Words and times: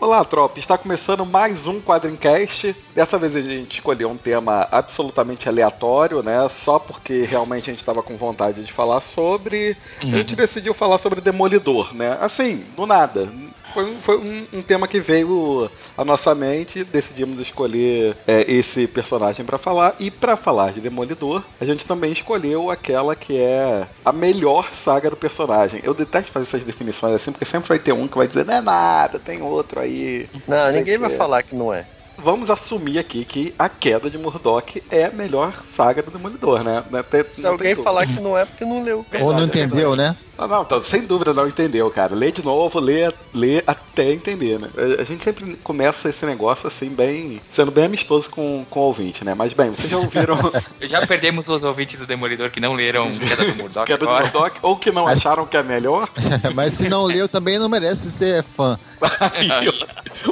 Olá, 0.00 0.24
tropa! 0.24 0.60
Está 0.60 0.78
começando 0.78 1.26
mais 1.26 1.66
um 1.66 1.80
Quadrincast. 1.80 2.74
Dessa 2.94 3.18
vez 3.18 3.34
a 3.34 3.42
gente 3.42 3.72
escolheu 3.72 4.08
um 4.08 4.16
tema 4.16 4.68
absolutamente 4.70 5.48
aleatório, 5.48 6.22
né? 6.22 6.48
Só 6.48 6.78
porque 6.78 7.22
realmente 7.22 7.68
a 7.68 7.72
gente 7.72 7.80
estava 7.80 8.00
com 8.00 8.16
vontade 8.16 8.64
de 8.64 8.72
falar 8.72 9.00
sobre. 9.00 9.76
A 10.00 10.18
gente 10.18 10.36
decidiu 10.36 10.72
falar 10.72 10.98
sobre 10.98 11.20
Demolidor, 11.20 11.92
né? 11.96 12.16
Assim, 12.20 12.64
do 12.76 12.86
nada. 12.86 13.28
Foi, 13.72 13.96
foi 14.00 14.18
um, 14.18 14.58
um 14.58 14.62
tema 14.62 14.88
que 14.88 15.00
veio 15.00 15.70
à 15.96 16.04
nossa 16.04 16.34
mente, 16.34 16.84
decidimos 16.84 17.38
escolher 17.38 18.16
é, 18.26 18.50
esse 18.50 18.86
personagem 18.86 19.44
para 19.44 19.58
falar. 19.58 19.94
E 19.98 20.10
para 20.10 20.36
falar 20.36 20.72
de 20.72 20.80
Demolidor, 20.80 21.42
a 21.60 21.64
gente 21.64 21.84
também 21.84 22.12
escolheu 22.12 22.70
aquela 22.70 23.14
que 23.14 23.38
é 23.38 23.86
a 24.04 24.12
melhor 24.12 24.72
saga 24.72 25.10
do 25.10 25.16
personagem. 25.16 25.80
Eu 25.84 25.94
detesto 25.94 26.32
fazer 26.32 26.46
essas 26.46 26.64
definições 26.64 27.14
assim, 27.14 27.32
porque 27.32 27.44
sempre 27.44 27.68
vai 27.68 27.78
ter 27.78 27.92
um 27.92 28.08
que 28.08 28.16
vai 28.16 28.26
dizer, 28.26 28.44
não 28.44 28.54
é 28.54 28.60
nada, 28.60 29.18
tem 29.18 29.42
outro 29.42 29.80
aí. 29.80 30.28
Não, 30.46 30.68
sei 30.68 30.78
ninguém 30.78 30.98
vai 30.98 31.12
é. 31.12 31.16
falar 31.16 31.42
que 31.42 31.54
não 31.54 31.72
é. 31.72 31.86
Vamos 32.20 32.50
assumir 32.50 32.98
aqui 32.98 33.24
que 33.24 33.54
a 33.56 33.68
queda 33.68 34.10
de 34.10 34.18
Murdoch 34.18 34.82
é 34.90 35.04
a 35.04 35.10
melhor 35.10 35.62
saga 35.62 36.02
do 36.02 36.10
Demolidor, 36.10 36.64
né? 36.64 36.82
Não 36.90 37.02
tem- 37.04 37.24
Se 37.28 37.42
não 37.42 37.52
alguém 37.52 37.76
falar 37.76 38.06
que 38.08 38.20
não 38.20 38.36
é, 38.36 38.44
porque 38.44 38.64
não 38.64 38.82
leu. 38.82 39.06
Ou 39.20 39.32
não 39.32 39.38
Verdade, 39.38 39.60
é 39.60 39.64
entendeu, 39.64 39.94
né? 39.94 40.16
Não, 40.38 40.46
não, 40.46 40.62
então, 40.62 40.82
sem 40.84 41.02
dúvida 41.02 41.34
não 41.34 41.48
entendeu, 41.48 41.90
cara. 41.90 42.14
Lê 42.14 42.30
de 42.30 42.44
novo, 42.44 42.78
lê, 42.78 43.12
lê 43.34 43.62
até 43.66 44.12
entender, 44.12 44.60
né? 44.60 44.68
A- 44.76 45.02
A 45.02 45.04
gente 45.04 45.22
sempre 45.22 45.56
começa 45.64 46.08
esse 46.08 46.24
negócio 46.24 46.68
assim, 46.68 46.90
bem. 46.90 47.40
sendo 47.48 47.70
bem 47.72 47.86
amistoso 47.86 48.30
com, 48.30 48.64
com 48.70 48.80
o 48.80 48.82
ouvinte, 48.84 49.24
né? 49.24 49.34
Mas 49.34 49.52
bem, 49.52 49.70
vocês 49.70 49.90
já 49.90 49.96
ouviram 49.98 50.36
Já 50.82 51.04
perdemos 51.06 51.48
os 51.48 51.64
ouvintes 51.64 51.98
do 51.98 52.06
Demolidor 52.06 52.50
que 52.50 52.60
não 52.60 52.72
leram 52.74 53.10
Queda 53.18 53.44
do 53.44 53.56
Murdoch 53.56 53.86
queda 53.86 54.06
do. 54.06 54.10
Murdoch 54.12 54.58
ou 54.62 54.76
que 54.76 54.92
não 54.92 55.04
Mas- 55.04 55.18
acharam 55.26 55.44
que 55.46 55.56
é 55.56 55.62
melhor? 55.62 56.08
Mas 56.54 56.74
se 56.74 56.88
não 56.88 57.02
leu, 57.04 57.28
também 57.28 57.58
não 57.58 57.68
merece 57.68 58.10
ser 58.10 58.42
fã. 58.44 58.78
Aí, 59.20 59.68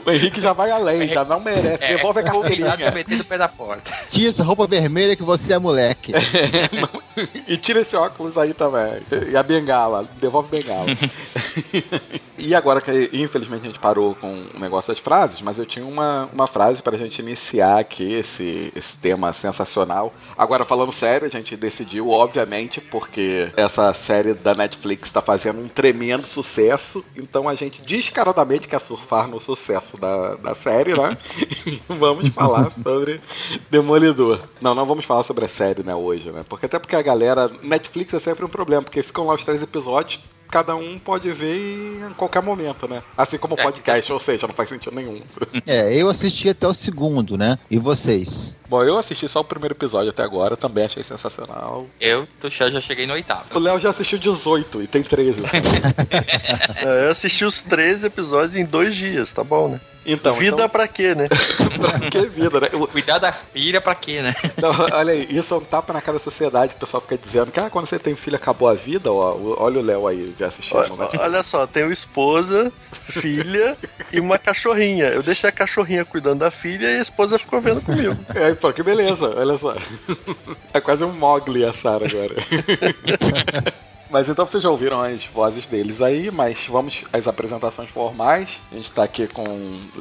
o 0.04 0.10
Henrique 0.10 0.40
já 0.40 0.52
vai 0.52 0.70
além, 0.72 1.06
já 1.08 1.24
não 1.24 1.38
merece. 1.40 1.84
É, 1.84 1.96
Devolve 1.96 2.18
a 2.18 2.22
a 2.22 2.24
carteirinha. 2.24 2.90
meter 2.92 3.16
no 3.18 3.24
pé 3.24 3.38
da 3.38 3.46
porta. 3.48 3.90
Tira 4.10 4.28
essa 4.30 4.42
roupa 4.42 4.66
vermelha 4.66 5.14
que 5.14 5.22
você 5.22 5.52
é 5.52 5.58
moleque. 5.58 6.12
e 7.46 7.56
tira 7.56 7.80
esse 7.80 7.96
óculos 7.96 8.36
aí 8.36 8.52
também. 8.52 9.00
E 9.30 9.36
a 9.36 9.42
bengala. 9.42 9.95
Devolve 10.20 10.48
a 10.48 10.50
bengala. 10.50 10.86
e 12.38 12.54
agora 12.54 12.80
que 12.80 13.10
infelizmente 13.12 13.62
a 13.62 13.66
gente 13.66 13.78
parou 13.78 14.14
com 14.14 14.32
o 14.54 14.58
negócio 14.58 14.92
das 14.92 15.00
frases, 15.00 15.40
mas 15.40 15.58
eu 15.58 15.66
tinha 15.66 15.84
uma, 15.84 16.28
uma 16.32 16.46
frase 16.46 16.82
pra 16.82 16.96
gente 16.96 17.20
iniciar 17.20 17.78
aqui 17.78 18.14
esse, 18.14 18.72
esse 18.74 18.98
tema 18.98 19.32
sensacional. 19.32 20.12
Agora 20.36 20.64
falando 20.64 20.92
sério, 20.92 21.26
a 21.26 21.30
gente 21.30 21.56
decidiu, 21.56 22.10
obviamente, 22.10 22.80
porque 22.80 23.50
essa 23.56 23.92
série 23.94 24.34
da 24.34 24.54
Netflix 24.54 25.10
tá 25.10 25.20
fazendo 25.20 25.60
um 25.60 25.68
tremendo 25.68 26.26
sucesso, 26.26 27.04
então 27.16 27.48
a 27.48 27.54
gente 27.54 27.82
descaradamente 27.82 28.68
quer 28.68 28.80
surfar 28.80 29.28
no 29.28 29.40
sucesso 29.40 29.98
da, 30.00 30.34
da 30.36 30.54
série, 30.54 30.94
né? 30.94 31.16
vamos 31.88 32.30
falar 32.30 32.70
sobre 32.70 33.20
Demolidor. 33.70 34.40
Não, 34.60 34.74
não 34.74 34.86
vamos 34.86 35.04
falar 35.04 35.22
sobre 35.22 35.44
a 35.44 35.48
série, 35.48 35.82
né, 35.82 35.94
hoje, 35.94 36.30
né? 36.30 36.44
Porque 36.48 36.66
até 36.66 36.78
porque 36.78 36.96
a 36.96 37.02
galera. 37.02 37.50
Netflix 37.62 38.14
é 38.14 38.20
sempre 38.20 38.44
um 38.44 38.48
problema, 38.48 38.82
porque 38.82 39.02
ficam 39.02 39.26
lá 39.26 39.34
os 39.34 39.44
três 39.44 39.62
episódios 39.62 39.85
episódio 39.86 40.18
Cada 40.50 40.74
um 40.76 40.98
pode 40.98 41.30
ver 41.32 41.56
em 41.56 42.10
qualquer 42.16 42.42
momento, 42.42 42.86
né? 42.88 43.02
Assim 43.16 43.36
como 43.38 43.54
o 43.56 43.60
É. 43.60 43.62
podcast, 43.62 44.12
ou 44.12 44.18
seja, 44.20 44.46
não 44.46 44.54
faz 44.54 44.68
sentido 44.68 44.94
nenhum. 44.94 45.20
É, 45.66 45.92
eu 45.94 46.08
assisti 46.08 46.48
até 46.48 46.66
o 46.68 46.74
segundo, 46.74 47.36
né? 47.36 47.58
E 47.70 47.76
vocês? 47.78 48.56
Bom, 48.68 48.82
eu 48.82 48.96
assisti 48.96 49.28
só 49.28 49.40
o 49.40 49.44
primeiro 49.44 49.74
episódio 49.74 50.10
até 50.10 50.22
agora, 50.22 50.56
também 50.56 50.84
achei 50.84 51.02
sensacional. 51.02 51.86
Eu 52.00 52.26
tô- 52.40 52.48
já, 52.50 52.68
já 52.70 52.80
cheguei 52.80 53.06
no 53.06 53.12
oitavo. 53.14 53.44
O 53.54 53.58
Léo 53.58 53.78
já 53.78 53.90
assistiu 53.90 54.18
18 54.18 54.82
e 54.82 54.86
tem 54.86 55.02
13. 55.02 55.44
assim. 55.44 55.56
É, 56.76 57.06
Eu 57.06 57.10
assisti 57.10 57.44
os 57.44 57.60
13 57.60 58.06
episódios 58.06 58.54
em 58.56 58.64
dois 58.64 58.94
dias, 58.94 59.32
tá 59.32 59.42
bom, 59.44 59.68
né? 59.68 59.80
Então, 60.08 60.34
Vida 60.34 60.54
então, 60.54 60.68
pra 60.68 60.86
quê, 60.86 61.16
né? 61.16 61.26
pra 61.80 62.08
que 62.10 62.26
vida, 62.26 62.60
né? 62.60 62.68
Eu- 62.72 62.86
Cuidar 62.86 63.18
da 63.18 63.32
filha 63.32 63.80
pra 63.80 63.92
quê, 63.94 64.22
né? 64.22 64.34
Então, 64.44 64.70
olha 64.92 65.12
aí, 65.12 65.26
isso 65.30 65.52
é 65.52 65.56
um 65.56 65.60
tapa 65.60 65.92
na 65.92 66.00
cara 66.00 66.16
da 66.16 66.22
sociedade. 66.22 66.74
O 66.74 66.78
pessoal 66.78 67.00
fica 67.00 67.18
dizendo 67.18 67.50
que 67.50 67.58
ah, 67.58 67.68
quando 67.68 67.86
você 67.86 67.98
tem 67.98 68.14
filho 68.14 68.36
acabou 68.36 68.68
a 68.68 68.74
vida. 68.74 69.12
Ó, 69.12 69.56
olha 69.58 69.80
o 69.80 69.82
Léo 69.82 70.06
aí 70.06 70.32
já 70.38 70.46
assistindo, 70.46 70.96
né? 70.96 71.08
Olha, 71.12 71.20
olha 71.22 71.42
só, 71.42 71.66
tenho 71.66 71.90
esposa, 71.92 72.72
filha 72.92 73.76
e 74.12 74.20
uma 74.20 74.38
cachorrinha. 74.38 75.06
Eu 75.06 75.22
deixei 75.22 75.48
a 75.48 75.52
cachorrinha 75.52 76.04
cuidando 76.04 76.40
da 76.40 76.50
filha 76.50 76.90
e 76.90 76.98
a 76.98 77.02
esposa 77.02 77.38
ficou 77.38 77.60
vendo 77.60 77.80
comigo. 77.80 78.16
É, 78.34 78.54
pô, 78.54 78.72
que 78.72 78.82
beleza, 78.82 79.32
olha 79.34 79.56
só. 79.56 79.74
É 80.72 80.80
quase 80.80 81.04
um 81.04 81.12
Mogli 81.12 81.64
a 81.64 81.72
Sarah 81.72 82.06
agora. 82.06 82.34
Mas 84.10 84.28
então 84.28 84.46
vocês 84.46 84.62
já 84.62 84.70
ouviram 84.70 85.02
as 85.02 85.24
vozes 85.26 85.66
deles 85.66 86.00
aí, 86.00 86.30
mas 86.30 86.66
vamos 86.66 87.04
às 87.12 87.26
apresentações 87.26 87.90
formais. 87.90 88.60
A 88.70 88.76
gente 88.76 88.92
tá 88.92 89.02
aqui 89.02 89.26
com 89.26 89.44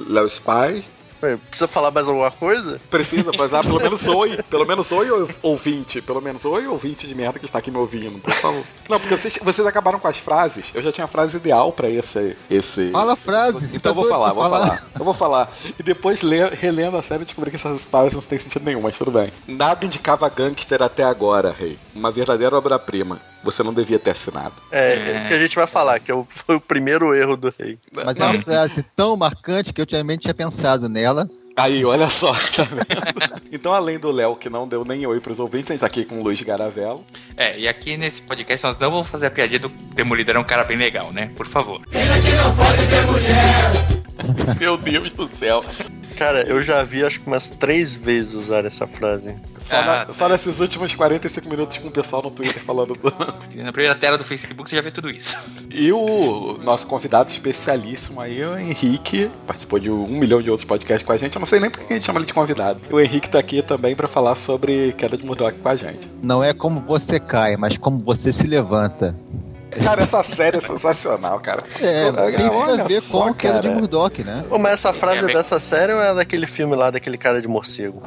Léo 0.08 0.28
Spy. 0.28 0.84
Ué, 1.24 1.38
Precisa 1.38 1.68
falar 1.68 1.92
mais 1.92 2.08
alguma 2.08 2.30
coisa? 2.32 2.80
Precisa 2.90 3.32
fazer, 3.34 3.56
ah, 3.56 3.64
pelo 3.64 3.80
menos 3.82 4.08
oi, 4.08 4.38
pelo 4.50 4.66
menos 4.66 4.92
oi 4.92 5.10
ou- 5.10 5.30
ouvinte, 5.42 6.02
pelo 6.02 6.22
menos 6.22 6.44
oi 6.46 6.68
ouvinte 6.68 7.08
de 7.08 7.16
merda 7.16 7.40
que 7.40 7.46
está 7.46 7.60
aqui 7.60 7.72
me 7.72 7.78
ouvindo, 7.78 8.20
por 8.20 8.34
favor. 8.34 8.64
Não, 8.90 9.00
porque 9.00 9.18
vocês, 9.18 9.40
vocês 9.42 9.66
acabaram 9.68 9.98
com 10.00 10.08
as 10.08 10.18
frases, 10.18 10.72
eu 10.74 10.82
já 10.82 10.92
tinha 10.92 11.06
a 11.06 11.08
frase 11.08 11.38
ideal 11.38 11.72
pra 11.72 11.90
esse, 11.90 12.36
esse... 12.50 12.92
Fala 12.92 13.14
a 13.14 13.16
frase, 13.16 13.68
você 13.68 13.78
Então 13.78 13.92
eu 13.92 13.96
tá 13.96 14.02
vou 14.02 14.10
falar, 14.10 14.34
vou 14.34 14.44
falar? 14.44 14.60
falar. 14.68 14.88
Eu 15.00 15.06
vou 15.06 15.14
falar. 15.14 15.52
E 15.80 15.84
depois, 15.84 16.22
le- 16.22 16.50
relendo 16.50 16.98
a 16.98 17.02
série, 17.02 17.22
eu 17.22 17.26
descobri 17.26 17.50
que 17.50 17.56
essas 17.56 17.86
frases 17.86 18.14
não 18.14 18.22
têm 18.22 18.38
sentido 18.40 18.66
nenhum, 18.66 18.82
mas 18.82 18.98
tudo 18.98 19.12
bem. 19.12 19.32
Nada 19.48 19.86
indicava 19.86 20.28
gangster 20.30 20.82
até 20.84 21.04
agora, 21.04 21.52
rei. 21.58 21.80
Uma 21.96 22.12
verdadeira 22.12 22.58
obra-prima. 22.58 23.20
Você 23.46 23.64
não 23.64 23.74
devia 23.74 23.98
ter 24.00 24.12
assinado. 24.12 24.56
É, 24.72 24.94
É. 25.24 25.26
que 25.28 25.34
a 25.34 25.40
gente 25.40 25.56
vai 25.56 25.68
falar, 25.68 26.00
que 26.00 26.12
é 26.12 26.14
o- 26.14 26.28
foi 26.46 26.56
o 26.58 26.60
primeiro 26.60 27.14
erro 27.16 27.38
do 27.38 27.54
rei. 27.58 27.78
Mas 27.94 28.20
é 28.20 28.26
uma 28.26 28.42
frase 28.42 28.84
tão 28.96 29.16
marcante 29.16 29.72
que 29.72 29.80
eu 29.80 29.86
também 29.86 30.18
tinha 30.18 30.34
pensado 30.34 30.90
nela. 30.90 31.30
Aí, 31.58 31.86
olha 31.86 32.10
só, 32.10 32.34
tá 32.54 32.64
vendo? 32.64 32.86
Então, 33.50 33.72
além 33.72 33.98
do 33.98 34.12
Léo, 34.12 34.36
que 34.36 34.50
não 34.50 34.68
deu 34.68 34.84
nem 34.84 35.08
oi 35.08 35.22
pros 35.22 35.40
ouvintes, 35.40 35.72
a 35.72 35.74
gente 35.74 35.80
tá 35.80 35.86
aqui 35.88 36.04
com 36.04 36.20
o 36.20 36.24
Luiz 36.24 36.42
Garavello. 36.42 37.06
É, 37.38 37.58
e 37.58 37.66
aqui 37.66 37.96
nesse 37.96 38.20
podcast 38.22 38.66
nós 38.66 38.78
não 38.78 38.92
vamos 38.92 39.08
fazer 39.08 39.28
a 39.28 39.32
piadinha 39.32 39.60
do 39.60 39.70
Demolidor 39.70 40.36
é 40.36 40.40
um 40.40 40.44
cara 40.44 40.66
bem 40.66 40.76
legal, 40.78 41.14
né? 41.14 41.32
Por 41.38 41.48
favor. 41.48 41.80
Meu 44.60 44.76
Deus 44.78 45.14
do 45.14 45.28
céu. 45.28 45.64
Cara, 46.18 46.44
eu 46.48 46.62
já 46.62 46.82
vi 46.84 47.04
acho 47.04 47.20
que 47.20 47.28
umas 47.28 47.50
três 47.50 47.96
vezes 47.96 48.34
usar 48.34 48.64
essa 48.66 48.88
frase. 48.88 49.36
Só, 49.60 49.76
Ah, 49.78 50.06
na- 50.08 50.14
só 50.14 50.30
nesses 50.30 50.60
últimos 50.60 50.96
45 50.96 51.50
minutos 51.50 51.78
com 51.78 51.88
o 51.90 51.92
pessoal 51.92 52.22
no 52.24 52.32
Twitter 52.32 52.64
falando 52.64 52.94
do... 52.96 53.14
Na 53.62 53.72
primeira 53.74 53.96
tela 53.96 54.18
do 54.18 54.24
Facebook 54.24 54.70
você 54.70 54.76
já 54.78 54.82
vê 54.82 54.92
tudo 54.92 55.10
isso. 55.10 55.36
E 55.72 55.92
o 55.92 56.58
nosso 56.64 56.88
convidado 56.88 57.30
especialíssimo 57.32 58.22
aí, 58.22 58.44
o 58.44 58.58
Henrique, 58.58 59.30
participou 59.46 59.78
de 59.80 59.90
um 59.92 60.08
milhão 60.08 60.42
de 60.42 60.50
outros 60.50 60.66
podcasts 60.68 61.06
com 61.06 61.12
a 61.12 61.18
gente. 61.18 61.36
Eu 61.36 61.40
não 61.40 61.46
sei 61.48 61.60
nem 61.60 61.70
por 61.70 61.84
que 61.86 61.94
a 61.94 61.96
gente 61.98 62.06
chama 62.06 62.20
ele 62.20 62.26
de 62.28 62.34
convidado. 62.34 62.80
E 62.90 62.94
o 62.94 63.00
Henrique 63.00 63.30
tá 63.30 63.40
aqui 63.40 63.62
também 63.62 63.96
pra 63.96 64.08
falar 64.08 64.36
sobre 64.36 64.94
queda 64.94 65.18
de 65.18 65.26
Murdoch 65.26 65.58
com 65.60 65.70
a 65.70 65.76
gente. 65.76 66.10
Não 66.24 66.44
é 66.44 66.54
como 66.54 66.80
você 66.82 67.20
cai, 67.20 67.58
mas 67.58 67.78
como 67.78 68.00
você 68.00 68.32
se 68.32 68.48
levanta. 68.48 69.16
Cara, 69.84 70.04
essa 70.04 70.24
série 70.24 70.58
é 70.58 70.62
sensacional, 70.62 71.40
cara. 71.40 71.62
É, 71.82 72.06
Olha 72.06 72.38
tem 72.38 72.50
tudo 72.50 72.72
a 72.82 72.84
ver 72.86 73.02
só, 73.02 73.24
com 73.24 73.30
a 73.30 73.34
queda 73.34 73.60
de. 73.62 73.70
Murdoch, 73.70 74.24
né? 74.24 74.44
Pô, 74.48 74.58
mas 74.58 74.74
essa 74.74 74.94
frase 74.94 75.18
É, 75.20 75.24
é 75.24 75.26
bem- 75.26 75.36
dessa 75.36 75.60
série 75.60 75.92
ou 75.92 76.02
é 76.02 76.14
daquele 76.16 76.48
filme 76.48 76.76
lá, 76.76 76.90
daquele 76.92 77.18
cara 77.18 77.42
de 77.42 77.48
morcego? 77.48 78.02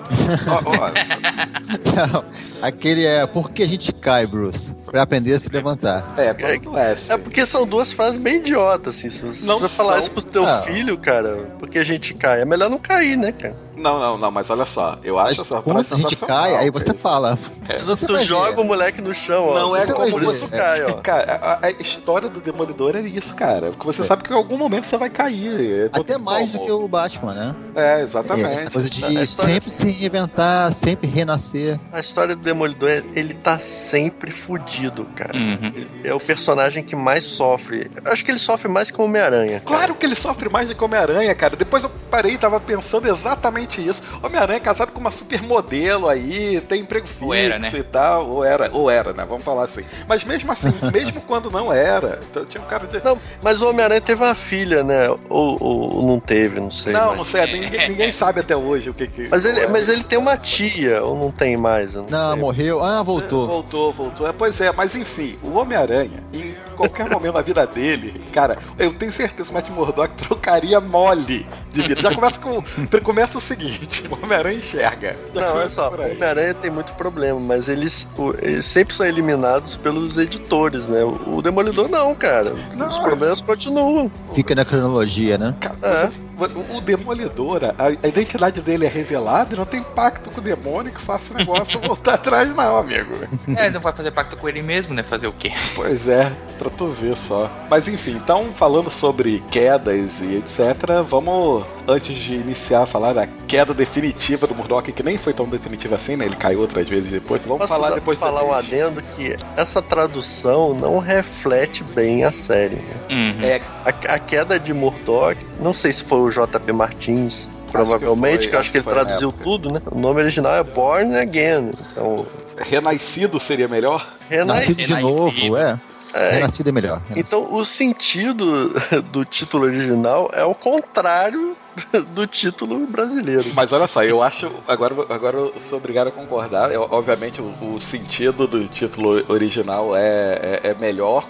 Ó, 0.47 0.63
ó, 0.71 0.91
Não, 2.13 2.25
aquele 2.63 3.05
é 3.05 3.27
por 3.27 3.51
que 3.51 3.63
a 3.63 3.67
gente 3.67 3.93
cai, 3.93 4.27
Bruce? 4.27 4.75
Pra 4.87 5.03
aprender 5.03 5.35
a 5.35 5.39
se 5.39 5.49
levantar. 5.51 6.15
é, 6.17 6.33
quando 6.59 6.79
é 6.79 6.93
assim. 6.93 7.13
É 7.13 7.19
porque 7.19 7.45
são 7.45 7.67
duas 7.67 7.93
frases 7.93 8.17
bem 8.19 8.37
idiotas, 8.37 8.97
assim. 8.97 9.11
Se 9.11 9.23
você 9.23 9.47
Não 9.47 9.61
falar 9.69 9.93
são. 9.93 10.01
isso 10.01 10.11
pro 10.13 10.23
teu 10.23 10.47
Ah. 10.47 10.63
filho, 10.63 10.97
cara, 10.97 11.37
porque 11.59 11.79
a 11.79 11.85
gente 11.85 12.15
cai. 12.15 12.41
É 12.41 12.45
melhor 12.45 12.71
não 12.71 12.79
cair, 12.79 13.17
né, 13.19 13.33
cara? 13.33 13.55
Não, 13.79 13.99
não, 14.01 14.19
não, 14.19 14.31
mas 14.31 14.51
olha 14.51 14.67
só. 14.67 14.99
Eu 15.03 15.19
acho 15.19 15.39
Mas 15.39 15.47
essa 15.51 15.63
quando 15.63 15.77
frase 15.77 15.95
a 15.95 15.97
gente 15.97 16.11
sensacional, 16.17 16.43
cai, 16.43 16.57
aí 16.57 16.71
você 16.71 16.93
fala. 16.95 17.39
É. 17.69 17.79
Você 17.79 18.07
tu 18.07 18.19
joga 18.21 18.53
ver. 18.53 18.61
o 18.61 18.65
moleque 18.65 19.01
no 19.01 19.15
chão, 19.15 19.49
ó. 19.49 19.55
Não 19.55 19.77
é 19.77 19.87
Você 19.87 19.93
como 19.93 20.19
você- 20.21 20.37
isso 20.37 20.51
cai, 20.51 20.83
ó. 20.85 20.95
Cara, 20.95 21.59
a, 21.63 21.67
a 21.67 21.71
história 21.71 22.29
do 22.29 22.41
Demolidor 22.41 22.97
é 22.97 23.01
isso, 23.01 23.35
cara. 23.35 23.71
Porque 23.71 23.85
você 23.87 24.03
sabe 24.05 24.23
que 24.25 24.33
em 24.33 24.37
algum 24.37 24.57
momento 24.59 24.85
você 24.87 24.97
vai 24.97 25.11
cair. 25.11 25.91
Não 25.95 26.01
Até 26.03 26.19
mais 26.19 26.51
do 26.51 26.59
como. 26.59 26.67
que 26.67 26.73
o 26.73 26.89
Batman, 26.89 27.35
né? 27.35 27.55
É, 27.75 28.01
É, 28.01 28.03
exatamente. 28.03 28.49
essa 28.61 28.71
coisa 28.71 28.89
de 28.91 29.05
A 29.05 29.11
história- 29.23 29.53
sempre 29.55 29.71
se 29.71 29.91
reinventar, 29.91 30.73
sempre 30.73 31.07
renascer. 31.09 31.79
A 31.93 32.01
história 32.01 32.35
do 32.35 32.43
Demolidor, 32.43 32.89
é- 32.91 33.03
ele 33.15 33.35
tá 33.35 33.59
sempre 33.59 34.31
fudido. 34.33 35.07
cara. 35.15 35.37
Uhum. 35.37 35.87
É 36.05 36.15
o 36.15 36.21
personagem 36.21 36.83
que 36.83 36.95
mais 36.97 37.25
sofre. 37.25 37.91
Acho 38.07 38.25
que 38.25 38.31
ele 38.31 38.39
sofre 38.39 38.69
mais 38.69 38.91
que 38.91 39.01
o 39.01 39.05
Homem-Aranha. 39.05 39.61
Claro 39.65 39.95
que 39.95 40.07
ele 40.07 40.15
sofre 40.15 40.49
mais 40.49 40.69
do 40.69 40.75
que 40.75 40.83
Homem-Aranha, 40.85 41.35
cara. 41.35 41.57
Depois 41.57 41.83
eu 41.85 41.91
parei 42.11 42.33
e 42.35 42.39
tava 42.39 42.59
pensando 42.61 43.09
exatamente 43.09 43.68
isso. 43.77 44.03
Homem-Aranha 44.23 44.57
é 44.57 44.61
casado 44.61 44.93
com 44.93 45.01
uma 45.01 45.11
supermodelo 45.11 46.09
aí, 46.09 46.61
tem 46.63 46.81
emprego 46.83 47.07
fixo 47.07 47.27
Ou 47.27 47.35
era, 47.35 47.59
né? 47.59 47.71
e 47.73 47.83
tal. 47.83 48.29
Ou 48.29 48.45
era, 48.45 48.71
ou 48.73 48.91
era, 48.91 49.13
né? 49.13 49.25
Vamos 49.29 49.45
falar 49.45 49.65
assim. 49.65 49.85
Mas 50.07 50.25
mesmo 50.25 50.51
assim, 50.51 50.73
mesmo 50.93 51.21
quando 51.23 51.51
não 51.51 51.73
era, 51.73 52.21
então 52.29 52.45
tinha 52.45 52.63
um 52.63 52.67
cara 52.67 52.87
de. 52.87 53.03
Não, 53.05 53.19
mas 53.43 53.61
o 53.61 53.69
Homem-Aranha 53.69 54.01
teve 54.01 54.23
uma 54.23 54.35
filha, 54.35 54.83
né? 54.83 55.09
Ou, 55.29 55.57
ou 55.61 56.07
não 56.07 56.21
teve, 56.21 56.61
não 56.61 56.71
sei. 56.71 56.93
Não, 56.93 57.09
mas... 57.09 57.17
não 57.17 57.25
sei, 57.25 57.47
ninguém, 57.61 57.89
ninguém 57.89 58.13
sabe 58.13 58.41
até 58.41 58.57
hoje 58.57 58.91
o 58.91 58.95
que 58.95 59.07
que. 59.07 59.29
Mas 59.29 59.45
ele, 59.45 59.67
mas 59.69 59.89
ele 59.89 60.05
tem 60.05 60.19
uma 60.19 60.37
tia, 60.37 61.03
ou 61.03 61.17
não 61.17 61.31
tem 61.31 61.57
mais? 61.57 61.95
Não, 61.95 62.33
sei. 62.33 62.41
morreu. 62.41 62.83
Ah, 62.83 63.03
voltou. 63.03 63.47
Voltou, 63.47 63.93
voltou. 63.93 64.29
É, 64.29 64.33
pois 64.33 64.61
é, 64.61 64.73
mas 64.73 64.95
enfim, 64.95 65.37
o 65.43 65.57
Homem-Aranha, 65.57 66.23
em 66.33 66.55
qualquer 66.79 67.11
momento 67.11 67.35
da 67.35 67.43
vida 67.43 67.67
dele, 67.67 68.21
cara, 68.33 68.57
eu 68.79 68.93
tenho 68.95 69.13
certeza 69.13 69.45
que 69.45 69.51
o 69.51 69.55
Matt 69.55 69.69
Murdock 69.71 70.15
trocaria 70.17 70.81
mole 70.81 71.47
de 71.73 71.83
vida. 71.83 72.01
Já 72.01 72.15
começa 72.15 72.41
com. 72.41 72.63
Começa 73.03 73.37
o 73.39 73.41
seguinte: 73.41 74.07
o 74.11 74.15
Homem-Aranha 74.25 74.59
enxerga. 74.59 75.17
Já 75.35 75.41
Não, 75.41 75.57
olha 75.57 75.69
só, 75.71 75.91
o. 75.91 75.95
Homem-Aranha 75.95 76.55
tem 76.55 76.71
muito 76.71 76.93
problema, 76.93 77.39
mas 77.41 77.69
eles, 77.69 78.07
o- 78.17 78.35
eles 78.41 78.65
sempre 78.65 78.95
são 78.95 79.05
eliminados 79.07 79.77
pelos 79.77 80.17
editores, 80.17 80.87
né? 80.87 81.03
O, 81.05 81.37
o 81.37 81.43
Demolidor 81.43 81.89
não, 81.89 82.15
cara. 82.15 82.55
Não, 82.75 82.89
Os 82.89 82.97
é. 82.99 83.03
problemas 83.03 83.41
continuam. 83.41 84.11
Fica 84.35 84.55
na 84.55 84.65
cronologia, 84.65 85.37
né? 85.37 85.55
Cara, 85.61 85.77
É. 85.83 85.89
mas 86.05 86.13
o- 86.47 86.77
o 86.77 86.81
Demolidor, 86.81 87.61
a, 87.65 87.89
a 88.05 88.09
identidade 88.09 88.61
dele 88.61 88.87
é 88.87 88.89
revelada 88.89 89.55
e 89.55 89.57
não 89.59 89.65
tem 89.67 89.83
pacto 89.83 90.31
com 90.31 90.41
o 90.41 90.45
demônio 90.45 90.93
que 90.93 91.01
faça 91.01 91.33
o 91.33 91.37
negócio 91.37 91.79
voltar 91.81 92.15
atrás, 92.15 92.55
não, 92.55 92.79
amigo. 92.79 93.13
É, 93.57 93.71
não 93.71 93.81
vai 93.81 93.93
fazer 93.93 94.11
pacto 94.13 94.37
com 94.37 94.49
ele 94.49 94.63
mesmo, 94.63 94.95
né? 94.95 95.03
Fazer 95.03 95.27
o 95.27 95.33
quê? 95.33 95.53
Pois 95.75 96.07
é, 96.09 96.31
pra 96.59 96.71
tu 96.71 96.89
ver 96.89 97.17
só. 97.17 97.51
Mas 97.71 97.89
enfim, 97.89 98.17
então 98.17 98.47
falando 98.55 98.91
sobre 98.91 99.43
quedas 99.51 100.21
e 100.21 100.37
etc, 100.37 101.03
vamos, 101.07 101.65
antes 101.87 102.17
de 102.17 102.35
iniciar 102.37 102.83
a 102.83 102.87
falar 102.87 103.13
da 103.13 103.27
queda 103.27 103.73
definitiva 103.75 104.47
do 104.47 104.55
Murdoch, 104.55 104.93
que 104.93 105.03
nem 105.03 105.17
foi 105.19 105.33
tão 105.33 105.47
definitiva 105.49 105.97
assim, 105.97 106.17
né? 106.17 106.25
Ele 106.27 106.37
caiu 106.37 106.61
outras 106.61 106.89
vezes 106.89 107.11
depois. 107.11 107.41
Vamos 107.43 107.59
Posso 107.59 107.73
falar 107.73 107.91
depois 107.95 108.19
falar 108.19 108.45
um 108.45 108.53
adendo 108.53 109.03
que 109.17 109.37
essa 109.57 109.81
tradução 109.83 110.75
não 110.75 110.99
reflete 110.99 111.83
bem 111.85 112.25
a 112.25 112.33
série. 112.33 112.77
né? 112.77 112.95
Uhum. 113.11 113.43
É, 113.45 113.61
A, 113.85 114.15
a 114.15 114.19
queda 114.19 114.59
de 114.59 114.73
Murdoch, 114.75 115.37
não 115.61 115.73
sei 115.73 115.93
se 115.93 116.05
foi 116.05 116.21
o 116.29 116.31
JP 116.31 116.73
Martins, 116.73 117.49
provavelmente, 117.71 118.43
foi, 118.43 118.49
que 118.49 118.57
eu 118.57 118.61
acho 118.61 118.71
que 118.71 118.79
ele 118.79 118.85
traduziu 118.85 119.33
tudo, 119.33 119.71
né? 119.71 119.83
O 119.91 119.99
nome 119.99 120.21
original 120.21 120.55
é 120.55 120.63
Born 120.63 121.17
Again. 121.17 121.73
Então, 121.93 122.27
renascido 122.57 123.39
seria 123.41 123.69
melhor? 123.69 124.15
Nascido 124.47 124.77
de 124.77 124.87
Renascido. 124.87 125.01
novo, 125.01 125.57
é. 125.57 125.79
Renascido 126.15 126.69
é 126.69 126.73
melhor. 126.73 127.03
Então, 127.15 127.53
o 127.53 127.65
sentido 127.65 128.73
do 129.13 129.25
título 129.25 129.65
original 129.65 130.31
é 130.33 130.45
o 130.45 130.55
contrário 130.55 131.57
do 132.15 132.27
título 132.27 132.87
brasileiro. 132.87 133.53
Mas 133.55 133.73
olha 133.73 133.87
só, 133.87 134.03
eu 134.05 134.23
acho. 134.23 134.51
Agora, 134.67 134.95
agora 135.09 135.37
eu 135.37 135.61
sou 135.61 135.79
obrigado 135.79 136.09
a 136.09 136.11
concordar. 136.11 136.71
Eu- 136.73 136.89
obviamente, 136.91 137.41
o, 137.41 137.75
o 137.75 137.81
sentido 137.81 138.47
do 138.47 138.67
título 138.69 139.25
original 139.29 139.97
é, 139.97 140.61
é, 140.63 140.71
é 140.71 140.75
melhor, 140.75 141.27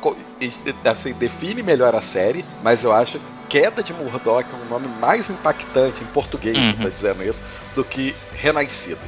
assim, 0.85 1.13
define 1.15 1.63
melhor 1.63 1.95
a 1.95 2.03
série, 2.03 2.45
mas 2.63 2.85
eu 2.85 2.93
acho 2.93 3.21
Queda 3.49 3.83
de 3.83 3.95
Murdoch 3.95 4.47
é 4.53 4.67
um 4.67 4.69
nome 4.69 4.89
mais 5.01 5.31
impactante 5.31 6.03
em 6.03 6.07
português, 6.09 6.55
Uhum. 6.55 6.65
você 6.75 6.83
tá 6.83 6.89
dizendo 6.91 7.25
isso, 7.25 7.43
do 7.75 7.83
que 7.83 8.15
Renascido. 8.35 8.99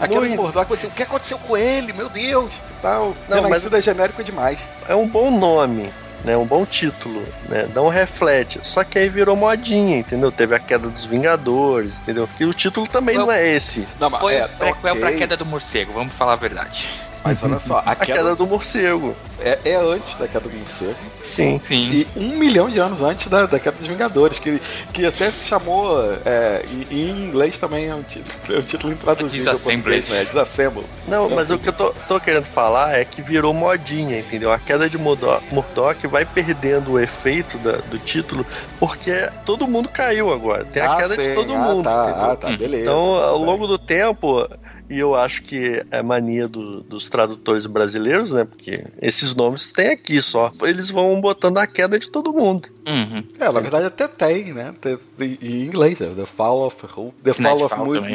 A 0.00 0.08
Queda 0.08 0.20
de 0.22 0.28
Muito. 0.30 0.42
Murdoch, 0.42 0.72
assim, 0.72 0.88
o 0.88 0.90
que 0.90 1.04
aconteceu 1.04 1.38
com 1.38 1.56
ele? 1.56 1.92
Meu 1.92 2.08
Deus! 2.08 2.50
Tal. 2.82 3.14
Não, 3.28 3.36
mas- 3.42 3.44
Renascido 3.44 3.76
é 3.76 3.80
genérico 3.82 4.24
demais. 4.24 4.58
É 4.88 4.96
um 4.96 5.06
bom 5.06 5.30
nome, 5.30 5.92
né? 6.24 6.36
Um 6.36 6.44
bom 6.46 6.64
título, 6.64 7.22
né? 7.48 7.68
Não 7.74 7.88
reflete. 7.88 8.60
Só 8.64 8.82
que 8.82 8.98
aí 8.98 9.08
virou 9.08 9.36
modinha, 9.36 9.98
entendeu? 9.98 10.32
Teve 10.32 10.54
a 10.54 10.58
queda 10.58 10.88
dos 10.88 11.04
Vingadores, 11.04 11.94
entendeu? 12.02 12.28
E 12.40 12.44
o 12.44 12.52
título 12.54 12.86
também 12.86 13.14
Foi- 13.14 13.24
não 13.24 13.30
é 13.32 13.46
esse. 13.46 13.86
Não, 14.00 14.10
mas 14.10 14.20
Foi 14.20 14.34
é, 14.34 14.44
o 14.44 14.48
prequel 14.48 14.92
ok, 14.92 15.00
pra 15.00 15.12
queda 15.12 15.36
do 15.36 15.44
morcego, 15.46 15.92
vamos 15.92 16.12
falar 16.14 16.32
a 16.32 16.36
verdade. 16.36 16.88
Mas 17.24 17.42
olha 17.42 17.58
só, 17.58 17.78
a 17.78 17.92
A 17.92 17.96
queda, 17.96 18.18
queda 18.18 18.36
do 18.36 18.46
morcego. 18.46 19.16
é, 19.40 19.58
é 19.64 19.76
antes 19.76 20.14
da 20.16 20.28
queda 20.28 20.48
do 20.48 20.54
morcego. 20.56 20.94
Sim. 21.26 21.58
Sim. 21.58 21.90
E 21.90 22.06
um 22.16 22.36
milhão 22.38 22.68
de 22.68 22.78
anos 22.78 23.02
antes 23.02 23.28
da, 23.28 23.46
da 23.46 23.58
queda 23.58 23.78
dos 23.78 23.86
Vingadores, 23.86 24.38
que, 24.38 24.60
que 24.92 25.06
até 25.06 25.30
se 25.30 25.44
chamou. 25.44 25.96
É, 26.24 26.62
e, 26.70 26.86
e 26.94 27.10
em 27.10 27.24
inglês 27.26 27.56
também 27.58 27.88
é 27.88 27.94
um 27.94 28.02
título, 28.02 28.34
é 28.54 28.58
um 28.58 28.62
título 28.62 28.92
intraduzível 28.92 29.52
em 29.52 29.56
Disassemble. 29.56 29.82
português, 29.82 30.08
né? 30.08 30.24
Disassemble. 30.24 30.84
Não, 31.08 31.30
mas 31.30 31.50
o 31.50 31.58
que 31.58 31.68
eu 31.70 31.72
tô, 31.72 31.94
tô 32.06 32.20
querendo 32.20 32.44
falar 32.44 32.98
é 32.98 33.04
que 33.06 33.22
virou 33.22 33.54
modinha, 33.54 34.18
entendeu? 34.18 34.52
A 34.52 34.58
queda 34.58 34.88
de 34.90 34.98
Murdo- 34.98 35.42
Murdoch 35.50 36.06
vai 36.06 36.26
perdendo 36.26 36.92
o 36.92 37.00
efeito 37.00 37.56
da- 37.58 37.78
do 37.90 37.98
título 37.98 38.44
porque 38.78 39.30
todo 39.46 39.66
mundo 39.66 39.88
caiu 39.88 40.30
agora. 40.30 40.64
Tem 40.66 40.82
a 40.82 40.92
Ah, 40.92 40.96
queda 40.96 41.16
de 41.16 41.24
sim. 41.24 41.34
todo 41.34 41.54
ah, 41.54 41.58
mundo. 41.58 41.84
Tá, 41.84 42.32
ah, 42.32 42.36
tá, 42.36 42.52
beleza. 42.52 42.82
Então, 42.82 43.14
ao 43.14 43.38
bem. 43.38 43.46
longo 43.46 43.66
do 43.66 43.78
tempo, 43.78 44.46
e 44.88 44.98
eu 44.98 45.14
acho 45.14 45.42
que 45.42 45.84
é 45.90 46.02
mania 46.02 46.46
do- 46.46 46.80
dos 46.82 47.08
tradutores 47.08 47.66
brasileiros, 47.66 48.30
né? 48.30 48.44
Porque 48.44 48.84
esses 49.00 49.34
nomes 49.34 49.72
tem 49.72 49.88
aqui 49.90 50.20
só. 50.20 50.50
Eles 50.62 50.90
vão 50.90 51.20
botando 51.20 51.58
a 51.58 51.66
queda 51.66 51.98
de 51.98 52.10
todo 52.10 52.32
mundo. 52.32 52.68
Uhum. 52.86 53.24
É, 53.40 53.50
na 53.50 53.60
verdade 53.60 53.86
até 53.86 54.06
tem, 54.08 54.52
né? 54.52 54.74
Em 55.20 55.62
inglês, 55.64 56.00
né? 56.00 56.12
The 56.14 56.26
Fall 56.26 56.66
of 56.66 56.76
Who? 56.96 57.14
The 57.22 57.32
Fall 57.32 57.62
of. 57.62 57.74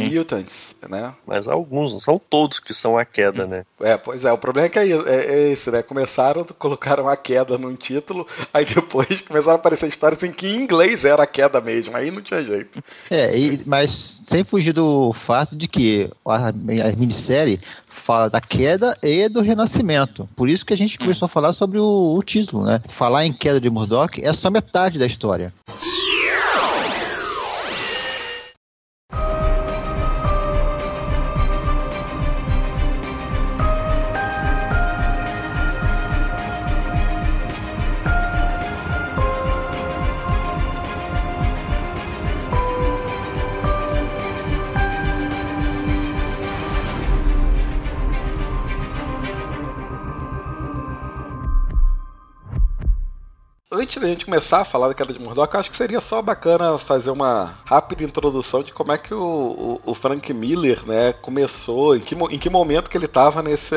Mutants, 0.10 0.75
né? 0.89 1.13
Mas 1.25 1.48
alguns, 1.48 1.94
não 1.94 2.00
são 2.00 2.19
todos 2.30 2.60
que 2.60 2.74
são 2.74 2.98
a 2.98 3.06
queda, 3.06 3.45
né? 3.48 3.66
É, 3.81 3.98
pois 3.98 4.25
é, 4.25 4.31
o 4.31 4.38
problema 4.38 4.68
é 4.68 4.69
que 4.69 4.80
é, 4.80 4.88
é, 4.88 5.25
é 5.25 5.51
esse, 5.51 5.71
né? 5.71 5.81
Começaram, 5.81 6.44
colocaram 6.57 7.07
a 7.07 7.18
queda 7.18 7.57
num 7.57 7.74
título, 7.75 8.25
aí 8.54 8.66
depois 8.66 9.21
começaram 9.27 9.57
a 9.57 9.60
aparecer 9.60 9.88
histórias 9.88 10.21
em 10.24 10.31
que 10.31 10.48
em 10.48 10.62
inglês 10.62 11.06
era 11.06 11.24
a 11.24 11.27
queda 11.27 11.60
mesmo, 11.62 11.95
aí 11.95 12.12
não 12.12 12.21
tinha 12.21 12.44
jeito. 12.44 12.81
É, 13.10 13.38
e- 13.38 13.62
mas 13.66 14.21
sem 14.24 14.44
fugir 14.44 14.74
do 14.74 15.12
fato 15.13 15.56
de 15.56 15.68
que 15.68 16.10
a, 16.25 16.50
a 16.50 16.51
minissérie 16.98 17.60
fala 17.89 18.30
da 18.30 18.39
queda 18.39 18.95
e 19.03 19.27
do 19.27 19.41
renascimento. 19.41 20.30
Por 20.36 20.47
isso 20.47 20.65
que 20.65 20.74
a 20.74 20.77
gente 20.77 20.97
começou 20.97 21.25
a 21.25 21.30
falar 21.30 21.53
sobre 21.53 21.80
o, 21.80 22.15
o 22.15 22.24
título, 22.24 22.63
né? 22.63 22.80
Falar 22.88 23.25
em 23.25 23.33
queda 23.33 23.59
de 23.59 23.69
Murdoch 23.69 24.24
é 24.24 24.31
só 24.31 24.50
metade 24.50 25.00
da 25.00 25.06
história. 25.06 25.53
Antes 53.90 54.02
da 54.04 54.08
gente 54.08 54.26
começar 54.26 54.60
a 54.62 54.66
falar 54.66 54.88
da 54.90 54.94
queda 54.94 55.12
de 55.12 55.18
Murdoch, 55.19 55.58
acho 55.58 55.72
que 55.72 55.76
seria 55.76 56.00
só 56.00 56.22
bacana 56.22 56.78
fazer 56.78 57.10
uma 57.10 57.56
rápida 57.66 58.04
introdução 58.04 58.62
de 58.62 58.72
como 58.72 58.92
é 58.92 59.00
que 59.00 59.16
o, 59.16 59.19
o- 59.19 59.81
o 59.84 59.94
Frank 59.96 60.31
Miller, 60.31 60.86
né, 60.86 61.12
começou, 61.14 61.96
em 61.96 62.00
que, 62.00 62.14
em 62.14 62.38
que 62.38 62.52
momento 62.52 62.88
que 62.88 62.96
ele 62.96 63.06
estava 63.08 63.42
nesse, 63.42 63.74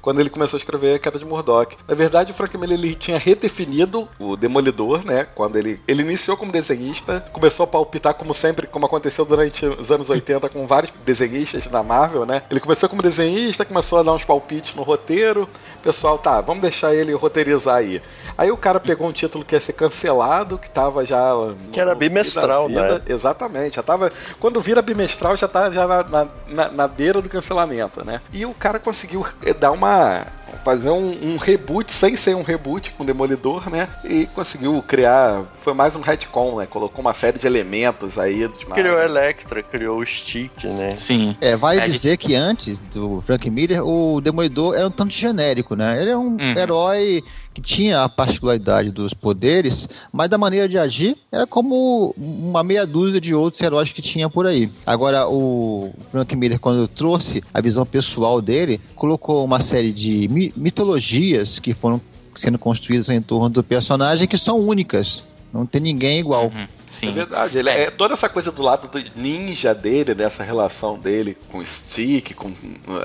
quando 0.00 0.20
ele 0.20 0.30
começou 0.30 0.56
a 0.56 0.60
escrever 0.60 0.94
a 0.94 0.98
queda 1.00 1.18
de 1.18 1.24
Murdoch. 1.24 1.76
Na 1.88 1.96
verdade, 1.96 2.30
o 2.30 2.34
Frank 2.34 2.56
Miller 2.56 2.78
ele 2.78 2.94
tinha 2.94 3.18
redefinido 3.18 4.08
o 4.20 4.36
Demolidor, 4.36 5.04
né, 5.04 5.26
quando 5.34 5.56
ele, 5.56 5.80
ele 5.88 6.02
iniciou 6.02 6.36
como 6.36 6.52
desenhista, 6.52 7.28
começou 7.32 7.64
a 7.64 7.66
palpitar 7.66 8.14
como 8.14 8.32
sempre, 8.32 8.68
como 8.68 8.86
aconteceu 8.86 9.24
durante 9.24 9.66
os 9.66 9.90
anos 9.90 10.08
80 10.08 10.48
com 10.48 10.64
vários 10.68 10.92
desenhistas 11.04 11.66
da 11.66 11.82
Marvel, 11.82 12.24
né. 12.24 12.42
Ele 12.48 12.60
começou 12.60 12.88
como 12.88 13.02
desenhista, 13.02 13.64
começou 13.64 13.98
a 13.98 14.04
dar 14.04 14.12
uns 14.12 14.22
palpites 14.24 14.76
no 14.76 14.84
roteiro, 14.84 15.48
pessoal, 15.86 16.18
tá, 16.18 16.40
vamos 16.40 16.60
deixar 16.62 16.94
ele 16.94 17.12
roteirizar 17.14 17.76
aí. 17.76 18.02
Aí 18.36 18.50
o 18.50 18.56
cara 18.56 18.78
pegou 18.80 19.08
um 19.08 19.12
título 19.12 19.44
que 19.44 19.54
ia 19.54 19.60
ser 19.60 19.72
cancelado, 19.74 20.58
que 20.58 20.68
tava 20.68 21.04
já. 21.04 21.30
Que 21.72 21.80
era 21.80 21.94
bimestral, 21.94 22.66
vida. 22.68 22.98
né? 22.98 23.02
Exatamente, 23.06 23.76
já 23.76 23.82
tava. 23.82 24.10
Quando 24.40 24.60
vira 24.60 24.82
bimestral, 24.82 25.36
já 25.36 25.48
tá 25.48 25.70
já 25.70 25.86
na, 25.86 26.02
na, 26.02 26.28
na- 26.48 26.68
na 26.70 26.88
beira 26.88 27.22
do 27.22 27.28
cancelamento, 27.28 28.04
né? 28.04 28.20
E 28.32 28.44
o 28.44 28.52
cara 28.52 28.78
conseguiu 28.78 29.24
eh, 29.44 29.54
dar 29.54 29.70
uma. 29.70 30.26
Fazer 30.64 30.90
um, 30.90 31.32
um 31.32 31.36
reboot 31.36 31.92
sem 31.92 32.16
ser 32.16 32.34
um 32.36 32.42
reboot 32.42 32.90
com 32.92 33.04
Demolidor, 33.04 33.68
né? 33.70 33.88
E 34.04 34.26
conseguiu 34.26 34.82
criar. 34.86 35.44
Foi 35.60 35.74
mais 35.74 35.94
um 35.96 36.00
retcon, 36.00 36.58
né? 36.58 36.66
Colocou 36.66 37.00
uma 37.00 37.12
série 37.12 37.38
de 37.38 37.46
elementos 37.46 38.18
aí. 38.18 38.46
De 38.48 38.66
Criou 38.66 38.98
Electra, 38.98 39.62
criou 39.62 39.98
o 40.00 40.06
Stick, 40.06 40.64
né? 40.64 40.96
Sim. 40.96 41.34
É, 41.40 41.56
vale 41.56 41.80
É, 41.80 41.86
dizer 41.86 42.16
que 42.16 42.34
antes 42.34 42.78
do 42.78 43.20
Frank 43.22 43.48
Miller, 43.50 43.84
o 43.86 44.20
Demolidor 44.20 44.74
era 44.76 44.86
um 44.86 44.90
tanto 44.90 45.12
genérico, 45.12 45.74
né? 45.74 46.00
Ele 46.00 46.10
é 46.10 46.16
um 46.16 46.36
Uhum. 46.36 46.56
herói 46.56 47.22
que 47.56 47.62
tinha 47.62 48.04
a 48.04 48.08
particularidade 48.08 48.90
dos 48.90 49.14
poderes, 49.14 49.88
mas 50.12 50.28
da 50.28 50.36
maneira 50.36 50.68
de 50.68 50.76
agir 50.76 51.16
era 51.32 51.46
como 51.46 52.14
uma 52.18 52.62
meia 52.62 52.86
dúzia 52.86 53.18
de 53.18 53.34
outros 53.34 53.62
heróis 53.62 53.94
que 53.94 54.02
tinha 54.02 54.28
por 54.28 54.46
aí. 54.46 54.70
Agora, 54.84 55.26
o 55.26 55.90
Frank 56.12 56.36
Miller, 56.36 56.60
quando 56.60 56.86
trouxe 56.86 57.42
a 57.54 57.60
visão 57.62 57.86
pessoal 57.86 58.42
dele, 58.42 58.78
colocou 58.94 59.42
uma 59.42 59.58
série 59.58 59.90
de 59.90 60.28
mi 60.28 60.52
mitologias 60.54 61.58
que 61.58 61.72
foram 61.72 61.98
sendo 62.36 62.58
construídas 62.58 63.08
em 63.08 63.22
torno 63.22 63.48
do 63.48 63.62
personagem 63.62 64.28
que 64.28 64.36
são 64.36 64.60
únicas. 64.60 65.24
Não 65.50 65.64
tem 65.64 65.80
ninguém 65.80 66.20
igual. 66.20 66.46
Uhum, 66.54 66.66
É 66.96 67.06
sim. 67.06 67.12
verdade, 67.12 67.58
ele 67.58 67.70
é. 67.70 67.90
toda 67.90 68.14
essa 68.14 68.28
coisa 68.28 68.50
do 68.50 68.62
lado 68.62 68.88
do 68.88 69.02
ninja 69.14 69.74
dele, 69.74 70.14
dessa 70.14 70.42
relação 70.42 70.98
dele 70.98 71.36
com 71.50 71.58
o 71.58 71.66
Stick, 71.66 72.34
com, 72.34 72.52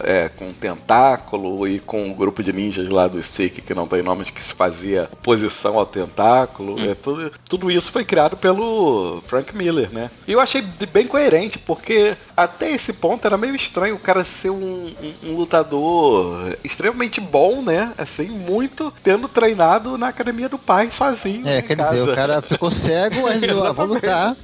é, 0.03 0.29
com 0.29 0.49
o 0.49 0.53
Tentáculo 0.53 1.67
e 1.67 1.79
com 1.79 2.09
o 2.09 2.15
grupo 2.15 2.41
de 2.41 2.53
ninjas 2.53 2.87
lá 2.89 3.07
do 3.07 3.21
Stick, 3.21 3.61
que 3.61 3.73
não 3.73 3.87
tem 3.87 4.01
nome, 4.01 4.25
que 4.25 4.41
se 4.41 4.53
fazia 4.53 5.09
oposição 5.11 5.77
ao 5.77 5.85
Tentáculo. 5.85 6.79
É, 6.79 6.95
tudo, 6.95 7.31
tudo 7.47 7.71
isso 7.71 7.91
foi 7.91 8.05
criado 8.05 8.37
pelo 8.37 9.21
Frank 9.25 9.55
Miller, 9.55 9.91
né? 9.91 10.09
E 10.27 10.31
eu 10.31 10.39
achei 10.39 10.63
bem 10.93 11.07
coerente, 11.07 11.59
porque 11.59 12.15
até 12.43 12.71
esse 12.71 12.93
ponto 12.93 13.25
era 13.25 13.37
meio 13.37 13.55
estranho 13.55 13.95
o 13.95 13.99
cara 13.99 14.23
ser 14.23 14.49
um, 14.49 14.55
um- 14.87 15.29
um 15.31 15.35
lutador 15.35 16.57
extremamente 16.63 17.19
bom, 17.21 17.61
né? 17.61 17.91
Assim, 17.97 18.27
muito 18.29 18.91
tendo 19.03 19.27
treinado 19.27 19.97
na 19.97 20.07
academia 20.09 20.49
do 20.49 20.57
pai 20.57 20.89
sozinho. 20.91 21.47
É, 21.47 21.61
quer 21.61 21.75
casa. 21.77 21.91
dizer, 21.97 22.11
o 22.11 22.15
cara 22.15 22.41
ficou 22.41 22.71
cego, 22.71 23.23
mas 23.23 23.41
eu 23.41 23.65
ah, 23.65 23.71
vou 23.71 23.85
lutar. 23.85 24.35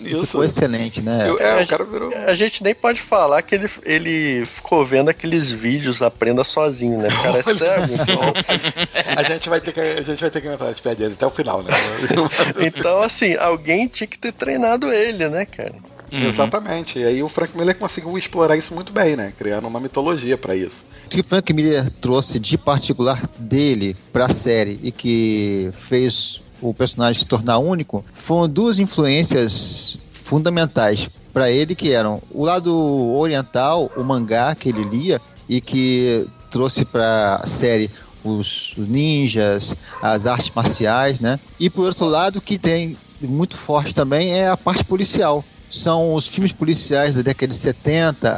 Isso. 0.00 0.26
Ficou 0.26 0.44
excelente, 0.44 1.00
né? 1.00 1.26
Eu- 1.26 1.38
é, 1.38 1.62
o 1.62 1.66
cara 1.66 1.82
virou. 1.84 2.10
A 2.26 2.34
gente 2.34 2.62
nem 2.62 2.74
pode 2.74 3.00
falar 3.00 3.40
que 3.40 3.54
ele, 3.54 3.70
ele 3.82 4.44
ficou 4.44 4.84
vendo 4.84 5.08
aqueles 5.08 5.50
vídeos 5.50 6.02
Aprenda 6.02 6.44
Sozinho, 6.44 6.98
né? 6.98 7.08
O 7.08 7.22
cara 7.22 7.38
é 7.38 7.42
cego. 7.42 8.02
Então, 8.02 8.20
A 9.16 9.22
gente 9.22 9.48
vai 9.48 9.60
ter 9.60 9.72
que, 9.72 9.80
a 9.80 10.02
gente 10.02 10.20
vai 10.20 10.30
ter 10.30 10.40
que 10.42 10.48
entrar 10.48 10.68
as 10.68 10.78
piadinhas 10.80 11.14
até 11.14 11.26
o 11.26 11.30
final, 11.30 11.62
né? 11.62 11.70
então, 12.60 13.00
assim, 13.02 13.36
alguém 13.36 13.88
tinha 13.88 14.06
que 14.06 14.18
ter 14.18 14.32
treinado 14.32 14.92
ele, 14.92 15.26
né, 15.28 15.46
cara? 15.46 15.74
Uhum. 16.12 16.24
Exatamente. 16.24 16.98
E 16.98 17.04
aí 17.04 17.22
o 17.22 17.28
Frank 17.28 17.56
Miller 17.56 17.76
conseguiu 17.76 18.16
explorar 18.16 18.56
isso 18.56 18.74
muito 18.74 18.92
bem, 18.92 19.16
né? 19.16 19.32
Criando 19.38 19.68
uma 19.68 19.80
mitologia 19.80 20.36
pra 20.36 20.56
isso. 20.56 20.86
O 21.06 21.08
que 21.08 21.22
Frank 21.22 21.52
Miller 21.52 21.90
trouxe 22.00 22.38
de 22.38 22.56
particular 22.56 23.22
dele 23.38 23.96
para 24.12 24.26
a 24.26 24.30
série 24.30 24.80
e 24.82 24.90
que 24.90 25.70
fez 25.74 26.42
o 26.60 26.74
personagem 26.74 27.20
se 27.20 27.26
tornar 27.26 27.58
único 27.58 28.04
foram 28.12 28.48
duas 28.48 28.78
influências 28.78 29.96
fundamentais 30.10 31.08
para 31.32 31.50
ele 31.50 31.74
que 31.74 31.92
eram 31.92 32.20
o 32.30 32.44
lado 32.44 32.74
oriental, 33.14 33.90
o 33.96 34.02
mangá 34.02 34.54
que 34.54 34.68
ele 34.68 34.82
lia 34.82 35.20
e 35.48 35.60
que 35.60 36.26
trouxe 36.50 36.84
para 36.84 37.40
a 37.42 37.46
série 37.46 37.90
os 38.24 38.74
ninjas, 38.76 39.74
as 40.02 40.26
artes 40.26 40.50
marciais, 40.54 41.20
né? 41.20 41.38
E 41.58 41.70
por 41.70 41.86
outro 41.86 42.06
lado 42.06 42.40
que 42.40 42.58
tem 42.58 42.96
muito 43.20 43.56
forte 43.56 43.94
também 43.94 44.32
é 44.32 44.48
a 44.48 44.56
parte 44.56 44.84
policial 44.84 45.44
são 45.70 46.14
os 46.14 46.26
filmes 46.26 46.52
policiais 46.52 47.14
da 47.14 47.22
década 47.22 47.48
de 47.52 47.58
70, 47.58 48.36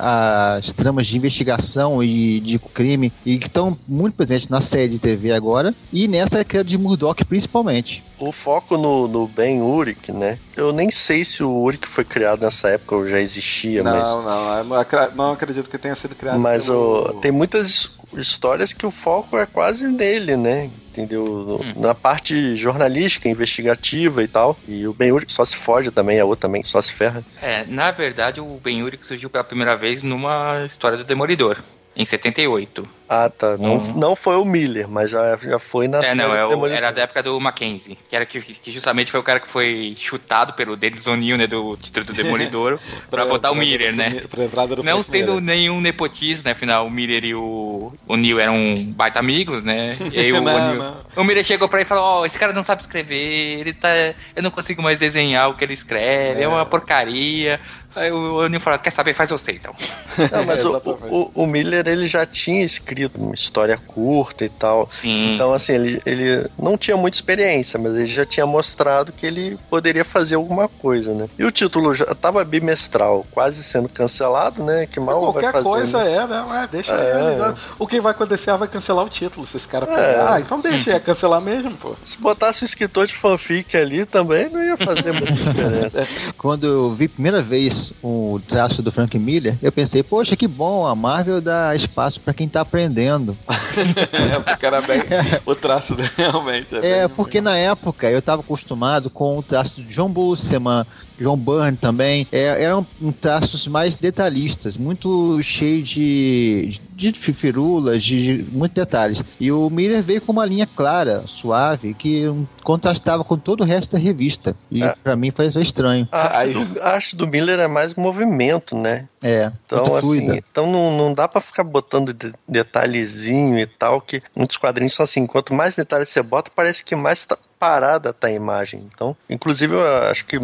as 0.58 0.72
tramas 0.72 1.06
de 1.06 1.16
investigação 1.16 2.02
e 2.02 2.40
de 2.40 2.58
crime, 2.58 3.12
e 3.24 3.38
que 3.38 3.46
estão 3.46 3.76
muito 3.86 4.14
presentes 4.14 4.48
na 4.48 4.60
série 4.60 4.88
de 4.88 4.98
TV 4.98 5.32
agora, 5.32 5.74
e 5.92 6.06
nessa 6.08 6.44
que 6.44 6.56
é 6.58 6.62
de 6.64 6.76
Murdoch 6.78 7.24
principalmente. 7.24 8.02
O 8.18 8.32
foco 8.32 8.76
no, 8.76 9.08
no 9.08 9.26
Ben 9.26 9.62
Urich, 9.62 10.12
né? 10.12 10.38
Eu 10.56 10.72
nem 10.72 10.90
sei 10.90 11.24
se 11.24 11.42
o 11.42 11.50
Urich 11.50 11.86
foi 11.86 12.04
criado 12.04 12.42
nessa 12.42 12.68
época 12.68 12.96
ou 12.96 13.06
já 13.06 13.18
existia, 13.20 13.82
mas. 13.82 14.08
Não, 14.08 14.22
não, 14.22 14.64
não, 14.64 14.84
não 15.16 15.32
acredito 15.32 15.70
que 15.70 15.78
tenha 15.78 15.94
sido 15.94 16.14
criado. 16.14 16.38
Mas 16.38 16.66
pelo- 16.66 17.10
o, 17.10 17.20
tem 17.20 17.32
muitas 17.32 17.68
his- 17.68 17.90
histórias 18.16 18.72
que 18.74 18.84
o 18.84 18.90
foco 18.90 19.38
é 19.38 19.46
quase 19.46 19.88
nele, 19.88 20.36
né? 20.36 20.68
Entendeu? 20.90 21.24
No- 21.24 21.80
Na 21.80 21.94
parte 21.94 22.56
jornalística, 22.56 23.28
investigativa 23.28 24.22
e 24.22 24.28
tal. 24.28 24.58
E 24.66 24.86
o 24.86 24.92
Ben 24.92 25.12
Urich 25.12 25.32
só 25.32 25.44
se 25.44 25.56
foge 25.56 25.90
também, 25.90 26.18
a 26.18 26.24
outra 26.24 26.48
também 26.48 26.64
só 26.64 26.82
se 26.82 26.92
ferra. 26.92 27.24
É, 27.40 27.64
na 27.66 27.90
verdade, 27.90 28.40
o 28.40 28.60
Ben 28.62 28.82
Urich 28.82 29.06
surgiu 29.06 29.30
pela 29.30 29.44
primeira 29.44 29.76
vez 29.76 30.02
numa 30.02 30.64
história 30.66 30.98
do 30.98 31.04
Demolidor, 31.04 31.58
em 31.96 32.04
78. 32.04 32.88
Ah, 33.12 33.28
tá. 33.28 33.56
Não, 33.58 33.74
Uhum. 33.74 33.92
não 33.96 34.14
foi 34.14 34.36
o 34.36 34.44
Miller, 34.44 34.88
mas 34.88 35.10
já, 35.10 35.36
já 35.42 35.58
foi 35.58 35.88
na 35.88 35.98
É, 35.98 36.02
série 36.04 36.14
não, 36.18 36.32
é 36.32 36.46
o- 36.46 36.66
era 36.66 36.92
da 36.92 37.02
época 37.02 37.20
do 37.24 37.40
Mackenzie, 37.40 37.98
que 38.08 38.14
era 38.14 38.24
que, 38.24 38.40
que 38.40 38.70
justamente 38.70 39.10
foi 39.10 39.18
o 39.18 39.22
cara 39.24 39.40
que 39.40 39.48
foi 39.48 39.94
chutado 39.98 40.52
pelo 40.52 40.76
Dennis 40.76 41.08
O'Neill, 41.08 41.36
né, 41.36 41.48
do 41.48 41.76
título 41.76 42.06
do 42.06 42.12
Demolidor, 42.14 42.78
pra 43.10 43.26
botar 43.26 43.50
o 43.50 43.56
Miller, 43.56 43.96
né? 43.96 44.22
Pra 44.30 44.64
do 44.66 44.84
Não 44.84 45.02
sendo 45.02 45.32
Miller. 45.32 45.42
nenhum 45.42 45.80
nepotismo, 45.80 46.44
né? 46.44 46.52
Afinal, 46.52 46.86
o 46.86 46.90
Miller 46.90 47.24
e 47.24 47.34
o, 47.34 47.92
o 48.06 48.16
Neil 48.16 48.38
eram 48.38 48.76
baita 48.94 49.18
amigos, 49.18 49.64
né? 49.64 49.90
E 50.14 50.20
aí 50.20 50.32
o, 50.32 50.40
Não, 50.40 50.54
O'Neill- 50.54 50.78
não. 50.78 50.96
o 51.16 51.24
Miller 51.24 51.42
chegou 51.44 51.68
pra 51.68 51.80
ele 51.80 51.86
e 51.86 51.88
falou: 51.88 52.04
Ó, 52.04 52.26
esse 52.26 52.38
cara 52.38 52.52
não 52.52 52.62
sabe 52.62 52.82
escrever, 52.82 53.58
ele 53.58 53.72
tá. 53.72 53.88
Eu 54.36 54.42
não 54.44 54.52
consigo 54.52 54.80
mais 54.82 55.00
desenhar 55.00 55.50
o 55.50 55.54
que 55.56 55.64
ele 55.64 55.74
escreve, 55.74 56.40
é, 56.40 56.44
É. 56.44 56.48
uma 56.48 56.64
porcaria. 56.64 57.58
Aí 57.96 58.10
o 58.12 58.34
O'Neill 58.36 58.60
falou: 58.60 58.78
Quer 58.78 58.90
saber? 58.92 59.14
Faz 59.14 59.30
você 59.30 59.52
então. 59.52 59.74
Não, 60.32 60.44
mas 60.44 60.64
o, 60.64 60.68
Exatamente. 60.70 61.06
o, 61.10 61.30
o 61.34 61.46
Miller 61.46 61.86
ele 61.88 62.06
já 62.06 62.24
tinha 62.26 62.62
escrito 62.64 63.20
uma 63.20 63.34
história 63.34 63.76
curta 63.78 64.44
e 64.44 64.48
tal. 64.48 64.88
Sim. 64.90 65.34
Então, 65.34 65.52
assim, 65.54 65.72
ele, 65.72 66.02
ele 66.04 66.46
não 66.58 66.76
tinha 66.76 66.96
muita 66.96 67.16
experiência, 67.16 67.78
mas 67.78 67.94
ele 67.94 68.06
já 68.06 68.26
tinha 68.26 68.44
mostrado 68.46 69.12
que 69.12 69.24
ele 69.26 69.58
poderia 69.70 70.04
fazer 70.04 70.34
alguma 70.34 70.68
coisa, 70.68 71.14
né? 71.14 71.28
E 71.38 71.44
o 71.44 71.50
título 71.50 71.94
já 71.94 72.06
tava 72.14 72.44
bimestral, 72.44 73.26
quase 73.30 73.62
sendo 73.62 73.88
cancelado, 73.88 74.62
né? 74.62 74.86
Que 74.86 75.00
mal 75.00 75.20
vai 75.32 75.32
Qualquer 75.32 75.52
fazer. 75.52 75.64
coisa 75.64 76.04
né? 76.04 76.12
é, 76.16 76.26
né? 76.26 76.42
Ué, 76.48 76.68
deixa 76.70 76.92
É. 76.94 77.32
ele. 77.34 77.54
O 77.78 77.86
que 77.86 78.00
vai 78.00 78.12
acontecer 78.12 78.50
é 78.50 78.56
vai 78.56 78.68
cancelar 78.68 79.04
o 79.04 79.08
título 79.08 79.46
se 79.46 79.56
esse 79.56 79.66
cara 79.68 79.86
É. 79.86 79.88
pegar. 79.94 80.34
ah, 80.34 80.40
então 80.40 80.60
deixa, 80.60 80.92
é 80.92 81.00
cancelar 81.00 81.40
mesmo, 81.42 81.72
pô. 81.76 81.96
Se 82.04 82.18
botasse 82.18 82.62
o 82.62 82.66
escritor 82.66 83.06
de 83.06 83.14
fanfic 83.14 83.76
ali 83.76 84.04
também, 84.04 84.48
não 84.48 84.62
ia 84.62 84.76
fazer 84.76 85.12
muita 85.12 85.32
diferença. 85.32 86.06
Quando 86.36 86.66
eu 86.66 86.92
vi 86.92 87.06
a 87.06 87.08
primeira 87.08 87.40
vez 87.40 87.79
o 88.02 88.40
traço 88.46 88.82
do 88.82 88.90
Frank 88.92 89.18
Miller, 89.18 89.56
eu 89.62 89.70
pensei, 89.72 90.02
poxa, 90.02 90.36
que 90.36 90.46
bom, 90.48 90.86
a 90.86 90.94
Marvel 90.94 91.40
dá 91.40 91.74
espaço 91.74 92.20
para 92.20 92.34
quem 92.34 92.48
tá 92.48 92.60
aprendendo. 92.60 93.36
é, 94.12 94.38
porque 94.38 94.66
era 94.66 94.80
bem. 94.82 95.00
O 95.46 95.54
traço 95.54 95.96
realmente. 96.16 96.74
É, 96.76 97.06
bem- 97.06 97.16
porque 97.16 97.40
na 97.40 97.56
época 97.56 98.10
eu 98.10 98.18
estava 98.18 98.42
acostumado 98.42 99.10
com 99.10 99.38
o 99.38 99.42
traço 99.42 99.82
de 99.82 99.94
John 99.94 100.10
Buscema, 100.10 100.86
John 101.20 101.36
Byrne 101.36 101.76
também. 101.76 102.26
É, 102.32 102.62
eram 102.64 102.86
um 103.00 103.12
traços 103.12 103.66
mais 103.68 103.96
detalhistas, 103.96 104.76
muito 104.76 105.40
cheio 105.42 105.82
de, 105.82 106.80
de 106.94 107.12
firulas, 107.12 108.02
de, 108.02 108.42
de 108.44 108.50
muitos 108.52 108.74
detalhes. 108.74 109.22
E 109.38 109.52
o 109.52 109.68
Miller 109.70 110.02
veio 110.02 110.20
com 110.20 110.32
uma 110.32 110.44
linha 110.46 110.66
clara, 110.66 111.24
suave, 111.26 111.94
que 111.94 112.24
contrastava 112.64 113.22
com 113.24 113.36
todo 113.36 113.60
o 113.60 113.64
resto 113.64 113.92
da 113.92 113.98
revista. 113.98 114.56
E 114.70 114.82
É. 114.82 114.94
pra 115.02 115.14
mim 115.16 115.30
foi 115.30 115.46
estranho. 115.46 116.08
A 116.10 116.38
arte, 116.38 116.38
Aí- 116.38 116.52
do, 116.64 116.80
a 116.82 116.88
arte 116.90 117.16
do 117.16 117.26
Miller 117.26 117.58
é 117.58 117.68
mais 117.68 117.94
movimento, 117.94 118.76
né? 118.76 119.06
É, 119.22 119.52
Então, 119.66 119.84
muito 119.84 119.96
assim, 119.98 120.36
então 120.50 120.66
não, 120.70 120.96
não 120.96 121.12
dá 121.12 121.28
pra 121.28 121.40
ficar 121.42 121.62
botando 121.64 122.14
de- 122.14 122.32
detalhezinho 122.48 123.58
e 123.58 123.66
tal, 123.66 124.00
que 124.00 124.22
muitos 124.34 124.56
quadrinhos 124.56 124.94
são 124.94 125.04
assim, 125.04 125.26
quanto 125.26 125.52
mais 125.52 125.76
detalhes 125.76 126.08
você 126.08 126.22
bota, 126.22 126.50
parece 126.54 126.82
que 126.84 126.96
mais 126.96 127.24
tá 127.26 127.36
parada 127.58 128.12
tá 128.14 128.28
a 128.28 128.32
imagem. 128.32 128.82
Então, 128.90 129.14
inclusive, 129.28 129.74
eu 129.74 129.86
acho 130.10 130.24
que 130.24 130.38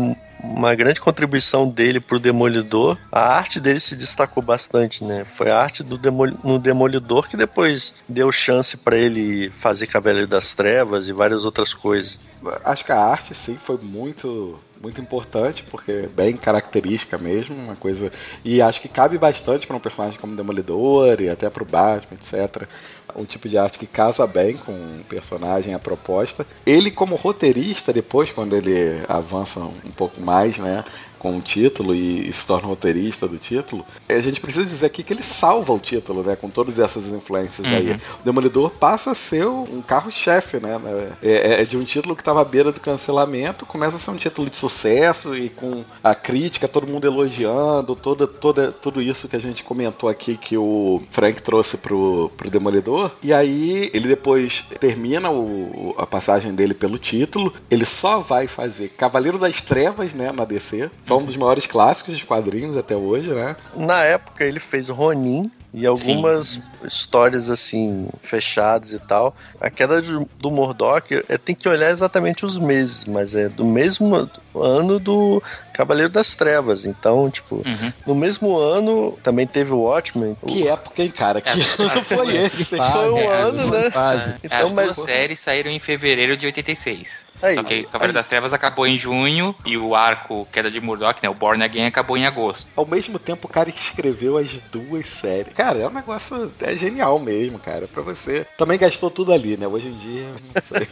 uma 0.55 0.75
grande 0.75 1.01
contribuição 1.01 1.69
dele 1.69 2.01
pro 2.01 2.19
Demolidor, 2.19 2.97
a 3.11 3.37
arte 3.37 3.61
dele 3.61 3.81
se 3.81 3.97
destacou 3.97 4.43
bastante, 4.43 5.05
né? 5.05 5.25
Foi 5.37 5.51
a 5.51 5.59
arte 5.59 5.83
do 5.83 5.99
Demol 5.99 6.33
no 6.43 6.59
Demolidor 6.59 7.29
que 7.29 7.37
depois 7.37 7.93
deu 8.09 8.31
chance 8.31 8.77
pra 8.77 8.97
ele 8.97 9.51
fazer 9.51 9.87
Cavaleiro 9.87 10.27
das 10.27 10.55
Trevas 10.55 11.09
e 11.09 11.13
várias 11.13 11.45
outras 11.45 11.75
coisas. 11.75 12.21
Acho 12.65 12.85
que 12.85 12.93
a 12.93 13.01
arte, 13.01 13.35
sim, 13.35 13.57
foi 13.57 13.79
muito 13.83 14.59
muito 14.81 15.01
importante, 15.01 15.63
porque 15.65 15.91
é 15.91 16.07
bem 16.07 16.37
característica 16.37 17.17
mesmo, 17.19 17.57
uma 17.57 17.77
coisa. 17.77 18.13
E 18.45 18.61
acho 18.61 18.81
que 18.81 18.89
cabe 18.89 19.19
bastante 19.19 19.67
para 19.67 19.77
um 19.77 19.81
personagem 19.81 20.19
como 20.21 20.37
Demolidor 20.37 21.21
e 21.21 21.29
até 21.29 21.49
para 21.49 21.63
o 21.63 21.67
Batman, 21.67 22.19
etc. 22.21 22.69
Um 23.15 23.25
tipo 23.25 23.49
de 23.49 23.57
arte 23.57 23.79
que 23.79 23.87
casa 23.87 24.27
bem 24.27 24.57
com 24.57 24.73
o 24.73 25.05
personagem, 25.09 25.75
a 25.75 25.79
proposta. 25.79 26.47
Ele, 26.67 26.91
como 26.91 27.15
roteirista, 27.15 27.93
depois, 27.93 28.31
quando 28.31 28.57
ele 28.57 29.03
avança 29.09 29.61
um 29.61 29.93
pouco 29.97 30.21
mais, 30.21 30.59
né? 30.59 30.85
Com 31.19 31.39
o 31.39 31.41
título 31.41 31.95
e, 31.95 32.29
e 32.29 32.33
se 32.33 32.47
torna 32.47 32.69
roteirista 32.69 33.27
do 33.27 33.39
título, 33.39 33.85
a 34.09 34.21
gente 34.21 34.41
precisa 34.41 34.67
dizer 34.67 34.87
aqui 34.87 35.03
que 35.03 35.13
ele 35.13 35.23
salva 35.23 35.73
o 35.73 35.79
título, 35.79 36.23
né? 36.23 36.37
Com 36.37 36.49
todas 36.49 36.79
essas 36.79 37.09
influências 37.09 37.67
aí. 37.73 37.93
O 38.21 38.25
Demolidor 38.25 38.71
passa 38.71 39.13
a 39.13 39.15
ser 39.15 39.47
um 39.47 39.83
carro-chefe, 39.83 40.59
né? 40.59 40.81
É, 41.23 41.63
é 41.63 41.65
de 41.65 41.77
um 41.77 41.85
título 41.85 42.15
que 42.15 42.23
estava 42.23 42.41
à 42.43 42.45
beira 42.45 42.73
do 42.73 42.81
cancelamento, 42.81 43.67
começa 43.67 43.97
a 43.97 43.99
ser 43.99 44.11
um 44.11 44.17
título 44.17 44.49
de 44.49 44.57
sucesso 44.57 45.37
e 45.37 45.49
com 45.49 45.85
a 46.03 46.15
crítica, 46.15 46.69
todo 46.69 46.87
mundo 46.87 47.07
elogiando, 47.07 47.95
toda, 47.95 48.27
toda, 48.27 48.73
tudo 48.73 49.01
isso 49.01 49.29
que 49.29 49.37
a 49.37 49.41
gente 49.41 49.63
comentou 49.63 50.09
aqui 50.09 50.37
que 50.37 50.57
o 50.57 51.03
Frank 51.11 51.43
trouxe 51.43 51.79
pro, 51.79 52.31
pro 52.37 52.51
Demolidor. 52.51 53.11
E 53.23 53.33
aí 53.33 53.91
ele 53.93 54.09
depois 54.09 54.67
termina 54.81 55.31
o, 55.31 55.95
a 55.99 56.07
passagem 56.07 56.55
dele 56.55 56.75
pelo 56.75 56.99
título, 56.99 57.53
ele 57.71 57.85
só 57.85 58.21
vai 58.21 58.47
fazer 58.47 58.89
Cavaleiro 58.91 59.39
das 59.39 59.61
Trevas, 59.63 60.13
né? 60.13 60.33
Na 60.33 60.45
DC, 60.45 60.91
Só 61.07 61.19
um 61.19 61.25
dos 61.25 61.37
maiores 61.37 61.67
clássicos 61.67 62.19
de 62.19 62.27
quadrinhos 62.27 62.77
até 62.77 62.97
hoje, 62.97 63.33
né? 63.33 63.55
Na 63.77 64.03
época 64.03 64.43
ele 64.43 64.59
fez 64.59 64.89
Ronin 64.89 65.49
e 65.77 65.87
algumas 65.87 66.59
histórias 66.85 67.51
assim, 67.51 68.09
fechadas 68.23 68.93
e 68.93 68.99
tal. 68.99 69.37
A 69.61 69.69
queda 69.69 70.01
de- 70.01 70.27
do 70.39 70.51
Murdoch, 70.51 71.23
é, 71.29 71.37
tem 71.37 71.55
que 71.55 71.69
olhar 71.69 71.91
exatamente 71.91 72.47
os 72.47 72.57
meses, 72.59 73.05
mas 73.05 73.35
é 73.35 73.49
do 73.51 73.65
mesmo 73.65 74.29
ano 74.55 74.99
do 74.99 75.43
Cavaleiro 75.75 76.11
das 76.11 76.33
Trevas. 76.35 76.87
Então, 76.87 77.31
tipo, 77.31 77.57
Uhum. 77.57 77.93
no 78.07 78.15
mesmo 78.15 78.57
ano 78.59 79.13
também 79.23 79.47
teve 79.47 79.73
o 79.73 79.81
Watchmen. 79.83 80.35
Que 80.47 80.67
época, 80.67 81.03
hein, 81.03 81.11
cara? 81.11 81.41
Que 81.43 81.51
É, 81.51 81.53
ano 81.53 81.61
foi 82.03 82.37
esse? 82.37 82.77
fase, 82.77 82.93
foi 82.93 83.11
um 83.13 83.19
é, 83.19 83.41
ano, 83.43 83.71
né? 83.71 83.91
Fase. 83.91 84.35
Então, 84.43 84.67
As 84.67 84.73
mas 84.73 84.95
duas 84.97 85.07
séries 85.07 85.41
saíram 85.41 85.71
em 85.71 85.79
fevereiro 85.79 86.37
de 86.39 86.47
86. 86.47 87.27
Aí, 87.43 87.55
Só 87.55 87.63
que 87.63 87.75
aí. 87.75 87.85
Cavaleiro 87.85 88.15
das 88.15 88.29
Trevas 88.29 88.55
acabou 88.55 88.87
em 88.87 88.97
junho 88.97 89.55
e 89.67 89.77
o 89.77 89.95
arco 89.95 90.49
Queda 90.51 90.71
de 90.71 90.81
Murdoch, 90.81 91.21
né, 91.23 91.29
o 91.29 91.35
Born 91.35 91.63
Again, 91.63 91.85
acabou 91.85 92.17
em 92.17 92.25
agosto. 92.25 92.67
Ao 92.75 92.87
mesmo 92.87 93.19
tempo, 93.19 93.47
o 93.47 93.51
cara 93.51 93.71
que 93.71 93.79
escreveu 93.79 94.39
as 94.39 94.59
duas 94.73 95.07
séries. 95.07 95.53
Cara, 95.55 95.66
é 95.75 95.87
um 95.87 95.93
negócio. 95.93 96.53
É 96.61 96.77
genial 96.77 97.19
mesmo, 97.19 97.59
cara. 97.59 97.89
Pra 97.89 98.03
você. 98.03 98.47
Também 98.57 98.79
gastou 98.79 99.11
tudo 99.11 99.33
ali, 99.33 99.57
né? 99.57 99.67
Hoje 99.67 99.89
em 99.89 99.97
dia, 99.97 100.27
não 100.55 100.63
sei. 100.63 100.87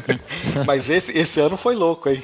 Mas 0.66 0.88
esse, 0.88 1.16
esse 1.16 1.40
ano 1.40 1.56
foi 1.56 1.74
louco, 1.74 2.08
hein? 2.08 2.22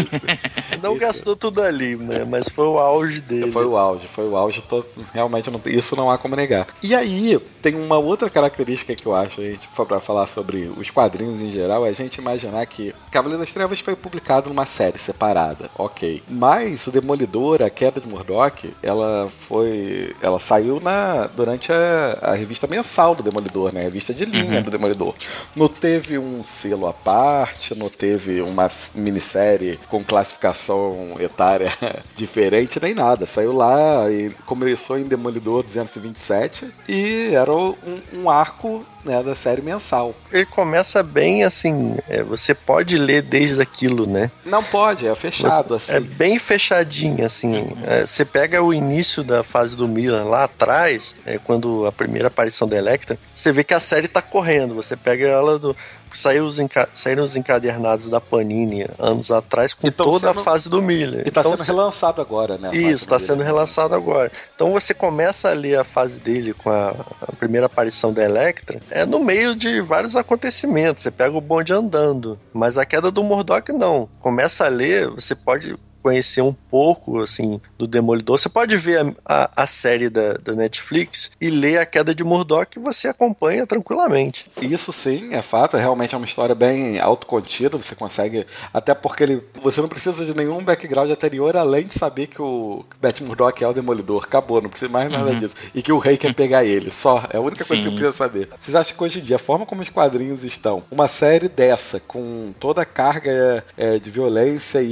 não 0.82 0.96
gastou 0.96 1.36
tudo 1.36 1.62
ali, 1.62 1.96
né? 1.96 2.24
Mas 2.24 2.48
foi 2.48 2.66
o 2.66 2.78
auge 2.78 3.20
dele. 3.20 3.50
Foi 3.50 3.64
o 3.64 3.76
auge, 3.76 4.06
foi 4.08 4.28
o 4.28 4.36
auge. 4.36 4.62
Tô, 4.62 4.84
realmente, 5.12 5.50
não, 5.50 5.60
isso 5.66 5.96
não 5.96 6.10
há 6.10 6.18
como 6.18 6.36
negar. 6.36 6.66
E 6.82 6.94
aí, 6.94 7.38
tem 7.62 7.74
uma 7.74 7.98
outra 7.98 8.28
característica 8.28 8.94
que 8.94 9.06
eu 9.06 9.14
acho, 9.14 9.42
gente, 9.42 9.68
pra 9.68 10.00
falar 10.00 10.26
sobre 10.26 10.72
os 10.76 10.90
quadrinhos 10.90 11.40
em 11.40 11.50
geral, 11.50 11.86
é 11.86 11.90
a 11.90 11.92
gente 11.92 12.18
imaginar 12.18 12.64
que 12.66 12.94
Cavaleiro 13.10 13.42
das 13.42 13.52
Trevas 13.52 13.80
foi 13.80 13.94
publicado 13.94 14.48
numa 14.48 14.66
série 14.66 14.98
separada, 14.98 15.70
ok. 15.78 16.22
Mas 16.28 16.86
o 16.86 16.90
Demolidor, 16.92 17.62
a 17.62 17.70
queda 17.70 18.00
de 18.00 18.08
Murdoch, 18.08 18.74
ela 18.82 19.28
foi. 19.48 20.14
Ela 20.20 20.38
saiu 20.40 20.80
na 20.80 21.05
durante 21.34 21.72
a, 21.72 22.18
a 22.22 22.34
revista 22.34 22.66
mensal 22.66 23.14
do 23.14 23.22
Demolidor, 23.22 23.72
né? 23.72 23.80
A 23.80 23.84
revista 23.84 24.12
de 24.12 24.24
linha 24.24 24.62
do 24.62 24.70
Demolidor. 24.70 25.14
Não 25.54 25.68
teve 25.68 26.18
um 26.18 26.42
selo 26.42 26.86
à 26.86 26.92
parte, 26.92 27.74
não 27.74 27.88
teve 27.88 28.40
uma 28.40 28.68
minissérie 28.94 29.78
com 29.88 30.04
classificação 30.04 31.16
etária 31.18 31.70
diferente, 32.14 32.80
nem 32.80 32.94
nada. 32.94 33.26
Saiu 33.26 33.52
lá 33.52 34.10
e 34.10 34.30
começou 34.46 34.98
em 34.98 35.04
Demolidor 35.04 35.62
227 35.62 36.72
e 36.88 37.30
era 37.34 37.52
um, 37.54 37.74
um 38.14 38.30
arco 38.30 38.84
né, 39.06 39.22
da 39.22 39.34
série 39.34 39.62
mensal. 39.62 40.14
Ele 40.30 40.44
começa 40.44 41.02
bem 41.02 41.44
assim, 41.44 41.96
é, 42.08 42.22
você 42.22 42.54
pode 42.54 42.98
ler 42.98 43.22
desde 43.22 43.60
aquilo, 43.62 44.06
né? 44.06 44.30
Não 44.44 44.62
pode, 44.62 45.06
é 45.06 45.14
fechado 45.14 45.68
Você- 45.78 45.92
assim. 45.92 45.96
É 45.96 46.00
bem 46.00 46.38
fechadinho, 46.38 47.24
assim. 47.24 47.68
É, 47.84 48.06
você 48.06 48.24
pega 48.24 48.62
o 48.62 48.74
início 48.74 49.22
da 49.24 49.42
fase 49.42 49.76
do 49.76 49.86
Milan 49.88 50.24
lá 50.24 50.44
atrás, 50.44 51.14
é, 51.24 51.38
quando 51.38 51.86
a 51.86 51.92
primeira 51.92 52.28
aparição 52.28 52.68
da 52.68 52.76
Electra, 52.76 53.18
você 53.34 53.52
vê 53.52 53.62
que 53.64 53.72
a 53.74 53.80
série 53.80 54.08
tá 54.08 54.20
correndo. 54.20 54.74
Você 54.74 54.96
pega 54.96 55.26
ela 55.26 55.58
do. 55.58 55.76
Saiu 56.14 56.46
os 56.46 56.58
enca- 56.58 56.88
Saíram 56.94 57.22
os 57.24 57.36
encadernados 57.36 58.08
da 58.08 58.20
Panini 58.20 58.86
anos 58.98 59.30
atrás 59.30 59.74
com 59.74 59.86
E 59.86 59.90
tão 59.90 60.06
toda 60.06 60.28
sendo- 60.28 60.40
a 60.40 60.44
fase 60.44 60.68
do 60.68 60.80
Miller. 60.82 61.26
E 61.26 61.30
tá 61.30 61.40
Então, 61.40 61.52
sendo 61.52 61.64
você- 61.64 61.72
relançado 61.72 62.20
agora, 62.20 62.56
né? 62.58 62.70
Isso, 62.74 63.04
está 63.04 63.18
sendo 63.18 63.42
relançado 63.42 63.94
agora. 63.94 64.30
Então 64.54 64.72
você 64.72 64.94
começa 64.94 65.50
a 65.50 65.52
ler 65.52 65.78
a 65.78 65.84
fase 65.84 66.18
dele 66.18 66.52
com 66.54 66.70
a, 66.70 66.90
a 67.22 67.32
primeira 67.38 67.66
aparição 67.66 68.12
da 68.12 68.22
Electra, 68.24 68.80
é 68.90 69.04
no 69.04 69.18
meio 69.20 69.54
de 69.54 69.80
vários 69.80 70.16
acontecimentos. 70.16 71.02
Você 71.02 71.10
pega 71.10 71.36
o 71.36 71.40
bonde 71.40 71.72
andando, 71.72 72.38
mas 72.52 72.78
a 72.78 72.84
queda 72.86 73.10
do 73.10 73.22
Murdoch 73.22 73.72
não. 73.72 74.08
Começa 74.20 74.64
a 74.64 74.68
ler, 74.68 75.08
você 75.08 75.34
pode 75.34 75.76
conhecer 76.06 76.40
um 76.40 76.52
pouco 76.52 77.20
assim 77.20 77.60
do 77.76 77.84
Demolidor. 77.84 78.38
Você 78.38 78.48
pode 78.48 78.76
ver 78.76 79.00
a, 79.00 79.12
a, 79.56 79.62
a 79.64 79.66
série 79.66 80.08
da, 80.08 80.34
da 80.34 80.52
Netflix 80.52 81.32
e 81.40 81.50
ler 81.50 81.78
a 81.78 81.84
queda 81.84 82.14
de 82.14 82.22
Murdoch 82.22 82.68
e 82.78 82.80
você 82.80 83.08
acompanha 83.08 83.66
tranquilamente. 83.66 84.46
Isso 84.62 84.92
sim, 84.92 85.34
é 85.34 85.42
fato. 85.42 85.76
Realmente 85.76 86.14
é 86.14 86.16
uma 86.16 86.26
história 86.26 86.54
bem 86.54 87.00
autocontida. 87.00 87.76
Você 87.76 87.96
consegue. 87.96 88.46
Até 88.72 88.94
porque 88.94 89.24
ele, 89.24 89.42
você 89.60 89.80
não 89.80 89.88
precisa 89.88 90.24
de 90.24 90.32
nenhum 90.36 90.62
background 90.62 91.10
anterior 91.10 91.56
além 91.56 91.86
de 91.86 91.94
saber 91.94 92.28
que 92.28 92.40
o 92.40 92.84
Bat 93.02 93.24
Murdock 93.24 93.64
é 93.64 93.66
o 93.66 93.72
Demolidor. 93.72 94.22
Acabou, 94.24 94.62
não 94.62 94.70
precisa 94.70 94.88
mais 94.90 95.10
nada 95.10 95.34
disso. 95.34 95.56
E 95.74 95.82
que 95.82 95.90
o 95.90 95.98
rei 95.98 96.16
quer 96.16 96.32
pegar 96.34 96.64
ele. 96.64 96.92
Só. 96.92 97.24
É 97.32 97.36
a 97.36 97.40
única 97.40 97.64
coisa 97.64 97.82
que 97.82 97.88
você 97.88 97.90
Sim. 97.90 97.96
precisa 97.96 98.16
saber. 98.16 98.48
Vocês 98.58 98.74
acham 98.76 98.96
que 98.96 99.02
hoje 99.02 99.18
em 99.18 99.24
dia, 99.24 99.36
a 99.36 99.40
forma 99.40 99.66
como 99.66 99.82
os 99.82 99.88
quadrinhos 99.88 100.44
estão, 100.44 100.84
uma 100.88 101.08
série 101.08 101.48
dessa, 101.48 101.98
com 101.98 102.54
toda 102.60 102.82
a 102.82 102.84
carga 102.84 103.64
é, 103.76 103.98
de 103.98 104.08
violência 104.10 104.80
e, 104.82 104.86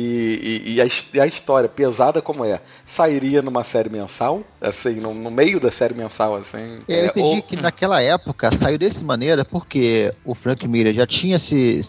e- 0.65 0.75
e 0.75 0.81
a, 0.81 0.85
his- 0.87 1.04
e 1.04 1.04
a 1.19 1.27
história 1.27 1.69
pesada 1.69 2.21
como 2.23 2.45
é, 2.45 2.61
sairia 2.85 3.43
numa 3.43 3.65
série 3.65 3.89
mensal? 3.89 4.43
Assim, 4.61 4.95
no, 5.01 5.13
no 5.15 5.31
meio 5.31 5.59
da 5.61 5.71
série 5.71 5.95
mensal, 5.95 6.35
assim? 6.37 6.79
É, 6.89 7.03
Eu 7.03 7.07
entendi 7.07 7.37
ou- 7.37 7.43
que 7.43 7.57
naquela 7.57 8.01
época 8.03 8.51
saiu 8.53 8.79
dessa 8.79 9.05
maneira 9.05 9.45
porque 9.45 10.13
o 10.25 10.35
Frank 10.35 10.67
Miller 10.67 10.95
já 10.95 11.07
tinha 11.07 11.39
se, 11.39 11.83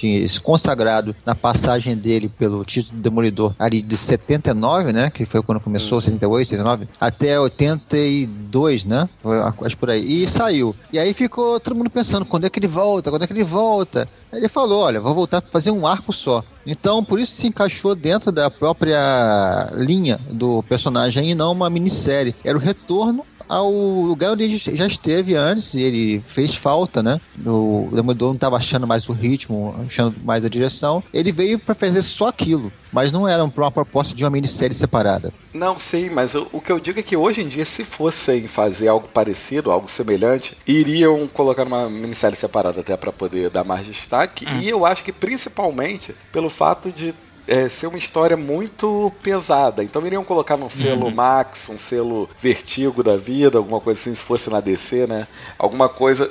tinha 0.00 0.26
se 0.26 0.40
consagrado 0.40 1.14
na 1.26 1.34
passagem 1.34 1.96
dele 1.96 2.28
pelo 2.28 2.64
título 2.64 2.96
do 2.96 3.02
Demolidor 3.02 3.54
ali 3.58 3.82
de 3.82 3.96
79, 3.96 4.92
né? 4.92 5.10
Que 5.10 5.26
foi 5.26 5.42
quando 5.42 5.60
começou, 5.60 6.00
78, 6.00 6.48
79, 6.48 6.88
até 6.98 7.38
82, 7.38 8.84
né? 8.84 9.08
Foi 9.22 9.38
uma 9.38 9.52
coisa 9.52 9.76
por 9.76 9.90
aí. 9.90 10.00
E 10.00 10.26
saiu. 10.26 10.74
E 10.92 10.98
aí 10.98 11.12
ficou 11.12 11.60
todo 11.60 11.76
mundo 11.76 11.90
pensando, 11.90 12.24
quando 12.24 12.46
é 12.46 12.50
que 12.50 12.58
ele 12.58 12.68
volta? 12.68 13.10
Quando 13.10 13.24
é 13.24 13.26
que 13.26 13.32
ele 13.32 13.44
volta? 13.44 14.08
Ele 14.32 14.48
falou, 14.48 14.82
olha, 14.82 15.00
vou 15.00 15.14
voltar 15.14 15.42
para 15.42 15.50
fazer 15.50 15.70
um 15.70 15.86
arco 15.86 16.12
só. 16.12 16.42
Então, 16.64 17.02
por 17.02 17.18
isso 17.18 17.32
se 17.32 17.46
encaixou 17.46 17.94
dentro 17.94 18.30
da 18.30 18.48
própria 18.48 19.70
linha 19.74 20.20
do 20.30 20.62
personagem 20.62 21.30
e 21.30 21.34
não 21.34 21.52
uma 21.52 21.68
minissérie. 21.68 22.34
Era 22.44 22.56
o 22.56 22.60
retorno 22.60 23.24
ao 23.50 23.68
lugar 23.68 24.30
onde 24.30 24.44
ele 24.44 24.56
já 24.56 24.86
esteve 24.86 25.34
antes 25.34 25.74
ele 25.74 26.20
fez 26.20 26.54
falta, 26.54 27.02
né? 27.02 27.20
O 27.44 27.88
Demolidor 27.92 28.28
não 28.28 28.36
estava 28.36 28.56
achando 28.56 28.86
mais 28.86 29.08
o 29.08 29.12
ritmo, 29.12 29.74
achando 29.84 30.14
mais 30.22 30.44
a 30.44 30.48
direção. 30.48 31.02
Ele 31.12 31.32
veio 31.32 31.58
para 31.58 31.74
fazer 31.74 32.00
só 32.02 32.28
aquilo, 32.28 32.72
mas 32.92 33.10
não 33.10 33.26
era 33.26 33.42
uma 33.42 33.70
proposta 33.72 34.14
de 34.14 34.22
uma 34.22 34.30
minissérie 34.30 34.74
separada. 34.74 35.32
Não, 35.52 35.76
sim, 35.76 36.10
mas 36.10 36.36
o, 36.36 36.46
o 36.52 36.60
que 36.60 36.70
eu 36.70 36.78
digo 36.78 37.00
é 37.00 37.02
que 37.02 37.16
hoje 37.16 37.42
em 37.42 37.48
dia, 37.48 37.64
se 37.64 37.84
fossem 37.84 38.46
fazer 38.46 38.86
algo 38.86 39.08
parecido, 39.08 39.72
algo 39.72 39.90
semelhante, 39.90 40.56
iriam 40.64 41.26
colocar 41.26 41.64
numa 41.64 41.90
minissérie 41.90 42.36
separada 42.36 42.80
até 42.80 42.96
para 42.96 43.10
poder 43.10 43.50
dar 43.50 43.64
mais 43.64 43.84
destaque. 43.84 44.44
E 44.60 44.68
eu 44.68 44.86
acho 44.86 45.02
que 45.02 45.12
principalmente 45.12 46.14
pelo 46.30 46.48
fato 46.48 46.92
de 46.92 47.12
é, 47.46 47.68
ser 47.68 47.86
uma 47.86 47.98
história 47.98 48.36
muito 48.36 49.12
pesada. 49.22 49.82
Então 49.82 50.06
iriam 50.06 50.24
colocar 50.24 50.56
num 50.56 50.70
selo 50.70 51.10
Max, 51.14 51.68
um 51.68 51.78
selo 51.78 52.28
Vertigo 52.40 53.02
da 53.02 53.16
vida, 53.16 53.58
alguma 53.58 53.80
coisa 53.80 54.00
assim, 54.00 54.14
se 54.14 54.22
fosse 54.22 54.50
na 54.50 54.60
DC, 54.60 55.06
né? 55.06 55.26
Alguma 55.58 55.88
coisa. 55.88 56.30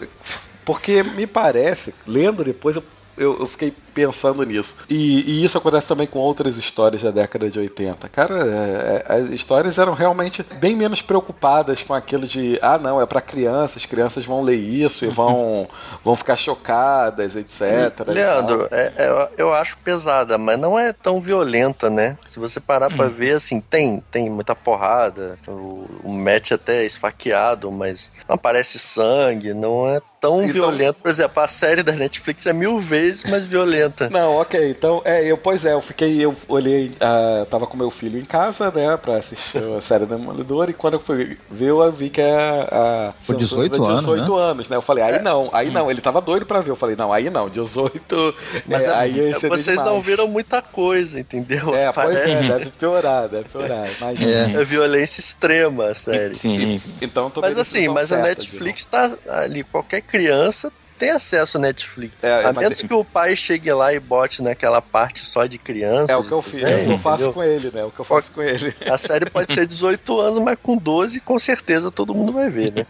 Porque 0.66 1.04
me 1.04 1.26
parece, 1.26 1.94
lendo 2.06 2.44
depois, 2.44 2.76
eu, 2.76 2.84
eu, 3.18 3.40
eu 3.40 3.48
fiquei 3.48 3.74
pensando 3.90 4.44
nisso. 4.44 4.78
E, 4.90 5.22
e 5.22 5.44
isso 5.44 5.58
acontece 5.58 5.88
também 5.88 6.08
com 6.08 6.20
outras 6.20 6.58
histórias 6.58 7.02
da 7.02 7.12
década 7.12 7.50
de 7.50 7.60
80. 7.60 8.08
Cara, 8.10 8.36
é, 8.46 9.06
é, 9.08 9.14
as 9.18 9.30
histórias 9.30 9.78
eram 9.78 9.94
realmente 9.94 10.44
bem 10.60 10.76
menos 10.76 11.02
preocupadas 11.02 11.82
com 11.82 11.94
aquilo 11.94 12.26
de, 12.28 12.58
ah, 12.62 12.78
não, 12.78 13.02
é 13.02 13.06
para 13.06 13.22
crianças, 13.22 13.86
crianças 13.86 14.26
vão 14.26 14.42
ler 14.42 14.56
isso 14.58 15.06
e 15.06 15.10
vão, 15.10 15.68
vão 16.04 16.16
ficar 16.16 16.38
chocadas, 16.38 17.36
etc. 17.36 17.62
Leandro, 18.08 18.68
é- 18.72 18.94
é- 18.98 19.30
eu 19.38 19.54
acho 19.54 19.78
pesada, 19.78 20.38
mas 20.38 20.60
não 20.60 20.78
é 20.78 20.94
tão 20.94 21.20
violenta, 21.20 21.90
né? 21.90 22.18
Se 22.24 22.40
você 22.40 22.60
parar 22.60 22.90
pra 22.96 23.08
ver, 23.08 23.34
assim, 23.36 23.60
tem, 23.60 24.04
tem 24.12 24.30
muita 24.30 24.56
porrada, 24.56 25.38
o, 25.48 25.86
o 26.04 26.14
Matt 26.14 26.52
até 26.52 26.84
é 26.84 26.86
esfaqueado, 26.86 27.72
mas 27.72 28.12
não 28.28 28.36
aparece 28.36 28.78
sangue, 28.80 29.54
não 29.54 29.88
é 29.88 30.00
tão 30.22 30.42
Então- 30.42 30.54
violento. 30.54 30.98
Por 31.02 31.10
exemplo, 31.10 31.42
a 31.42 31.48
série 31.48 31.82
da 31.82 31.94
Netflix 31.94 32.46
é 32.46 32.54
mil 32.54 32.80
vezes 32.80 33.24
mais 33.30 33.46
violenta. 33.46 33.79
Não, 34.12 34.38
ok. 34.38 34.70
Então, 34.72 35.02
é, 35.06 35.24
eu, 35.26 35.38
pois 35.38 35.66
é, 35.66 35.74
eu 35.74 35.82
fiquei, 35.82 36.20
eu 36.24 36.36
olhei, 36.48 36.92
ah, 37.00 37.46
tava 37.50 37.66
com 37.68 37.78
meu 37.78 37.90
filho 37.90 38.20
em 38.20 38.26
casa, 38.26 38.72
né, 38.72 38.98
pra 38.98 39.16
assistir 39.18 39.62
a 39.78 39.82
série 39.82 40.06
Demolidor, 40.06 40.70
e 40.70 40.74
quando 40.74 40.96
eu 40.96 41.00
fui 41.00 41.38
ver, 41.50 41.70
eu 41.70 41.92
vi 41.92 42.10
que 42.10 42.22
é 42.22 42.34
a. 42.72 43.14
Por 43.18 43.24
censura 43.40 43.70
18 43.70 43.76
de 43.84 43.90
anos, 43.92 44.00
18 44.02 44.36
anos, 44.38 44.70
né? 44.70 44.76
Eu 44.78 44.82
falei, 44.82 45.04
É. 45.04 45.08
aí 45.08 45.22
não, 45.22 45.50
aí 45.54 45.70
não. 45.72 45.90
Ele 45.90 46.02
tava 46.02 46.22
doido 46.22 46.46
pra 46.46 46.62
ver. 46.62 46.72
Eu 46.72 46.76
falei, 46.76 46.96
não, 46.96 47.12
aí 47.14 47.30
não, 47.30 47.50
18. 47.50 48.36
Mas 48.68 48.84
é, 48.84 48.88
é- 48.88 48.94
aí 48.96 49.20
é- 49.20 49.30
é 49.30 49.34
vocês 49.34 49.78
não 49.78 49.86
demais. 49.86 50.06
viram 50.06 50.28
muita 50.28 50.62
coisa, 50.62 51.20
entendeu? 51.20 51.74
É, 51.76 51.92
pois 51.92 52.20
é, 52.20 52.42
deve 52.48 52.72
piorar, 52.72 53.28
deve 53.28 53.50
piorar. 53.50 53.88
Imagina. 54.00 54.58
É. 54.58 54.62
é 54.62 54.64
violência 54.66 55.20
extrema 55.20 55.86
a 55.86 55.94
série. 55.94 56.36
Sim. 56.36 56.82
Então, 57.02 57.30
tô 57.30 57.42
Mas 57.42 57.58
assim, 57.58 57.88
mas 57.88 58.12
a 58.12 58.18
certa, 58.18 58.28
Netflix 58.30 58.86
tá 58.86 59.12
ali, 59.30 59.64
qualquer 59.64 60.02
criança 60.02 60.72
tem 61.00 61.10
acesso 61.12 61.58
à 61.58 61.62
Netflix. 61.62 62.14
É, 62.22 62.46
a 62.46 62.52
menos 62.52 62.84
é- 62.84 62.88
que 62.88 62.94
o 62.94 63.06
pai 63.06 63.36
chegue 63.36 63.72
lá 63.72 63.94
e 63.94 64.00
bote 64.00 64.44
naquela 64.44 64.82
parte 64.82 65.26
só 65.26 65.46
de 65.46 65.58
criança. 65.58 66.12
É 66.12 66.18
o 66.18 66.24
que 66.24 66.32
eu 66.32 66.42
fiz, 66.42 66.56
é 66.56 66.58
o 66.58 66.66
que 66.66 66.74
desenho, 66.74 66.92
eu 66.92 66.98
faço 66.98 67.34
com 67.34 67.42
ele, 67.44 67.72
né? 67.74 67.86
O 67.86 67.92
que 67.92 68.00
eu 68.00 68.06
faço 68.06 68.32
com 68.34 68.42
ele. 68.42 68.76
A 68.86 68.98
série 68.98 69.26
pode 69.32 69.54
ser 69.54 69.66
18 69.66 70.20
anos, 70.20 70.40
mas 70.40 70.58
com 70.62 70.76
12 70.78 71.22
com 71.22 71.40
certeza 71.40 71.90
todo 71.90 72.14
mundo 72.14 72.34
vai 72.34 72.50
ver, 72.50 72.74
né? 72.74 72.86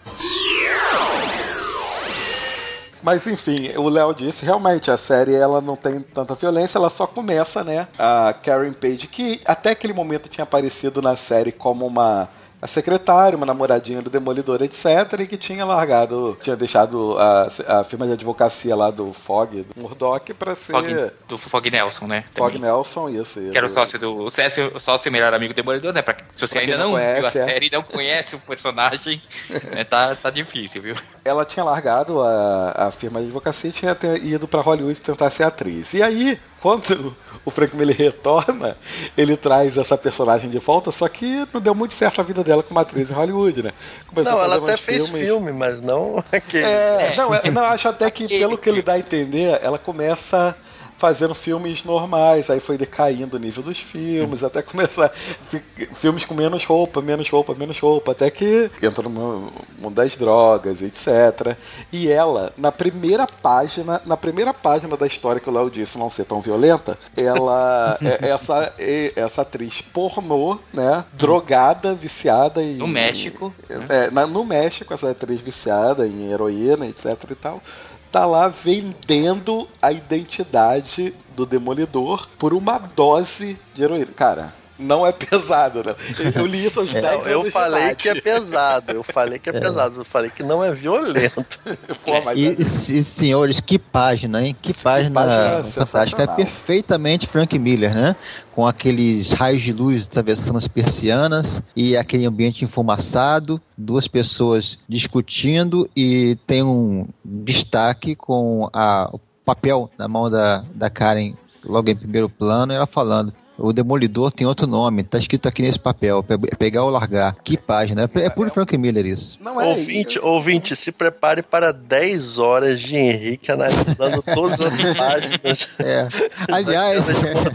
Mas 3.02 3.26
enfim, 3.28 3.72
o 3.78 3.88
Léo 3.88 4.13
disse, 4.13 4.43
realmente, 4.43 4.91
a 4.91 4.98
série 4.98 5.34
ela 5.34 5.62
não 5.62 5.76
tem 5.76 6.02
tanta 6.02 6.36
violência, 6.36 6.78
ela 6.78 6.89
só 6.89 7.08
começa, 7.08 7.63
né? 7.63 7.88
A 7.98 8.34
Karen 8.34 8.74
Page, 8.74 9.08
que 9.08 9.39
até 9.45 9.69
aquele 9.69 9.93
momento 9.93 10.28
tinha 10.28 10.43
aparecido 10.43 11.02
na 11.02 11.15
série 11.15 11.52
como 11.52 11.88
uma 11.88 12.28
a 12.62 12.67
secretária, 12.67 13.38
uma 13.38 13.45
namoradinha 13.45 14.02
do 14.02 14.10
Demolidor, 14.10 14.62
etc., 14.62 14.86
e 15.19 15.28
que 15.28 15.38
tinha 15.38 15.63
largado, 15.63 16.38
tinha 16.41 16.56
deixado 16.56 17.17
a, 17.17 17.48
a 17.80 17.84
firma 17.84 18.06
de 18.06 18.13
advocacia 18.13 18.76
lá 18.76 18.91
do 18.91 19.13
Fog, 19.13 19.63
do 19.63 19.82
Murdoch, 19.82 20.34
pra 20.34 20.56
ser. 20.56 20.74
Fog, 20.74 21.12
do 21.28 21.38
Fog 21.38 21.72
Nelson, 21.72 22.08
né? 22.08 22.26
Fog 22.32 22.54
Também. 22.54 22.69
Nelson, 22.69 23.10
isso. 23.10 23.39
Que 23.52 23.58
era 23.58 23.65
o 23.65 23.69
sócio 23.69 23.98
do. 23.98 24.15
O 24.26 24.30
sócio, 24.30 24.72
o 24.76 24.80
sócio 24.80 25.12
melhor 25.12 25.34
amigo 25.34 25.54
do 25.54 25.56
Demolidor, 25.56 25.93
né? 25.93 26.02
Pra, 26.02 26.17
se 26.36 26.48
você 26.48 26.56
Pra 26.56 26.62
ainda 26.62 26.78
não 26.78 26.89
não, 26.91 26.98
viu 26.98 27.06
a 27.06 27.15
conhece, 27.15 27.38
é. 27.39 27.48
série 27.48 27.67
e 27.67 27.72
não 27.72 27.84
conhece 27.84 28.36
o 28.36 28.39
personagem, 28.39 29.22
né, 29.74 29.84
tá, 29.84 30.15
tá 30.15 30.30
difícil, 30.30 30.82
viu? 30.82 30.95
ela 31.24 31.45
tinha 31.45 31.63
largado 31.63 32.22
a, 32.22 32.88
a 32.88 32.91
firma 32.91 33.19
de 33.19 33.28
advocacia 33.28 33.69
e 33.69 33.74
tinha 33.74 33.98
ido 34.22 34.48
pra 34.48 34.62
Hollywood 34.62 35.00
tentar 35.00 35.30
ser 35.30 35.43
atriz. 35.43 35.93
E 35.93 36.02
aí, 36.02 36.39
quando 36.62 37.15
o 37.45 37.50
Frank 37.50 37.76
Miller 37.76 37.95
retorna, 37.98 38.78
ele 39.17 39.36
traz 39.38 39.78
essa 39.78 39.98
personagem 39.98 40.50
de 40.50 40.60
volta, 40.60 40.91
só 40.91 41.08
que 41.08 41.48
não 41.54 41.62
deu 41.62 41.74
muito 41.74 41.93
certo 41.93 42.19
a 42.19 42.24
vida 42.24 42.43
dela 42.43 42.62
como 42.63 42.80
atriz 42.80 43.10
em 43.10 43.13
Hollywood, 43.13 43.63
né? 43.63 43.72
Começou 44.08 44.34
Não, 44.34 44.39
a 44.41 44.43
ela 44.43 44.56
até 44.58 44.78
fez 44.78 45.06
filmes- 45.08 45.26
filme, 45.26 45.52
mas 45.52 45.82
não 45.82 46.24
aquele. 46.32 46.63
É, 46.65 47.12
É. 47.13 47.15
Não, 47.17 47.52
não, 47.54 47.63
acho 47.63 47.88
até 47.88 48.10
que 48.12 48.28
pelo 48.28 48.58
que 48.58 48.69
ele 48.69 48.82
dá 48.82 48.93
a 48.93 49.00
entender, 49.00 49.60
ela 49.62 49.78
começa 49.78 50.56
fazendo 51.00 51.34
filmes 51.34 51.84
normais, 51.86 52.50
aí 52.50 52.60
foi 52.60 52.78
decaindo 52.78 53.38
o 53.38 53.40
nível 53.40 53.64
dos 53.64 53.80
filmes, 53.80 54.44
até 54.44 54.62
começar 54.62 55.10
fi- 55.10 55.64
filmes 55.94 56.26
com 56.26 56.34
menos 56.36 56.66
roupa, 56.66 57.02
menos 57.02 57.30
roupa, 57.30 57.56
menos 57.56 57.80
roupa, 57.80 58.12
até 58.12 58.30
que 58.30 58.70
entrou 58.84 59.10
no 59.10 59.10
mu- 59.10 59.52
mundo 59.80 59.96
das 59.96 60.16
drogas, 60.18 60.82
etc. 60.82 61.56
E 61.92 62.12
ela, 62.12 62.52
na 62.58 62.72
primeira 62.72 63.26
página, 63.26 64.02
na 64.06 64.18
primeira 64.18 64.54
página 64.54 64.98
da 64.98 65.08
história 65.08 65.40
que 65.42 65.50
o 65.50 65.54
Léo 65.54 65.72
disse 65.72 65.98
não 65.98 66.10
ser 66.10 66.26
tão 66.26 66.42
violenta, 66.42 67.00
ela 67.16 67.98
é 68.04 68.30
essa 68.30 68.74
essa 69.16 69.42
atriz 69.44 69.82
pornô, 69.82 70.60
né, 70.74 71.06
drogada, 71.14 71.96
viciada 71.96 72.62
em 72.62 72.76
No 72.76 72.88
México. 72.88 73.54
né? 73.70 73.86
é, 73.88 74.12
na- 74.12 74.28
no 74.28 74.44
México, 74.44 74.94
essa 74.94 75.10
atriz 75.12 75.40
viciada 75.40 76.06
em 76.06 76.30
heroína, 76.32 76.86
etc 76.88 77.16
e 77.32 77.36
tal, 77.36 77.62
tá 78.12 78.26
lá 78.26 78.48
vendendo 78.48 79.67
a 79.82 79.91
identidade 79.91 81.13
do 81.36 81.45
Demolidor 81.45 82.28
por 82.38 82.54
uma 82.54 82.78
dose 82.78 83.58
de 83.74 83.84
heroína. 83.84 84.08
Cara, 84.15 84.54
não 84.80 85.06
é 85.06 85.12
pesado, 85.12 85.84
né? 85.84 85.94
Eu 86.34 86.46
li 86.46 86.65
isso 86.65 86.80
aos 86.80 86.92
10 86.94 87.04
Não, 87.06 87.12
anos 87.13 87.28
eu 87.28 87.44
de 87.44 87.52
falei 87.52 87.84
idade. 87.84 87.96
que 87.98 88.10
é 88.10 88.15
pesado, 88.22 88.94
eu 88.94 89.04
falei 89.04 89.38
que 89.38 89.50
é, 89.50 89.54
pesado, 89.60 90.00
eu 90.00 90.06
falei 90.06 90.30
que 90.30 90.42
não 90.42 90.63
é 90.63 90.72
violento. 90.72 91.46
Pô, 92.06 92.22
mas 92.24 92.39
E, 92.39 92.48
é- 92.48 92.52
e, 92.54 92.62
e, 92.62 93.04
senhores, 93.04 93.60
que 93.60 93.78
página, 93.78 94.42
hein? 94.46 94.56
Que 94.62 94.74
Que 94.74 94.82
página, 94.84 95.12
página 95.13 95.63
fantástica. 95.65 96.24
É 96.24 96.28
perfeitamente 96.28 97.28
Frank 97.28 97.58
Miller, 97.60 97.94
né? 97.94 98.15
Com 98.56 98.65
aqueles 98.65 99.32
raios 99.34 99.62
de 99.62 99.74
luz 99.74 100.06
atravessando 100.06 100.58
as 100.58 100.68
persianas 100.68 101.62
e 101.76 101.96
aquele 101.98 102.26
ambiente 102.26 102.63
enfumaçado, 102.65 103.62
duas 103.78 104.08
pessoas 104.08 104.78
discutindo 104.88 105.89
e 105.96 106.38
tem 106.48 106.63
um 106.63 107.06
destaque 107.24 108.15
com 108.15 108.70
a, 108.74 109.10
o 109.12 109.20
papel 109.46 109.89
na 109.98 110.08
mão 110.08 110.30
da, 110.30 110.63
da 110.74 110.89
Karen 110.89 111.34
logo 111.65 111.89
em 111.89 111.96
primeiro 111.96 112.30
plano, 112.30 112.72
ela 112.72 112.86
falando. 112.88 113.34
O 113.62 113.74
Demolidor 113.74 114.32
tem 114.32 114.48
outro 114.48 114.65
nome, 114.65 115.04
tá 115.04 115.17
escrito 115.17 115.48
aqui 115.48 115.62
nesse 115.62 115.78
papel, 115.80 116.24
pe- 116.24 116.38
pegar 116.58 116.84
ou 116.86 116.89
largar. 116.89 117.36
Que 117.43 117.58
página, 117.58 118.10
é, 118.15 118.19
é 118.26 118.30
puro 118.30 118.50
Frank 118.50 118.78
Miller 118.78 119.06
isso. 119.06 119.38
não 119.41 119.60
é 119.60 119.65
ouvinte, 119.65 120.17
ouvinte, 120.19 120.76
se 120.76 120.91
prepare 120.91 121.43
para 121.43 121.72
10 121.74 122.39
horas 122.39 122.80
de 122.80 122.95
Henrique 122.95 123.52
analisando 123.52 124.22
todas 124.24 124.62
as 124.62 124.80
páginas. 124.95 125.67
É. 125.80 126.08
Aliás, 126.52 127.06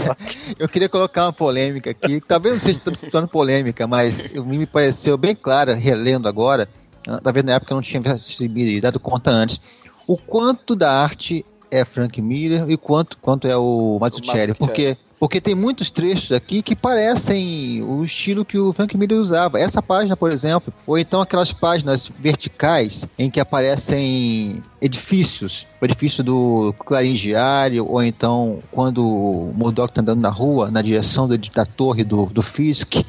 eu 0.59 0.69
queria 0.69 0.89
colocar 0.89 1.25
uma 1.27 1.33
polêmica 1.33 1.91
aqui. 1.91 2.21
Talvez 2.27 2.57
não 2.57 2.61
seja 2.61 2.81
tornando 2.81 3.29
polêmica, 3.29 3.87
mas 3.87 4.33
me 4.35 4.67
pareceu 4.67 5.17
bem 5.17 5.35
clara, 5.35 5.75
relendo 5.75 6.29
agora. 6.29 6.69
ah, 7.09 7.21
Talvez 7.23 7.45
na 7.45 7.53
época 7.55 7.73
eu 7.73 7.77
não 7.77 7.83
tinha 7.83 8.03
me 8.41 8.81
dado 8.81 9.01
conta 9.01 9.31
antes. 9.31 9.61
O 10.07 10.17
quanto 10.17 10.77
da 10.77 10.91
arte 10.93 11.45
é 11.71 11.85
Frank 11.85 12.21
Miller 12.21 12.69
e 12.71 12.77
quanto, 12.77 13.17
quanto 13.19 13.49
é 13.49 13.57
o 13.57 13.99
Mazzucchelli. 14.01 14.55
Porque, 14.55 14.97
porque 15.25 15.41
tem 15.41 15.55
muitos 15.55 15.91
trechos 15.91 16.33
aqui 16.33 16.61
que 16.61 16.77
parecem 16.77 17.83
o 17.83 18.05
estilo 18.05 18.45
que 18.45 18.59
o 18.59 18.75
Frank 18.75 18.95
Miller 18.95 19.17
usava. 19.19 19.59
Essa 19.59 19.81
página, 19.81 20.15
por 20.15 20.31
exemplo, 20.31 20.71
ou 20.87 20.99
então 20.99 21.23
aquelas 21.23 21.51
páginas 21.51 22.11
verticais 22.21 23.07
em 23.19 23.31
que 23.31 23.41
aparecem 23.41 24.63
edifícios, 24.83 25.67
o 25.81 25.85
edifício 25.87 26.23
do 26.23 26.75
Clarim 26.79 27.15
Diário, 27.15 27.87
ou 27.89 28.03
então 28.03 28.59
quando 28.71 29.03
o 29.03 29.51
Murdoch 29.57 29.89
está 29.91 30.03
andando 30.03 30.21
na 30.21 30.29
rua, 30.29 30.71
na 30.71 30.83
direção 30.83 31.27
do- 31.27 31.39
da 31.39 31.65
torre 31.65 32.05
do, 32.05 32.27
do 32.27 32.43
Fisk, 32.43 32.97
e 32.97 33.05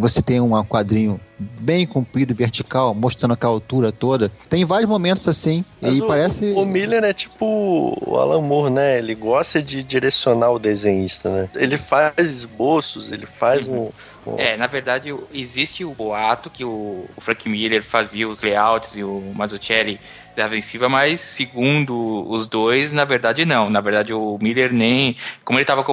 você 0.00 0.20
tem 0.20 0.40
um 0.40 0.50
quadrinho 0.64 1.20
bem 1.38 1.86
comprido, 1.86 2.34
vertical, 2.34 2.94
mostrando 2.94 3.32
aquela 3.32 3.52
altura 3.52 3.90
toda. 3.90 4.30
Tem 4.48 4.64
vários 4.64 4.88
momentos 4.88 5.26
assim, 5.26 5.64
Mas 5.80 5.96
e 5.96 6.02
o, 6.02 6.06
parece... 6.06 6.52
o 6.54 6.66
Miller 6.66 7.02
é 7.02 7.12
tipo 7.12 7.96
o 8.06 8.16
Alan 8.16 8.42
Moore, 8.42 8.70
né? 8.70 8.98
Ele 8.98 9.14
gosta 9.14 9.62
de 9.62 9.82
direcionar 9.82 10.50
o 10.50 10.58
desenhista, 10.58 11.30
né? 11.30 11.48
Ele 11.62 11.76
faz 11.78 12.12
esboços, 12.18 13.12
ele 13.12 13.26
faz 13.26 13.68
um. 13.68 13.90
um- 14.26 14.38
É, 14.38 14.56
na 14.56 14.66
verdade, 14.66 15.14
existe 15.32 15.84
o 15.84 15.92
boato 15.94 16.50
que 16.50 16.64
o, 16.64 17.06
o 17.16 17.20
Frank 17.20 17.48
Miller 17.48 17.82
fazia 17.82 18.28
os 18.28 18.42
layouts 18.42 18.96
e 18.96 19.04
o 19.04 19.32
Mazzucchelli 19.34 20.00
dava 20.36 20.56
em 20.56 20.60
cima, 20.60 20.88
mas 20.88 21.20
segundo 21.20 22.24
os 22.30 22.46
dois, 22.46 22.92
na 22.92 23.04
verdade 23.04 23.44
não. 23.44 23.68
Na 23.68 23.80
verdade, 23.80 24.12
o 24.12 24.38
Miller 24.40 24.72
nem. 24.72 25.16
Como 25.44 25.58
ele 25.58 25.64
estava 25.64 25.84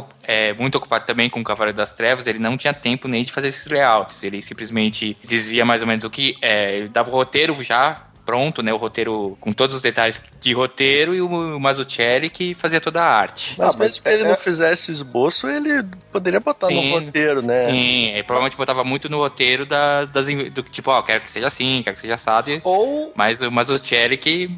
muito 0.57 0.75
ocupado 0.77 1.05
também 1.05 1.29
com 1.29 1.39
o 1.39 1.43
Cavaleiro 1.43 1.75
das 1.77 1.91
Trevas, 1.91 2.27
ele 2.27 2.39
não 2.39 2.55
tinha 2.57 2.73
tempo 2.73 3.07
nem 3.07 3.23
de 3.23 3.31
fazer 3.31 3.47
esses 3.49 3.65
layouts. 3.67 4.23
Ele 4.23 4.41
simplesmente 4.41 5.17
dizia 5.25 5.65
mais 5.65 5.81
ou 5.81 5.87
menos 5.87 6.05
o 6.05 6.09
que. 6.09 6.37
É, 6.41 6.77
ele 6.77 6.87
dava 6.89 7.09
o 7.09 7.13
roteiro 7.13 7.61
já 7.63 8.06
pronto, 8.27 8.61
né? 8.61 8.73
O 8.73 8.77
roteiro 8.77 9.37
com 9.39 9.53
todos 9.53 9.73
os 9.77 9.81
detalhes 9.81 10.21
de 10.41 10.51
roteiro 10.53 11.15
e 11.15 11.21
o 11.21 11.59
Mazzucchelli 11.59 12.29
que 12.29 12.53
fazia 12.55 12.81
toda 12.81 13.01
a 13.01 13.07
arte. 13.07 13.55
Mas 13.57 13.69
Ah, 13.69 13.77
mas 13.77 13.87
mesmo 13.87 14.03
que 14.03 14.09
ele 14.09 14.23
é- 14.23 14.27
não 14.27 14.35
fizesse 14.35 14.91
esboço, 14.91 15.47
ele 15.47 15.81
poderia 16.11 16.41
botar 16.41 16.67
Sim. 16.67 16.91
no 16.91 16.99
roteiro, 16.99 17.41
né? 17.41 17.61
Sim, 17.65 18.09
ele 18.09 18.23
provavelmente 18.23 18.57
botava 18.57 18.83
muito 18.83 19.07
no 19.09 19.17
roteiro 19.17 19.65
da, 19.65 20.03
das, 20.05 20.27
do 20.27 20.61
tipo, 20.63 20.91
ó, 20.91 21.01
quero 21.01 21.21
que 21.21 21.31
seja 21.31 21.47
assim, 21.47 21.81
quero 21.83 21.95
que 21.95 22.01
seja 22.01 22.15
assado. 22.15 22.51
Ou, 22.63 23.13
Mas, 23.15 23.41
o- 23.41 23.49
Thierry 23.79 24.17
que 24.17 24.51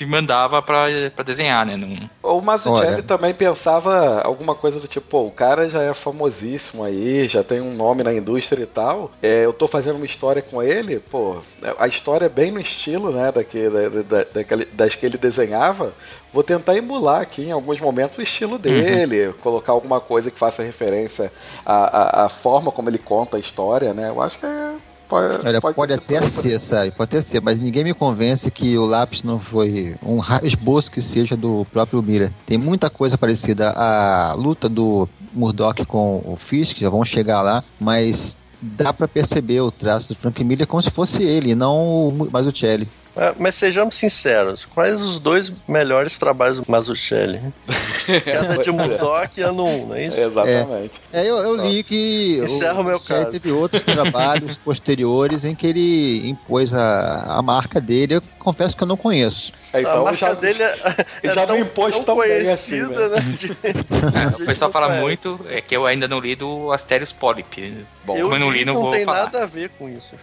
se 0.00 0.06
mandava 0.06 0.62
pra, 0.62 0.86
pra 1.14 1.22
desenhar, 1.22 1.66
né? 1.66 1.76
Não, 1.76 2.08
ou 2.22 2.38
o 2.38 2.42
Mazzucchelli 2.42 3.02
também 3.02 3.34
pensava 3.34 4.22
alguma 4.22 4.54
coisa 4.54 4.80
do 4.80 4.88
tipo, 4.88 5.06
pô, 5.06 5.26
o 5.26 5.30
cara 5.30 5.68
já 5.68 5.82
é 5.82 5.92
famosíssimo 5.92 6.82
aí, 6.82 7.26
já 7.28 7.44
tem 7.44 7.60
um 7.60 7.74
nome 7.74 8.02
na 8.02 8.10
indústria 8.14 8.62
e 8.62 8.66
tal. 8.66 9.10
É, 9.22 9.44
eu 9.44 9.52
tô 9.52 9.68
fazendo 9.68 9.96
uma 9.96 10.06
história 10.06 10.40
com 10.40 10.62
ele, 10.62 11.00
pô, 11.00 11.36
a 11.78 11.86
história 11.86 12.24
é 12.24 12.28
bem 12.30 12.50
no 12.50 12.58
estilo, 12.58 13.12
né, 13.12 13.30
daqui, 13.30 13.68
da, 13.68 13.88
da- 14.02 14.26
daquele- 14.32 14.64
das 14.72 14.94
que 14.94 15.04
ele 15.04 15.18
desenhava. 15.18 15.92
Vou 16.32 16.42
tentar 16.42 16.76
emular 16.76 17.20
aqui 17.20 17.42
em 17.42 17.52
alguns 17.52 17.78
momentos 17.78 18.16
o 18.16 18.22
estilo 18.22 18.56
dele, 18.58 19.34
colocar 19.42 19.72
alguma 19.72 20.00
coisa 20.00 20.30
que 20.30 20.38
faça 20.38 20.62
referência 20.62 21.30
à, 21.66 22.22
à, 22.22 22.26
à 22.26 22.28
forma 22.30 22.72
como 22.72 22.88
ele 22.88 22.98
conta 22.98 23.36
a 23.36 23.40
história, 23.40 23.92
né? 23.92 24.08
Eu 24.08 24.22
acho 24.22 24.38
que 24.38 24.46
é, 24.46 24.74
pode, 25.10 25.46
Olha, 25.46 25.60
pode, 25.60 25.92
sido 25.92 26.02
até 26.02 26.18
aí. 26.18 26.28
ser, 26.30 26.58
sabe? 26.60 26.90
Pode 26.92 27.08
até 27.10 27.20
ser, 27.20 27.40
mas 27.42 27.58
ninguém 27.58 27.84
me 27.84 27.92
convence 27.92 28.50
que 28.50 28.78
o 28.78 28.84
lápis 28.86 29.22
não 29.22 29.38
foi 29.38 29.96
um 30.02 30.20
esboço 30.42 30.90
que 30.90 31.02
seja 31.02 31.36
do 31.36 31.66
próprio 31.72 32.00
Mira. 32.02 32.32
Tem 32.46 32.56
muita 32.56 32.88
coisa 32.88 33.18
parecida. 33.18 33.70
A 33.76 34.32
luta 34.34 34.68
do 34.68 35.08
Murdoch 35.34 35.84
com 35.84 36.22
o 36.24 36.36
Fisk, 36.36 36.78
já 36.78 36.88
vamos 36.88 37.08
chegar 37.08 37.42
lá, 37.42 37.62
mas 37.78 38.38
dá 38.62 38.92
pra 38.92 39.08
perceber 39.08 39.60
o 39.60 39.70
traço 39.70 40.08
do 40.08 40.14
Frank 40.14 40.42
Miller 40.44 40.66
como 40.66 40.82
se 40.82 40.90
fosse 40.90 41.22
ele, 41.22 41.54
não 41.54 42.08
o 42.08 42.12
Mu- 42.12 42.28
Mazzucchelli. 42.30 42.86
Ah, 42.86 42.99
Mas 43.38 43.54
sejamos 43.54 43.96
sinceros, 43.96 44.64
quais 44.64 45.00
os 45.00 45.18
dois 45.18 45.52
melhores 45.68 46.16
trabalhos 46.16 46.58
do 46.58 46.64
Mazzucchelli? 46.70 47.40
Queda 48.24 48.58
de 48.58 48.70
Murdoch 48.70 49.30
e 49.36 49.42
Ano 49.42 49.64
1, 49.64 49.86
não 49.86 49.94
é 49.94 50.06
isso? 50.06 50.20
Exatamente. 50.20 51.00
É, 51.12 51.22
eu, 51.22 51.36
eu 51.36 51.54
li 51.56 51.82
que 51.82 52.40
Encerra 52.42 52.80
o 52.80 52.84
meu 52.84 52.98
caso. 52.98 53.30
teve 53.30 53.52
outros 53.52 53.82
trabalhos 53.82 54.56
posteriores 54.64 55.44
em 55.44 55.54
que 55.54 55.66
ele 55.66 56.28
impôs 56.28 56.72
a, 56.72 57.36
a 57.38 57.42
marca 57.42 57.78
dele. 57.80 58.14
Eu 58.14 58.22
confesso 58.38 58.74
que 58.76 58.82
eu 58.82 58.88
não 58.88 58.96
conheço. 58.96 59.52
É, 59.72 59.78
a 59.78 59.80
então 59.80 60.04
marca 60.04 60.16
já, 60.16 60.34
dele 60.34 60.62
é, 60.62 60.76
é 61.22 61.32
já 61.32 61.40
não 61.40 61.46
tão, 61.46 61.58
impôs 61.58 61.94
tão 61.96 62.04
tão 62.04 62.20
assim, 62.20 62.30
conhecida, 62.30 63.08
né? 63.08 63.16
né? 63.16 64.30
É, 64.40 64.42
o 64.42 64.46
pessoal 64.46 64.70
fala 64.70 65.00
muito, 65.00 65.40
é 65.48 65.60
que 65.60 65.76
eu 65.76 65.86
ainda 65.86 66.08
não 66.08 66.18
li 66.18 66.34
do 66.34 66.72
Asterios 66.72 67.12
Polyp. 67.12 67.86
Bom, 68.04 68.16
Eu 68.16 68.24
como 68.24 68.36
eu 68.36 68.40
não 68.40 68.50
li, 68.50 68.64
não, 68.64 68.74
não 68.74 68.82
vou 68.82 68.90
tem 68.90 69.04
falar. 69.04 69.24
nada 69.24 69.42
a 69.42 69.46
ver 69.46 69.70
com 69.70 69.88
isso. 69.88 70.14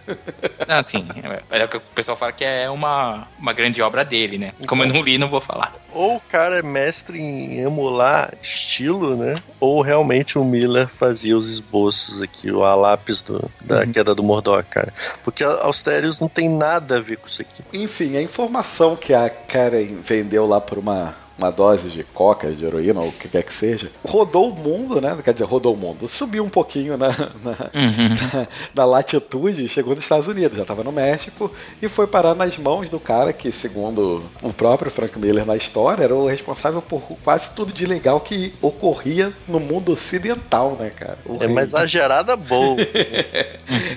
Não, 0.66 0.76
assim, 0.76 1.06
é, 1.50 1.58
é 1.60 1.64
o 1.64 1.68
que 1.68 1.76
o 1.76 1.80
pessoal 1.80 2.16
fala 2.16 2.32
que 2.32 2.44
é 2.44 2.68
uma 2.68 3.08
uma, 3.38 3.52
grande 3.52 3.80
obra 3.82 4.04
dele, 4.04 4.38
né? 4.38 4.52
Como 4.66 4.82
eu 4.82 4.88
não 4.88 5.02
li, 5.02 5.18
não 5.18 5.28
vou 5.28 5.40
falar. 5.40 5.74
Ou 5.92 6.16
o 6.16 6.20
cara 6.20 6.58
é 6.58 6.62
mestre 6.62 7.20
em 7.20 7.60
emular 7.60 8.34
estilo, 8.42 9.16
né? 9.16 9.42
Ou 9.58 9.80
realmente 9.80 10.38
o 10.38 10.44
Miller 10.44 10.88
fazia 10.88 11.36
os 11.36 11.50
esboços 11.50 12.22
aqui, 12.22 12.50
o 12.50 12.64
a 12.64 12.74
lápis 12.74 13.22
do, 13.22 13.50
da 13.62 13.86
queda 13.86 14.14
do 14.14 14.22
Mordor, 14.22 14.64
cara. 14.64 14.92
Porque 15.24 15.42
a 15.42 15.64
Austerius 15.64 16.20
não 16.20 16.28
tem 16.28 16.48
nada 16.48 16.98
a 16.98 17.00
ver 17.00 17.18
com 17.18 17.26
isso 17.26 17.42
aqui. 17.42 17.62
Enfim, 17.72 18.16
a 18.16 18.22
informação 18.22 18.96
que 18.96 19.14
a 19.14 19.30
Karen 19.46 20.00
vendeu 20.02 20.46
lá 20.46 20.60
por 20.60 20.78
uma, 20.78 21.14
uma 21.38 21.50
dose 21.52 21.88
de 21.88 22.02
coca, 22.02 22.50
de 22.50 22.64
heroína, 22.64 23.00
ou 23.00 23.08
o 23.08 23.12
que 23.12 23.28
quer 23.28 23.44
que 23.44 23.54
seja, 23.54 23.90
rodou 24.04 24.50
o 24.50 24.54
mundo, 24.54 25.00
né? 25.00 25.16
Quer 25.24 25.32
dizer, 25.32 25.44
rodou 25.44 25.72
o 25.72 25.76
mundo. 25.76 26.08
Subiu 26.08 26.42
um 26.44 26.48
pouquinho 26.48 26.96
na, 26.96 27.08
na, 27.08 27.14
na, 28.42 28.48
na 28.74 28.84
latitude 28.84 29.64
e 29.64 29.68
chegou 29.68 29.94
nos 29.94 30.02
Estados 30.04 30.26
Unidos. 30.26 30.56
Já 30.56 30.62
estava 30.62 30.82
no 30.82 30.90
México 30.90 31.50
e 31.80 31.88
foi 31.88 32.06
parar 32.08 32.34
nas 32.34 32.56
mãos 32.58 32.90
do 32.90 32.98
cara 32.98 33.32
que, 33.32 33.52
segundo 33.52 34.22
o 34.42 34.52
próprio 34.52 34.90
Frank 34.90 35.16
Miller 35.18 35.46
na 35.46 35.56
história, 35.56 36.02
era 36.04 36.14
o 36.14 36.26
responsável 36.26 36.82
por 36.82 37.00
quase 37.22 37.52
tudo 37.52 37.72
de 37.72 37.86
legal 37.86 38.18
que 38.20 38.52
ocorria 38.60 39.32
no 39.46 39.60
mundo 39.60 39.92
ocidental, 39.92 40.76
né, 40.78 40.90
cara? 40.90 41.18
O 41.24 41.36
É 41.36 41.38
rei- 41.40 41.48
uma 41.48 41.62
exagerada 41.62 42.34
boa. 42.36 42.76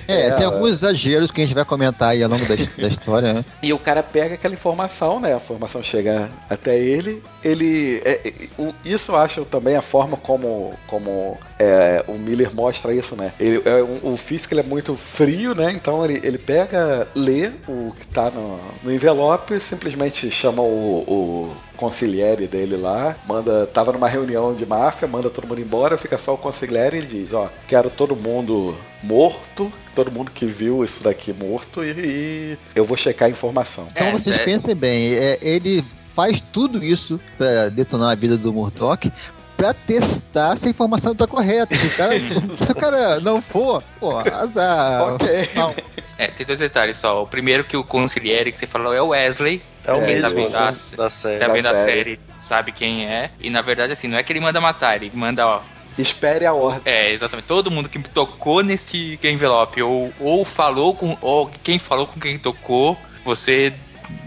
É, 0.08 0.30
tem 0.32 0.42
É, 0.42 0.46
alguns 0.46 0.70
exageros 0.70 1.30
que 1.30 1.40
a 1.40 1.44
gente 1.44 1.54
vai 1.54 1.64
comentar 1.64 2.10
aí 2.10 2.22
ao 2.22 2.28
longo 2.28 2.44
da, 2.44 2.54
da 2.54 2.88
história, 2.88 3.32
né? 3.32 3.44
E 3.62 3.72
o 3.72 3.78
cara 3.78 4.02
pega 4.02 4.34
aquela 4.34 4.52
informação, 4.52 5.20
né? 5.20 5.32
A 5.32 5.36
informação 5.36 5.82
chega 5.82 6.30
até 6.50 6.76
ele. 6.78 7.22
Ele. 7.44 8.00
é, 8.04 8.20
é, 8.28 8.32
o- 8.58 8.74
isso 8.84 9.12
eu 9.12 9.16
acho 9.16 9.44
também 9.44 9.74
a 9.76 9.82
forma 9.82 10.16
como, 10.16 10.72
como 10.86 11.36
é, 11.58 12.04
o 12.06 12.14
Miller 12.14 12.54
mostra 12.54 12.94
isso, 12.94 13.16
né? 13.16 13.32
Ele, 13.38 13.60
é, 13.64 13.82
um- 13.82 14.12
o 14.12 14.16
físico 14.16 14.54
ele 14.54 14.60
é 14.60 14.64
muito 14.64 14.94
frio, 14.94 15.54
né? 15.54 15.72
Então 15.72 16.04
ele, 16.04 16.20
ele 16.24 16.38
pega, 16.38 17.08
lê 17.14 17.50
o 17.68 17.92
que 17.98 18.06
tá 18.06 18.30
no, 18.30 18.60
no 18.82 18.92
envelope, 18.92 19.58
simplesmente 19.60 20.30
chama 20.30 20.62
o, 20.62 21.00
o 21.00 21.56
consigliere 21.76 22.46
dele 22.46 22.76
lá, 22.76 23.16
manda. 23.26 23.66
Tava 23.66 23.92
numa 23.92 24.08
reunião 24.08 24.54
de 24.54 24.64
máfia, 24.64 25.08
manda 25.08 25.28
todo 25.28 25.46
mundo 25.48 25.60
embora, 25.60 25.96
fica 25.98 26.16
só 26.18 26.34
o 26.34 26.38
consigliere 26.38 26.96
e 26.96 27.00
ele 27.00 27.06
diz, 27.08 27.32
ó, 27.34 27.48
quero 27.66 27.90
todo 27.90 28.14
mundo 28.14 28.76
morto, 29.02 29.72
todo 29.96 30.12
mundo 30.12 30.30
que 30.30 30.46
viu 30.46 30.84
isso 30.84 31.02
daqui 31.02 31.32
morto 31.32 31.82
e, 31.84 31.90
e 31.90 32.58
eu 32.74 32.84
vou 32.84 32.96
checar 32.96 33.26
a 33.26 33.30
informação. 33.30 33.88
Então 33.90 34.06
É, 34.06 34.12
vocês 34.12 34.36
é. 34.36 34.44
pensem 34.44 34.74
bem, 34.76 35.14
é, 35.14 35.38
ele 35.42 35.84
faz 36.14 36.40
tudo 36.40 36.82
isso 36.84 37.20
pra 37.38 37.68
detonar 37.68 38.10
a 38.10 38.14
vida 38.14 38.36
do 38.36 38.52
Murdoch 38.52 39.10
pra 39.56 39.72
testar 39.72 40.56
se 40.56 40.66
a 40.66 40.70
informação 40.70 41.14
tá 41.14 41.26
correta. 41.26 41.74
Se 41.76 41.86
o 41.86 41.96
cara, 41.96 42.14
se 42.56 42.72
o 42.72 42.74
cara 42.74 43.20
não 43.20 43.40
for, 43.40 43.82
pô, 44.00 44.18
azar. 44.18 45.14
Ok. 45.14 45.48
Não, 45.54 45.74
É, 46.18 46.26
tem 46.28 46.44
dois 46.44 46.58
detalhes 46.58 46.96
só. 46.96 47.22
O 47.22 47.26
primeiro 47.26 47.62
que 47.64 47.76
o 47.76 47.84
consigliere 47.84 48.50
que 48.52 48.58
você 48.58 48.66
falou 48.66 48.92
é 48.92 49.00
o 49.00 49.08
Wesley. 49.08 49.62
É 49.84 49.92
o 49.92 50.04
Quem 50.04 50.20
tá 50.20 50.30
mesmo 50.30 50.44
vendo 50.44 50.56
a, 50.56 50.66
da 50.96 51.10
série. 51.10 51.38
tá 51.38 51.46
Da 51.46 51.52
vendo 51.52 51.66
a 51.66 51.74
série. 51.74 51.84
série 52.04 52.20
sabe 52.38 52.72
quem 52.72 53.06
é. 53.06 53.30
E 53.40 53.50
na 53.50 53.62
verdade, 53.62 53.92
assim, 53.92 54.08
não 54.08 54.18
é 54.18 54.22
que 54.22 54.32
ele 54.32 54.40
manda 54.40 54.60
matar, 54.60 54.96
ele 54.96 55.10
manda, 55.14 55.46
ó. 55.46 55.60
Espere 55.98 56.46
a 56.46 56.54
ordem. 56.54 56.80
É, 56.86 57.12
exatamente. 57.12 57.46
Todo 57.46 57.70
mundo 57.70 57.88
que 57.88 57.98
tocou 57.98 58.62
nesse 58.62 59.18
envelope, 59.22 59.82
ou, 59.82 60.10
ou 60.18 60.44
falou 60.44 60.94
com. 60.94 61.16
Ou 61.20 61.50
quem 61.62 61.78
falou 61.78 62.06
com 62.06 62.18
quem 62.18 62.38
tocou, 62.38 62.96
você 63.24 63.72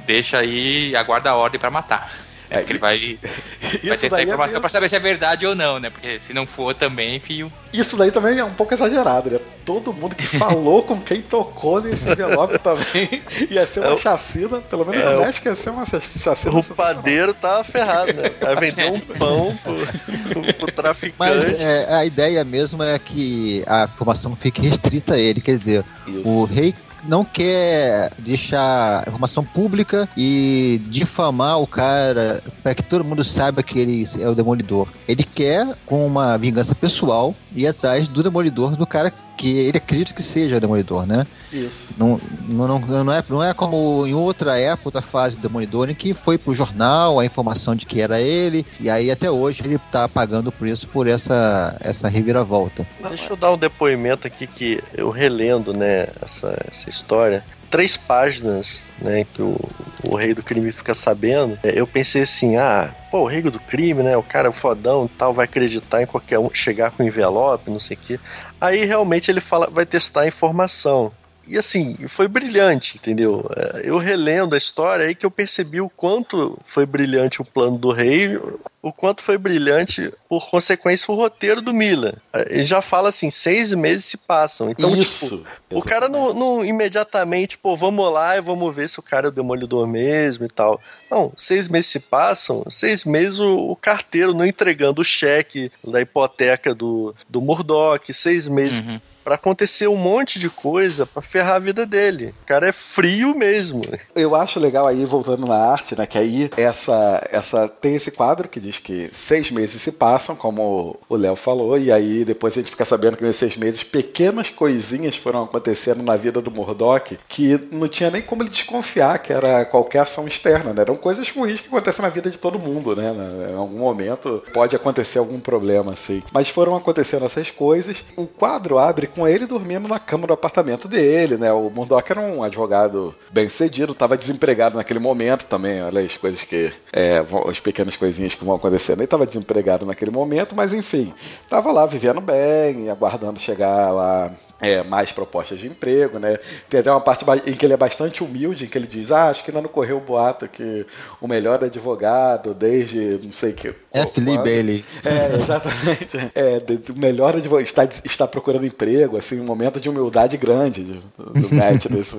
deixa 0.05 0.39
aí 0.39 0.89
e 0.91 0.95
aguarda 0.95 1.29
a 1.31 1.35
ordem 1.35 1.59
pra 1.59 1.71
matar. 1.71 2.23
É, 2.47 2.57
É, 2.57 2.57
porque 2.59 2.73
ele 2.73 2.79
vai, 2.79 3.17
vai 3.19 3.31
Isso 3.73 4.01
ter 4.01 4.07
essa 4.07 4.19
é 4.19 4.23
informação 4.23 4.53
meio- 4.53 4.61
pra 4.61 4.69
saber 4.69 4.87
se 4.87 4.95
é 4.95 4.99
verdade 4.99 5.47
ou 5.47 5.55
não, 5.55 5.79
né? 5.79 5.89
Porque 5.89 6.19
se 6.19 6.31
não 6.31 6.45
for 6.45 6.75
também, 6.75 7.19
fio. 7.19 7.51
isso 7.73 7.97
daí 7.97 8.11
também 8.11 8.37
é 8.37 8.43
um 8.45 8.53
pouco 8.53 8.71
exagerado, 8.71 9.31
né? 9.31 9.39
Todo 9.65 9.91
mundo 9.91 10.15
que 10.15 10.27
falou 10.27 10.83
com 10.83 11.01
quem 11.01 11.23
tocou 11.23 11.81
nesse 11.81 12.07
envelope 12.07 12.59
também 12.59 13.19
ia 13.49 13.65
ser 13.65 13.79
uma 13.79 13.93
É 13.93 13.97
chacina. 13.97 14.61
Pelo 14.61 14.85
menos 14.85 15.03
é 15.03 15.17
o- 15.17 15.21
México 15.21 15.47
ia 15.47 15.55
ser 15.55 15.71
uma 15.71 15.85
chacina. 15.87 16.59
O 16.59 16.63
padeiro 16.75 17.33
tava 17.33 17.63
ferrado, 17.63 18.13
né? 18.13 18.29
Vai 18.39 18.55
vender 18.57 18.91
um 18.91 18.99
pão 19.17 19.57
pro, 19.63 20.53
pro 20.53 20.71
traficante. 20.71 21.15
Mas 21.17 21.49
é, 21.59 21.91
a 21.95 22.05
ideia 22.05 22.43
mesmo 22.45 22.83
é 22.83 22.99
que 22.99 23.63
a 23.65 23.85
informação 23.85 24.35
fique 24.35 24.61
restrita 24.61 25.15
a 25.15 25.17
ele. 25.17 25.41
Quer 25.41 25.53
dizer, 25.57 25.83
Isso. 26.05 26.29
o 26.29 26.45
rei 26.45 26.75
não 27.07 27.23
quer 27.23 28.11
deixar 28.19 29.07
informação 29.07 29.43
pública 29.43 30.07
e 30.15 30.81
difamar 30.87 31.59
o 31.59 31.67
cara 31.67 32.41
para 32.63 32.75
que 32.75 32.83
todo 32.83 33.03
mundo 33.03 33.23
saiba 33.23 33.63
que 33.63 33.79
ele 33.79 34.07
é 34.19 34.27
o 34.27 34.35
demolidor. 34.35 34.87
Ele 35.07 35.23
quer, 35.23 35.75
com 35.85 36.05
uma 36.05 36.37
vingança 36.37 36.75
pessoal, 36.75 37.35
ir 37.55 37.67
atrás 37.67 38.07
do 38.07 38.23
demolidor, 38.23 38.75
do 38.75 38.85
cara 38.87 39.11
que 39.35 39.57
ele 39.57 39.77
acredita 39.77 40.13
que 40.13 40.23
seja 40.23 40.57
o 40.57 40.59
demolidor, 40.59 41.05
né? 41.05 41.25
Isso. 41.51 41.93
Não, 41.97 42.19
não, 42.47 42.67
não, 42.67 43.03
não, 43.03 43.13
é, 43.13 43.23
não 43.29 43.43
é 43.43 43.53
como 43.53 44.05
em 44.05 44.13
outra 44.13 44.57
época, 44.57 44.89
outra 44.89 45.01
fase 45.01 45.35
do 45.35 45.41
Demolidor, 45.41 45.89
em 45.89 45.95
que 45.95 46.13
foi 46.13 46.37
pro 46.37 46.53
jornal 46.53 47.19
a 47.19 47.25
informação 47.25 47.75
de 47.75 47.85
que 47.85 48.01
era 48.01 48.19
ele, 48.19 48.65
e 48.79 48.89
aí 48.89 49.09
até 49.11 49.29
hoje 49.29 49.61
ele 49.63 49.79
tá 49.91 50.07
pagando 50.07 50.51
por 50.51 50.67
isso, 50.67 50.87
por 50.87 51.07
essa, 51.07 51.75
essa 51.79 52.07
reviravolta. 52.07 52.85
Deixa 53.07 53.33
eu 53.33 53.37
dar 53.37 53.51
um 53.51 53.57
depoimento 53.57 54.27
aqui 54.27 54.47
que 54.47 54.83
eu 54.93 55.09
relendo, 55.09 55.73
né, 55.73 56.07
essa, 56.21 56.57
essa 56.69 56.89
história. 56.89 57.43
Três 57.69 57.97
páginas, 57.97 58.81
né, 58.99 59.25
que 59.33 59.41
o, 59.41 59.59
o 60.03 60.15
rei 60.15 60.33
do 60.33 60.43
crime 60.43 60.71
fica 60.71 60.93
sabendo. 60.93 61.57
é, 61.63 61.79
Eu 61.79 61.85
pensei 61.85 62.21
assim, 62.23 62.55
ah, 62.57 62.93
pô, 63.11 63.21
o 63.21 63.25
rei 63.25 63.41
do 63.41 63.59
crime, 63.59 64.03
né, 64.03 64.15
o 64.15 64.23
cara 64.23 64.51
fodão 64.51 65.05
e 65.05 65.09
tal, 65.17 65.33
vai 65.33 65.45
acreditar 65.45 66.01
em 66.01 66.05
qualquer 66.05 66.39
um, 66.39 66.49
chegar 66.53 66.91
com 66.91 67.03
envelope, 67.03 67.69
não 67.69 67.79
sei 67.79 67.97
o 67.97 67.99
quê. 67.99 68.19
Aí 68.61 68.85
realmente 68.85 69.29
ele 69.29 69.41
fala, 69.41 69.67
vai 69.69 69.85
testar 69.85 70.21
a 70.21 70.27
informação. 70.27 71.11
E 71.47 71.57
assim, 71.57 71.95
foi 72.07 72.27
brilhante, 72.27 72.97
entendeu? 72.97 73.49
É, 73.55 73.81
Eu 73.83 73.97
relendo 73.97 74.55
a 74.55 74.57
história 74.57 75.05
aí 75.05 75.15
que 75.15 75.25
eu 75.25 75.31
percebi 75.31 75.79
o 75.79 75.89
quanto 75.89 76.57
foi 76.65 76.85
brilhante 76.85 77.41
o 77.41 77.45
plano 77.45 77.77
do 77.77 77.91
rei, 77.91 78.39
o 78.81 78.91
quanto 78.91 79.23
foi 79.23 79.37
brilhante, 79.37 80.13
por 80.29 80.47
consequência, 80.49 81.11
o 81.11 81.15
roteiro 81.15 81.61
do 81.61 81.73
Miller. 81.73 82.15
É, 82.31 82.47
Ele 82.53 82.63
já 82.63 82.81
fala 82.81 83.09
assim, 83.09 83.29
seis 83.29 83.73
meses 83.73 84.05
se 84.05 84.17
passam. 84.17 84.69
Então, 84.69 84.91
tipo, 84.91 85.25
Isso. 85.25 85.45
o 85.71 85.81
cara 85.81 86.07
não, 86.07 86.33
não 86.33 86.65
imediatamente, 86.65 87.57
pô, 87.57 87.75
vamos 87.75 88.11
lá 88.11 88.37
e 88.37 88.41
vamos 88.41 88.75
ver 88.75 88.87
se 88.87 88.99
o 88.99 89.03
cara 89.03 89.27
é 89.27 89.29
o 89.29 89.31
demolidor 89.31 89.87
mesmo 89.87 90.45
e 90.45 90.49
tal. 90.49 90.79
Não, 91.09 91.31
seis 91.35 91.67
meses 91.67 91.89
se 91.91 91.99
passam, 91.99 92.63
seis 92.69 93.05
meses 93.05 93.39
o, 93.39 93.71
o 93.71 93.75
carteiro 93.75 94.33
não 94.33 94.45
entregando 94.45 95.01
o 95.01 95.05
cheque 95.05 95.71
da 95.83 96.01
hipoteca 96.01 96.73
do, 96.75 97.15
do 97.29 97.41
Murdoch, 97.41 98.13
seis 98.13 98.47
meses 98.47 98.79
Uhum. 98.79 98.99
Pra 99.25 99.35
acontecer 99.35 99.87
um 99.87 99.95
monte 99.95 100.37
de 100.37 100.51
coisa 100.51 101.03
pra 101.07 101.19
ferrar 101.19 101.55
a 101.55 101.59
vida 101.59 101.83
dele. 101.83 102.33
O 102.43 102.45
cara 102.45 102.69
é 102.69 102.71
frio 102.71 103.33
mesmo. 103.35 103.81
Eu 104.15 104.35
acho 104.35 104.59
legal 104.59 104.85
aí, 104.85 105.03
voltando 105.03 105.47
na 105.47 105.57
arte, 105.57 105.97
né? 105.97 106.05
Que 106.05 106.19
aí 106.19 106.51
essa, 106.55 107.27
essa 107.31 107.67
tem 107.67 107.95
esse 107.95 108.11
quadro 108.11 108.47
que 108.47 108.59
diz 108.59 108.77
que 108.77 109.09
seis 109.11 109.49
meses 109.49 109.81
se 109.81 109.93
passam, 109.93 110.35
como 110.35 110.99
o 111.09 111.15
Léo 111.15 111.35
falou, 111.35 111.75
e 111.75 111.91
aí 111.91 112.23
depois 112.23 112.53
a 112.53 112.61
gente 112.61 112.69
fica 112.69 112.85
sabendo 112.85 113.17
que 113.17 113.23
nesses 113.23 113.39
seis 113.39 113.57
meses 113.57 113.83
pequenas 113.83 114.49
coisinhas 114.49 115.15
foram 115.15 115.43
acontecendo 115.43 116.03
na 116.03 116.15
vida 116.15 116.39
do 116.39 116.51
Murdoch 116.51 117.17
que 117.27 117.59
não 117.71 117.87
tinha 117.87 118.11
nem 118.11 118.21
como 118.21 118.43
ele 118.43 118.49
desconfiar 118.49 119.17
que 119.17 119.33
era 119.33 119.65
qualquer 119.65 119.99
ação 119.99 120.27
externa, 120.27 120.71
né? 120.71 120.81
Eram 120.81 120.95
coisas 120.95 121.27
ruins 121.31 121.61
que 121.61 121.67
acontecem 121.67 122.03
na 122.03 122.09
vida 122.09 122.29
de 122.29 122.37
todo 122.37 122.59
mundo, 122.59 122.95
né? 122.95 123.11
Em 123.51 123.55
algum 123.55 123.79
momento 123.79 124.43
pode 124.53 124.75
acontecer 124.75 125.17
algum 125.17 125.39
problema, 125.39 125.93
assim. 125.93 126.21
Mas 126.31 126.49
foram 126.49 126.75
acontecendo 126.75 127.25
essas 127.25 127.49
coisas. 127.49 128.05
O 128.15 128.27
quadro 128.27 128.77
abre 128.77 129.07
com 129.15 129.27
ele 129.27 129.45
dormindo 129.45 129.87
na 129.87 129.97
cama 129.97 130.27
do 130.27 130.33
apartamento 130.33 130.87
dele, 130.87 131.37
né? 131.37 131.51
O 131.51 131.69
Murdoch 131.69 132.11
era 132.11 132.19
um 132.19 132.43
advogado 132.43 133.15
bem 133.31 133.47
sucedido, 133.47 133.93
estava 133.93 134.17
desempregado 134.17 134.75
naquele 134.75 134.99
momento 134.99 135.45
também. 135.45 135.81
Olha 135.81 136.01
as 136.01 136.17
coisas 136.17 136.41
que. 136.41 136.71
É, 136.91 137.23
as 137.49 137.59
pequenas 137.59 137.95
coisinhas 137.95 138.35
que 138.35 138.43
vão 138.43 138.55
acontecendo. 138.55 138.97
Ele 138.97 139.05
estava 139.05 139.25
desempregado 139.25 139.85
naquele 139.85 140.11
momento, 140.11 140.55
mas 140.55 140.73
enfim, 140.73 141.13
estava 141.41 141.71
lá 141.71 141.85
vivendo 141.85 142.21
bem, 142.21 142.89
aguardando 142.89 143.39
chegar 143.39 143.91
lá. 143.91 144.31
É, 144.59 144.83
mais 144.83 145.11
propostas 145.11 145.59
de 145.59 145.67
emprego, 145.67 146.19
né? 146.19 146.37
Tem 146.69 146.79
até 146.79 146.91
uma 146.91 147.01
parte 147.01 147.25
em 147.45 147.53
que 147.53 147.65
ele 147.65 147.73
é 147.73 147.77
bastante 147.77 148.23
humilde, 148.23 148.65
em 148.65 148.67
que 148.67 148.77
ele 148.77 148.87
diz: 148.87 149.11
Ah, 149.11 149.29
acho 149.29 149.43
que 149.43 149.51
ainda 149.51 149.61
não 149.61 149.69
correu 149.69 149.97
o 149.97 150.01
boato 150.01 150.47
que 150.47 150.85
o 151.21 151.27
melhor 151.27 151.63
advogado 151.63 152.53
desde 152.53 153.19
não 153.23 153.31
sei 153.31 153.53
que. 153.53 153.73
F. 153.93 154.19
Lee 154.19 154.35
quando." 154.35 154.43
Bailey. 154.45 154.85
É, 155.03 155.39
exatamente. 155.39 156.15
É, 156.35 156.59
do 156.59 156.99
melhor 156.99 157.35
advogado 157.35 157.65
está, 157.65 157.87
está 158.03 158.27
procurando 158.27 158.65
emprego, 158.65 159.17
assim, 159.17 159.39
um 159.39 159.45
momento 159.45 159.79
de 159.79 159.89
humildade 159.89 160.37
grande 160.37 160.83
de- 160.83 161.01
do, 161.17 161.47
do 161.47 161.55
Matt 161.55 161.85
nesse 161.85 162.15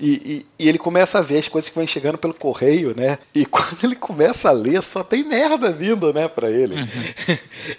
e, 0.00 0.44
e, 0.58 0.64
e 0.64 0.68
ele 0.68 0.78
começa 0.78 1.18
a 1.18 1.22
ver 1.22 1.38
as 1.38 1.48
coisas 1.48 1.68
que 1.68 1.74
vão 1.74 1.86
chegando 1.86 2.18
pelo 2.18 2.34
correio, 2.34 2.94
né? 2.96 3.18
E 3.34 3.44
quando 3.46 3.84
ele 3.84 3.96
começa 3.96 4.48
a 4.48 4.52
ler, 4.52 4.82
só 4.82 5.02
tem 5.04 5.24
merda 5.24 5.72
vindo, 5.72 6.12
né, 6.12 6.28
pra 6.28 6.50
ele. 6.50 6.74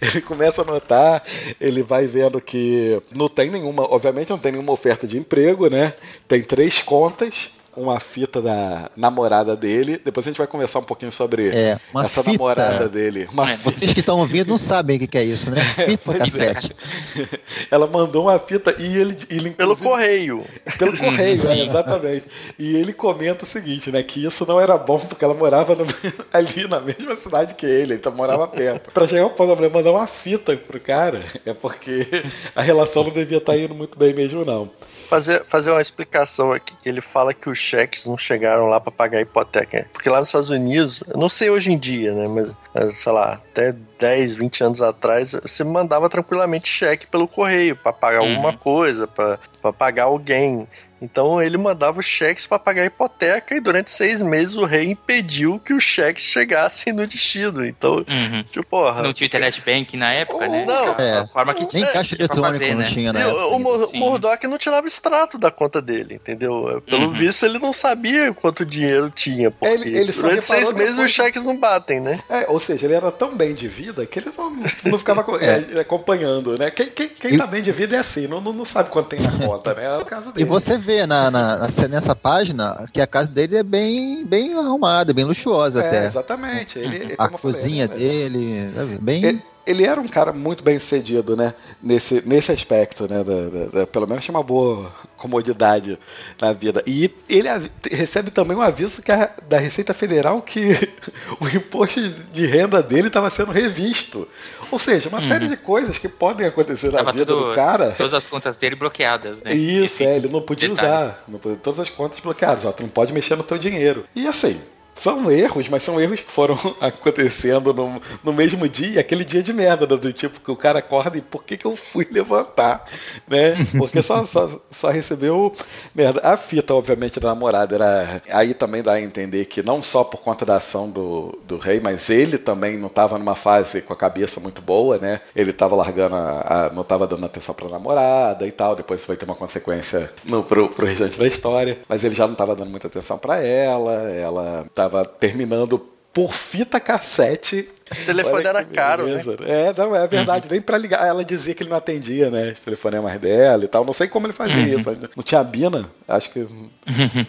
ele 0.01 0.21
começa 0.21 0.61
a 0.61 0.65
notar, 0.65 1.23
ele 1.59 1.83
vai 1.83 2.07
vendo 2.07 2.39
que 2.41 3.01
não 3.13 3.27
tem 3.27 3.49
nenhuma, 3.49 3.84
obviamente 3.89 4.29
não 4.29 4.37
tem 4.37 4.51
nenhuma 4.51 4.71
oferta 4.71 5.07
de 5.07 5.17
emprego, 5.17 5.69
né? 5.69 5.93
Tem 6.27 6.41
três 6.41 6.81
contas 6.81 7.51
uma 7.75 7.99
fita 7.99 8.41
da 8.41 8.89
namorada 8.95 9.55
dele. 9.55 9.99
Depois 10.03 10.25
a 10.25 10.29
gente 10.29 10.37
vai 10.37 10.47
conversar 10.47 10.79
um 10.79 10.83
pouquinho 10.83 11.11
sobre 11.11 11.49
É, 11.49 11.79
uma 11.93 12.05
essa 12.05 12.21
fita. 12.23 12.31
namorada 12.33 12.89
dele. 12.89 13.27
Uma 13.31 13.51
É, 13.51 13.57
Vocês 13.57 13.93
que 13.93 13.99
estão 13.99 14.19
ouvindo 14.19 14.47
não 14.49 14.57
sabem 14.57 14.97
o 14.97 15.07
que 15.07 15.17
é 15.17 15.23
isso, 15.23 15.49
né? 15.51 15.61
Fita 15.63 16.01
pois 16.05 16.39
é. 16.39 16.53
cassete. 16.53 16.75
Ela 17.71 17.87
mandou 17.87 18.23
uma 18.23 18.37
fita 18.39 18.75
e 18.77 18.97
ele, 18.97 19.17
ele 19.29 19.49
Pelo 19.51 19.75
correio. 19.77 20.43
Pelo 20.77 20.97
correio, 20.97 21.49
é, 21.51 21.61
exatamente. 21.61 22.27
E 22.57 22.75
ele 22.75 22.93
comenta 22.93 23.43
o 23.43 23.47
seguinte, 23.47 23.91
né? 23.91 24.01
Que 24.03 24.25
isso 24.25 24.45
não 24.47 24.59
era 24.59 24.77
bom 24.77 24.97
porque 24.99 25.23
ela 25.23 25.33
morava 25.33 25.75
no- 25.75 25.85
ali 26.33 26.67
na 26.67 26.79
mesma 26.79 27.15
cidade 27.15 27.53
que 27.55 27.65
ele, 27.65 27.95
então 27.95 28.11
morava 28.11 28.47
perto. 28.47 28.91
Pra 28.91 29.07
chegar 29.07 29.23
ao 29.23 29.29
ponto 29.29 29.49
da 29.49 29.55
mulher 29.55 29.71
mandar 29.71 29.91
uma 29.91 30.07
fita 30.07 30.55
pro 30.55 30.79
cara, 30.79 31.23
é 31.45 31.53
porque 31.53 32.07
a 32.55 32.61
relação 32.61 33.03
não 33.03 33.11
devia 33.11 33.37
estar 33.37 33.57
indo 33.57 33.73
muito 33.75 33.97
bem 33.97 34.13
mesmo, 34.13 34.43
não. 34.45 34.69
Fazer, 35.07 35.43
fazer 35.45 35.71
uma 35.71 35.81
explicação 35.81 36.51
aqui, 36.51 36.75
que 36.81 36.89
ele 36.89 37.01
fala 37.01 37.33
que 37.33 37.49
os 37.49 37.57
cheques 37.57 38.05
não 38.05 38.17
chegaram 38.17 38.67
lá 38.67 38.79
pra 38.79 38.91
pagar 38.91 39.19
a 39.19 39.21
hipoteca. 39.21 39.85
Porque 39.93 40.09
lá 40.09 40.19
nos 40.19 40.29
Estados 40.29 40.49
Unidos, 40.49 41.03
eu 41.07 41.17
não 41.17 41.29
sei 41.29 41.49
hoje 41.49 41.71
em 41.71 41.77
dia, 41.77 42.13
né? 42.13 42.27
Mas, 42.27 42.55
eh, 42.73 42.89
sei 42.89 43.11
lá, 43.11 43.33
até 43.33 43.73
10, 43.99 44.35
20 44.35 44.63
anos 44.63 44.81
atrás, 44.81 45.31
você 45.33 45.63
mandava 45.63 46.09
tranquilamente 46.09 46.67
cheque 46.67 47.07
pelo 47.07 47.27
correio 47.27 47.75
pra 47.75 47.93
pagar 47.93 48.21
Uhum. 48.21 48.31
alguma 48.31 48.57
coisa, 48.57 49.07
pra 49.07 49.37
pagar 49.77 50.03
alguém. 50.05 50.67
Então 51.05 51.41
ele 51.41 51.57
mandava 51.57 51.99
os 51.99 52.05
cheques 52.05 52.47
pra 52.47 52.57
pagar 52.59 52.81
a 52.81 52.85
hipoteca 52.85 53.55
e 53.55 53.59
durante 53.59 53.91
seis 53.91 54.21
meses 54.21 54.55
o 54.55 54.65
rei 54.65 54.85
impediu 54.89 55.59
que 55.63 55.73
os 55.73 55.83
cheques 55.83 56.23
chegassem 56.23 56.91
no 56.91 57.05
destino. 57.05 57.65
Então, 57.65 57.97
Uhum. 57.97 58.43
tipo, 58.49 58.65
porra. 58.65 59.01
Não 59.03 59.13
tinha 59.13 59.27
internet 59.27 59.61
bank 59.65 59.95
na 59.95 60.11
época, 60.13 60.45
Oh, 60.47 60.51
né? 60.51 60.65
não. 60.65 60.95
É. 60.99 61.19
A 61.19 61.27
forma 61.27 61.53
que 61.53 61.61
Nem 61.61 61.69
tinha 61.69 61.87
caixa 61.87 62.15
eletrônico 62.15 62.53
fazer, 62.53 62.71
não 62.73 62.81
né? 62.81 62.89
tinha, 62.89 63.09
E 63.11 63.13
né? 63.13 63.27
o, 63.27 63.55
o. 63.57 63.97
Murdoch 63.97 64.47
não 64.47 64.57
tirava 64.57 64.87
extrato 64.87 65.37
da 65.37 65.51
conta 65.51 65.81
dele, 65.81 66.15
entendeu? 66.15 66.81
Pelo 66.85 67.05
Uhum. 67.07 67.13
visto, 67.13 67.45
ele 67.45 67.59
não 67.59 67.71
sabia 67.71 68.33
quanto 68.33 68.65
dinheiro 68.65 69.09
tinha. 69.09 69.51
Porque 69.51 69.73
Ele- 69.73 69.97
ele 69.97 70.11
só 70.11 70.23
durante 70.27 70.45
seis 70.47 70.71
meses 70.73 70.93
depois. 70.95 71.09
os 71.09 71.11
cheques 71.15 71.43
não 71.43 71.55
batem, 71.57 71.99
né? 71.99 72.19
É, 72.29 72.45
ou 72.49 72.59
seja, 72.59 72.85
ele 72.87 72.95
era 72.95 73.11
tão 73.11 73.35
bem 73.35 73.53
de 73.53 73.67
vida 73.67 74.05
que 74.05 74.19
ele 74.19 74.31
não, 74.37 74.55
não 74.85 74.97
ficava 74.97 75.23
co- 75.23 75.37
é, 75.39 75.79
acompanhando, 75.79 76.57
né? 76.57 76.71
Quem, 76.71 76.87
quem, 76.89 77.09
quem 77.09 77.33
E- 77.33 77.37
tá 77.37 77.45
bem 77.47 77.61
de 77.61 77.71
vida 77.71 77.95
é 77.95 77.99
assim, 77.99 78.27
não, 78.27 78.41
não, 78.41 78.51
não 78.53 78.65
sabe 78.65 78.89
quanto 78.89 79.09
tem 79.09 79.19
na 79.19 79.31
conta, 79.45 79.73
né? 79.73 79.85
É 79.85 79.97
o 79.97 80.05
caso 80.05 80.29
E 80.31 80.33
dele. 80.33 80.45
você 80.45 80.77
vê 80.77 80.94
na, 81.07 81.29
na- 81.31 81.57
na- 81.59 81.87
nessa 81.89 82.15
página 82.15 82.85
que 82.93 83.01
a 83.01 83.07
casa 83.07 83.29
dele 83.29 83.57
é 83.57 83.63
bem, 83.63 84.25
bem 84.25 84.53
arrumada, 84.53 85.13
bem 85.13 85.25
luxuosa 85.25 85.81
É, 85.83 85.87
até. 85.87 86.05
exatamente. 86.05 86.77
Ele, 86.79 87.13
A 87.17 87.27
como 87.27 87.35
eu 87.35 87.37
falei, 87.39 87.57
cozinha 87.57 87.83
ele- 87.85 87.95
dele, 87.95 88.71
sabe, 88.75 88.97
bem. 88.99 89.23
Ele, 89.25 89.41
ele 89.65 89.83
era 89.83 89.99
um 89.99 90.07
cara 90.07 90.31
muito 90.31 90.63
bem 90.63 90.77
sucedido, 90.79 91.35
né? 91.35 91.53
Nesse, 91.81 92.21
nesse 92.25 92.51
aspecto, 92.51 93.07
né? 93.07 93.23
Da, 93.23 93.49
da- 93.49 93.79
da- 93.79 93.87
pelo 93.87 94.07
menos 94.07 94.23
tinha 94.23 94.35
uma 94.35 94.43
boa 94.43 94.91
comodidade 95.17 95.97
na 96.41 96.53
vida. 96.53 96.83
E 96.85 97.09
ele 97.29 97.47
recebe 97.91 98.31
também 98.31 98.55
um 98.57 98.61
aviso 98.61 99.01
que 99.01 99.11
a- 99.11 99.29
da 99.47 99.57
Receita 99.57 99.93
Federal 99.93 100.41
que 100.41 100.71
o 101.39 101.47
imposto 101.47 102.01
de 102.31 102.45
renda 102.45 102.81
dele 102.83 103.07
estava 103.07 103.29
sendo 103.29 103.51
revisto. 103.51 104.27
Ou 104.71 104.79
seja, 104.79 105.09
uma 105.09 105.21
série 105.21 105.47
de 105.47 105.55
coisas 105.57 105.97
que 105.97 106.09
podem 106.09 106.47
acontecer 106.47 106.87
na 106.91 106.99
Uhum. 106.99 107.05
Tava 107.05 107.11
vida 107.11 107.25
tudo, 107.25 107.49
do 107.49 107.53
cara. 107.55 107.91
todas 107.91 108.13
as 108.13 108.25
contas 108.25 108.57
dele 108.57 108.75
bloqueadas, 108.75 109.41
né? 109.43 109.53
Isso, 109.53 109.85
Esse 109.85 110.05
é, 110.05 110.15
ele 110.17 110.27
não 110.27 110.41
podia 110.41 110.69
detalhe. 110.69 110.87
usar. 110.89 111.23
Não 111.27 111.39
podia- 111.39 111.57
todas 111.57 111.79
as 111.79 111.89
contas 111.89 112.19
bloqueadas, 112.19 112.65
ó, 112.65 112.71
tu 112.71 112.81
não 112.83 112.89
pode 112.89 113.13
mexer 113.13 113.35
no 113.35 113.43
teu 113.43 113.57
dinheiro. 113.57 114.05
E 114.15 114.27
assim, 114.27 114.59
são 114.95 115.29
erros, 115.29 115.69
mas 115.69 115.83
são 115.83 115.99
erros 116.01 116.21
que 116.21 116.31
foram 116.31 116.55
acontecendo 116.81 117.73
no, 117.73 118.01
no 118.23 118.33
mesmo 118.33 118.67
dia, 118.67 119.01
aquele 119.01 119.23
dia 119.25 119.43
de 119.43 119.53
merda, 119.53 119.85
do 119.85 120.13
tipo 120.13 120.39
que 120.39 120.49
o 120.49 120.55
cara 120.55 120.79
acorda 120.79 121.17
e 121.17 121.21
por 121.21 121.43
que, 121.43 121.57
que 121.57 121.65
eu 121.65 121.75
fui 121.75 122.07
levantar? 122.09 122.85
Né? 123.27 123.55
Porque 123.77 124.01
só, 124.01 124.25
só, 124.25 124.49
só 124.71 124.89
recebeu 124.89 125.53
merda. 125.93 126.21
A 126.23 126.37
fita, 126.37 126.73
obviamente, 126.73 127.19
da 127.19 127.27
namorada 127.29 127.75
era. 127.75 128.21
Aí 128.31 128.53
também 128.53 128.81
dá 128.81 128.93
a 128.93 129.01
entender 129.01 129.45
que 129.45 129.61
não 129.61 129.83
só 129.83 130.03
por 130.03 130.21
conta 130.21 130.45
da 130.45 130.55
ação 130.55 130.89
do, 130.89 131.37
do 131.45 131.57
rei, 131.57 131.79
mas 131.79 132.09
ele 132.09 132.37
também 132.37 132.77
não 132.77 132.87
estava 132.87 133.17
numa 133.19 133.35
fase 133.35 133.81
com 133.81 133.93
a 133.93 133.97
cabeça 133.97 134.39
muito 134.39 134.61
boa, 134.61 134.97
né? 134.97 135.21
Ele 135.35 135.51
estava 135.51 135.75
largando, 135.75 136.15
a, 136.15 136.67
a- 136.67 136.69
não 136.73 136.81
estava 136.83 137.05
dando 137.05 137.25
atenção 137.25 137.53
pra 137.53 137.67
namorada 137.67 138.47
e 138.47 138.51
tal. 138.51 138.75
Depois 138.75 139.01
isso 139.01 139.07
vai 139.07 139.17
ter 139.17 139.25
uma 139.25 139.35
consequência 139.35 140.09
no, 140.23 140.41
pro, 140.43 140.69
pro 140.69 140.85
restante 140.85 141.17
da 141.19 141.27
história. 141.27 141.79
Mas 141.87 142.03
ele 142.03 142.15
já 142.15 142.25
não 142.25 142.33
estava 142.33 142.55
dando 142.55 142.69
muita 142.71 142.87
atenção 142.87 143.17
pra 143.17 143.37
ela. 143.43 143.93
Ela 144.11 144.65
estava 144.85 145.05
terminando 145.05 145.79
por 146.13 146.33
fita 146.33 146.79
cassete. 146.79 147.69
O 147.91 148.05
telefone 148.05 148.35
Olha 148.37 148.47
era 148.49 148.63
caro, 148.63 149.03
né? 149.03 149.09
beleza. 149.09 149.35
É, 149.45 149.73
não, 149.77 149.95
é 149.95 150.07
verdade. 150.07 150.47
Nem 150.49 150.59
pra 150.59 150.77
ligar. 150.77 151.05
Ela 151.07 151.23
dizia 151.23 151.53
que 151.53 151.61
ele 151.61 151.69
não 151.69 151.77
atendia, 151.77 152.29
né? 152.31 152.51
Os 152.51 152.59
telefonemas 152.59 153.15
dela 153.19 153.63
e 153.63 153.67
tal. 153.67 153.85
Não 153.85 153.93
sei 153.93 154.07
como 154.07 154.25
ele 154.25 154.33
fazia 154.33 154.57
isso. 154.67 154.89
Não 155.15 155.23
tinha 155.23 155.41
a 155.41 155.43
Bina. 155.43 155.85
Acho 156.07 156.31
que. 156.31 156.47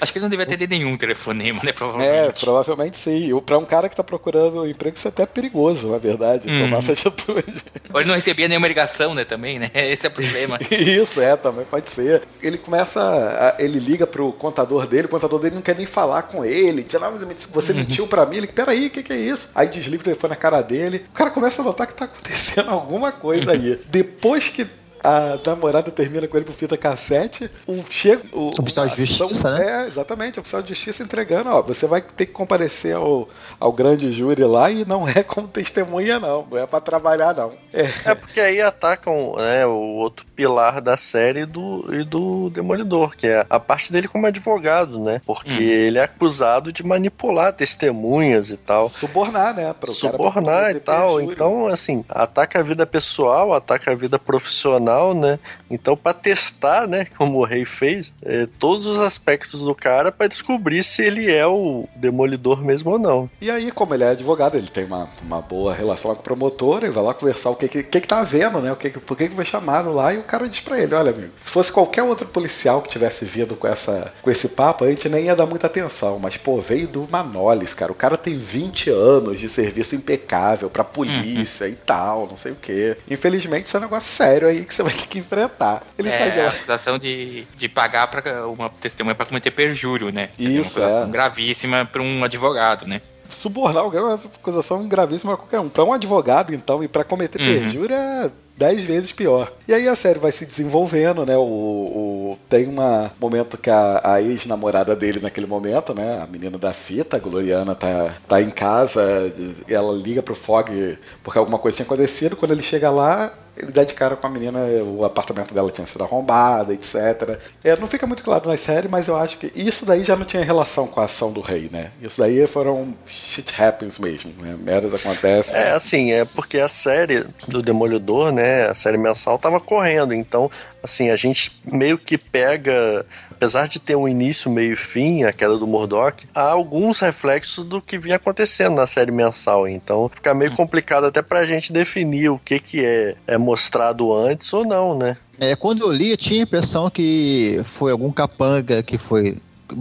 Acho 0.00 0.12
que 0.12 0.18
ele 0.18 0.22
não 0.24 0.30
devia 0.30 0.44
atender 0.44 0.68
nenhum 0.68 0.96
telefonema, 0.96 1.60
né? 1.62 1.70
É, 1.70 1.72
Provavelmente. 1.72 2.40
provavelmente 2.40 2.96
sim. 2.96 3.40
Pra 3.40 3.58
um 3.58 3.64
cara 3.64 3.88
que 3.88 3.96
tá 3.96 4.02
procurando 4.04 4.62
um 4.62 4.66
emprego, 4.66 4.96
isso 4.96 5.08
é 5.08 5.10
até 5.10 5.26
perigoso, 5.26 5.90
na 5.90 5.98
verdade. 5.98 6.48
Uhum. 6.48 6.58
Tomar 6.58 6.78
essa 6.78 6.92
atitude. 6.92 7.62
Ou 7.92 8.00
ele 8.00 8.08
não 8.08 8.14
recebia 8.14 8.48
nenhuma 8.48 8.68
ligação, 8.68 9.14
né? 9.14 9.24
Também, 9.24 9.58
né? 9.58 9.70
Esse 9.90 10.06
é 10.06 10.08
o 10.08 10.12
problema. 10.12 10.58
Isso, 10.70 11.20
é, 11.20 11.36
também 11.36 11.64
pode 11.66 11.90
ser. 11.90 12.22
Ele 12.42 12.56
começa. 12.58 13.00
a- 13.00 13.56
ele 13.62 13.78
liga 13.78 14.06
pro 14.06 14.32
contador 14.32 14.86
dele, 14.86 15.06
o 15.06 15.10
contador 15.10 15.38
dele 15.40 15.56
não 15.56 15.62
quer 15.62 15.76
nem 15.76 15.86
falar 15.86 16.22
com 16.22 16.44
ele. 16.44 16.82
Diz, 16.82 16.94
não, 16.94 17.12
mas 17.12 17.46
você 17.46 17.72
mentiu 17.72 18.06
pra 18.06 18.24
mim. 18.24 18.36
Ele, 18.38 18.46
peraí, 18.46 18.86
o 18.86 18.90
que, 18.90 19.02
que 19.02 19.12
é 19.12 19.16
isso? 19.16 19.49
Aí 19.54 19.68
desliga 19.68 20.00
o 20.00 20.04
telefone 20.04 20.30
na 20.30 20.36
cara 20.36 20.60
dele. 20.62 21.04
O 21.08 21.12
cara 21.12 21.30
começa 21.30 21.62
a 21.62 21.64
notar 21.64 21.86
que 21.86 21.94
tá 21.94 22.04
acontecendo 22.04 22.70
alguma 22.70 23.12
coisa 23.12 23.52
aí. 23.52 23.80
Depois 23.86 24.48
que. 24.48 24.66
A 25.02 25.38
namorada 25.46 25.90
termina 25.90 26.26
com 26.28 26.36
ele 26.36 26.44
por 26.46 26.54
fita 26.54 26.76
cassete. 26.76 27.50
O 27.66 27.82
chega. 27.88 28.22
O, 28.32 28.50
Oficial 28.60 28.86
de 28.86 28.92
a 28.92 28.94
ação- 29.04 29.28
justiça, 29.28 29.50
né? 29.52 29.82
É, 29.84 29.86
exatamente. 29.86 30.38
O 30.38 30.40
oficial 30.40 30.62
de 30.62 30.68
justiça 30.70 31.02
entregando, 31.02 31.50
ó. 31.50 31.62
Você 31.62 31.86
vai 31.86 32.00
ter 32.00 32.26
que 32.26 32.32
comparecer 32.32 32.94
ao, 32.94 33.28
ao 33.58 33.72
grande 33.72 34.12
júri 34.12 34.44
lá 34.44 34.70
e 34.70 34.84
não 34.84 35.08
é 35.08 35.22
como 35.22 35.48
testemunha, 35.48 36.18
não. 36.20 36.46
Não 36.50 36.58
é 36.58 36.66
pra 36.66 36.80
trabalhar, 36.80 37.34
não. 37.34 37.52
É. 37.72 38.10
É 38.10 38.14
porque 38.14 38.40
aí 38.40 38.60
atacam 38.60 39.34
né, 39.36 39.66
o 39.66 39.72
outro 39.96 40.26
pilar 40.36 40.80
da 40.80 40.96
série 40.96 41.44
do, 41.46 41.84
e 41.94 42.02
do 42.04 42.50
Demolidor, 42.50 43.16
que 43.16 43.26
é 43.26 43.46
a 43.48 43.60
parte 43.60 43.92
dele 43.92 44.08
como 44.08 44.26
advogado, 44.26 44.98
né? 45.00 45.20
Porque 45.26 45.50
Hum. 45.50 45.60
ele 45.60 45.98
é 45.98 46.02
acusado 46.04 46.72
de 46.72 46.82
manipular 46.84 47.52
testemunhas 47.52 48.50
e 48.50 48.56
tal. 48.56 48.88
Subornar, 48.88 49.54
né? 49.54 49.72
Pro 49.78 49.88
cara 49.94 50.12
subornar 50.12 50.70
e 50.76 50.80
tal. 50.80 51.14
perjúrio. 51.16 51.32
Então, 51.32 51.66
assim, 51.66 52.04
ataca 52.08 52.60
a 52.60 52.62
vida 52.62 52.86
pessoal, 52.86 53.52
ataca 53.54 53.90
a 53.92 53.94
vida 53.94 54.18
profissional, 54.18 54.89
né? 55.14 55.38
Então, 55.70 55.96
pra 55.96 56.12
testar, 56.12 56.86
né, 56.88 57.06
como 57.16 57.38
o 57.38 57.44
rei 57.44 57.64
fez, 57.64 58.12
é, 58.22 58.46
todos 58.58 58.86
os 58.86 58.98
aspectos 58.98 59.62
do 59.62 59.74
cara 59.74 60.10
pra 60.10 60.26
descobrir 60.26 60.82
se 60.82 61.02
ele 61.02 61.30
é 61.30 61.46
o 61.46 61.88
demolidor 61.96 62.62
mesmo 62.62 62.90
ou 62.92 62.98
não. 62.98 63.30
E 63.40 63.50
aí, 63.50 63.70
como 63.70 63.94
ele 63.94 64.04
é 64.04 64.08
advogado, 64.08 64.56
ele 64.56 64.66
tem 64.68 64.84
uma, 64.84 65.08
uma 65.22 65.40
boa 65.40 65.72
relação 65.74 66.14
com 66.14 66.20
o 66.20 66.24
promotor, 66.24 66.78
ele 66.82 66.92
vai 66.92 67.04
lá 67.04 67.14
conversar 67.14 67.50
o 67.50 67.56
que 67.56 67.68
que, 67.68 67.82
que, 67.82 68.00
que 68.00 68.08
tá 68.08 68.18
havendo, 68.20 68.58
né? 68.60 68.72
O 68.72 68.76
que, 68.76 68.90
que- 68.90 68.98
por 69.00 69.16
que, 69.16 69.28
que 69.28 69.34
foi 69.34 69.44
chamado 69.44 69.92
lá, 69.92 70.12
e 70.12 70.18
o 70.18 70.22
cara 70.22 70.48
diz 70.48 70.60
pra 70.60 70.78
ele, 70.80 70.94
olha, 70.94 71.10
amigo, 71.10 71.32
se 71.38 71.50
fosse 71.50 71.70
qualquer 71.72 72.02
outro 72.02 72.26
policial 72.26 72.82
que 72.82 72.88
tivesse 72.90 73.24
vindo 73.24 73.54
com, 73.54 73.66
essa, 73.68 74.12
com 74.22 74.30
esse 74.30 74.48
papo, 74.50 74.84
a 74.84 74.88
gente 74.88 75.08
nem 75.08 75.24
ia 75.26 75.36
dar 75.36 75.46
muita 75.46 75.66
atenção. 75.66 76.18
Mas, 76.18 76.36
pô, 76.36 76.60
veio 76.60 76.88
do 76.88 77.06
Manolis, 77.10 77.74
cara. 77.74 77.92
O 77.92 77.94
cara 77.94 78.16
tem 78.16 78.36
20 78.36 78.90
anos 78.90 79.38
de 79.38 79.48
serviço 79.48 79.94
impecável 79.94 80.68
pra 80.70 80.82
polícia 80.84 81.68
e 81.68 81.74
tal, 81.74 82.26
não 82.26 82.36
sei 82.36 82.52
o 82.52 82.56
quê. 82.56 82.96
Infelizmente, 83.08 83.66
isso 83.66 83.76
é 83.76 83.80
um 83.80 83.84
negócio 83.84 84.10
sério 84.10 84.48
aí 84.48 84.64
que 84.64 84.74
você 84.74 84.82
vai 84.82 84.92
ter 84.92 85.06
que 85.06 85.18
enfrentar. 85.18 85.59
Ele 85.98 86.10
sai 86.10 86.30
de 86.30 86.38
É, 86.38 86.42
lá. 86.44 86.48
acusação 86.50 86.98
de, 86.98 87.44
de 87.56 87.68
pagar 87.68 88.08
pra 88.10 88.46
uma 88.48 88.68
testemunha 88.70 89.14
pra 89.14 89.26
cometer 89.26 89.50
perjúrio, 89.50 90.10
né? 90.10 90.30
Quer 90.36 90.42
dizer, 90.44 90.60
Isso, 90.60 90.78
uma 90.80 90.86
acusação 90.86 91.08
é. 91.08 91.12
gravíssima 91.12 91.84
pra 91.84 92.02
um 92.02 92.24
advogado, 92.24 92.86
né? 92.86 93.00
Subornar 93.28 93.84
alguém 93.84 94.00
é 94.00 94.02
uma 94.02 94.14
acusação 94.14 94.88
gravíssima 94.88 95.36
pra 95.36 95.46
qualquer 95.46 95.60
um. 95.60 95.68
Pra 95.68 95.84
um 95.84 95.92
advogado, 95.92 96.52
então, 96.52 96.82
e 96.82 96.88
pra 96.88 97.04
cometer 97.04 97.40
Uhum. 97.40 97.46
perjúrio 97.46 97.94
é 97.94 98.30
dez 98.56 98.84
vezes 98.84 99.12
pior. 99.12 99.50
E 99.68 99.72
aí 99.72 99.88
a 99.88 99.94
série 99.96 100.18
vai 100.18 100.32
se 100.32 100.44
desenvolvendo, 100.44 101.24
né? 101.24 101.36
O, 101.36 101.40
o- 101.40 102.38
tem 102.48 102.66
um 102.68 102.76
momento 103.20 103.56
que 103.56 103.70
a, 103.70 104.00
a 104.02 104.20
ex-namorada 104.20 104.94
dele 104.96 105.20
naquele 105.20 105.46
momento, 105.46 105.94
né? 105.94 106.20
A 106.22 106.26
menina 106.26 106.58
da 106.58 106.72
fita, 106.72 107.16
a 107.16 107.20
Gloriana, 107.20 107.74
tá, 107.74 108.14
tá 108.28 108.42
em 108.42 108.50
casa, 108.50 109.32
e 109.68 109.72
ela 109.72 109.92
liga 109.94 110.22
pro 110.22 110.34
Fog 110.34 110.98
porque 111.22 111.38
alguma 111.38 111.58
coisa 111.58 111.76
tinha 111.76 111.86
acontecido. 111.86 112.36
Quando 112.36 112.50
ele 112.50 112.62
chega 112.62 112.90
lá, 112.90 113.32
ele 113.60 113.72
dá 113.72 113.84
de 113.84 113.94
cara 113.94 114.16
com 114.16 114.26
a 114.26 114.30
menina, 114.30 114.58
o 114.84 115.04
apartamento 115.04 115.52
dela 115.52 115.70
tinha 115.70 115.86
sido 115.86 116.02
arrombado, 116.02 116.72
etc. 116.72 117.38
É, 117.62 117.76
não 117.76 117.86
fica 117.86 118.06
muito 118.06 118.22
claro 118.22 118.48
na 118.48 118.56
série, 118.56 118.88
mas 118.88 119.08
eu 119.08 119.16
acho 119.16 119.38
que 119.38 119.52
isso 119.54 119.84
daí 119.84 120.02
já 120.02 120.16
não 120.16 120.24
tinha 120.24 120.42
relação 120.42 120.86
com 120.86 121.00
a 121.00 121.04
ação 121.04 121.32
do 121.32 121.40
rei, 121.40 121.68
né? 121.70 121.90
Isso 122.00 122.20
daí 122.20 122.46
foram 122.46 122.94
shit 123.06 123.60
happens 123.60 123.98
mesmo, 123.98 124.32
né? 124.40 124.56
Merdas 124.58 124.94
acontecem. 124.94 125.56
É, 125.56 125.72
assim, 125.72 126.12
é 126.12 126.24
porque 126.24 126.58
a 126.58 126.68
série 126.68 127.26
do 127.46 127.62
Demolidor, 127.62 128.32
né, 128.32 128.66
a 128.68 128.74
série 128.74 128.98
mensal 128.98 129.38
tava 129.38 129.60
correndo, 129.60 130.14
então 130.14 130.50
assim, 130.82 131.10
a 131.10 131.16
gente 131.16 131.52
meio 131.64 131.98
que 131.98 132.16
pega 132.16 133.04
apesar 133.40 133.66
de 133.66 133.78
ter 133.78 133.96
um 133.96 134.06
início, 134.06 134.50
meio 134.50 134.74
e 134.74 134.76
fim, 134.76 135.24
a 135.24 135.32
queda 135.32 135.56
do 135.56 135.66
Murdoch, 135.66 136.28
há 136.34 136.50
alguns 136.50 137.00
reflexos 137.00 137.64
do 137.64 137.80
que 137.80 137.98
vinha 137.98 138.16
acontecendo 138.16 138.76
na 138.76 138.86
série 138.86 139.10
mensal. 139.10 139.66
Então 139.66 140.10
fica 140.14 140.34
meio 140.34 140.54
complicado 140.54 141.06
até 141.06 141.22
pra 141.22 141.46
gente 141.46 141.72
definir 141.72 142.28
o 142.28 142.38
que, 142.38 142.58
que 142.58 142.84
é, 142.84 143.16
é 143.26 143.38
mostrado 143.38 144.14
antes 144.14 144.52
ou 144.52 144.62
não, 144.62 144.94
né? 144.94 145.16
É, 145.38 145.56
quando 145.56 145.80
eu 145.80 145.90
li, 145.90 146.10
eu 146.10 146.18
tinha 146.18 146.40
a 146.40 146.42
impressão 146.42 146.90
que 146.90 147.62
foi 147.64 147.92
algum 147.92 148.12
capanga 148.12 148.82
que 148.82 148.98
foi 148.98 149.38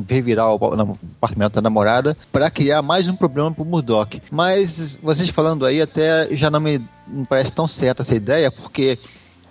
revirar 0.08 0.54
o 0.54 0.56
apartamento 1.18 1.56
da 1.56 1.62
namorada 1.62 2.16
para 2.32 2.50
criar 2.50 2.82
mais 2.82 3.10
um 3.10 3.16
problema 3.16 3.52
pro 3.52 3.66
Murdoch. 3.66 4.22
Mas 4.32 4.98
vocês 5.02 5.28
falando 5.28 5.66
aí 5.66 5.82
até 5.82 6.30
já 6.32 6.50
não 6.50 6.62
me, 6.62 6.80
não 7.06 7.26
parece 7.26 7.52
tão 7.52 7.68
certa 7.68 8.04
essa 8.04 8.16
ideia, 8.16 8.50
porque 8.50 8.98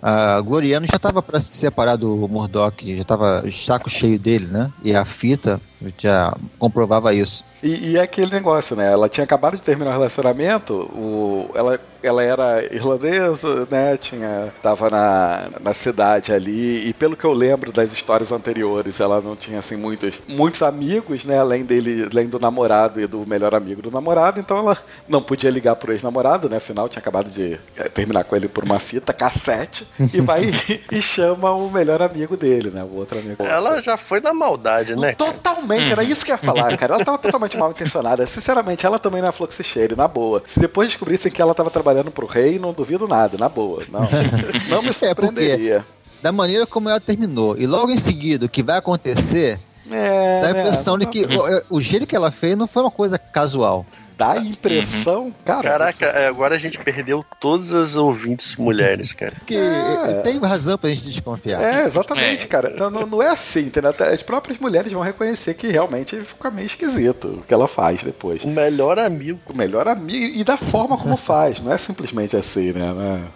a 0.01 0.39
Gloriano 0.41 0.87
já 0.87 0.95
estava 0.95 1.21
para 1.21 1.39
se 1.39 1.57
separar 1.57 1.95
do 1.95 2.27
Murdoch, 2.27 2.95
já 2.95 3.01
estava 3.01 3.43
saco 3.51 3.89
cheio 3.89 4.17
dele, 4.17 4.45
né? 4.45 4.71
E 4.83 4.95
a 4.95 5.03
fita 5.05 5.59
já 5.97 6.35
comprovava 6.57 7.13
isso. 7.13 7.43
E, 7.61 7.91
e 7.91 7.97
é 7.97 8.01
aquele 8.01 8.31
negócio, 8.31 8.75
né? 8.75 8.91
Ela 8.91 9.09
tinha 9.09 9.23
acabado 9.23 9.57
de 9.57 9.63
terminar 9.63 9.91
o 9.91 9.93
relacionamento, 9.93 10.73
o, 10.73 11.49
ela, 11.53 11.79
ela 12.01 12.23
era 12.23 12.63
irlandesa, 12.73 13.67
né? 13.69 13.97
Tinha, 13.97 14.53
tava 14.61 14.89
na, 14.89 15.49
na 15.61 15.73
cidade 15.73 16.31
ali, 16.31 16.87
e 16.87 16.93
pelo 16.93 17.17
que 17.17 17.25
eu 17.25 17.33
lembro 17.33 17.71
das 17.71 17.91
histórias 17.91 18.31
anteriores, 18.31 18.99
ela 18.99 19.19
não 19.19 19.35
tinha 19.35 19.59
assim 19.59 19.75
muitos, 19.75 20.21
muitos 20.27 20.61
amigos, 20.63 21.25
né? 21.25 21.39
Além 21.39 21.65
dele, 21.65 22.07
além 22.09 22.27
do 22.27 22.39
namorado 22.39 23.01
e 23.01 23.07
do 23.07 23.27
melhor 23.27 23.53
amigo 23.53 23.81
do 23.81 23.91
namorado, 23.91 24.39
então 24.39 24.57
ela 24.57 24.77
não 25.07 25.21
podia 25.21 25.49
ligar 25.49 25.75
pro 25.75 25.91
ex-namorado, 25.91 26.49
né? 26.49 26.57
Afinal, 26.57 26.87
tinha 26.87 27.01
acabado 27.01 27.29
de 27.29 27.59
é, 27.75 27.89
terminar 27.89 28.23
com 28.23 28.35
ele 28.35 28.47
por 28.47 28.63
uma 28.63 28.79
fita 28.79 29.11
cassete, 29.11 29.85
e 30.13 30.21
vai 30.21 30.49
e 30.89 31.01
chama 31.01 31.51
o 31.51 31.69
melhor 31.69 32.01
amigo 32.01 32.37
dele, 32.37 32.69
né? 32.69 32.83
O 32.83 32.95
outro 32.95 33.19
amigo. 33.19 33.43
Ela 33.43 33.81
já 33.81 33.97
foi 33.97 34.21
na 34.21 34.33
maldade, 34.33 34.95
né? 34.95 35.13
Totalmente, 35.13 35.68
era 35.77 36.03
isso 36.03 36.25
que 36.25 36.31
eu 36.31 36.35
ia 36.35 36.37
falar, 36.37 36.75
cara. 36.77 36.95
Ela 36.95 37.05
tava 37.05 37.17
totalmente 37.19 37.57
mal 37.57 37.71
intencionada. 37.71 38.25
Sinceramente, 38.25 38.85
ela 38.85 38.97
também 38.97 39.21
na 39.21 39.31
Fluxishare, 39.31 39.95
na 39.95 40.07
boa. 40.07 40.41
Se 40.45 40.59
depois 40.59 40.89
descobrissem 40.89 41.31
que 41.31 41.41
ela 41.41 41.53
tava 41.53 41.69
trabalhando 41.69 42.11
pro 42.11 42.25
rei, 42.25 42.57
não 42.57 42.73
duvido 42.73 43.07
nada, 43.07 43.37
na 43.37 43.49
boa. 43.49 43.83
Não, 43.89 44.01
não 44.69 44.81
me 44.81 44.93
surpreenderia. 44.93 45.85
É 45.95 45.99
da 46.21 46.31
maneira 46.31 46.65
como 46.65 46.89
ela 46.89 46.99
terminou, 46.99 47.57
e 47.57 47.65
logo 47.65 47.91
em 47.91 47.97
seguida 47.97 48.45
o 48.45 48.49
que 48.49 48.61
vai 48.61 48.77
acontecer, 48.77 49.59
é, 49.89 50.41
dá 50.41 50.47
a 50.47 50.51
impressão 50.51 50.97
né? 50.97 51.05
de 51.05 51.11
que 51.11 51.25
o, 51.25 51.77
o 51.77 51.81
jeito 51.81 52.05
que 52.05 52.15
ela 52.15 52.31
fez 52.31 52.55
não 52.55 52.67
foi 52.67 52.83
uma 52.83 52.91
coisa 52.91 53.17
casual. 53.17 53.85
Dá 54.19 54.33
a 54.33 54.37
impressão, 54.37 55.23
Uhum. 55.27 55.33
cara. 55.45 55.63
Caraca, 55.63 56.05
é, 56.05 56.27
agora 56.27 56.53
a 56.55 56.57
gente 56.59 56.77
perdeu 56.77 57.23
todas 57.39 57.73
as 57.73 57.95
ouvintes 57.95 58.57
mulheres, 58.57 59.13
cara. 59.13 59.33
Que 59.47 59.55
É. 59.55 60.21
tem 60.23 60.37
razão 60.39 60.77
pra 60.77 60.89
gente 60.89 61.03
desconfiar. 61.03 61.61
É, 61.61 61.83
exatamente, 61.85 62.43
É. 62.43 62.47
cara. 62.47 62.75
Não, 62.77 62.89
não, 62.89 63.07
não 63.07 63.23
é 63.23 63.29
assim, 63.29 63.61
entendeu? 63.61 63.91
Até 63.91 64.09
As 64.13 64.21
próprias 64.21 64.59
mulheres 64.59 64.91
vão 64.91 65.01
reconhecer 65.01 65.53
que 65.53 65.67
realmente 65.69 66.17
fica 66.17 66.51
meio 66.51 66.65
esquisito 66.65 67.27
o 67.39 67.41
que 67.47 67.53
ela 67.53 67.67
faz 67.67 68.03
depois. 68.03 68.43
O 68.43 68.49
melhor 68.49 68.99
amigo. 68.99 69.39
O 69.47 69.57
melhor 69.57 69.87
amigo 69.87 70.37
e 70.37 70.43
da 70.43 70.57
forma 70.57 70.97
como 70.97 71.15
faz, 71.17 71.61
não 71.61 71.71
é 71.71 71.77
simplesmente 71.77 72.35
assim, 72.35 72.73
né? 72.73 72.93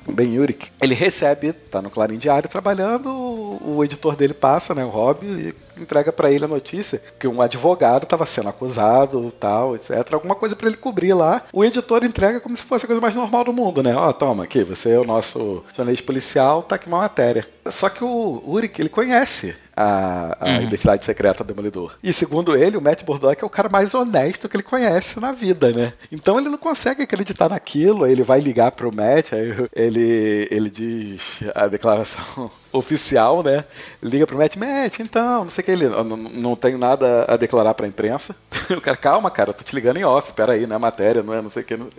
É- 0.10 0.12
Ben 0.12 0.34
Yurik, 0.36 0.70
ele 0.82 0.94
recebe, 0.94 1.54
tá 1.54 1.82
no 1.82 1.90
Clarim 1.90 2.18
Diário 2.18 2.50
trabalhando, 2.50 3.08
o, 3.10 3.78
o 3.78 3.84
editor 3.86 4.18
dele 4.18 4.34
passa, 4.34 4.76
né, 4.76 4.84
o 4.84 4.90
Rob, 4.90 5.26
e 5.26 5.54
entrega 5.78 6.12
pra 6.12 6.32
ele 6.32 6.46
a 6.46 6.48
notícia 6.48 7.02
que 7.20 7.28
um 7.28 7.42
advogado 7.42 8.04
estava 8.04 8.26
sendo 8.26 8.50
acusado, 8.50 9.32
tal, 9.40 9.76
etc. 9.76 10.14
Alguma 10.14 10.36
coisa 10.36 10.56
pra 10.56 10.68
ele 10.68 10.78
cobrir 10.78 11.14
lá. 11.14 11.44
O 11.52 11.64
editor 11.64 12.04
entrega 12.04 12.40
como 12.40 12.56
se 12.56 12.64
fosse 12.64 12.86
a 12.86 12.88
coisa 12.88 13.02
mais 13.02 13.16
normal 13.16 13.44
do 13.46 13.54
mundo, 13.54 13.82
né? 13.84 13.96
Ó, 13.96 14.12
toma 14.14 14.44
aqui, 14.44 14.64
você 14.64 14.92
é 14.92 15.00
o 15.00 15.06
nosso 15.06 15.64
jornalista 15.76 16.06
policial, 16.06 16.64
tá 16.64 16.76
aqui 16.76 16.88
uma 16.88 17.00
matéria. 17.00 17.48
Só 17.68 17.90
que 17.90 18.04
o 18.04 18.42
Urik, 18.46 18.82
ele 18.82 18.90
conhece 18.90 19.56
a, 19.76 20.38
a 20.40 20.62
identidade 20.62 21.04
secreta 21.04 21.44
do 21.44 21.48
Demolidor. 21.48 21.96
E 22.04 22.14
segundo 22.14 22.56
ele, 22.56 22.78
o 22.78 22.82
Matt 22.82 23.04
Murdock 23.08 23.44
é 23.44 23.46
o 23.46 23.50
cara 23.50 23.70
mais 23.70 23.94
honesto 23.94 24.48
que 24.48 24.56
ele 24.56 24.64
conhece 24.64 25.20
na 25.20 25.32
vida, 25.32 25.72
né? 25.72 25.94
Então 26.12 26.40
ele 26.40 26.50
não 26.50 26.58
consegue 26.58 27.02
acreditar 27.04 27.50
naquilo, 27.50 28.04
aí 28.04 28.12
ele 28.12 28.24
vai 28.24 28.40
ligar 28.40 28.72
pro 28.72 28.94
Matt, 28.94 29.34
aí 29.34 29.54
ele, 29.76 30.48
ele 30.52 30.70
diz 30.70 31.40
a 31.56 31.68
declaração 31.68 32.52
oficial, 32.72 33.42
né? 33.44 33.64
Liga 34.02 34.26
pro 34.28 34.38
Matt, 34.38 34.56
Matt, 34.58 35.00
então, 35.00 35.44
não 35.46 35.52
sei 35.52 35.62
o 35.62 35.66
que, 35.66 35.72
ele 35.72 35.88
não, 35.90 36.04
não- 36.04 36.56
tenho 36.56 36.78
nada 36.78 37.26
a 37.28 37.36
declarar 37.36 37.74
pra 37.74 37.88
imprensa. 37.88 38.36
O 38.74 38.80
cara, 38.82 38.96
calma, 38.98 39.30
cara, 39.30 39.50
eu 39.50 39.54
tô 39.54 39.64
te 39.64 39.76
ligando 39.76 39.98
em 39.98 40.06
off, 40.06 40.32
peraí, 40.34 40.66
não 40.66 40.78
é 40.78 40.80
matéria, 40.80 41.22
não 41.22 41.34
é 41.34 41.42
não 41.42 41.50
sei 41.50 41.64
o 41.64 41.66
que. 41.66 41.76
não- 41.76 41.90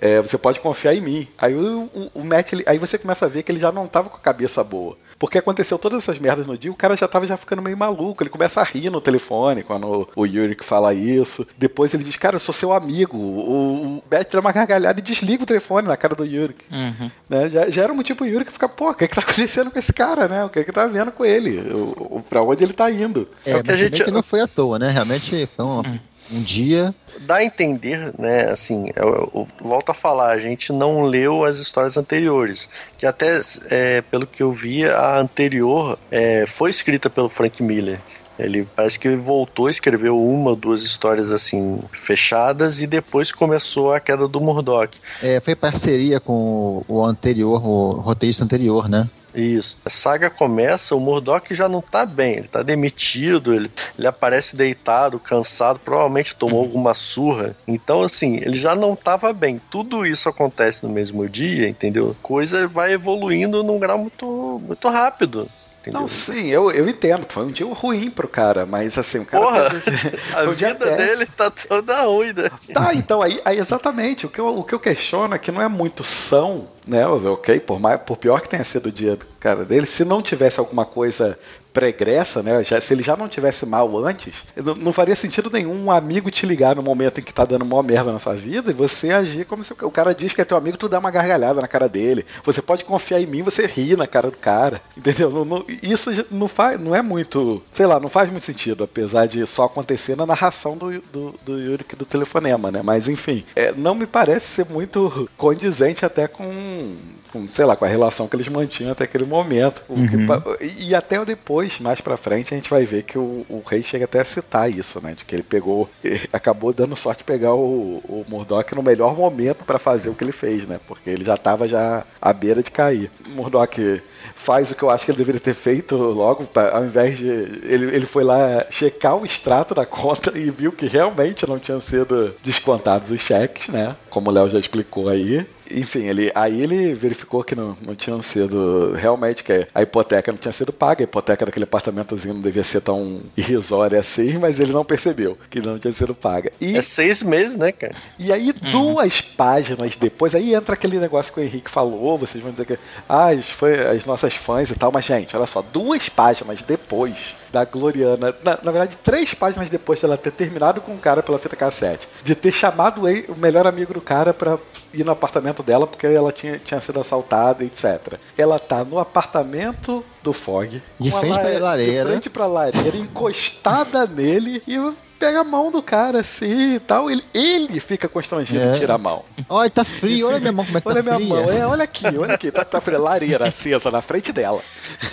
é, 0.00 0.20
você 0.22 0.38
pode 0.38 0.58
confiar 0.60 0.94
em 0.94 1.00
mim. 1.00 1.28
Aí 1.36 1.54
o, 1.54 1.82
o, 1.94 2.10
o 2.14 2.24
Matt, 2.24 2.52
ele- 2.52 2.64
aí 2.66 2.78
você 2.78 2.96
começa 2.96 3.26
a 3.26 3.28
ver 3.28 3.42
que 3.42 3.52
ele 3.52 3.58
já 3.60 3.70
não 3.70 3.86
tava 3.86 4.08
com 4.08 4.16
a 4.16 4.20
cabeça 4.20 4.64
boa. 4.64 4.96
Porque 5.18 5.38
aconteceu 5.38 5.78
todas 5.78 5.98
essas 6.04 6.18
merdas 6.18 6.46
no 6.46 6.56
dia, 6.56 6.70
o 6.70 6.76
cara 6.76 6.96
já 6.96 7.08
tava 7.08 7.26
já 7.26 7.36
ficando 7.36 7.60
meio 7.60 7.76
maluco. 7.76 8.22
Ele 8.22 8.30
começa 8.30 8.60
a 8.60 8.64
rir 8.64 8.88
no 8.88 9.00
telefone 9.00 9.64
quando 9.64 10.08
o, 10.14 10.24
Yurik 10.26 10.64
fala 10.64 10.94
isso. 10.94 11.44
Depois 11.58 11.92
ele 11.92 12.04
diz, 12.04 12.16
cara, 12.16 12.36
eu 12.36 12.40
sou 12.40 12.52
seu 12.54 12.72
amigo. 12.72 13.16
O, 13.16 13.98
o 13.98 14.02
Matt 14.10 14.30
dá 14.32 14.38
uma 14.40 14.52
gargalhada 14.52 15.00
e 15.00 15.02
desliga 15.02 15.42
o 15.42 15.46
telefone 15.46 15.88
na 15.88 15.96
cara 15.96 16.14
do 16.14 16.24
Yurik. 16.24 16.64
Uhum. 16.70 17.10
Né? 17.28 17.50
Já, 17.50 17.68
já 17.68 17.82
era 17.82 17.92
um 17.92 17.96
motivo 17.96 18.18
pro 18.18 18.26
Yurik 18.26 18.52
ficar, 18.52 18.68
pô, 18.68 18.90
o 18.90 18.94
que, 18.94 19.08
que 19.08 19.14
tá 19.16 19.20
acontecendo 19.20 19.70
com 19.72 19.78
esse 19.78 19.92
cara, 19.92 20.28
né? 20.28 20.44
O 20.44 20.48
que, 20.48 20.62
que 20.62 20.70
tá 20.72 20.86
vendo 20.86 21.10
com 21.10 21.24
ele? 21.24 21.58
O, 21.72 22.18
o, 22.18 22.22
pra 22.22 22.40
onde 22.42 22.62
ele 22.62 22.72
tá 22.72 22.88
indo? 22.90 23.28
É, 23.44 23.50
É 23.52 23.56
o 23.56 23.62
que 23.64 23.70
a 23.72 23.74
gente- 23.76 24.04
que 24.04 24.10
não 24.12 24.22
foi 24.22 24.40
à 24.40 24.46
toa, 24.46 24.78
né? 24.78 24.88
Realmente 24.90 25.46
foi 25.56 25.64
um, 25.64 25.82
um 26.30 26.42
dia. 26.42 26.94
Dá 27.20 27.36
a 27.36 27.44
entender, 27.44 28.12
né, 28.18 28.50
assim, 28.50 28.90
eu, 28.94 29.30
eu 29.34 29.48
volto 29.60 29.90
a 29.90 29.94
falar, 29.94 30.30
a 30.30 30.38
gente 30.38 30.72
não 30.72 31.02
leu 31.02 31.44
as 31.44 31.58
histórias 31.58 31.96
anteriores, 31.96 32.68
que 32.96 33.06
até, 33.06 33.40
é, 33.70 34.02
pelo 34.02 34.26
que 34.26 34.42
eu 34.42 34.52
vi, 34.52 34.84
a 34.84 35.18
anterior 35.18 35.98
é, 36.10 36.46
foi 36.46 36.70
escrita 36.70 37.10
pelo 37.10 37.28
Frank 37.28 37.62
Miller. 37.62 38.00
Ele 38.38 38.68
parece 38.76 39.00
que 39.00 39.08
ele 39.08 39.16
voltou, 39.16 39.68
escreveu 39.68 40.16
uma 40.16 40.50
ou 40.50 40.56
duas 40.56 40.84
histórias 40.84 41.32
assim 41.32 41.80
fechadas 41.90 42.80
e 42.80 42.86
depois 42.86 43.32
começou 43.32 43.92
a 43.92 43.98
queda 43.98 44.28
do 44.28 44.40
Murdoch. 44.40 44.96
É, 45.20 45.40
foi 45.40 45.56
parceria 45.56 46.20
com 46.20 46.32
o, 46.32 46.84
o 46.86 47.04
anterior, 47.04 47.60
o 47.66 47.90
roteirista 48.00 48.44
anterior, 48.44 48.88
né? 48.88 49.08
Isso. 49.40 49.78
A 49.84 49.90
saga 49.90 50.28
começa, 50.28 50.94
o 50.94 51.00
Murdoch 51.00 51.54
já 51.54 51.68
não 51.68 51.80
tá 51.80 52.04
bem, 52.04 52.38
ele 52.38 52.48
tá 52.48 52.62
demitido, 52.62 53.54
ele, 53.54 53.70
ele 53.96 54.06
aparece 54.06 54.56
deitado, 54.56 55.18
cansado, 55.18 55.78
provavelmente 55.78 56.34
tomou 56.34 56.60
alguma 56.60 56.92
surra. 56.94 57.56
Então, 57.66 58.02
assim, 58.02 58.36
ele 58.36 58.54
já 58.54 58.74
não 58.74 58.96
tava 58.96 59.32
bem. 59.32 59.60
Tudo 59.70 60.04
isso 60.04 60.28
acontece 60.28 60.84
no 60.84 60.92
mesmo 60.92 61.28
dia, 61.28 61.68
entendeu? 61.68 62.16
Coisa 62.22 62.66
vai 62.66 62.92
evoluindo 62.92 63.62
num 63.62 63.78
grau 63.78 63.98
muito, 63.98 64.60
muito 64.66 64.88
rápido. 64.88 65.46
Entendeu? 65.80 66.00
Não, 66.00 66.08
sim, 66.08 66.48
eu, 66.48 66.70
eu 66.72 66.88
entendo. 66.88 67.24
Foi 67.28 67.44
um 67.44 67.50
dia 67.52 67.66
ruim 67.66 68.10
pro 68.10 68.26
cara, 68.26 68.66
mas 68.66 68.98
assim, 68.98 69.20
o 69.20 69.24
cara. 69.24 69.44
Porra, 69.44 69.70
teve- 69.70 70.18
a 70.34 70.42
vida 70.44 70.74
péssimo. 70.74 70.96
dele 70.96 71.26
tá 71.26 71.50
toda 71.50 72.02
ruim, 72.02 72.32
né? 72.32 72.50
Tá, 72.74 72.92
então 72.94 73.22
aí, 73.22 73.40
aí 73.44 73.58
exatamente. 73.58 74.26
O 74.26 74.28
que, 74.28 74.40
eu, 74.40 74.48
o 74.58 74.64
que 74.64 74.74
eu 74.74 74.80
questiono 74.80 75.34
é 75.34 75.38
que 75.38 75.52
não 75.52 75.62
é 75.62 75.68
muito 75.68 76.02
são, 76.02 76.66
né? 76.86 77.06
Ok, 77.06 77.60
por, 77.60 77.78
mais, 77.78 78.00
por 78.02 78.16
pior 78.16 78.40
que 78.40 78.48
tenha 78.48 78.64
sido 78.64 78.86
o 78.86 78.92
dia 78.92 79.16
do 79.16 79.24
cara 79.38 79.64
dele, 79.64 79.86
se 79.86 80.04
não 80.04 80.20
tivesse 80.20 80.58
alguma 80.58 80.84
coisa 80.84 81.38
pregressa, 81.72 82.42
né? 82.42 82.62
Já, 82.64 82.80
se 82.80 82.92
ele 82.94 83.02
já 83.02 83.16
não 83.16 83.28
tivesse 83.28 83.64
mal 83.66 83.96
antes, 84.04 84.34
não, 84.56 84.74
não 84.74 84.92
faria 84.92 85.14
sentido 85.16 85.50
nenhum 85.50 85.84
um 85.86 85.90
amigo 85.92 86.30
te 86.30 86.46
ligar 86.46 86.74
no 86.76 86.82
momento 86.82 87.20
em 87.20 87.22
que 87.22 87.32
tá 87.32 87.44
dando 87.44 87.64
mó 87.64 87.82
merda 87.82 88.12
na 88.12 88.18
sua 88.18 88.34
vida 88.34 88.70
e 88.70 88.74
você 88.74 89.10
agir 89.10 89.44
como 89.46 89.62
se 89.62 89.72
o 89.82 89.90
cara 89.90 90.14
diz 90.14 90.32
que 90.32 90.40
é 90.40 90.44
teu 90.44 90.56
amigo, 90.56 90.76
tu 90.76 90.88
dá 90.88 90.98
uma 90.98 91.10
gargalhada 91.10 91.60
na 91.60 91.68
cara 91.68 91.88
dele. 91.88 92.24
Você 92.44 92.60
pode 92.62 92.84
confiar 92.84 93.20
em 93.20 93.26
mim, 93.26 93.42
você 93.42 93.66
ri 93.66 93.96
na 93.96 94.06
cara 94.06 94.30
do 94.30 94.36
cara. 94.36 94.80
Entendeu? 94.96 95.30
Não- 95.30 95.44
não- 95.44 95.64
isso 95.82 96.10
não 96.30 96.48
faz, 96.48 96.80
não 96.80 96.94
é 96.94 97.02
muito, 97.02 97.62
sei 97.70 97.86
lá, 97.86 98.00
não 98.00 98.08
faz 98.08 98.30
muito 98.30 98.44
sentido, 98.44 98.84
apesar 98.84 99.26
de 99.26 99.46
só 99.46 99.64
acontecer 99.64 100.16
na 100.16 100.26
narração 100.26 100.76
do, 100.76 101.00
do, 101.12 101.34
do 101.44 101.58
Yurik 101.58 101.94
do 101.96 102.04
telefonema, 102.04 102.70
né? 102.70 102.80
Mas 102.82 103.08
enfim, 103.08 103.44
é, 103.54 103.72
não 103.72 103.94
me 103.94 104.06
parece 104.06 104.46
ser 104.46 104.66
muito 104.68 105.28
condizente 105.36 106.04
até 106.04 106.26
com, 106.26 106.96
com, 107.32 107.48
sei 107.48 107.64
lá, 107.64 107.76
com 107.76 107.84
a 107.84 107.88
relação 107.88 108.26
que 108.28 108.36
eles 108.36 108.48
mantinham 108.48 108.92
até 108.92 109.04
aquele 109.04 109.24
momento. 109.24 109.82
O 109.88 109.94
que 110.08 110.16
e, 110.60 110.88
e 110.90 110.94
até 110.94 111.22
depois, 111.24 111.78
mais 111.80 112.00
pra 112.00 112.16
frente, 112.16 112.52
a 112.52 112.56
gente 112.56 112.70
vai 112.70 112.84
ver 112.84 113.02
que 113.04 113.18
o, 113.18 113.44
o 113.48 113.62
rei 113.66 113.82
chega 113.82 114.04
até 114.04 114.20
a 114.20 114.24
citar 114.24 114.70
isso, 114.70 115.00
né? 115.02 115.14
De 115.14 115.24
que 115.24 115.34
ele 115.34 115.42
pegou, 115.42 115.88
acabou 116.32 116.72
dando 116.72 116.96
sorte 116.96 117.18
de 117.18 117.24
pegar 117.24 117.54
o, 117.54 117.98
o 118.04 118.24
Murdoch 118.28 118.74
no 118.74 118.82
melhor 118.82 119.16
momento 119.16 119.64
pra 119.64 119.78
fazer 119.78 120.10
o 120.10 120.14
que 120.14 120.24
ele 120.24 120.32
fez, 120.32 120.66
né? 120.66 120.78
Porque 120.86 121.10
ele 121.10 121.24
já 121.24 121.36
tava 121.36 121.68
já 121.68 122.04
à 122.20 122.32
beira 122.32 122.62
de 122.62 122.70
cair. 122.70 123.10
Murdoch 123.26 124.02
faz 124.34 124.70
o 124.70 124.74
que 124.74 124.82
eu 124.82 124.90
acho 124.90 125.04
que 125.04 125.10
ele 125.10 125.18
deveria 125.18 125.40
ter 125.40 125.54
feito 125.54 125.96
logo, 125.96 126.44
pra- 126.46 126.76
ao 126.76 126.84
invés 126.84 127.16
de. 127.18 127.26
Ele, 127.28 127.94
ele 127.94 128.06
foi 128.06 128.24
lá 128.24 128.64
checar 128.70 129.16
o 129.16 129.24
extrato 129.26 129.74
da 129.74 129.84
conta 129.86 130.36
e 130.38 130.50
viu 130.50 130.72
que 130.72 130.86
realmente 130.86 131.46
não 131.48 131.58
tinham 131.58 131.80
sido 131.80 132.34
descontados 132.42 133.10
os 133.10 133.20
cheques, 133.20 133.68
né? 133.68 133.96
Como 134.10 134.30
o 134.30 134.32
Léo 134.32 134.48
já 134.50 134.58
explicou 134.58 135.08
aí. 135.08 135.46
Enfim, 135.70 136.04
ele, 136.06 136.30
aí 136.34 136.60
ele 136.62 136.94
verificou 136.94 137.42
que 137.44 137.54
não, 137.54 137.76
não 137.86 137.94
tinham 137.94 138.20
sido. 138.22 138.92
Realmente, 138.94 139.42
que 139.44 139.66
a 139.74 139.82
hipoteca 139.82 140.30
não 140.32 140.38
tinha 140.38 140.52
sido 140.52 140.72
paga, 140.72 141.02
a 141.02 141.04
hipoteca 141.04 141.44
daquele 141.46 141.64
apartamentozinho 141.64 142.34
não 142.34 142.40
devia 142.40 142.64
ser 142.64 142.80
tão 142.80 143.20
irrisória 143.36 143.98
assim, 143.98 144.38
mas 144.38 144.60
ele 144.60 144.72
não 144.72 144.84
percebeu 144.84 145.36
que 145.50 145.60
não 145.60 145.78
tinha 145.78 145.92
sido 145.92 146.14
paga. 146.14 146.52
E, 146.60 146.76
É 146.76 146.82
seis 146.82 147.22
meses, 147.22 147.56
né, 147.56 147.72
cara? 147.72 147.94
e 148.18 148.32
aí, 148.32 148.52
duas 148.52 149.20
páginas 149.20 149.96
depois, 149.96 150.34
aí 150.34 150.54
entra 150.54 150.74
aquele 150.74 150.98
negócio 150.98 151.32
que 151.32 151.40
o 151.40 151.42
Henrique 151.42 151.70
falou, 151.70 152.18
vocês 152.18 152.42
vão 152.42 152.52
dizer 152.52 152.64
que 152.66 152.78
ah, 153.08 153.28
as, 153.28 153.50
fã- 153.50 153.90
as 153.94 154.04
nossas 154.04 154.34
fãs 154.34 154.70
e 154.70 154.74
tal, 154.74 154.90
mas 154.92 155.04
gente, 155.04 155.36
olha 155.36 155.46
só, 155.46 155.62
duas 155.62 156.08
páginas 156.08 156.62
depois 156.62 157.36
da 157.52 157.64
Gloriana, 157.64 158.34
na, 158.44 158.58
na 158.62 158.70
verdade, 158.72 158.96
três 158.98 159.34
páginas 159.34 159.70
depois 159.70 160.00
dela 160.00 160.16
ter 160.16 160.30
terminado 160.32 160.80
com 160.80 160.94
o 160.94 160.98
cara 160.98 161.22
pela 161.22 161.38
fita 161.38 161.56
cassete, 161.56 162.08
de 162.22 162.34
ter 162.34 162.52
chamado 162.52 163.02
o, 163.02 163.36
melhor 163.36 163.66
amigo 163.66 163.94
do 163.94 164.00
cara 164.00 164.34
pra 164.34 164.58
ir 164.92 165.04
no 165.04 165.12
apartamento 165.12 165.62
dela 165.62 165.86
porque 165.86 166.06
ela 166.06 166.32
tinha, 166.32 166.58
tinha 166.58 166.80
sido 166.80 167.00
assaltada, 167.00 167.64
etc. 167.64 168.14
Ela 168.36 168.58
tá 168.58 168.84
no 168.84 168.98
apartamento 168.98 170.04
do 170.22 170.32
Fog, 170.32 170.82
De 170.98 171.10
frente 171.10 171.38
pra 171.38 171.58
lareira. 171.58 172.04
de 172.04 172.10
frente 172.10 172.30
pra 172.30 172.46
lareira, 172.46 172.96
encostada 172.96 174.06
nele 174.06 174.62
e 174.66 174.78
pega 175.18 175.40
a 175.40 175.44
mão 175.44 175.70
do 175.70 175.82
cara 175.82 176.20
assim 176.20 176.74
e 176.76 176.80
tal. 176.80 177.10
Ele, 177.10 177.22
ele 177.34 177.80
fica 177.80 178.08
constrangido 178.08 178.60
É. 178.60 178.76
e 178.76 178.78
tira 178.78 178.94
a 178.94 178.98
mão. 178.98 179.24
Olha, 179.48 179.68
tá 179.70 179.84
frio, 179.84 180.28
olha 180.28 180.38
minha 180.40 180.52
mão 180.52 180.64
como 180.64 180.78
é 180.78 180.80
que 180.80 180.88
Olha 180.88 181.02
tá 181.02 181.02
minha 181.02 181.16
fria. 181.16 181.28
mão, 181.42 181.50
é, 181.52 181.66
olha 181.66 181.84
aqui, 181.84 182.06
olha 182.18 182.34
aqui, 182.34 182.50
tá, 182.50 182.64
tá 182.64 182.80
fria, 182.80 182.98
lareira 182.98 183.48
acesa 183.48 183.90
na 183.90 184.00
frente 184.00 184.32
dela. 184.32 184.60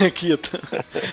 Aqui, 0.06 0.36
tá, 0.36 0.58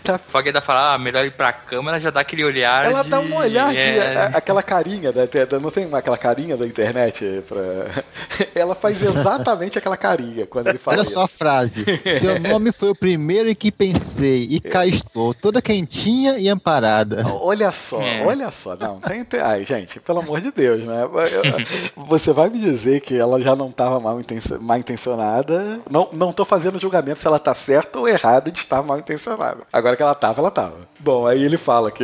tá- 0.04 0.16
O 0.16 0.32
Fog 0.32 0.48
ainda 0.48 0.62
fala, 0.62 0.94
ah, 0.94 0.98
melhor 0.98 1.26
ir 1.26 1.32
pra 1.32 1.52
cama, 1.52 1.91
ela 1.91 2.00
já 2.00 2.10
dá 2.10 2.22
aquele 2.22 2.44
olhar 2.46 2.86
ela 2.86 3.04
de... 3.04 3.10
dá 3.10 3.20
um 3.20 3.36
olhar 3.36 3.72
de 3.72 3.78
é, 3.78 4.16
a- 4.18 4.38
aquela 4.38 4.64
carinha, 4.64 5.12
da, 5.12 5.26
da- 5.26 5.60
não 5.60 5.70
tem 5.70 5.88
aquela 5.94 6.18
carinha 6.18 6.56
da 6.56 6.66
internet 6.66 7.44
pra... 7.48 8.04
Ela 8.56 8.74
faz 8.76 9.02
exatamente 9.02 9.78
aquela 9.78 9.98
carinha 9.98 10.46
quando 10.46 10.68
ele 10.68 10.78
fala 10.78 10.98
Olha 10.98 11.06
só 11.10 11.22
a 11.24 11.26
isso. 11.26 11.38
frase. 11.38 11.86
Seu 12.20 12.39
nome 12.41 12.72
foi 12.72 12.89
o 12.89 12.96
primeiro 12.96 13.50
em 13.50 13.56
que 13.56 13.72
pensei, 13.72 14.48
e 14.50 14.60
cá 14.60 14.86
estou, 14.86 15.34
toda 15.34 15.62
quentinha 15.62 16.38
e 16.38 16.48
amparada. 16.50 17.26
Olha 17.28 17.72
só, 17.72 18.02
É. 18.02 18.26
olha 18.26 18.52
só, 18.52 18.76
não, 18.84 19.00
tem, 19.00 19.24
tem, 19.24 19.40
ai, 19.40 19.64
gente, 19.66 20.00
pelo 20.00 20.20
amor 20.20 20.40
de 20.42 20.52
Deus, 20.52 20.84
né? 20.84 21.02
Você 22.08 22.32
vai 22.32 22.50
me 22.50 22.60
dizer 22.60 23.02
que 23.02 23.18
ela 23.18 23.40
já 23.42 23.56
não 23.56 23.70
estava 23.70 24.00
mal, 24.00 24.20
intencio- 24.20 24.62
mal 24.62 24.78
intencionada. 24.78 25.80
Não, 25.90 26.10
não 26.14 26.32
tô 26.34 26.44
fazendo 26.46 26.80
julgamento 26.80 27.20
se 27.20 27.28
ela 27.28 27.40
tá 27.40 27.54
certa 27.56 28.00
ou 28.00 28.08
errada 28.08 28.52
de 28.52 28.60
estar 28.60 28.82
mal 28.84 28.98
intencionada. 29.00 29.62
Agora 29.72 29.96
que 29.96 30.04
ela 30.04 30.16
tava, 30.16 30.42
ela 30.42 30.52
tava. 30.52 30.76
Bom, 31.00 31.26
aí 31.28 31.44
ele 31.44 31.58
fala 31.58 31.92
que 31.92 32.04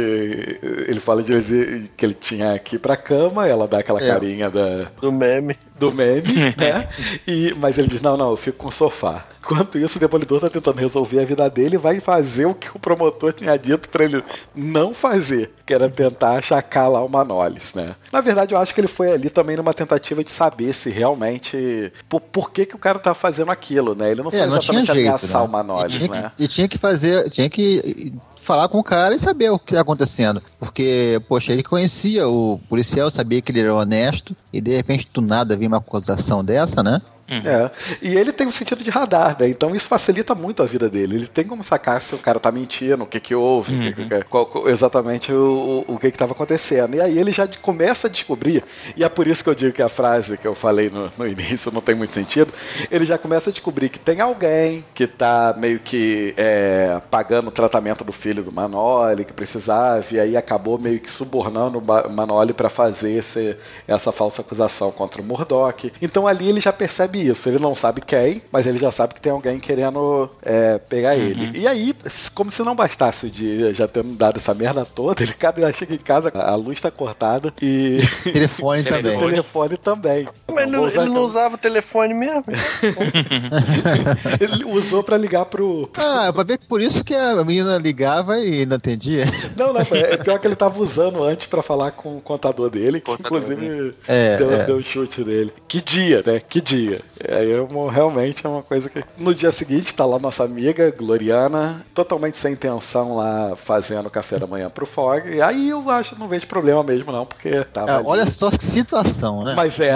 ele 0.88 1.00
fala 1.00 1.22
de 1.24 1.34
dizer 1.34 1.90
que 1.96 2.06
ele 2.06 2.14
tinha 2.14 2.60
ir 2.72 2.80
pra 2.80 2.96
cama, 2.98 3.48
ela 3.48 3.68
dá 3.68 3.80
aquela 3.80 4.02
É. 4.02 4.08
carinha 4.08 4.50
da, 4.50 4.90
Do 5.02 5.12
meme. 5.12 5.56
do 5.80 5.92
meme, 5.92 6.54
né? 6.58 6.88
E, 7.26 7.54
mas 7.58 7.78
ele 7.78 7.88
diz: 7.88 8.02
não, 8.02 8.16
não, 8.18 8.32
eu 8.32 8.38
fico 8.38 8.58
com 8.60 8.68
o 8.68 8.72
sofá. 8.72 9.24
Enquanto 9.42 9.78
isso, 9.78 9.98
o 9.98 10.00
Demolidor 10.00 10.42
tá 10.42 10.50
tentando 10.50 10.80
resolver 10.80 11.22
a 11.22 11.26
vida 11.26 11.50
dele 11.50 11.76
e 11.76 11.80
vai 11.80 12.00
fazer 12.00 12.46
o 12.46 12.54
que 12.54 12.70
o 12.76 12.80
promotor 12.80 13.34
tinha 13.34 13.58
dito 13.58 13.90
pra 13.90 14.04
ele 14.06 14.24
não 14.56 14.94
fazer, 14.94 15.52
que 15.66 15.74
era 15.74 15.90
tentar 15.90 16.34
achacar 16.34 16.90
lá 16.90 17.04
o 17.04 17.10
Manolis, 17.10 17.74
né? 17.74 17.96
Na 18.12 18.22
verdade, 18.22 18.54
eu 18.54 18.60
acho 18.60 18.74
que 18.74 18.82
ele 18.82 18.88
foi 18.88 19.12
ali 19.12 19.30
também 19.30 19.56
numa 19.56 19.74
tentativa 19.74 20.24
de 20.24 20.30
saber 20.30 20.74
se 20.74 20.90
realmente. 20.90 21.92
Por, 22.08 22.20
por 22.20 22.52
que, 22.52 22.66
que 22.66 22.76
o 22.76 22.80
cara 22.80 23.00
tá 23.00 23.14
fazendo 23.14 23.52
aquilo, 23.52 23.96
né? 23.96 24.12
Ele 24.12 24.22
não 24.22 24.30
foi 24.30 24.40
É, 24.40 24.46
não 24.46 24.60
tinha 24.60 24.82
exatamente 24.82 24.94
jeito, 24.94 25.08
ameaçar 25.08 25.42
né? 25.42 25.48
o 25.48 25.52
Manolis, 25.52 26.04
e, 26.04 26.10
que, 26.10 26.22
né? 26.22 26.32
e 26.38 26.48
tinha 26.48 26.68
que 26.68 26.78
fazer, 26.78 27.30
tinha 27.30 27.50
que 27.50 28.14
falar 28.42 28.68
com 28.68 28.80
o 28.80 28.84
cara 28.84 29.16
e 29.16 29.20
saber 29.20 29.52
o 29.52 29.60
que 29.60 29.74
tá 29.74 29.82
acontecendo. 29.82 30.42
Porque, 30.60 31.22
poxa, 31.30 31.54
ele 31.54 31.64
conhecia 31.64 32.28
o 32.28 32.60
policial, 32.68 33.10
sabia 33.10 33.42
que 33.42 33.52
ele 33.52 33.62
era 33.62 33.76
honesto, 33.76 34.36
e 34.52 34.60
de 34.60 34.76
repente 34.76 35.08
do 35.14 35.22
nada 35.22 35.56
vir 35.56 35.68
uma 35.68 35.78
acusação 35.78 36.44
dessa, 36.44 36.82
né? 36.82 37.02
É. 37.30 37.72
E 38.02 38.16
ele 38.16 38.32
tem 38.32 38.48
um 38.48 38.52
sentido 38.52 38.84
de 38.84 38.90
radar, 38.90 39.36
né? 39.40 39.48
Então 39.48 39.76
isso 39.76 39.88
facilita 39.88 40.34
muito 40.36 40.64
a 40.64 40.66
vida 40.66 40.90
dele. 40.90 41.16
Ele 41.16 41.28
tem 41.28 41.46
como 41.46 41.64
sacar 41.64 42.02
se 42.02 42.16
o 42.16 42.18
cara 42.18 42.40
tá 42.40 42.52
mentindo, 42.52 43.04
o 43.04 43.08
que 43.08 43.20
que 43.20 43.36
houve, 43.36 43.76
o 43.76 43.94
que 43.94 44.06
que- 44.08 44.24
qual- 44.26 44.46
qual- 44.46 44.70
exatamente 44.70 45.32
o, 45.32 45.84
o, 45.88 45.98
que 46.00 46.12
que 46.12 46.18
tava 46.18 46.34
acontecendo. 46.34 46.96
E 46.96 47.02
aí 47.02 47.18
ele 47.18 47.32
já 47.32 47.48
começa 47.62 48.08
a 48.08 48.10
descobrir, 48.10 48.64
e 48.96 49.04
é 49.04 49.10
por 49.10 49.28
isso 49.28 49.44
que 49.44 49.50
eu 49.50 49.56
digo 49.56 49.74
que 49.74 49.82
a 49.82 49.90
frase 49.90 50.38
que 50.38 50.48
eu 50.48 50.56
falei 50.56 50.90
no, 50.90 51.12
no 51.18 51.28
início 51.28 51.72
não 51.72 51.82
tem 51.82 51.96
muito 51.96 52.14
sentido, 52.14 52.52
ele 52.90 53.06
já 53.06 53.18
começa 53.18 53.50
a 53.50 53.54
descobrir 53.54 53.90
que 53.90 54.00
tem 54.00 54.22
alguém 54.22 54.84
que 54.94 55.06
tá 55.08 55.54
meio 55.58 55.80
que 55.80 56.34
é, 56.38 57.02
pagando 57.12 57.48
o 57.50 57.52
tratamento 57.52 58.04
do 58.04 58.12
filho 58.12 58.44
do 58.44 58.52
Manoli, 58.52 59.26
que 59.26 59.34
precisava, 59.34 60.04
e 60.12 60.20
aí 60.20 60.38
acabou 60.38 60.80
meio 60.80 61.00
que 61.00 61.10
subornando 61.10 61.80
o 61.80 61.82
Ma- 61.82 62.08
Manoli 62.10 62.54
para 62.54 62.70
fazer 62.70 63.12
esse, 63.14 63.56
essa 63.88 64.12
falsa 64.12 64.42
acusação 64.42 64.92
contra 64.92 65.22
o 65.22 65.26
Murdoch. 65.26 65.92
Então 66.02 66.28
ali 66.28 66.50
ele 66.50 66.60
já 66.60 66.72
percebe 66.74 67.19
isso. 67.22 67.48
Ele 67.50 67.60
não 67.60 67.74
sabe 67.76 68.02
quem, 68.02 68.42
mas 68.52 68.66
ele 68.68 68.80
já 68.80 68.92
sabe 68.92 69.14
que 69.14 69.22
tem 69.22 69.32
alguém 69.32 69.60
querendo 69.60 70.30
é, 70.42 70.78
pegar 70.78 71.16
ele. 71.16 71.58
E 71.58 71.68
aí, 71.68 71.96
como 72.34 72.52
se 72.52 72.62
não 72.64 72.76
bastasse 72.76 73.26
o 73.26 73.30
dia 73.30 73.74
já 73.74 73.88
tendo 73.88 74.16
dado 74.16 74.38
essa 74.38 74.54
merda 74.54 74.86
toda, 74.86 75.22
ele 75.24 75.34
cada 75.34 75.72
chega 75.74 75.94
em 75.94 75.98
casa, 75.98 76.32
a 76.34 76.56
luz 76.56 76.80
tá 76.82 76.90
cortada 76.92 77.54
e 77.62 78.00
Telefone 78.24 78.82
o 78.82 78.86
também. 78.86 79.18
telefone 79.20 79.78
também. 79.78 80.28
Mas 80.52 80.70
não- 80.70 80.88
ele 80.88 81.10
não 81.10 81.24
usava 81.24 81.56
o 81.56 81.58
telefone 81.58 82.14
mesmo. 82.14 82.46
ele 84.40 84.66
usou 84.66 85.04
pra 85.04 85.18
ligar 85.18 85.46
pro. 85.46 85.90
Ah, 85.96 86.32
vai 86.32 86.46
ver 86.46 86.58
que 86.58 86.68
por 86.68 86.82
isso 86.82 87.04
que 87.04 87.14
a 87.16 87.44
menina 87.44 87.78
ligava 87.78 88.40
e 88.40 88.66
não 88.66 88.78
atendia. 88.78 89.26
Não, 89.56 89.74
não, 89.74 89.82
é 89.82 90.18
pior 90.18 90.40
que 90.40 90.48
ele 90.48 90.56
tava 90.56 90.82
usando 90.82 91.24
antes 91.24 91.48
pra 91.48 91.62
falar 91.62 91.92
com 91.92 92.18
o 92.18 92.22
contador 92.22 92.70
dele, 92.70 93.00
que 93.00 93.06
Contador, 93.06 93.38
inclusive 93.42 93.94
É, 94.08 94.38
deu, 94.38 94.52
é. 94.52 94.66
deu 94.66 94.78
um 94.78 94.84
chute 94.84 95.24
dele. 95.24 95.54
Que 95.68 95.82
dia, 95.82 96.24
né? 96.26 96.40
Que 96.40 96.62
dia. 96.62 97.02
Aí 97.28 97.52
é 97.52 97.60
uma- 97.62 97.92
realmente 97.92 98.46
é 98.46 98.50
uma 98.50 98.62
coisa 98.64 98.90
que. 98.90 99.04
No 99.18 99.36
dia 99.36 99.52
seguinte, 99.52 99.94
tá 99.94 100.06
lá 100.06 100.18
nossa 100.20 100.44
amiga, 100.44 100.90
Gloriana, 100.98 101.86
totalmente 101.94 102.38
sem 102.38 102.54
intenção 102.54 103.18
lá 103.18 103.56
fazendo 103.56 104.10
café 104.10 104.38
da 104.38 104.48
manhã 104.48 104.70
pro 104.70 104.86
Fog. 104.86 105.30
E 105.30 105.42
aí 105.42 105.70
eu 105.70 105.90
acho, 105.90 106.18
não 106.18 106.28
vejo 106.28 106.48
problema 106.48 106.82
mesmo, 106.84 107.12
não, 107.12 107.26
porque 107.26 107.64
tava. 107.74 107.98
Ali. 107.98 108.06
olha 108.08 108.26
só 108.26 108.50
que 108.50 108.64
situação, 108.64 109.44
né? 109.44 109.54
Mas 109.56 109.80
é. 109.80 109.96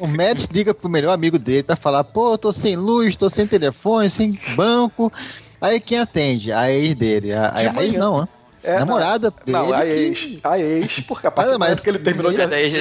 O 0.00 0.08
Mads 0.08 0.48
liga 0.50 0.74
pro 0.74 0.88
melhor 0.88 1.12
amigo 1.12 1.38
dele 1.38 1.62
pra 1.62 1.76
falar, 1.76 2.02
pô, 2.04 2.36
tô 2.36 2.52
sem 2.52 2.74
luz, 2.76 3.16
tô 3.16 3.28
sem 3.28 3.46
telefone, 3.46 4.10
sem 4.10 4.38
banco. 4.56 5.12
Aí 5.60 5.78
quem 5.78 5.98
atende? 5.98 6.52
A 6.52 6.72
ex 6.72 6.94
dele. 6.94 7.32
A, 7.32 7.52
a, 7.54 7.84
ex 7.84 7.94
não, 7.94 8.22
né? 8.22 8.28
É, 8.62 8.78
Namorada 8.78 9.32
Não, 9.46 9.62
dele 9.70 9.74
a 9.74 9.80
que- 9.80 9.86
ex. 9.86 10.38
A 10.44 10.58
ex, 10.58 11.00
porque 11.00 11.26
a 11.26 11.30
partir 11.30 11.50
Ah, 11.50 11.52
do 11.54 11.58
momento 11.58 11.70
mas 11.76 11.80
que 11.80 11.88
ele 11.90 11.98
terminou 11.98 12.30
de. 12.30 12.36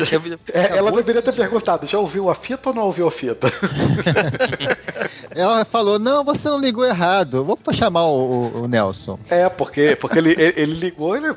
Teve- 0.06 0.38
É, 0.54 0.78
ela 0.78 0.92
deveria 0.92 1.22
ter 1.22 1.34
perguntado: 1.34 1.88
já 1.88 1.98
ouviu 1.98 2.30
a 2.30 2.36
fita 2.36 2.70
ou 2.70 2.76
não 2.76 2.84
ouviu 2.84 3.08
a 3.08 3.12
fita? 3.12 3.48
Ela 5.40 5.64
falou, 5.66 5.98
não, 6.00 6.24
você 6.24 6.48
não 6.48 6.60
ligou 6.60 6.86
errado. 6.86 7.44
Vou 7.46 7.58
chamar 7.74 8.06
o, 8.06 8.16
o- 8.54 8.62
o 8.64 8.68
Nelson. 8.68 9.20
É, 9.30 9.48
porque, 9.50 9.96
porque 9.96 10.18
ele, 10.18 10.32
ele, 10.32 10.54
ele 10.58 10.74
ligou, 10.74 11.16
ele, 11.16 11.28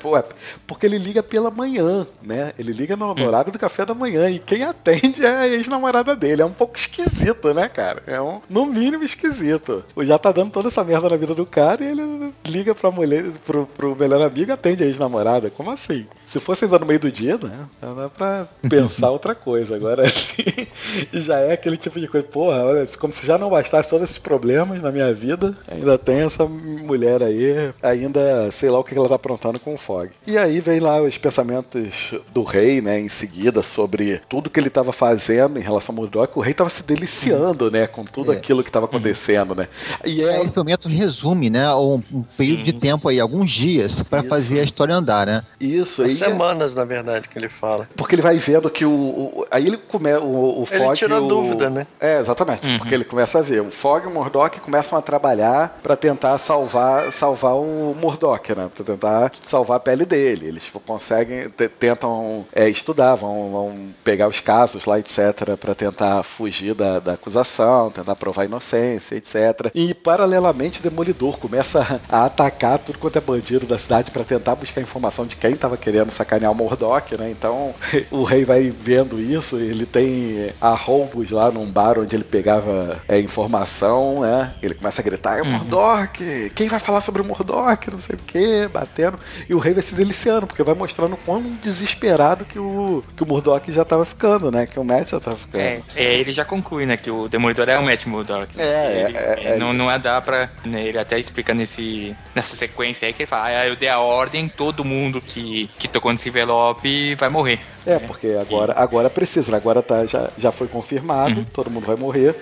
porque 0.67 0.87
ele 0.87 0.99
liga 0.99 1.23
pela 1.23 1.51
manhã, 1.51 2.07
né? 2.23 2.53
Ele 2.59 2.73
liga 2.73 2.97
no, 2.97 3.15
no 3.15 3.27
horário 3.27 3.53
do 3.53 3.59
café 3.59 3.85
da 3.87 3.95
manhã 3.95 4.29
e 4.31 4.39
quem 4.39 4.65
atende 4.65 5.25
é 5.25 5.37
a 5.37 5.49
ex-namorada 5.49 6.17
dele. 6.17 6.43
É 6.43 6.45
um 6.47 6.53
pouco 6.53 6.77
esquisito, 6.77 7.53
né, 7.55 7.69
cara? 7.69 8.03
É 8.07 8.21
um, 8.21 8.41
no 8.49 8.67
mínimo 8.67 9.05
esquisito. 9.05 9.85
Já 10.01 10.19
tá 10.19 10.33
dando 10.33 10.51
toda 10.51 10.69
essa 10.69 10.83
merda 10.85 11.09
na 11.09 11.17
vida 11.17 11.35
do 11.35 11.47
cara 11.47 11.83
e 11.85 11.89
ele 11.89 12.33
liga 12.47 12.75
pra 12.75 12.91
mulher, 12.91 13.25
pro, 13.47 13.67
pro 13.67 13.95
melhor 13.97 14.23
amigo 14.23 14.51
e 14.51 14.53
atende 14.53 14.83
a 14.83 14.87
ex-namorada. 14.87 15.51
Como 15.51 15.71
assim? 15.71 16.07
Se 16.25 16.41
fosse 16.41 16.65
ainda 16.65 16.79
no 16.79 16.87
meio 16.87 17.01
do 17.01 17.11
dia, 17.13 17.39
né? 17.43 17.69
Dá 17.81 18.09
pra 18.09 18.49
pensar 18.69 19.11
outra 19.11 19.35
coisa. 19.35 19.77
Agora 19.77 20.03
assim, 20.07 20.67
já 21.13 21.39
é 21.41 21.53
aquele 21.53 21.77
tipo 21.77 22.01
de 22.01 22.09
coisa, 22.09 22.27
porra, 22.27 22.65
olha, 22.65 22.85
como 22.99 23.13
se 23.13 23.27
já 23.27 23.37
não 23.39 23.51
bastasse 23.51 23.92
todos 23.93 24.09
esses 24.09 24.19
problemas 24.19 24.81
na 24.81 24.91
minha 24.91 25.13
vida, 25.13 25.55
ainda 25.71 25.99
tem 25.99 26.21
essa 26.23 26.47
mulher 26.47 27.23
aí, 27.23 27.73
ainda 27.83 28.51
sei 28.51 28.71
lá 28.71 28.79
o 28.79 28.85
que 28.85 28.95
ela 28.97 29.07
tá 29.09 29.17
aprontando 29.17 29.61
com 29.61 29.75
o 29.75 29.77
Fog. 29.77 30.09
E 30.27 30.39
aí 30.39 30.61
vem 30.61 30.81
lá 30.81 31.03
os 31.03 31.19
pensamentos 31.19 32.15
do 32.33 32.43
rei, 32.43 32.81
né, 32.81 32.99
em 32.99 33.09
seguida, 33.11 33.63
sobre 33.63 34.21
tudo 34.31 34.49
que 34.49 34.59
ele 34.59 34.71
tava 34.71 34.93
fazendo 34.93 35.59
em 35.59 35.63
relação 35.63 35.95
ao 35.95 36.01
Murdoch. 36.01 36.33
O 36.35 36.41
rei 36.41 36.55
tava 36.55 36.71
se 36.71 36.83
deliciando, 36.85 37.71
né, 37.71 37.87
com 37.87 38.03
tudo 38.03 38.33
É. 38.33 38.37
aquilo 38.37 38.65
que 38.65 38.73
tava 38.73 38.87
acontecendo, 38.87 39.55
né. 39.55 39.69
E 40.07 40.23
é, 40.25 40.39
É, 40.39 40.43
esse 40.43 40.57
momento 40.57 40.89
resume, 40.89 41.51
né? 41.51 41.73
Um, 41.75 42.03
um 42.13 42.23
período 42.23 42.63
de 42.63 42.73
tempo 42.73 43.09
aí, 43.11 43.21
alguns 43.21 43.51
dias, 43.51 44.03
pra 44.03 44.21
Isso. 44.21 44.29
fazer 44.29 44.61
a 44.61 44.63
história 44.63 44.95
andar, 44.95 45.27
né? 45.27 45.43
isso 45.61 46.03
aí. 46.03 46.11
é- 46.11 46.15
Semanas, 46.15 46.73
na 46.75 46.85
verdade, 46.85 47.29
que 47.29 47.39
ele 47.39 47.49
fala. 47.49 47.89
Porque 47.97 48.15
ele 48.15 48.23
vai 48.23 48.37
vendo 48.39 48.71
que 48.71 48.85
o. 48.87 48.91
o- 48.91 49.47
aí 49.51 49.67
ele 49.67 49.77
começa. 49.77 50.21
O, 50.21 50.63
o 50.63 50.67
Ele 50.71 50.95
tira 50.95 51.21
o- 51.21 51.29
dúvida, 51.29 51.69
né? 51.69 51.87
É, 52.01 52.19
exatamente. 52.19 52.67
Uhum. 52.67 52.79
Porque 52.79 52.95
ele 52.95 53.05
começa 53.05 53.39
a 53.39 53.43
ver. 53.43 53.61
O, 53.63 53.71
Fogg 53.73 54.05
e 54.05 54.09
o 54.09 54.11
Murdoch 54.15 54.61
começam 54.61 54.99
a 54.99 55.03
trabalhar 55.03 55.81
para 55.83 55.97
tentar 55.97 56.39
salvar, 56.39 57.11
salvar 57.13 57.55
o 57.57 57.95
Murdoch, 58.01 58.55
né? 58.55 58.71
Pra 58.75 58.85
tentar 58.85 59.33
salvar 59.43 59.79
a 59.79 59.81
pele 59.81 60.05
dele. 60.05 60.47
Eles 60.47 60.71
conseguem, 60.87 61.49
te- 61.51 61.69
tentam 61.69 62.47
é, 62.53 62.69
estudar, 62.69 63.15
vão, 63.17 63.51
vão 63.51 63.75
pegar 64.05 64.29
os 64.29 64.41
casos 64.41 64.85
lá, 64.87 64.99
etc, 64.99 65.57
para 65.59 65.75
tentar 65.75 66.23
fugir 66.23 66.75
da, 66.75 67.01
da 67.01 67.13
acusação, 67.15 67.91
tentar 67.91 68.15
provar 68.17 68.43
a 68.43 68.47
inocência, 68.47 69.17
etc. 69.17 69.71
E 69.75 69.95
paralelamente 69.95 70.81
o 70.81 70.83
Demolidor 70.83 71.39
começa 71.39 72.01
a 72.09 72.25
atacar 72.27 72.79
tudo 72.79 72.99
quanto 72.99 73.17
é 73.19 73.21
bandido 73.21 73.67
da 73.67 73.79
cidade 73.79 74.11
para 74.11 74.25
tentar 74.25 74.55
buscar 74.55 74.81
informação 74.81 75.27
de 75.27 75.37
quem 75.37 75.57
tava 75.57 75.77
querendo 75.77 76.11
sacanear 76.11 76.53
o 76.53 76.55
Murdoch, 76.55 77.17
né? 77.19 77.31
Então 77.31 77.75
o 78.11 78.23
rei 78.25 78.45
vai 78.45 78.71
vendo 78.71 79.21
isso, 79.21 79.57
ele 79.59 79.87
tem 79.87 80.53
arrombos 80.61 81.31
lá 81.31 81.51
num 81.51 81.71
bar 81.71 81.99
onde 81.99 82.15
ele 82.17 82.25
pegava 82.25 83.01
é, 83.09 83.19
né? 84.21 84.53
Ele 84.63 84.75
começa 84.75 85.01
a 85.01 85.05
gritar, 85.05 85.39
é 85.39 85.43
o 85.43 85.47
Murdoch, 85.47 86.51
quem 86.55 86.69
vai 86.69 86.81
falar 86.81 87.01
sobre 87.01 87.23
o 87.23 87.25
Murdoch, 87.25 87.91
não 87.91 87.99
sei 87.99 88.17
o 88.17 88.19
que, 88.19 88.69
batendo. 88.69 89.19
E 89.49 89.55
o 89.55 89.59
rei 89.59 89.73
vai 89.75 89.83
se 89.83 89.95
deliciando, 89.95 90.47
porque 90.47 90.63
vai 90.63 90.75
mostrando 90.75 91.17
quão 91.17 91.43
desesperado 91.63 92.45
que 92.45 92.59
o, 92.59 93.03
que 93.17 93.23
o 93.23 93.27
Murdoch 93.27 93.71
já 93.73 93.85
tava 93.85 94.05
ficando, 94.05 94.51
né? 94.51 94.67
Que 94.67 94.79
o 94.79 94.85
Matt 94.85 95.11
já 95.11 95.21
tava 95.21 95.37
ficando. 95.37 95.61
É, 95.61 95.83
é, 95.95 96.15
ele 96.15 96.33
já 96.33 96.45
conclui, 96.45 96.87
né, 96.87 96.97
que 96.97 97.11
o 97.11 97.29
Demolidor 97.29 97.69
é 97.69 97.79
o 97.79 97.83
Matt 97.85 98.07
Murdock. 98.07 98.61
É, 98.61 99.05
Ele- 99.09 99.17
é, 99.17 99.43
é, 99.55 99.57
não, 99.57 99.73
não 99.73 99.91
é 99.91 99.99
dá 99.99 100.21
pra... 100.21 100.49
né, 100.65 100.85
ele 100.85 100.99
até 100.99 101.19
explica 101.19 101.55
nesse, 101.55 102.15
nessa 102.35 102.55
sequência 102.57 103.07
aí 103.07 103.13
que 103.13 103.23
ele 103.23 103.27
fala, 103.29 103.47
ah, 103.47 103.67
eu 103.67 103.77
dei 103.77 103.89
a 103.89 103.99
ordem, 103.99 104.49
todo 104.49 104.85
mundo 104.85 105.21
que, 105.21 105.69
que 105.79 105.89
tocou 105.89 106.13
nesse 106.13 106.29
envelope 106.29 107.15
vai 107.15 107.29
morrer. 107.29 107.61
É, 107.87 107.99
porque 107.99 108.29
agora, 108.41 108.73
agora 108.77 109.11
precisa, 109.11 109.51
né? 109.51 109.57
agora 109.57 109.83
tá, 109.83 110.07
já, 110.07 110.31
já 110.39 110.53
foi 110.53 110.69
confirmado, 110.69 111.45
todo 111.53 111.71
mundo 111.71 111.87
vai 111.87 111.97
morrer. 111.97 112.37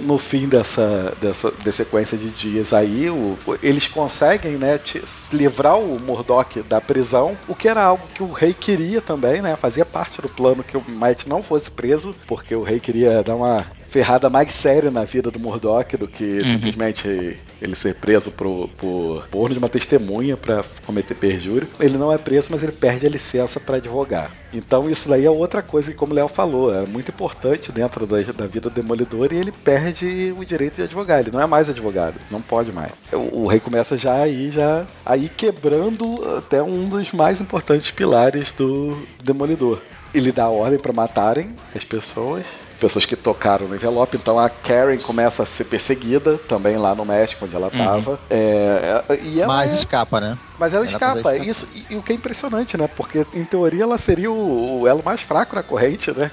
No 0.00 0.16
fim 0.16 0.48
dessa, 0.58 1.14
dessa, 1.20 1.50
dessa 1.52 1.72
sequência 1.84 2.18
de 2.18 2.30
dias 2.30 2.72
aí, 2.72 3.08
o- 3.10 3.38
eles 3.62 3.86
conseguem 3.86 4.56
né, 4.56 4.78
te- 4.78 5.02
livrar 5.32 5.78
o 5.78 5.98
Murdoch 6.00 6.62
da 6.62 6.80
prisão, 6.80 7.36
o 7.48 7.54
que 7.54 7.68
era 7.68 7.82
algo 7.84 8.02
que 8.14 8.22
o 8.22 8.32
rei 8.32 8.52
queria 8.52 9.00
também, 9.00 9.40
né? 9.40 9.54
Fazia 9.56 9.84
parte 9.86 10.20
do 10.20 10.28
plano 10.28 10.64
que 10.64 10.76
o 10.76 10.84
Might 10.88 11.28
não 11.28 11.42
fosse 11.42 11.70
preso, 11.70 12.14
porque 12.26 12.54
o 12.54 12.62
rei 12.62 12.80
queria 12.80 13.22
dar 13.22 13.36
uma 13.36 13.64
ferrada 13.88 14.28
mais 14.28 14.52
séria 14.52 14.90
na 14.90 15.04
vida 15.04 15.30
do 15.30 15.40
Murdoch 15.40 15.96
do 15.96 16.06
que 16.06 16.44
simplesmente 16.44 17.38
ele 17.60 17.74
ser 17.74 17.94
preso 17.94 18.30
por, 18.32 18.68
por 18.76 19.26
porno 19.28 19.54
de 19.54 19.58
uma 19.58 19.68
testemunha 19.68 20.36
para 20.36 20.62
cometer 20.86 21.14
perjúrio. 21.14 21.66
Ele 21.80 21.96
não 21.96 22.12
é 22.12 22.18
preso, 22.18 22.48
mas 22.50 22.62
ele 22.62 22.72
perde 22.72 23.06
a 23.06 23.10
licença 23.10 23.58
para 23.58 23.78
advogar. 23.78 24.30
Então 24.52 24.88
isso 24.88 25.08
daí 25.08 25.24
é 25.24 25.30
outra 25.30 25.62
coisa 25.62 25.90
que, 25.90 25.96
como 25.96 26.12
o 26.12 26.14
Léo 26.14 26.28
falou, 26.28 26.72
é 26.72 26.86
muito 26.86 27.10
importante 27.10 27.72
dentro 27.72 28.06
da, 28.06 28.20
da 28.20 28.46
vida 28.46 28.68
do 28.68 28.74
Demolidor 28.74 29.32
e 29.32 29.36
ele 29.36 29.52
perde 29.52 30.34
o 30.38 30.44
direito 30.44 30.76
de 30.76 30.82
advogar. 30.82 31.20
Ele 31.20 31.30
não 31.30 31.40
é 31.40 31.46
mais 31.46 31.68
advogado, 31.68 32.16
não 32.30 32.42
pode 32.42 32.70
mais. 32.70 32.92
O, 33.12 33.42
o 33.42 33.46
rei 33.46 33.58
começa 33.58 33.96
já 33.96 34.22
aí, 34.22 34.50
já 34.50 34.86
aí 35.04 35.28
quebrando 35.28 36.36
até 36.36 36.62
um 36.62 36.88
dos 36.88 37.10
mais 37.12 37.40
importantes 37.40 37.90
pilares 37.90 38.52
do 38.52 38.96
Demolidor. 39.22 39.80
Ele 40.14 40.30
dá 40.30 40.48
ordem 40.48 40.78
para 40.78 40.92
matarem 40.92 41.54
as 41.74 41.84
pessoas 41.84 42.44
pessoas 42.78 43.04
que 43.04 43.16
tocaram 43.16 43.68
no 43.68 43.74
envelope. 43.74 44.16
Então 44.16 44.38
a 44.38 44.48
Karen 44.48 44.98
começa 44.98 45.42
a 45.42 45.46
ser 45.46 45.64
perseguida 45.64 46.38
também 46.38 46.76
lá 46.76 46.94
no 46.94 47.04
México, 47.04 47.44
onde 47.44 47.54
ela 47.54 47.68
estava. 47.68 48.20
É, 48.30 49.02
é, 49.08 49.22
e 49.22 49.40
ela 49.40 49.52
Mas 49.52 49.72
é- 49.72 49.76
escapa, 49.76 50.20
né? 50.20 50.38
Mas 50.58 50.72
ela 50.74 50.84
ela 50.84 50.92
escapa. 50.92 51.22
consegue 51.22 51.48
Isso, 51.48 51.68
e, 51.74 51.94
e 51.94 51.96
o 51.96 52.02
que 52.02 52.12
é 52.12 52.14
impressionante, 52.16 52.76
né? 52.76 52.88
Porque 52.88 53.24
em 53.34 53.44
teoria 53.44 53.82
ela 53.84 53.98
seria 53.98 54.30
o, 54.30 54.80
o 54.82 54.86
elo 54.88 55.02
mais 55.04 55.20
fraco 55.20 55.54
na 55.54 55.62
corrente, 55.62 56.10
né? 56.12 56.30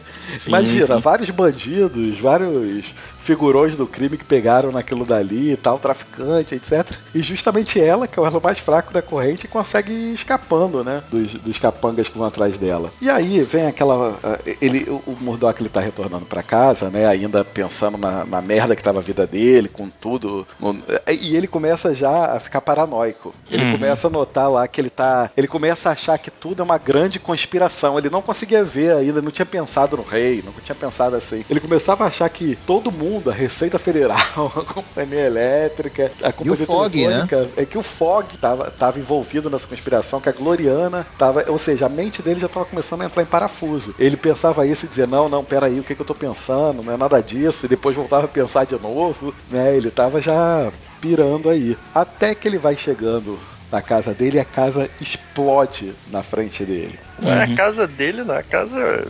Imagina, 0.47 0.95
sim. 0.95 1.01
vários 1.01 1.29
bandidos, 1.29 2.19
vários 2.19 2.93
figurões 3.19 3.75
do 3.75 3.87
crime 3.87 4.17
que 4.17 4.23
pegaram 4.25 4.71
naquilo 4.71 5.03
dali 5.03 5.53
e 5.53 5.57
tal, 5.57 5.79
traficante, 5.79 6.53
etc. 6.53 6.91
E 7.13 7.21
justamente 7.23 7.79
ela, 7.81 8.07
que 8.07 8.19
é 8.19 8.21
o 8.21 8.25
elo 8.25 8.39
mais 8.43 8.59
fraco 8.59 8.93
da 8.93 9.01
corrente, 9.01 9.47
consegue 9.47 9.91
ir 9.91 10.13
escapando, 10.13 10.83
né? 10.83 11.01
Dos, 11.09 11.33
dos 11.33 11.57
capangas 11.57 12.07
que 12.07 12.17
vão 12.17 12.27
atrás 12.27 12.57
dela. 12.57 12.91
E 13.01 13.09
aí 13.09 13.43
vem 13.43 13.65
aquela. 13.65 14.17
ah, 14.23 14.37
Ele, 14.61 14.85
o 14.89 15.15
Murdoch 15.21 15.59
ele 15.61 15.69
tá 15.69 15.79
retornando 15.79 16.25
pra 16.25 16.43
casa, 16.43 16.89
né? 16.89 17.07
Ainda 17.07 17.43
pensando 17.43 17.97
na, 17.97 18.25
na 18.25 18.41
merda 18.41 18.75
que 18.75 18.83
tava 18.83 18.99
a 18.99 19.01
vida 19.01 19.25
dele, 19.25 19.69
com 19.69 19.89
tudo. 19.89 20.45
no- 20.59 20.75
e 21.09 21.35
ele 21.35 21.47
começa 21.47 21.93
já 21.95 22.33
a 22.33 22.39
ficar 22.39 22.61
paranoico. 22.61 23.33
Ele 23.49 23.65
Uhum. 23.65 23.71
começa 23.71 24.09
notar 24.15 24.49
lá 24.49 24.67
que 24.67 24.79
ele 24.79 24.89
tá. 24.89 25.29
Ele 25.35 25.47
começa 25.47 25.89
a 25.89 25.93
achar 25.93 26.17
que 26.17 26.31
tudo 26.31 26.61
é 26.61 26.63
uma 26.63 26.77
grande 26.77 27.19
conspiração. 27.19 27.97
Ele 27.97 28.09
não 28.09 28.21
conseguia 28.21 28.63
ver 28.63 28.95
ainda, 28.95 29.21
não 29.21 29.31
tinha 29.31 29.45
pensado 29.45 29.97
no 29.97 30.03
rei, 30.03 30.41
não 30.43 30.53
tinha 30.53 30.75
pensado 30.75 31.15
assim. 31.15 31.43
Ele 31.49 31.59
começava 31.59 32.03
a 32.03 32.07
achar 32.07 32.29
que 32.29 32.55
todo 32.65 32.91
mundo, 32.91 33.29
a 33.29 33.33
Receita 33.33 33.77
Federal, 33.77 34.17
a 34.55 34.73
Companhia 34.73 35.25
Elétrica, 35.25 36.11
a 36.21 36.31
Companhia 36.31 36.65
Fog, 36.65 37.07
né? 37.07 37.27
É 37.57 37.65
que 37.65 37.77
o 37.77 37.83
Fog 37.83 38.37
tava, 38.37 38.71
tava 38.71 38.99
envolvido 38.99 39.49
nessa 39.49 39.67
conspiração, 39.67 40.21
que 40.21 40.29
a 40.29 40.31
Gloriana 40.31 41.05
tava. 41.17 41.45
Ou 41.47 41.57
seja, 41.57 41.85
a 41.85 41.89
mente 41.89 42.21
dele 42.21 42.39
já 42.39 42.47
tava 42.47 42.65
começando 42.65 43.01
a 43.01 43.05
entrar 43.05 43.23
em 43.23 43.27
parafuso. 43.27 43.93
Ele 43.99 44.17
pensava 44.17 44.65
isso 44.65 44.85
e 44.85 44.89
dizia: 44.89 45.07
Não, 45.07 45.27
não, 45.27 45.43
peraí, 45.43 45.79
o 45.79 45.83
que, 45.83 45.95
que 45.95 46.01
eu 46.01 46.05
tô 46.05 46.15
pensando? 46.15 46.81
Não 46.81 46.93
é 46.93 46.97
nada 46.97 47.21
disso. 47.21 47.65
E 47.65 47.69
depois 47.69 47.95
voltava 47.95 48.25
a 48.25 48.29
pensar 48.29 48.65
de 48.65 48.79
novo, 48.79 49.33
né? 49.49 49.75
Ele 49.75 49.91
tava 49.91 50.21
já 50.21 50.71
pirando 51.01 51.49
aí. 51.49 51.77
Até 51.93 52.33
que 52.33 52.47
ele 52.47 52.57
vai 52.57 52.75
chegando 52.75 53.37
na 53.71 53.81
casa 53.81 54.13
dele 54.13 54.37
e 54.37 54.39
a 54.39 54.45
casa 54.45 54.89
explode 55.01 55.93
na 56.11 56.21
frente 56.23 56.63
dele. 56.63 56.97
Não 57.19 57.31
é 57.31 57.43
a 57.43 57.55
casa 57.55 57.87
dele, 57.87 58.23
não. 58.23 58.35
A 58.35 58.43
casa. 58.43 59.07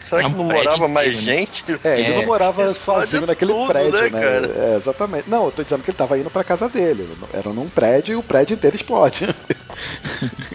Será 0.00 0.22
É 0.22 0.26
um 0.26 0.30
que 0.32 0.36
não 0.36 0.48
prédio 0.48 0.64
morava 0.64 0.88
mais 0.88 1.08
inteiro, 1.08 1.26
né? 1.26 1.36
gente? 1.40 1.64
É, 1.84 1.98
ele 2.00 2.12
É, 2.12 2.16
não 2.16 2.26
morava 2.26 2.62
explode 2.62 3.00
sozinho 3.06 3.26
naquele 3.26 3.52
tudo, 3.52 3.66
prédio, 3.68 3.92
né, 3.92 4.10
né? 4.10 4.20
cara? 4.20 4.46
É, 4.72 4.76
exatamente. 4.76 5.28
Não, 5.28 5.44
eu 5.46 5.50
tô 5.52 5.62
dizendo 5.62 5.82
que 5.82 5.90
ele 5.90 5.96
tava 5.96 6.18
indo 6.18 6.30
pra 6.30 6.44
casa 6.44 6.68
dele. 6.68 7.08
Era 7.32 7.50
num 7.50 7.68
prédio 7.68 8.12
e 8.12 8.16
o 8.16 8.22
prédio 8.22 8.54
inteiro 8.54 8.76
explode. 8.76 9.26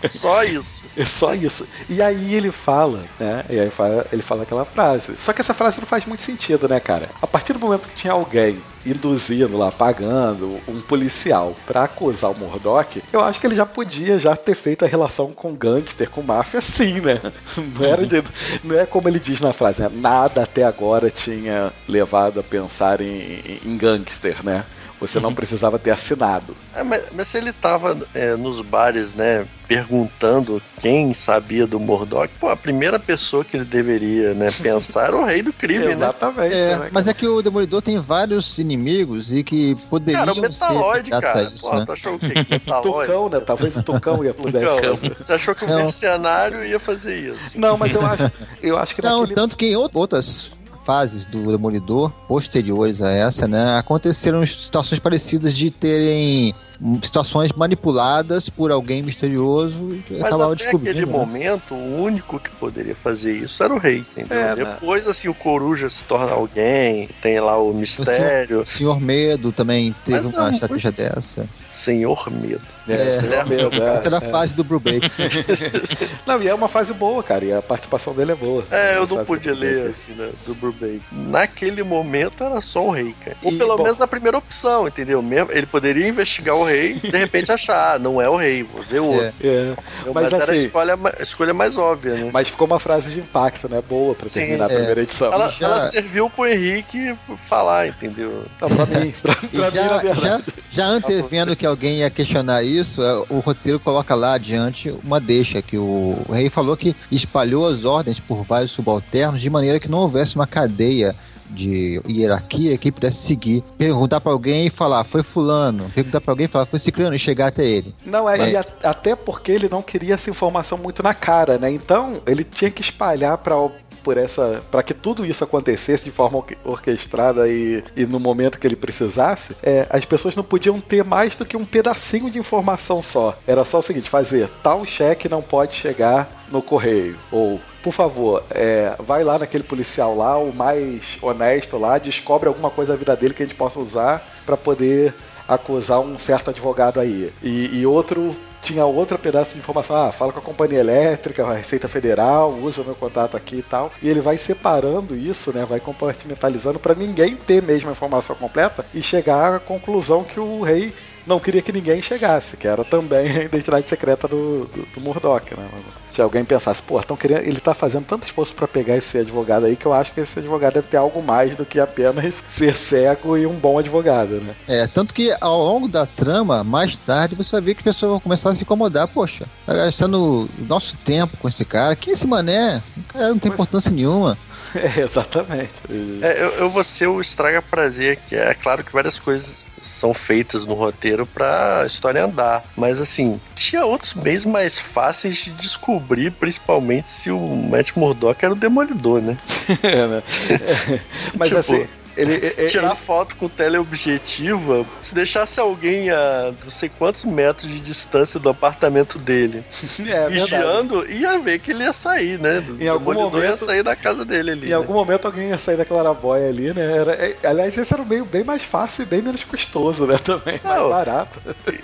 Só 0.09 0.43
isso. 0.43 0.86
É 0.95 1.05
só 1.05 1.34
isso. 1.34 1.67
E 1.89 2.01
aí 2.01 2.34
ele 2.34 2.51
fala, 2.51 3.03
né? 3.19 3.45
E 3.49 3.59
aí 3.59 3.71
ele 4.11 4.21
fala 4.21 4.43
aquela 4.43 4.65
frase. 4.65 5.15
Só 5.17 5.34
que 5.34 5.41
essa 5.41 5.53
frase 5.53 5.80
não 5.80 5.86
faz 5.88 6.05
muito 6.05 6.24
sentido, 6.24 6.67
né, 6.67 6.80
cara? 6.80 7.09
A 7.21 7.28
partir 7.28 7.53
do 7.53 7.59
momento 7.59 7.88
que 7.88 7.95
tinha 7.95 8.13
alguém 8.13 8.61
induzindo 8.86 9.57
lá, 9.57 9.71
pagando 9.71 10.59
um 10.67 10.82
policial 10.82 11.55
pra 11.65 11.84
acusar 11.84 12.32
o 12.32 12.36
Murdoch, 12.38 13.01
eu 13.11 13.21
acho 13.21 13.39
que 13.39 13.47
ele 13.47 13.55
já 13.55 13.65
podia 13.65 14.17
já 14.17 14.36
ter 14.36 14.55
feito 14.55 14.84
a 14.84 14.88
relação 14.88 15.32
com 15.32 15.53
gangster, 15.55 16.09
com 16.09 16.21
máfia, 16.21 16.59
assim, 16.59 16.99
né? 16.99 17.21
Não 17.57 17.86
era 17.86 18.05
de, 18.05 18.24
não 18.63 18.78
é 18.78 18.86
como 18.86 19.07
ele 19.07 19.19
diz 19.19 19.39
na 19.39 19.53
frase, 19.53 19.82
né? 19.82 19.89
Nada 19.93 20.43
até 20.43 20.63
agora 20.63 21.09
tinha 21.09 21.71
levado 21.88 22.39
a 22.39 22.43
pensar 22.43 23.01
em, 23.01 23.59
em 23.65 23.78
gangster, 23.78 24.43
né? 24.43 24.65
Você 25.08 25.20
não 25.20 25.34
precisava 25.34 25.78
ter 25.78 25.91
assinado. 25.91 26.56
É, 26.74 26.84
mas, 26.84 27.04
mas 27.14 27.28
se 27.28 27.38
ele 27.38 27.51
tava 27.51 27.97
é, 28.14 28.36
nos 28.36 28.62
bares, 28.62 29.14
né, 29.14 29.45
perguntando 29.68 30.62
quem 30.80 31.14
sabia 31.14 31.68
do 31.68 31.80
Murdoch, 31.80 32.30
pô, 32.39 32.47
a 32.49 32.56
primeira 32.56 32.97
pessoa 32.99 33.43
que 33.43 33.58
ele 33.58 33.66
deveria, 33.66 34.34
né, 34.34 34.49
pensar 34.62 35.08
era 35.08 35.18
o 35.18 35.26
rei 35.26 35.41
do 35.41 35.51
crime, 35.51 35.86
né? 35.86 35.91
Exatamente. 35.91 36.54
É, 36.56 36.78
né? 36.78 36.89
mas 36.91 37.08
é 37.08 37.14
que 37.14 37.28
o 37.28 37.41
Demolidor 37.41 37.82
tem 37.82 37.99
vários 37.99 38.58
inimigos 38.58 39.34
e 39.34 39.43
que 39.43 39.76
poderiam 39.89 40.26
Cara, 40.26 40.34
o 40.38 40.41
Metaloid, 40.41 41.06
ser 41.10 41.22
cara. 41.22 41.43
isso, 41.54 41.70
Pô, 41.70 41.76
né? 41.76 41.86
tu 41.86 41.91
achou 41.91 42.16
o 42.16 42.20
quê? 42.20 42.34
Que 42.45 42.51
Metaloid? 42.51 43.08
Tucão, 43.08 43.30
né? 43.30 43.39
Talvez 43.39 43.76
o 43.76 43.84
Tucão 43.84 44.24
ia 44.24 44.34
pudesse 44.34 44.66
Tucão. 44.76 44.95
Você 45.20 45.34
achou 45.34 45.54
que 45.56 45.66
o 45.66 45.68
Não. 45.68 45.76
mercenário 45.78 46.64
ia 46.66 46.80
fazer 46.80 47.34
isso? 47.34 47.39
Não, 47.56 47.78
mas 47.78 47.93
eu 47.93 48.06
acho, 48.06 48.32
eu 48.62 48.78
acho 48.78 48.95
que 48.95 49.01
Não, 49.01 49.20
naquele... 49.22 49.36
tanto 49.36 49.58
que 49.58 49.66
em 49.68 49.74
out- 49.76 49.95
outras 49.95 50.51
fases 50.86 51.25
do 51.25 51.51
Demolidor, 51.51 52.09
posteriores 52.27 53.01
a 53.01 53.11
essa, 53.11 53.47
né, 53.47 53.77
aconteceram 53.77 54.45
situações 54.45 54.99
parecidas 54.99 55.53
de 55.53 55.69
terem 55.71 56.53
situações 57.01 57.51
manipuladas 57.53 58.49
por 58.49 58.69
alguém 58.71 59.01
misterioso 59.01 59.75
e 60.09 60.13
Mas 60.15 60.23
acabava 60.23 60.53
até 60.53 60.63
descobrindo. 60.63 60.89
aquele 60.99 61.05
né? 61.05 61.11
momento, 61.17 61.73
o 61.73 62.01
único 62.03 62.38
que 62.39 62.49
poderia 62.49 62.95
fazer 62.95 63.31
isso 63.38 63.63
era 63.63 63.73
o 63.73 63.77
rei, 63.77 63.99
entendeu? 64.17 64.38
É, 64.38 64.55
né? 64.55 64.65
Depois, 64.65 65.07
assim, 65.07 65.29
o 65.29 65.34
Coruja 65.34 65.88
se 65.88 66.03
torna 66.03 66.34
alguém, 66.34 67.07
tem 67.21 67.39
lá 67.39 67.57
o 67.57 67.73
mistério, 67.73 68.61
O 68.61 68.65
Senhor 68.65 68.99
Medo 68.99 69.51
também 69.53 69.95
teve 70.03 70.17
Mas 70.17 70.34
é 70.34 70.36
uma 70.36 70.41
muito- 70.43 70.55
estratégia 70.55 70.91
dessa. 70.91 71.45
Senhor 71.69 72.29
Medo. 72.29 72.61
É, 72.88 72.93
É. 72.93 72.95
é. 72.97 73.93
Essa 73.93 74.07
era 74.07 74.17
a 74.17 74.21
fase 74.21 74.53
do 74.53 74.63
Brubaker. 74.63 75.09
Não, 76.25 76.41
e 76.41 76.47
é 76.47 76.53
uma 76.53 76.67
fase 76.67 76.93
boa, 76.93 77.21
cara, 77.23 77.45
e 77.45 77.53
a 77.53 77.61
participação 77.61 78.13
dele 78.13 78.31
é 78.34 78.36
boa. 78.36 78.63
É, 78.71 78.97
eu 78.97 79.03
A 79.03 79.07
não 79.07 79.25
podia 79.25 79.53
ler, 79.53 79.88
assim, 79.89 80.13
né, 80.13 80.29
do 80.45 80.53
Brubaker. 80.55 80.99
Naquele 81.11 81.84
momento 81.84 82.43
era 82.43 82.59
só 82.61 82.86
o 82.86 82.91
rei, 82.91 83.15
cara. 83.23 83.38
Ou 83.43 83.51
E, 83.51 83.57
pelo 83.57 83.77
bom- 83.77 83.84
menos 83.84 84.01
a 84.01 84.07
primeira 84.07 84.38
opção, 84.38 84.88
entendeu? 84.88 85.21
Mesmo, 85.21 85.51
ele 85.51 85.65
poderia 85.65 86.07
investigar 86.07 86.55
o 86.55 86.63
rei 86.63 86.99
e 87.03 87.11
de 87.11 87.17
repente 87.17 87.51
achar, 87.51 87.95
ah, 87.95 87.99
não 87.99 88.21
é 88.21 88.27
o 88.29 88.36
rei, 88.36 88.63
vou 88.63 88.84
ver 88.84 88.99
outro. 88.99 89.34
É. 89.41 89.47
É, 89.47 89.73
Mas, 90.05 90.13
mas 90.13 90.34
era 90.34 90.41
a 90.43 90.45
assim- 90.45 90.55
escolha, 90.57 90.97
a 91.19 91.23
escolha 91.23 91.53
mais 91.53 91.77
óbvia, 91.77 92.15
né? 92.15 92.29
mas 92.34 92.49
ficou 92.49 92.67
uma 92.67 92.79
frase 92.79 93.13
de 93.13 93.19
impacto, 93.19 93.69
né? 93.69 93.81
Boa 93.88 94.15
pra 94.15 94.27
Sim, 94.29 94.39
terminar 94.41 94.67
a 94.69 94.71
é. 94.71 94.75
primeira 94.75 95.01
edição. 95.01 95.31
Ela, 95.34 95.49
já- 95.49 95.65
ela 95.67 95.79
serviu 95.79 96.29
pro 96.29 96.45
Henrique 96.45 97.15
falar, 97.47 97.88
entendeu? 97.88 98.43
Não, 98.61 98.69
pra 98.69 98.86
mim, 98.86 99.13
pra, 99.21 99.36
pra 99.36 99.41
mim, 99.43 99.57
na 99.57 99.69
já, 99.69 99.97
verdade. 99.97 100.21
já, 100.21 100.41
já 100.71 100.86
antevendo 100.86 101.55
que 101.55 101.65
alguém 101.65 101.99
ia 101.99 102.09
questionar 102.09 102.63
isso, 102.63 102.72
é, 102.80 103.26
o 103.30 103.39
roteiro 103.39 103.80
coloca 103.80 104.15
lá 104.15 104.34
adiante 104.34 104.93
uma 105.03 105.19
deixa, 105.19 105.61
que 105.61 105.78
o, 105.78 106.15
o 106.28 106.32
rei 106.32 106.49
falou 106.49 106.76
que 106.78 106.95
espalhou 107.11 107.65
as 107.67 107.86
ordens 107.86 108.19
por 108.19 108.43
vários 108.43 108.71
subalternos 108.71 109.41
de 109.41 109.49
maneira 109.49 109.80
que 109.80 109.89
não 109.89 109.99
houvesse 109.99 110.36
uma 110.36 110.47
cadeia 110.47 111.15
de 111.49 112.01
hierarquia 112.09 112.76
que 112.80 112.91
pudesse 112.91 113.17
seguir. 113.17 113.63
Perguntar 113.78 114.19
pra 114.19 114.32
alguém 114.32 114.65
e 114.65 114.69
falar, 114.71 115.03
foi 115.03 115.21
fulano. 115.21 115.86
Perguntar 115.93 116.19
pra 116.19 116.32
alguém 116.32 116.45
e 116.45 116.49
falar, 116.49 116.65
foi 116.65 116.80
ciclano 116.80 117.13
e 117.15 117.19
chegar 117.19 117.47
até 117.47 117.63
ele. 117.63 117.93
Não, 118.03 118.28
é, 118.28 118.38
Mas- 118.38 118.55
a- 118.55 118.89
até 118.89 119.15
porque 119.15 119.51
ele 119.51 119.69
não 119.69 119.82
queria 119.84 120.15
essa 120.15 120.32
informação 120.32 120.80
muito 120.80 121.03
na 121.03 121.13
cara, 121.13 121.59
né? 121.59 121.69
Então, 121.71 122.19
ele 122.26 122.43
tinha 122.43 122.71
que 122.71 122.82
espalhar 122.82 123.38
para 123.38 123.55
por 124.04 124.18
essa 124.18 124.64
para 124.70 124.84
que 124.84 124.93
tudo 124.93 125.26
isso 125.26 125.43
acontecesse 125.43 126.06
de 126.06 126.12
forma 126.12 126.38
orque- 126.38 126.58
orquestrada 126.64 127.47
e, 127.47 127.84
e 127.95 128.06
no 128.06 128.20
momento 128.20 128.60
que 128.60 128.68
ele 128.68 128.76
precisasse, 128.76 129.56
é, 129.64 129.88
as 129.89 130.06
pessoas 130.06 130.36
não 130.36 130.43
podiam 130.43 130.80
ter 130.80 131.04
mais 131.04 131.36
do 131.36 131.45
que 131.45 131.58
um 131.58 131.66
pedacinho 131.66 132.30
de 132.30 132.38
informação 132.38 133.01
só. 133.01 133.36
Era 133.47 133.64
só 133.64 133.80
o 133.80 133.82
seguinte, 133.82 134.10
fazer 134.10 134.49
tal 134.62 134.86
cheque 134.86 135.30
não 135.30 135.41
pode 135.41 135.76
chegar 135.76 136.30
no 136.51 136.62
correio 136.62 137.18
ou 137.32 137.60
por 137.82 137.91
favor, 137.91 138.41
é, 138.51 138.95
vai 138.99 139.26
lá 139.26 139.38
naquele 139.38 139.64
policial 139.64 140.16
lá, 140.16 140.38
o 140.38 140.54
mais 140.54 141.18
honesto 141.22 141.78
lá, 141.78 141.97
descobre 141.97 142.47
alguma 142.47 142.70
coisa 142.70 142.93
da 142.93 142.97
vida 142.97 143.14
dele 143.16 143.34
que 143.34 143.43
a 143.43 143.45
gente 143.45 143.58
possa 143.58 143.78
usar 143.78 144.26
para 144.45 144.56
poder 144.56 145.14
acusar 145.45 145.99
um 145.99 146.18
certo 146.18 146.49
advogado 146.49 146.99
aí. 146.99 147.30
E, 147.43 147.80
e 147.80 147.86
outro 147.86 148.34
tinha 148.64 148.86
outro 148.86 149.20
pedaço 149.20 149.53
de 149.53 149.59
informação. 149.59 149.95
Ah, 149.95 150.11
fala 150.11 150.32
com 150.32 150.39
a 150.39 150.41
companhia 150.41 150.80
elétrica, 150.80 151.45
a 151.45 151.53
Receita 151.53 151.88
Federal, 151.88 152.51
usa 152.53 152.84
meu 152.84 152.95
contato 152.95 153.36
aqui 153.36 153.57
e 153.57 153.61
tal. 153.61 153.91
E 154.01 154.09
ele 154.09 154.22
vai 154.22 154.38
separando 154.38 155.16
isso, 155.16 155.51
né? 155.53 155.66
Vai 155.66 155.80
compartimentalizando 155.80 156.80
para 156.80 156.95
ninguém 156.95 157.36
ter 157.36 157.61
mesmo 157.61 157.89
a 157.89 157.91
informação 157.91 158.36
completa 158.36 158.86
e 158.93 159.01
chegar 159.01 159.55
à 159.55 159.59
conclusão 159.59 160.24
que 160.24 160.39
o 160.39 160.61
rei 160.61 160.93
não 161.26 161.39
queria 161.39 161.61
que 161.61 161.71
ninguém 161.71 162.01
chegasse, 162.01 162.57
que 162.57 162.67
era 162.67 162.84
também 162.84 163.38
a 163.38 163.43
identidade 163.43 163.88
secreta 163.88 164.28
do, 164.28 164.65
do, 164.65 164.88
do 164.93 165.01
Murdoch, 165.01 165.45
né? 165.55 165.67
Se 166.13 166.21
alguém 166.21 166.45
pensasse, 166.45 166.82
pô, 166.82 167.01
tão 167.01 167.17
querendo, 167.17 167.41
ele 167.41 167.59
tá 167.59 167.74
fazendo 167.74 168.05
tanto 168.05 168.24
esforço 168.24 168.53
para 168.53 168.67
pegar 168.67 168.95
esse 168.95 169.17
advogado 169.17 169.65
aí 169.65 169.76
que 169.76 169.86
eu 169.86 169.93
acho 169.93 170.11
que 170.11 170.19
esse 170.19 170.38
advogado 170.38 170.76
deve 170.76 170.88
ter 170.88 170.97
algo 170.97 171.24
mais 171.24 171.55
do 171.55 171.65
que 171.65 171.80
apenas 171.80 172.36
ser 172.47 172.76
cego 172.76 173.38
e 173.38 173.47
um 173.47 173.55
bom 173.55 173.80
advogado, 173.80 174.41
né? 174.41 174.55
É, 174.67 174.86
tanto 174.86 175.13
que 175.13 175.36
ao 175.41 175.57
longo 175.63 175.88
da 175.88 176.05
trama, 176.05 176.63
mais 176.63 176.95
tarde, 176.97 177.36
você 177.36 177.51
vai 177.51 177.61
ver 177.61 177.74
que 177.74 177.80
as 177.80 177.95
pessoas 177.95 178.11
vão 178.11 178.19
começar 178.19 178.49
a 178.49 178.55
se 178.55 178.61
incomodar. 178.61 179.07
Poxa, 179.07 179.45
tá 179.65 179.74
gastando 179.74 180.47
nosso 180.67 180.95
tempo 180.97 181.38
com 181.38 181.47
esse 181.47 181.65
cara. 181.65 181.95
Quem 181.95 182.11
é 182.11 182.15
esse 182.15 182.28
mané? 182.28 182.84
O 182.97 183.03
cara 183.03 183.30
não 183.30 183.39
tem 183.39 183.51
importância 183.51 183.89
nenhuma. 183.89 184.38
É, 184.76 185.01
exatamente. 185.01 185.74
É, 186.21 186.41
eu, 186.41 186.49
eu 186.53 186.69
vou 186.69 186.84
ser 186.84 187.07
o 187.07 187.21
estraga 187.21 187.61
prazer, 187.61 188.17
que 188.28 188.36
é 188.36 188.53
claro 188.53 188.84
que 188.84 188.91
várias 188.91 189.19
coisas 189.19 189.65
são 189.80 190.13
feitas 190.13 190.63
no 190.63 190.74
roteiro 190.74 191.26
pra 191.26 191.84
história 191.86 192.24
andar. 192.24 192.63
Mas 192.76 192.99
assim, 193.01 193.39
tinha 193.53 193.86
outros 193.86 194.13
meios 194.13 194.45
mais 194.45 194.80
fáceis 194.80 195.38
de 195.38 195.51
descobrir, 195.51 196.32
principalmente 196.32 197.09
se 197.09 197.30
o 197.30 197.39
Matt 197.39 197.91
Murdock 197.95 198.43
era 198.43 198.53
o 198.53 198.57
demolidor, 198.57 199.21
né? 199.21 199.38
É, 199.84 200.07
né? 200.07 200.24
É, 200.49 200.99
Mas 201.38 201.49
Tipo, 201.49 201.59
assim, 201.59 201.88
ele, 202.18 202.34
ele- 202.57 202.70
Tirar 202.70 202.95
foto 202.95 203.36
com 203.36 203.47
teleobjetiva, 203.49 204.86
se 205.01 205.14
deixasse 205.14 205.59
alguém 205.59 206.09
a 206.09 206.53
não 206.64 206.70
sei 206.72 206.89
quantos 206.89 207.24
metros 207.26 207.70
de 207.70 207.80
distância 207.80 208.39
do 208.39 208.49
apartamento 208.49 209.18
dele, 209.20 209.64
ele- 209.99 210.11
é, 210.11 210.30
verdade. 210.30 210.34
vigiando, 210.41 211.11
ia 211.11 211.39
ver 211.39 211.59
que 211.59 211.72
ele 211.72 211.84
ia 211.84 211.93
sair, 211.93 212.39
né? 212.39 212.61
Do 212.61 212.82
Em 212.82 212.88
algum 212.88 213.11
demolidor 213.14 213.41
ia 213.41 213.45
momento- 213.51 213.66
sair 213.66 213.84
da 213.84 213.95
casa 213.95 214.26
dele 214.26 214.51
ali. 214.51 214.68
Em 214.68 214.70
né? 214.70 214.76
algum 214.76 214.93
momento 214.93 215.26
alguém 215.26 215.49
ia 215.49 215.59
sair 215.59 215.78
da 215.78 215.86
claraboia 215.86 216.49
ali, 216.49 216.74
né? 216.74 216.97
Era- 216.97 217.14
é, 217.14 217.36
aliás, 217.43 217.78
esse 217.78 217.93
era 217.93 218.01
um 218.01 218.05
meio 218.05 218.26
bem 218.26 218.43
mais 218.43 218.64
fácil 218.64 219.03
e 219.03 219.05
bem 219.05 219.22
menos 219.22 219.43
custoso, 219.43 220.05
né? 220.05 220.18
Também, 220.24 220.59
mais 220.64 220.80
Não. 220.80 220.89
barato. 220.89 221.39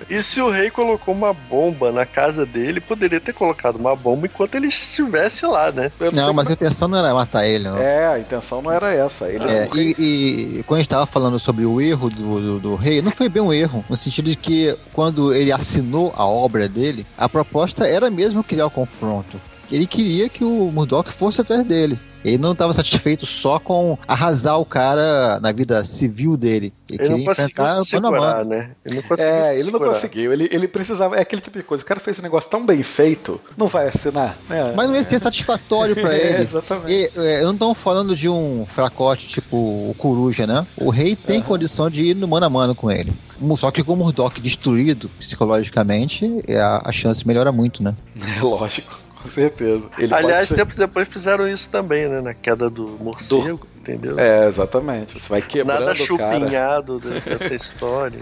E 0.10 0.22
se 0.24 0.42
o 0.42 0.50
rei 0.50 0.70
colocou 0.70 1.14
uma 1.14 1.34
bomba 1.34 1.92
na 1.92 2.06
casa 2.06 2.46
dele, 2.46 2.80
poderia 2.80 3.20
ter 3.20 3.34
colocado 3.34 3.76
uma 3.78 3.96
bomba 3.96 4.26
enquanto 4.28 4.56
ele 4.56 4.68
estivesse 4.68 5.46
lá, 5.46 5.72
né? 5.72 5.92
Eu 6.00 6.12
Não, 6.12 6.24
sei 6.26 6.34
mas 6.34 6.46
a 6.48 6.50
como- 6.50 6.54
intenção 6.54 6.88
não 6.88 6.98
era 6.98 7.14
matar 7.14 7.46
ele, 7.46 7.66
não. 7.70 7.78
É, 7.78 8.08
a 8.08 8.20
intenção 8.20 8.62
não 8.62 8.72
era 8.72 8.94
essa. 8.94 9.28
Ele 9.28 9.44
É, 9.44 9.68
o 9.70 9.74
rei- 9.76 9.96
e, 9.98 10.19
quando 10.66 10.78
a 10.78 10.82
gente 10.82 10.90
tava 10.90 11.06
falando 11.06 11.40
sobre 11.40 11.66
o 11.66 11.80
erro 11.82 12.10
do, 12.10 12.40
do, 12.40 12.60
do 12.60 12.76
rei, 12.76 13.02
não 13.02 13.12
foi 13.12 13.30
bem 13.30 13.42
um 13.42 13.54
erro, 13.54 13.84
no 13.90 13.96
sentido 13.96 14.30
de 14.30 14.36
que 14.36 14.76
quando 14.94 15.34
ele 15.34 15.52
assinou 15.52 16.14
a 16.16 16.26
obra 16.26 16.68
dele, 16.68 17.06
a 17.18 17.28
proposta 17.28 17.88
era 17.88 18.10
mesmo 18.10 18.44
criar 18.44 18.66
o 18.66 18.72
confronto. 18.72 19.40
Ele 19.72 19.86
queria 19.86 20.28
que 20.28 20.44
o 20.44 20.72
Murdoch 20.72 21.12
fosse 21.12 21.42
atrás 21.42 21.64
dele. 21.64 22.00
Ele 22.24 22.38
não 22.38 22.52
estava 22.52 22.74
satisfeito 22.74 23.26
só 23.26 23.60
com 23.60 23.98
arrasar 24.08 24.58
o 24.60 24.66
cara 24.66 25.40
na 25.40 25.52
vida 25.52 25.84
civil 25.86 26.36
dele. 26.36 26.74
Ele, 26.90 27.00
Ele 27.02 27.10
não 27.10 27.16
queria 27.18 27.26
conseguiu 27.28 27.50
enfrentar 27.52 27.76
se 27.80 27.86
segurar, 27.86 28.46
né? 28.46 28.72
Ele 28.86 28.96
não 28.96 29.02
conseguiu 29.04 29.34
É, 29.34 29.60
ele 29.60 29.72
não 29.72 29.80
conseguiu. 29.80 30.34
Ele, 30.34 30.50
ele 30.52 30.68
precisava. 30.68 31.16
É 31.16 31.22
aquele 31.22 31.42
tipo 31.42 31.58
de 31.58 31.64
coisa. 31.64 31.84
O 31.84 31.88
cara 31.88 32.00
fez 32.00 32.20
um 32.20 32.22
negócio 32.22 32.50
tão 32.50 32.66
bem 32.66 32.84
feito, 32.84 33.40
não 33.58 33.68
vai 33.68 33.88
assinar, 33.88 34.38
né? 34.50 34.74
Mas 34.76 34.88
não 34.88 34.96
ia 34.96 35.04
ser 35.04 35.20
satisfatório 35.22 35.96
pra 35.96 36.14
É, 36.14 36.34
ele. 36.34 36.44
exatamente. 36.44 36.92
E, 36.92 37.12
é, 37.20 37.42
eu 37.42 37.46
não 37.46 37.54
estou 37.54 37.74
falando 37.74 38.16
de 38.16 38.28
um 38.28 38.66
fracote 38.68 39.28
tipo 39.28 39.56
o 39.56 39.96
Coruja, 39.98 40.46
né? 40.46 40.66
O 40.78 40.90
rei 40.90 41.16
tem 41.16 41.42
condição 41.42 41.90
de 41.90 42.04
ir 42.04 42.16
no 42.16 42.28
mano 42.28 42.46
a 42.46 42.50
mano 42.50 42.76
com 42.76 42.92
ele. 42.92 43.14
Só 43.56 43.72
que 43.72 43.82
com 43.84 43.94
o 43.94 43.96
Murdoch 43.96 44.42
destruído 44.42 45.10
psicologicamente, 45.18 46.42
é, 46.48 46.60
a, 46.60 46.82
a 46.86 46.92
chance 46.92 47.26
melhora 47.28 47.52
muito, 47.52 47.82
né? 47.84 47.96
É 48.38 48.42
lógico, 48.42 48.98
com 49.22 49.28
certeza. 49.28 49.90
Ele 49.98 50.14
Aliás, 50.14 50.48
ser- 50.48 50.56
tempos 50.56 50.76
depois 50.76 51.08
fizeram 51.08 51.48
isso 51.48 51.70
também, 51.70 52.08
né? 52.08 52.22
Na 52.22 52.34
queda 52.34 52.70
do 52.70 52.88
morcego, 53.02 53.68
entendeu? 53.78 54.18
É, 54.20 54.48
exatamente. 54.48 55.20
Você 55.20 55.28
vai 55.30 55.42
quebrando 55.42 55.80
Nada 55.82 55.94
cara. 55.94 56.06
chupinhado 56.06 57.00
de- 57.00 57.20
dessa 57.22 57.54
história. 57.54 58.20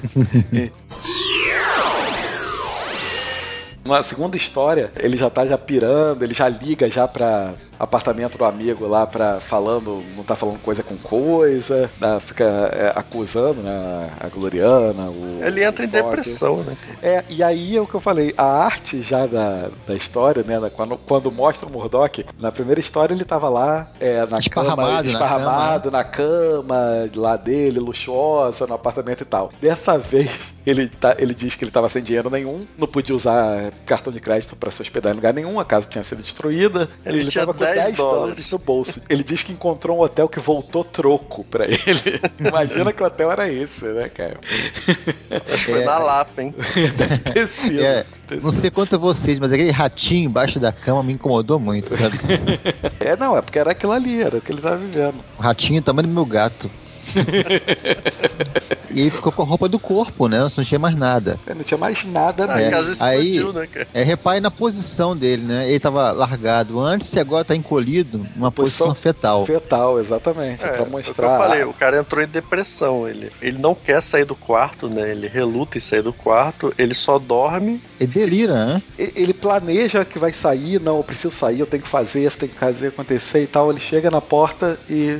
Na 3.85 4.03
segunda 4.03 4.35
história, 4.35 4.91
ele 4.99 5.15
já 5.15 5.29
tá 5.29 5.45
já 5.45 5.57
pirando, 5.57 6.21
ele 6.23 6.33
já 6.33 6.49
liga 6.49 6.89
já 6.89 7.07
pra 7.07 7.53
apartamento 7.79 8.37
do 8.37 8.45
amigo 8.45 8.87
lá 8.87 9.05
pra 9.05 9.39
falando, 9.39 10.03
não 10.15 10.23
tá 10.23 10.35
falando 10.35 10.59
coisa 10.59 10.83
com 10.83 10.95
coisa, 10.97 11.89
né, 11.99 12.19
fica 12.19 12.43
é, 12.73 12.93
acusando 12.95 13.61
né, 13.61 14.09
a 14.19 14.27
Gloriana, 14.27 15.09
o 15.09 15.39
Ele 15.43 15.63
entra 15.63 15.85
em 15.85 15.87
o 15.87 15.91
Fogg. 15.91 16.03
depressão, 16.03 16.57
né? 16.63 16.77
É, 17.01 17.23
e 17.29 17.43
aí 17.43 17.75
é 17.75 17.81
o 17.81 17.87
que 17.87 17.95
eu 17.95 17.99
falei, 17.99 18.33
a 18.37 18.45
arte 18.45 19.01
já 19.01 19.25
da, 19.25 19.69
da 19.85 19.95
história, 19.95 20.43
né, 20.43 20.71
quando, 20.75 20.97
quando 20.97 21.31
mostra 21.31 21.67
o 21.67 21.71
Murdoch, 21.71 22.25
na 22.39 22.51
primeira 22.51 22.79
história 22.79 23.13
ele 23.13 23.25
tava 23.25 23.49
lá, 23.49 23.87
é, 23.99 24.25
na 24.25 24.39
Esparramado 24.39 24.77
cama, 24.77 25.01
na 25.01 25.07
esparramado 25.07 25.91
na 25.91 26.03
cama, 26.03 27.09
lá 27.15 27.37
dele, 27.37 27.79
luxuosa, 27.79 28.65
no 28.67 28.73
apartamento 28.73 29.21
e 29.21 29.25
tal. 29.25 29.51
Dessa 29.61 29.97
vez, 29.97 30.53
ele, 30.65 30.87
tá, 30.87 31.15
ele 31.17 31.33
diz 31.33 31.55
que 31.55 31.63
ele 31.63 31.71
tava 31.71 31.89
sem 31.89 32.03
dinheiro 32.03 32.29
nenhum, 32.29 32.65
não 32.77 32.87
podia 32.87 33.15
usar 33.15 33.71
cartão 33.85 34.11
de 34.11 34.19
crédito 34.19 34.55
para 34.55 34.71
se 34.71 34.81
hospedar 34.81 35.11
em 35.11 35.15
lugar 35.15 35.33
nenhum, 35.33 35.59
a 35.59 35.65
casa 35.65 35.87
tinha 35.87 36.03
sido 36.03 36.21
destruída, 36.21 36.89
Ele 37.05 37.25
tinha 37.25 37.45
tava 37.45 37.57
com 37.57 37.63
10 37.75 37.85
10 37.85 37.97
dólares 37.97 38.19
dólares 38.19 38.51
no 38.51 38.57
bolso. 38.59 39.01
Ele 39.09 39.23
diz 39.23 39.43
que 39.43 39.51
encontrou 39.51 39.97
um 39.97 40.01
hotel 40.01 40.27
que 40.27 40.39
voltou 40.39 40.83
troco 40.83 41.43
pra 41.43 41.65
ele. 41.65 41.77
Imagina 42.39 42.91
que 42.93 43.03
hotel 43.03 43.31
era 43.31 43.51
esse, 43.51 43.85
né, 43.85 44.09
cara? 44.09 44.39
Acho 45.53 45.65
que 45.65 45.71
foi 45.71 45.81
É. 45.81 45.85
na 45.85 45.97
Lapa, 45.97 46.41
hein? 46.41 46.53
Deve 46.97 47.17
ter 47.19 47.47
sido. 47.47 47.81
É, 47.81 48.05
não 48.41 48.51
sei 48.51 48.69
quanto 48.69 48.95
a 48.95 48.97
vocês, 48.97 49.39
mas 49.39 49.51
aquele 49.51 49.71
ratinho 49.71 50.25
embaixo 50.29 50.59
da 50.59 50.71
cama 50.71 51.03
me 51.03 51.13
incomodou 51.13 51.59
muito, 51.59 51.95
sabe? 51.95 52.17
É, 52.99 53.15
não, 53.15 53.37
é 53.37 53.41
porque 53.41 53.57
era 53.59 53.71
aquilo 53.71 53.93
ali, 53.93 54.21
era 54.21 54.37
o 54.37 54.41
que 54.41 54.51
ele 54.51 54.61
tava 54.61 54.77
vivendo. 54.77 55.15
O 55.37 55.41
ratinho 55.41 55.81
tamanho 55.81 56.07
do 56.07 56.13
meu 56.13 56.25
gato. 56.25 56.69
E 58.89 59.01
ele 59.01 59.11
ficou 59.11 59.31
com 59.31 59.41
a 59.41 59.45
roupa 59.45 59.67
do 59.67 59.77
corpo, 59.77 60.27
né? 60.27 60.39
Não 60.39 60.63
tinha 60.63 60.79
mais 60.79 60.95
nada. 60.95 61.37
É, 61.45 61.53
Não 61.53 61.63
tinha 61.63 61.77
mais 61.77 62.03
nada 62.05 62.45
A 62.45 62.55
mesmo. 62.55 62.71
casa 62.71 63.05
aí- 63.05 63.31
explodiu, 63.37 63.53
né, 63.61 63.67
cara? 63.67 63.87
É, 63.93 64.01
repare 64.03 64.39
na 64.39 64.49
posição 64.49 65.15
dele, 65.15 65.43
né? 65.43 65.69
Ele 65.69 65.79
tava 65.79 66.11
largado 66.11 66.79
antes 66.79 67.11
e 67.13 67.19
agora 67.19 67.43
tá 67.43 67.55
encolhido 67.55 68.25
numa 68.35 68.51
Posição 68.51 68.87
posição 68.87 68.95
fetal. 68.95 69.45
Fetal, 69.45 69.99
exatamente. 69.99 70.63
É, 70.63 70.67
pra 70.69 70.77
é 70.77 70.81
o 70.81 70.85
que 70.85 70.91
mostrar. 70.91 71.33
eu 71.33 71.37
falei, 71.37 71.63
o 71.63 71.73
cara 71.73 71.99
entrou 71.99 72.23
em 72.23 72.27
depressão. 72.27 73.07
Ele, 73.07 73.31
ele 73.41 73.57
não 73.57 73.75
quer 73.75 74.01
sair 74.01 74.25
do 74.25 74.35
quarto, 74.35 74.89
né? 74.93 75.11
Ele 75.11 75.27
reluta 75.27 75.77
em 75.77 75.81
sair 75.81 76.01
do 76.01 76.13
quarto, 76.13 76.73
ele 76.77 76.93
só 76.93 77.19
dorme. 77.19 77.81
Ele 77.99 78.11
delira, 78.11 78.65
né? 78.65 78.81
E- 78.97 79.13
Ele 79.15 79.33
planeja 79.33 80.05
que 80.05 80.17
vai 80.19 80.31
sair, 80.33 80.79
não, 80.79 80.97
eu 80.97 81.03
preciso 81.03 81.31
sair, 81.35 81.59
eu 81.59 81.65
tenho 81.67 81.83
que 81.83 81.89
fazer, 81.89 82.25
eu 82.27 82.31
tenho 82.31 82.51
que 82.51 82.57
fazer 82.57 82.87
acontecer 82.87 83.43
e 83.43 83.47
tal. 83.47 83.69
Ele 83.69 83.79
chega 83.79 84.09
na 84.09 84.21
porta 84.21 84.79
e 84.89 85.17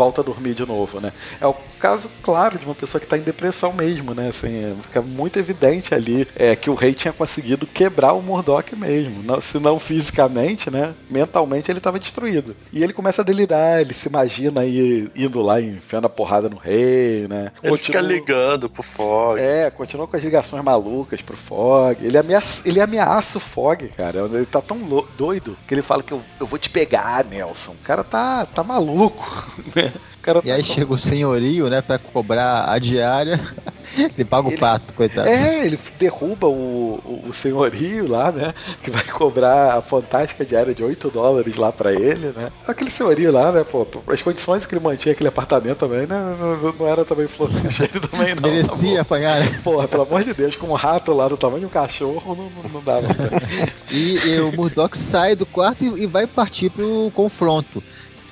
volta 0.00 0.22
a 0.22 0.24
dormir 0.24 0.54
de 0.54 0.64
novo, 0.64 0.98
né? 0.98 1.12
É 1.38 1.46
o 1.46 1.54
caso 1.80 2.10
claro 2.22 2.58
de 2.58 2.64
uma 2.64 2.74
pessoa 2.74 3.00
que 3.00 3.06
está 3.06 3.16
em 3.18 3.22
depressão 3.22 3.72
mesmo, 3.72 4.14
né? 4.14 4.28
Assim, 4.28 4.64
é, 4.64 4.74
fica 4.82 5.00
muito 5.02 5.38
evidente 5.38 5.94
ali 5.94 6.28
é, 6.36 6.54
que 6.54 6.70
o 6.70 6.74
rei 6.74 6.92
tinha 6.94 7.12
conseguido 7.12 7.66
quebrar 7.66 8.12
o 8.12 8.22
Murdoch 8.22 8.76
mesmo. 8.76 9.22
Não, 9.22 9.40
se 9.40 9.58
não 9.58 9.78
fisicamente, 9.78 10.70
né? 10.70 10.94
Mentalmente 11.08 11.70
ele 11.70 11.78
estava 11.78 11.98
destruído. 11.98 12.54
E 12.72 12.82
ele 12.82 12.92
começa 12.92 13.22
a 13.22 13.24
delirar, 13.24 13.80
ele 13.80 13.94
se 13.94 14.08
imagina 14.08 14.60
aí 14.60 15.08
indo 15.16 15.40
lá 15.40 15.60
enfiando 15.60 16.04
a 16.06 16.08
porrada 16.10 16.48
no 16.48 16.56
rei, 16.56 17.26
né? 17.28 17.50
Ele 17.62 17.76
fica 17.78 17.98
Continua- 17.98 18.02
ligando 18.02 18.68
pro 18.70 18.82
Fog. 18.82 19.40
é, 19.40 19.70
continua 19.70 20.06
com 20.06 20.16
as 20.16 20.22
ligações 20.22 20.62
malucas 20.64 21.22
pro 21.22 21.36
Fog. 21.36 21.96
Ele 22.04 22.18
ameaça, 22.18 22.62
ele 22.66 22.80
ameaça 22.80 23.38
o 23.38 23.40
Fog, 23.40 23.88
cara. 23.96 24.20
Ele 24.32 24.46
tá 24.46 24.60
tão 24.60 24.78
doido 25.16 25.56
que 25.66 25.74
ele 25.74 25.82
fala 25.82 26.02
que 26.02 26.12
eu, 26.12 26.20
eu 26.38 26.46
vou 26.46 26.58
te 26.58 26.68
pegar, 26.68 27.24
Nelson. 27.24 27.72
O 27.72 27.84
cara 27.84 28.04
tá, 28.04 28.44
tá 28.46 28.62
maluco, 28.62 29.24
né? 29.74 29.92
E 30.20 30.22
tá 30.22 30.54
aí 30.54 30.62
com- 30.62 30.74
chega 30.74 30.92
o 30.92 30.98
senhorio, 30.98 31.69
né? 31.70 31.80
Pra 31.80 31.98
cobrar 31.98 32.70
a 32.70 32.78
diária. 32.78 33.40
Ele 33.96 34.24
paga 34.24 34.46
o 34.48 34.50
Ele- 34.50 34.58
pato, 34.58 34.94
coitado. 34.94 35.28
É, 35.28 35.66
ele 35.66 35.76
derruba 35.98 36.46
o, 36.46 37.24
o, 37.28 37.32
senhorio 37.32 38.08
lá, 38.08 38.30
né? 38.30 38.54
Que 38.84 38.90
vai 38.90 39.02
cobrar 39.04 39.74
a 39.74 39.82
fantástica 39.82 40.44
diária 40.44 40.72
de 40.72 40.84
8 40.84 41.10
dólares 41.10 41.56
lá 41.56 41.72
pra 41.72 41.92
ele, 41.92 42.28
né? 42.36 42.52
Aquele 42.68 42.88
senhorio 42.88 43.32
lá, 43.32 43.50
né, 43.50 43.64
pô? 43.64 43.84
As 44.06 44.22
condições 44.22 44.64
que 44.64 44.74
ele 44.76 44.84
mantinha 44.84 45.12
aquele 45.12 45.28
apartamento 45.28 45.78
também, 45.78 46.06
né? 46.06 46.36
Não, 46.38 46.72
não- 46.72 46.86
era 46.86 47.04
também 47.04 47.26
flor 47.26 47.50
cheiro 47.56 47.98
também, 48.08 48.32
não. 48.34 48.42
Merecia 48.42 48.96
tá 48.96 49.02
apanhar, 49.02 49.40
né? 49.40 49.60
Porra, 49.64 49.88
pelo 49.88 50.04
amor 50.04 50.22
de 50.22 50.34
Deus, 50.34 50.54
com 50.54 50.68
um 50.68 50.74
rato 50.74 51.12
lá 51.12 51.26
do 51.26 51.36
tamanho 51.36 51.60
de 51.60 51.66
um 51.66 51.70
cachorro, 51.70 52.36
não, 52.36 52.62
não, 52.62 52.70
não 52.74 52.82
dava. 52.82 53.08
E, 53.90 54.18
e 54.18 54.40
o 54.40 54.52
Murdoch 54.52 54.96
sai 54.96 55.34
do 55.34 55.44
quarto 55.44 55.82
e, 55.82 56.04
e 56.04 56.06
vai 56.06 56.24
partir 56.26 56.70
pro 56.70 57.10
confronto. 57.12 57.82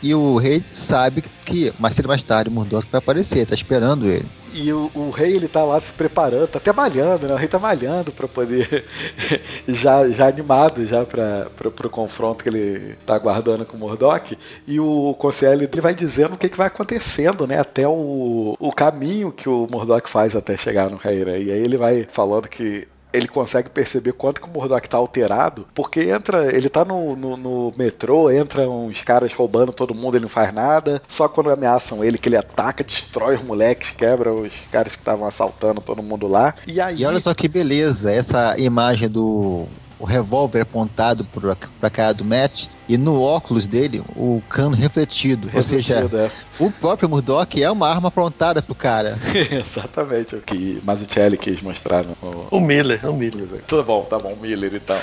E 0.02 0.14
o 0.14 0.36
rei 0.36 0.62
sabe 0.72 1.24
que 1.44 1.72
mais 1.78 1.94
cedo 1.94 2.08
mais 2.08 2.22
tarde 2.22 2.50
o 2.50 2.52
Murdoch 2.52 2.86
vai 2.90 2.98
aparecer, 2.98 3.46
tá 3.46 3.54
esperando 3.54 4.06
ele. 4.06 4.26
E 4.54 4.72
o, 4.72 4.90
o 4.94 5.10
rei 5.10 5.34
ele 5.34 5.46
tá 5.46 5.62
lá 5.62 5.80
se 5.80 5.92
preparando, 5.92 6.46
tá 6.46 6.58
até 6.58 6.72
malhando, 6.72 7.26
né? 7.26 7.34
O 7.34 7.36
rei 7.36 7.48
tá 7.48 7.58
malhando 7.58 8.12
pra 8.12 8.26
poder. 8.26 8.84
já, 9.68 10.08
já 10.08 10.26
animado 10.26 10.84
já 10.86 11.04
pra, 11.04 11.46
pro 11.54 11.90
confronto 11.90 12.42
que 12.42 12.48
ele 12.48 12.96
tá 13.04 13.14
aguardando 13.14 13.64
com 13.66 13.76
o 13.76 13.80
Murdoch. 13.80 14.38
E 14.66 14.80
o 14.80 15.14
conselho 15.18 15.68
ele 15.70 15.80
vai 15.80 15.94
dizendo 15.94 16.34
o 16.34 16.38
que, 16.38 16.48
que 16.48 16.56
vai 16.56 16.68
acontecendo, 16.68 17.46
né? 17.46 17.58
Até 17.58 17.86
o, 17.86 18.56
o 18.58 18.72
caminho 18.72 19.32
que 19.32 19.48
o 19.48 19.66
Murdoch 19.70 20.08
faz 20.08 20.34
até 20.34 20.56
chegar 20.56 20.90
no 20.90 20.96
rei, 20.96 21.24
né? 21.24 21.40
E 21.40 21.52
aí 21.52 21.58
ele 21.58 21.76
vai 21.76 22.06
falando 22.08 22.48
que 22.48 22.86
ele 23.12 23.28
consegue 23.28 23.70
perceber 23.70 24.12
quanto 24.12 24.40
que 24.40 24.48
o 24.48 24.52
Murdoch 24.52 24.88
tá 24.88 24.96
alterado, 24.96 25.66
porque 25.74 26.00
entra, 26.00 26.54
ele 26.54 26.68
tá 26.68 26.84
no, 26.84 27.16
no, 27.16 27.36
no 27.36 27.72
metrô, 27.76 28.30
entra 28.30 28.68
uns 28.68 29.02
caras 29.02 29.32
roubando 29.32 29.72
todo 29.72 29.94
mundo, 29.94 30.16
ele 30.16 30.22
não 30.22 30.28
faz 30.28 30.52
nada, 30.52 31.00
só 31.08 31.28
quando 31.28 31.50
ameaçam 31.50 32.04
ele 32.04 32.18
que 32.18 32.28
ele 32.28 32.36
ataca, 32.36 32.84
destrói 32.84 33.36
os 33.36 33.42
moleques, 33.42 33.90
quebra 33.90 34.32
os 34.32 34.52
caras 34.70 34.92
que 34.92 34.98
estavam 34.98 35.26
assaltando 35.26 35.80
todo 35.80 36.02
mundo 36.02 36.26
lá, 36.26 36.54
e 36.66 36.80
aí... 36.80 37.00
E 37.00 37.06
olha 37.06 37.20
só 37.20 37.32
que 37.32 37.48
beleza, 37.48 38.10
essa 38.10 38.58
imagem 38.58 39.08
do 39.08 39.66
o 39.98 40.04
revólver 40.04 40.60
apontado 40.60 41.24
pra, 41.24 41.56
pra 41.80 41.90
cara 41.90 42.14
do 42.14 42.24
Matt 42.24 42.66
e 42.88 42.96
no 42.96 43.20
óculos 43.20 43.66
dele 43.68 44.02
o 44.16 44.40
cano 44.48 44.74
refletido. 44.74 45.50
Ou 45.52 45.62
seja, 45.62 46.00
Refletido, 46.02 46.18
é. 46.18 46.30
o 46.58 46.70
próprio 46.70 47.08
Murdoch 47.08 47.62
é 47.62 47.70
uma 47.70 47.88
arma 47.88 48.08
aprontada 48.08 48.62
pro 48.62 48.74
cara. 48.74 49.18
Exatamente 49.50 50.36
o 50.36 50.40
que 50.40 50.80
Mazzucchelli 50.84 51.36
quis 51.36 51.60
mostrar 51.60 52.04
no, 52.04 52.16
O 52.50 52.60
Miller, 52.60 53.04
o 53.08 53.12
Miller. 53.12 53.62
Tudo 53.66 53.84
bom, 53.84 54.04
tá 54.04 54.18
bom, 54.18 54.34
Miller 54.40 54.72
e 54.74 54.80
tal. 54.80 55.00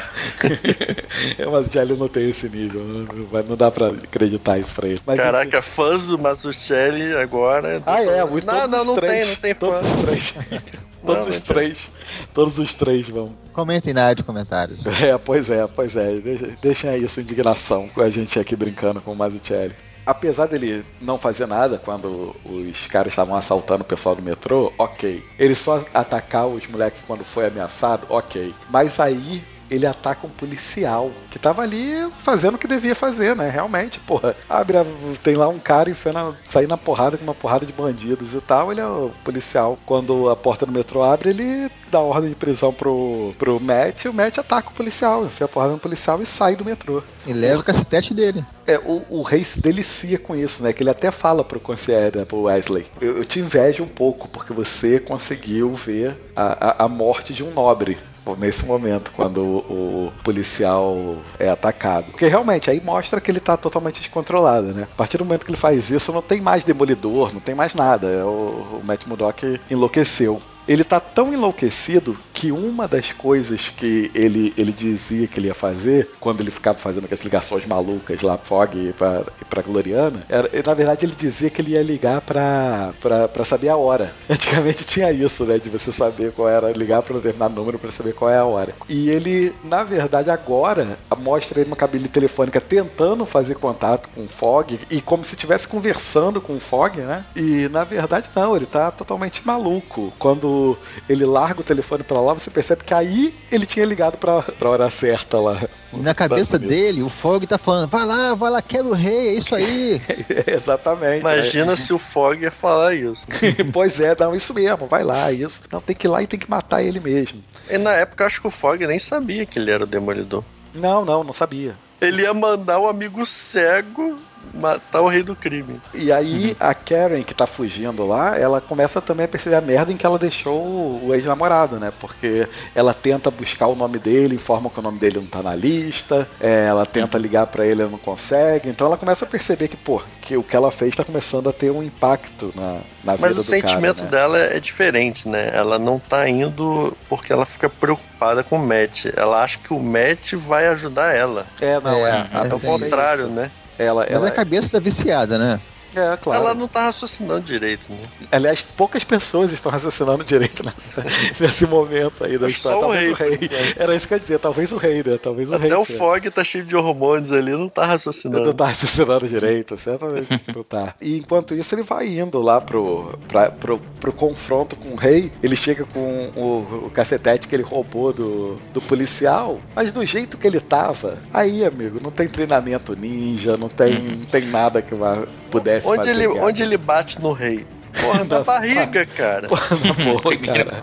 Mas 1.52 1.68
o 1.68 1.72
Jelly 1.72 1.96
não 1.98 2.08
tem 2.08 2.30
esse 2.30 2.50
nível, 2.50 2.82
não, 2.84 3.26
vai- 3.26 3.44
não 3.48 3.56
dá 3.56 3.70
pra 3.70 3.88
acreditar 3.88 4.58
isso 4.58 4.74
pra 4.74 4.88
ele. 4.88 5.00
Mas, 5.06 5.20
Caraca, 5.20 5.62
fãs 5.62 6.08
do 6.08 6.18
Mazzucchelli 6.18 7.14
agora. 7.16 7.84
Ah, 7.86 8.02
é, 8.02 8.24
muito 8.26 8.46
Não, 8.48 8.54
todos 8.62 8.72
não, 8.72 8.86
não 8.86 8.96
três, 8.96 9.12
tem, 9.20 9.30
não 9.30 9.36
tem 9.42 9.56
Todos 9.56 9.80
fã. 9.82 9.88
os 9.88 10.02
três. 10.02 10.36
todos 11.06 11.28
os 11.28 11.42
três. 11.42 11.92
Todos 12.34 12.60
os 12.60 12.74
três 12.74 13.10
vão. 13.10 13.36
Comentem 13.54 13.94
na 13.94 14.04
área 14.04 14.16
de 14.16 14.24
comentários. 14.24 14.80
É, 15.06 15.18
pois 15.18 15.50
é, 15.50 15.68
pois 15.68 15.96
é. 15.96 16.22
Deixem 16.62 16.90
aí 16.90 17.08
sua 17.08 17.22
indignação 17.22 17.88
com 17.90 18.02
a 18.02 18.10
gente 18.10 18.40
aqui 18.40 18.56
brincando 18.56 19.02
com 19.02 19.12
o 19.12 19.16
Mazzucchelli. 19.16 19.76
Apesar 20.06 20.48
dele 20.48 20.86
não 21.02 21.18
fazer 21.18 21.48
nada 21.48 21.80
quando 21.84 22.36
os 22.46 22.88
caras 22.88 23.12
estavam 23.12 23.36
assaltando 23.36 23.82
o 23.82 23.86
pessoal 23.86 24.16
do 24.16 24.22
metrô, 24.22 24.72
ok. 24.78 25.24
Ele 25.38 25.56
só 25.56 25.84
atacar 25.94 26.48
os 26.48 26.68
moleques 26.68 27.02
quando 27.06 27.24
foi 27.24 27.48
ameaçado, 27.48 28.06
ok. 28.10 28.54
Mas 28.70 29.00
aí 29.00 29.44
ele 29.70 29.86
ataca 29.86 30.28
um 30.28 30.30
policial 30.30 31.12
que 31.30 31.40
tava 31.40 31.62
ali 31.62 32.08
fazendo 32.20 32.56
o 32.56 32.58
que 32.58 32.68
devia 32.68 32.96
fazer, 32.96 33.36
né? 33.36 33.50
Realmente, 33.50 34.00
porra. 34.00 34.36
Abre, 34.50 34.78
a- 34.78 34.86
tem 35.24 35.36
lá 35.36 35.48
um 35.48 35.60
cara 35.60 35.90
enfiando, 35.90 36.36
saindo 36.48 36.70
na 36.70 36.78
porrada 36.78 37.18
com 37.18 37.24
uma 37.24 37.34
porrada 37.36 37.66
de 37.66 37.74
bandidos 37.74 38.34
e 38.34 38.42
tal. 38.42 38.72
Ele 38.72 38.82
é 38.82 38.86
o 38.86 39.12
policial. 39.24 39.78
Quando 39.86 40.30
a 40.30 40.36
porta 40.36 40.66
do 40.66 40.72
metrô 40.72 41.04
abre, 41.04 41.30
ele 41.30 41.70
dá 41.92 42.00
ordem 42.00 42.30
de 42.30 42.36
prisão 42.36 42.74
pro, 42.74 43.34
pro 43.38 43.60
Matt 43.60 44.06
e 44.06 44.10
o 44.10 44.14
Matt 44.14 44.38
ataca 44.38 44.70
o 44.70 44.74
policial, 44.74 45.26
enfia 45.26 45.46
a 45.46 45.50
porrada 45.50 45.74
no 45.74 45.80
policial 45.80 46.22
e 46.22 46.26
sai 46.26 46.56
do 46.56 46.66
metrô. 46.66 47.02
E 47.26 47.34
leva 47.34 47.62
o 47.62 47.64
cacetete 47.64 48.14
dele. 48.14 48.46
É, 48.68 48.78
o, 48.80 49.04
o 49.10 49.22
rei 49.22 49.44
se 49.44 49.62
delicia 49.62 50.18
com 50.20 50.36
isso, 50.36 50.62
né? 50.64 50.74
Que 50.74 50.84
ele 50.84 50.90
até 50.90 51.10
fala 51.12 51.44
pro 51.44 51.60
concierge, 51.60 52.18
né, 52.18 52.26
pro 52.26 52.44
Wesley. 52.44 52.86
Eu, 53.00 53.18
eu 53.18 53.26
te 53.26 53.40
invejo 53.40 53.84
um 53.84 53.88
pouco, 53.88 54.28
porque 54.28 54.54
você 54.54 55.00
conseguiu 55.00 55.74
ver 55.74 56.16
a, 56.36 56.84
a, 56.84 56.86
a 56.86 56.88
morte 56.88 57.34
de 57.34 57.44
um 57.44 57.52
nobre. 57.52 57.98
Nesse 58.38 58.66
momento, 58.66 59.12
quando 59.16 59.42
o, 59.44 60.08
o 60.08 60.14
policial 60.24 61.18
é 61.40 61.50
atacado. 61.50 62.08
Porque 62.12 62.28
realmente 62.28 62.70
aí 62.70 62.82
mostra 62.82 63.22
que 63.22 63.30
ele 63.30 63.40
tá 63.40 63.56
totalmente 63.58 64.00
descontrolado, 64.00 64.74
né? 64.74 64.88
A 64.92 64.96
partir 64.96 65.18
do 65.18 65.26
momento 65.26 65.46
que 65.46 65.52
ele 65.52 65.58
faz 65.58 65.90
isso, 65.90 66.12
não 66.12 66.22
tem 66.22 66.42
mais 66.42 66.64
demolidor, 66.64 67.34
não 67.34 67.40
tem 67.40 67.56
mais 67.56 67.74
nada. 67.74 68.08
É 68.08 68.24
O, 68.24 68.80
o 68.80 68.82
Matt 68.84 69.06
Murdock 69.06 69.60
enlouqueceu. 69.70 70.42
Ele 70.68 70.84
tá 70.84 71.00
tão 71.00 71.32
enlouquecido 71.32 72.18
que 72.36 72.52
uma 72.52 72.86
das 72.88 73.14
coisas 73.14 73.70
que 73.70 74.12
ele, 74.14 74.54
ele 74.58 74.74
dizia 74.74 75.26
que 75.26 75.40
ele 75.40 75.48
ia 75.48 75.54
fazer, 75.54 76.12
quando 76.20 76.42
ele 76.42 76.52
ficava 76.52 76.78
fazendo 76.78 77.06
aquelas 77.06 77.24
ligações 77.24 77.66
malucas 77.66 78.22
lá, 78.22 78.38
Fog 78.38 78.78
e 78.78 78.92
pra, 78.92 79.24
e 79.42 79.46
pra 79.46 79.62
Gloriana, 79.62 80.26
era, 80.28 80.50
na 80.66 80.74
verdade 80.74 81.06
ele 81.06 81.16
dizia 81.16 81.50
que 81.50 81.62
ele 81.62 81.72
ia 81.72 81.82
ligar 81.82 82.20
pra, 82.22 82.94
pra, 83.02 83.28
pra 83.30 83.46
saber 83.46 83.70
a 83.70 83.78
hora. 83.78 84.14
Antigamente 84.30 84.86
tinha 84.86 85.12
isso, 85.12 85.46
né? 85.46 85.58
De 85.58 85.70
você 85.70 85.94
saber 85.94 86.34
qual 86.34 86.50
era, 86.50 86.72
ligar 86.74 87.02
pra 87.02 87.14
um 87.14 87.18
determinado 87.18 87.56
número 87.56 87.80
pra 87.80 87.92
saber 87.92 88.14
qual 88.14 88.30
é 88.30 88.38
a 88.38 88.46
hora. 88.46 88.76
E 88.90 89.10
ele, 89.10 89.54
na 89.64 89.84
verdade, 89.84 90.30
agora 90.30 90.98
mostra 91.18 91.62
ele 91.62 91.70
uma 91.70 91.78
cabine 91.78 92.10
telefônica 92.10 92.60
tentando 92.60 93.26
fazer 93.26 93.56
contato 93.56 94.10
com 94.14 94.26
o 94.26 94.28
Fog 94.28 94.78
e 94.92 95.02
como 95.02 95.24
se 95.24 95.36
estivesse 95.36 95.68
conversando 95.68 96.42
com 96.42 96.58
o 96.58 96.60
Fog, 96.60 97.00
né? 97.00 97.24
E 97.36 97.70
na 97.70 97.84
verdade 97.84 98.30
não, 98.36 98.56
ele 98.56 98.66
tá 98.66 98.92
totalmente 98.92 99.46
maluco. 99.46 100.12
Quando 100.20 100.78
ele 101.08 101.26
larga 101.26 101.62
o 101.62 101.64
telefone 101.64 102.04
pra 102.04 102.20
lá, 102.20 102.25
você 102.34 102.50
percebe 102.50 102.84
que 102.84 102.94
aí 102.94 103.34
ele 103.52 103.66
tinha 103.66 103.86
ligado 103.86 104.18
pra, 104.18 104.42
pra 104.42 104.70
hora 104.70 104.90
certa 104.90 105.40
lá. 105.40 105.62
E 105.94 106.00
na 106.00 106.14
cabeça 106.14 106.58
dele, 106.58 107.02
o 107.02 107.10
Fog 107.10 107.46
tá 107.46 107.58
falando: 107.58 107.90
vai 107.90 108.06
lá, 108.06 108.34
vai 108.34 108.50
lá, 108.50 108.62
quebra 108.62 108.92
o 108.92 108.96
rei, 108.96 109.30
é 109.30 109.34
isso 109.34 109.56
aí. 109.56 110.02
Exatamente. 110.48 111.22
Imagina 111.22 111.76
se 111.76 111.94
o 111.94 112.00
Fog 112.00 112.42
ia 112.42 112.52
falar 112.52 112.96
isso. 112.96 113.26
pois 113.72 114.00
é, 114.00 114.16
não, 114.20 114.36
isso 114.36 114.54
mesmo, 114.54 114.88
vai 114.88 115.04
lá, 115.04 115.32
isso. 115.32 115.64
Não, 115.72 115.82
tem 115.82 115.96
que 115.96 116.08
ir 116.08 116.10
lá 116.10 116.22
e 116.22 116.28
tem 116.28 116.40
que 116.40 116.50
matar 116.50 116.84
ele 116.84 117.00
mesmo. 117.00 117.44
E 117.70 117.78
na 117.78 117.92
época 117.94 118.24
eu 118.24 118.28
acho 118.28 118.42
que 118.42 118.48
o 118.48 118.52
Fog 118.52 118.86
nem 118.86 119.00
sabia 119.00 119.46
que 119.46 119.60
ele 119.60 119.72
era 119.72 119.84
o 119.84 119.88
Demolidor. 119.88 120.44
Não, 120.74 121.06
não, 121.06 121.24
não 121.24 121.34
sabia. 121.34 121.76
Ele 122.02 122.24
ia 122.24 122.34
mandar 122.34 122.80
o 122.80 122.88
amigo 122.88 123.26
cego 123.26 124.18
matar 124.54 125.02
o 125.02 125.08
rei 125.08 125.24
do 125.24 125.36
crime. 125.36 125.80
E 125.94 126.12
aí 126.12 126.56
a 126.60 126.74
Karen 126.74 127.24
que 127.24 127.34
tá 127.34 127.46
fugindo 127.48 128.06
lá, 128.06 128.38
ela 128.38 128.62
começa 128.62 129.02
também 129.02 129.26
a 129.26 129.30
perceber 129.30 129.56
a 129.56 129.62
merda 129.62 129.92
em 129.92 129.98
que 129.98 130.06
ela 130.06 130.18
deixou 130.20 131.02
o 131.04 131.14
ex-namorado, 131.14 131.80
né? 131.80 131.92
Porque 132.00 132.48
ela 132.74 132.94
tenta 132.94 133.30
buscar 133.32 133.68
o 133.68 133.76
nome 133.76 133.98
dele, 134.00 134.36
informa 134.36 134.70
que 134.70 134.80
o 134.80 134.84
nome 134.84 135.00
dele 135.00 135.20
não 135.20 135.26
tá 135.28 135.42
na 135.42 135.56
lista, 135.56 136.28
é, 136.40 136.66
ela 136.68 136.86
tenta 136.86 137.18
ligar 137.18 137.48
pra 137.48 137.66
ele 137.66 137.84
e 137.84 137.88
não 137.88 137.98
consegue. 137.98 138.70
Então 138.70 138.88
ela 138.88 138.98
começa 138.98 139.26
a 139.26 139.28
perceber 139.28 139.68
que, 139.68 139.78
pô, 139.78 140.02
que 140.22 140.38
o 140.38 140.44
que 140.44 140.56
ela 140.56 140.72
fez 140.72 140.96
tá 140.96 141.04
começando 141.04 141.50
a 141.50 141.54
ter 141.54 141.72
um 141.72 141.84
impacto 141.84 142.52
na, 142.56 142.80
na 143.04 143.16
vida 143.16 143.28
Mas 143.28 143.36
do 143.36 143.40
o 143.40 143.44
sentimento 143.44 143.98
cara, 143.98 144.06
né? 144.06 144.12
dela 144.12 144.38
é 144.38 144.60
diferente, 144.60 145.28
né? 145.28 145.52
Ela 145.54 145.78
não 145.80 146.00
tá 146.00 146.28
indo 146.30 146.96
porque 147.10 147.32
ela 147.32 147.46
fica 147.46 147.70
preocupada 147.70 148.44
com 148.44 148.58
o 148.58 148.66
Matt. 148.66 149.06
Ela 149.16 149.44
acha 149.44 149.58
que 149.60 149.74
o 149.74 149.80
Matt 149.80 150.34
vai 150.34 150.68
ajudar 150.68 151.16
ela. 151.16 151.46
É, 151.62 151.80
não, 151.80 152.06
É, 152.06 152.10
é. 152.12 152.38
é 152.46 152.48
É 152.48 152.54
o 152.54 152.60
tem 152.60 152.70
contrário, 152.70 153.26
isso. 153.26 153.34
né? 153.34 153.52
Ela, 153.78 154.02
Mas 154.02 154.12
ela, 154.12 154.28
a 154.28 154.32
cabeça 154.32 154.70
tá 154.70 154.80
viciada, 154.80 155.38
né? 155.38 155.62
É, 155.96 156.18
claro. 156.18 156.42
Ela 156.42 156.54
não 156.54 156.68
tá 156.68 156.82
raciocinando 156.86 157.42
direito, 157.42 157.92
né? 157.92 158.00
Aliás, 158.32 158.62
poucas 158.62 159.04
pessoas 159.04 159.52
estão 159.52 159.72
raciocinando 159.72 160.24
direito 160.24 160.64
nessa- 160.64 161.04
nesse 161.40 161.66
momento 161.66 162.24
aí 162.24 162.38
da 162.38 162.48
Acho 162.48 162.58
história. 162.58 162.80
só 162.80 162.86
o 162.88 162.92
Talvez 162.92 163.10
o 163.10 163.14
rei, 163.14 163.30
rei. 163.30 163.38
por 163.38 163.44
enquanto. 163.46 163.82
Era 163.82 163.96
isso 163.96 164.08
que 164.08 164.14
eu 164.14 164.16
ia 164.18 164.20
dizer, 164.20 164.40
talvez 164.40 164.72
o 164.72 164.78
rei, 164.78 165.04
né? 165.06 165.18
Talvez 165.22 165.50
o 165.52 165.58
rei. 165.58 165.72
Até 165.72 165.78
o. 165.80 165.86
Fog 165.86 166.30
tá 166.32 166.44
cheio 166.44 166.66
de 166.66 166.76
hormônios 166.76 167.32
ali, 167.32 167.52
não 167.52 167.70
tá 167.70 167.82
Não 167.84 167.88
raciocinando. 167.90 168.54
tá 168.54 168.66
raciocinando 168.68 169.28
direito, 169.28 169.78
certamente 169.78 170.42
não 170.54 170.64
tá. 170.64 170.94
E 171.02 171.18
enquanto 171.18 171.54
isso, 171.56 171.74
ele 171.76 171.84
vai 171.84 172.08
indo 172.08 172.42
lá 172.42 172.60
pro, 172.60 173.18
pra, 173.28 173.50
pro, 173.52 173.80
pro 174.00 174.12
confronto 174.12 174.76
com 174.76 174.90
o 174.90 174.96
rei. 174.96 175.32
Ele 175.42 175.56
chega 175.56 175.86
com 175.86 176.32
o, 176.36 176.86
o 176.88 176.90
cacetete 176.90 177.48
que 177.48 177.56
ele 177.56 177.64
roubou 177.64 178.12
do, 178.12 178.56
do 178.74 178.82
policial, 178.82 179.60
mas 179.76 179.92
do 179.92 180.06
jeito 180.06 180.38
que 180.38 180.46
ele 180.48 180.60
tava, 180.60 181.18
aí, 181.34 181.64
amigo, 181.64 182.00
não 182.02 182.12
tem 182.12 182.28
treinamento 182.28 182.96
ninja, 182.96 183.56
não 183.58 183.70
tem, 183.70 184.00
não 184.00 184.26
tem 184.26 184.46
nada 184.48 184.82
que 184.82 184.94
vá- 184.96 185.24
pudesse 185.60 185.88
Onde 185.88 185.98
fazer. 185.98 186.10
ele, 186.12 186.28
guerra. 186.28 186.46
onde 186.46 186.62
ele 186.64 186.78
bate 186.78 187.22
no 187.22 187.32
rei? 187.32 187.66
Porra, 188.02 188.24
na 188.26 188.40
barriga, 188.44 189.06
cara. 189.06 189.48
Na 189.48 189.94
boa, 190.20 190.38
cara. 190.38 190.74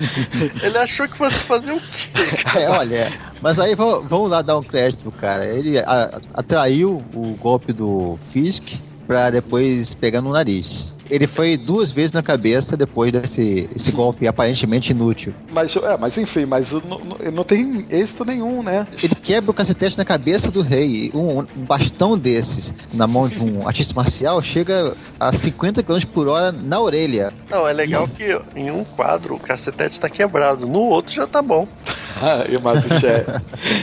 Ele 0.62 0.78
achou 0.78 1.06
que 1.06 1.16
fosse 1.16 1.42
fazer 1.44 1.72
o 1.72 1.80
quê? 1.80 2.36
cara? 2.42 2.60
É, 2.62 2.68
olha, 2.70 3.12
mas 3.40 3.58
aí 3.58 3.74
vamos, 3.74 4.08
vamos 4.08 4.30
lá 4.30 4.40
dar 4.42 4.56
um 4.58 4.62
crédito 4.62 5.02
pro 5.02 5.12
cara. 5.12 5.44
Ele 5.46 5.78
a- 5.78 6.20
atraiu 6.34 7.02
o 7.14 7.36
golpe 7.38 7.72
do 7.72 8.16
Fisk 8.30 8.62
pra 9.06 9.28
depois 9.30 9.94
pegar 9.94 10.20
no 10.22 10.32
nariz. 10.32 10.90
Ele 11.10 11.26
foi 11.26 11.58
duas 11.58 11.90
vezes 11.90 12.12
na 12.12 12.22
cabeça 12.22 12.74
depois 12.74 13.12
desse 13.12 13.68
esse 13.76 13.92
golpe 13.92 14.26
aparentemente 14.26 14.92
inútil. 14.92 15.34
Mas, 15.50 15.76
é, 15.76 15.96
mas 15.98 16.16
enfim, 16.16 16.46
mas 16.46 16.72
não, 16.72 16.80
não, 16.98 17.32
não 17.32 17.44
tem 17.44 17.84
êxito 17.90 18.24
nenhum, 18.24 18.62
né? 18.62 18.86
Ele 19.02 19.11
quebra 19.22 19.50
o 19.50 19.54
cacetete 19.54 19.96
na 19.96 20.04
cabeça 20.04 20.50
do 20.50 20.60
rei. 20.60 21.10
Um, 21.14 21.38
um 21.40 21.64
bastão 21.64 22.18
desses 22.18 22.72
na 22.92 23.06
mão 23.06 23.28
de 23.28 23.38
um 23.40 23.66
artista 23.66 23.94
marcial 23.94 24.42
chega 24.42 24.94
a 25.18 25.32
50 25.32 25.82
km 25.82 25.98
por 26.12 26.28
hora 26.28 26.50
na 26.52 26.80
orelha. 26.80 27.32
Não, 27.50 27.66
é 27.66 27.72
legal 27.72 28.08
que 28.08 28.38
em 28.56 28.70
um 28.70 28.84
quadro 28.84 29.34
o 29.34 29.38
cacetete 29.38 29.98
tá 30.00 30.08
quebrado, 30.08 30.66
no 30.66 30.80
outro 30.80 31.12
já 31.14 31.26
tá 31.26 31.40
bom. 31.40 31.66
Ai, 32.20 32.56
Mazucelli. 32.58 33.24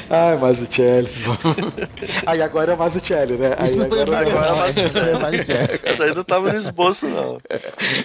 Ai, 0.10 0.38
Mazucelli. 0.38 1.10
Aí 2.26 2.42
agora 2.42 2.74
é 2.74 2.76
Mazucelli, 2.76 3.34
né? 3.38 3.56
Aí 3.58 3.68
Isso 3.70 3.78
não 3.80 3.90
foi 3.90 4.02
agora, 4.02 4.30
agora, 4.30 4.52
agora 4.52 5.10
é, 5.10 5.12
é 5.12 5.20
Marighella. 5.20 5.70
Isso 5.92 6.04
aí 6.04 6.16
não 6.16 6.24
tava 6.24 6.54
no 6.54 6.60
esboço, 6.60 7.08
não. 7.08 7.38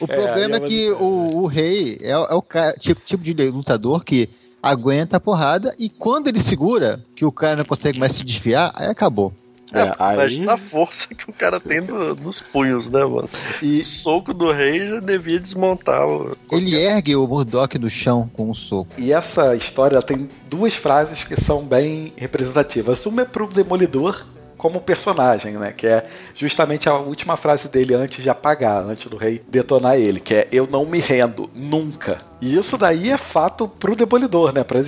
O 0.00 0.06
problema 0.08 0.56
é, 0.56 0.58
aí 0.60 0.64
é 0.64 0.68
que 0.68 0.90
o, 0.92 1.42
o 1.42 1.46
rei 1.46 1.98
é, 2.02 2.16
o- 2.18 2.24
é 2.26 2.34
o 2.34 2.42
cara, 2.42 2.74
tipo, 2.78 3.00
tipo 3.04 3.22
de 3.22 3.32
lutador 3.50 4.02
que 4.04 4.28
aguenta 4.64 5.16
a 5.16 5.20
porrada 5.20 5.74
e 5.78 5.88
quando 5.90 6.28
ele 6.28 6.40
segura, 6.40 7.04
que 7.14 7.24
o 7.24 7.32
cara 7.32 7.56
não 7.56 7.64
consegue 7.64 7.98
mais 7.98 8.12
se 8.12 8.24
desviar, 8.24 8.72
aí 8.74 8.86
acabou. 8.88 9.32
É, 9.72 9.92
aí, 9.98 10.14
Imagina 10.14 10.52
a 10.52 10.56
força 10.56 11.08
que 11.14 11.28
o 11.28 11.32
cara 11.32 11.58
tem 11.58 11.82
do- 11.82 12.14
nos 12.14 12.40
punhos, 12.40 12.86
né, 12.86 13.04
mano? 13.04 13.28
e, 13.60 13.80
O 13.80 13.84
soco 13.84 14.32
do 14.32 14.52
rei 14.52 14.86
já 14.86 15.00
devia 15.00 15.40
desmontar 15.40 16.06
o. 16.06 16.36
Ele 16.52 16.76
ergue 16.76 17.16
o 17.16 17.26
Murdoch 17.26 17.76
no 17.78 17.90
chão 17.90 18.30
com 18.32 18.48
um 18.50 18.54
soco. 18.54 18.90
e 18.96 19.12
essa 19.12 19.56
história 19.56 20.00
tem 20.00 20.28
duas 20.48 20.74
frases 20.74 21.24
que 21.24 21.34
são 21.40 21.64
bem 21.64 22.12
representativas. 22.16 23.04
Uma 23.06 23.22
é 23.22 23.24
pro 23.24 23.48
Demolidor 23.48 24.24
como 24.56 24.80
personagem, 24.80 25.54
né? 25.54 25.72
Que 25.72 25.86
é 25.86 26.06
justamente 26.34 26.88
a 26.88 26.94
última 26.96 27.36
frase 27.36 27.68
dele 27.68 27.94
antes 27.94 28.22
de 28.22 28.30
apagar, 28.30 28.82
antes 28.84 29.06
do 29.06 29.16
rei 29.16 29.42
detonar 29.48 29.96
ele, 29.98 30.20
que 30.20 30.34
é 30.34 30.48
eu 30.52 30.66
não 30.70 30.84
me 30.84 30.98
rendo, 30.98 31.48
nunca. 31.54 32.18
E 32.40 32.56
isso 32.56 32.76
daí 32.76 33.10
é 33.10 33.18
fato 33.18 33.68
pro 33.68 33.96
Demolidor, 33.96 34.52
né? 34.52 34.64
Para 34.64 34.80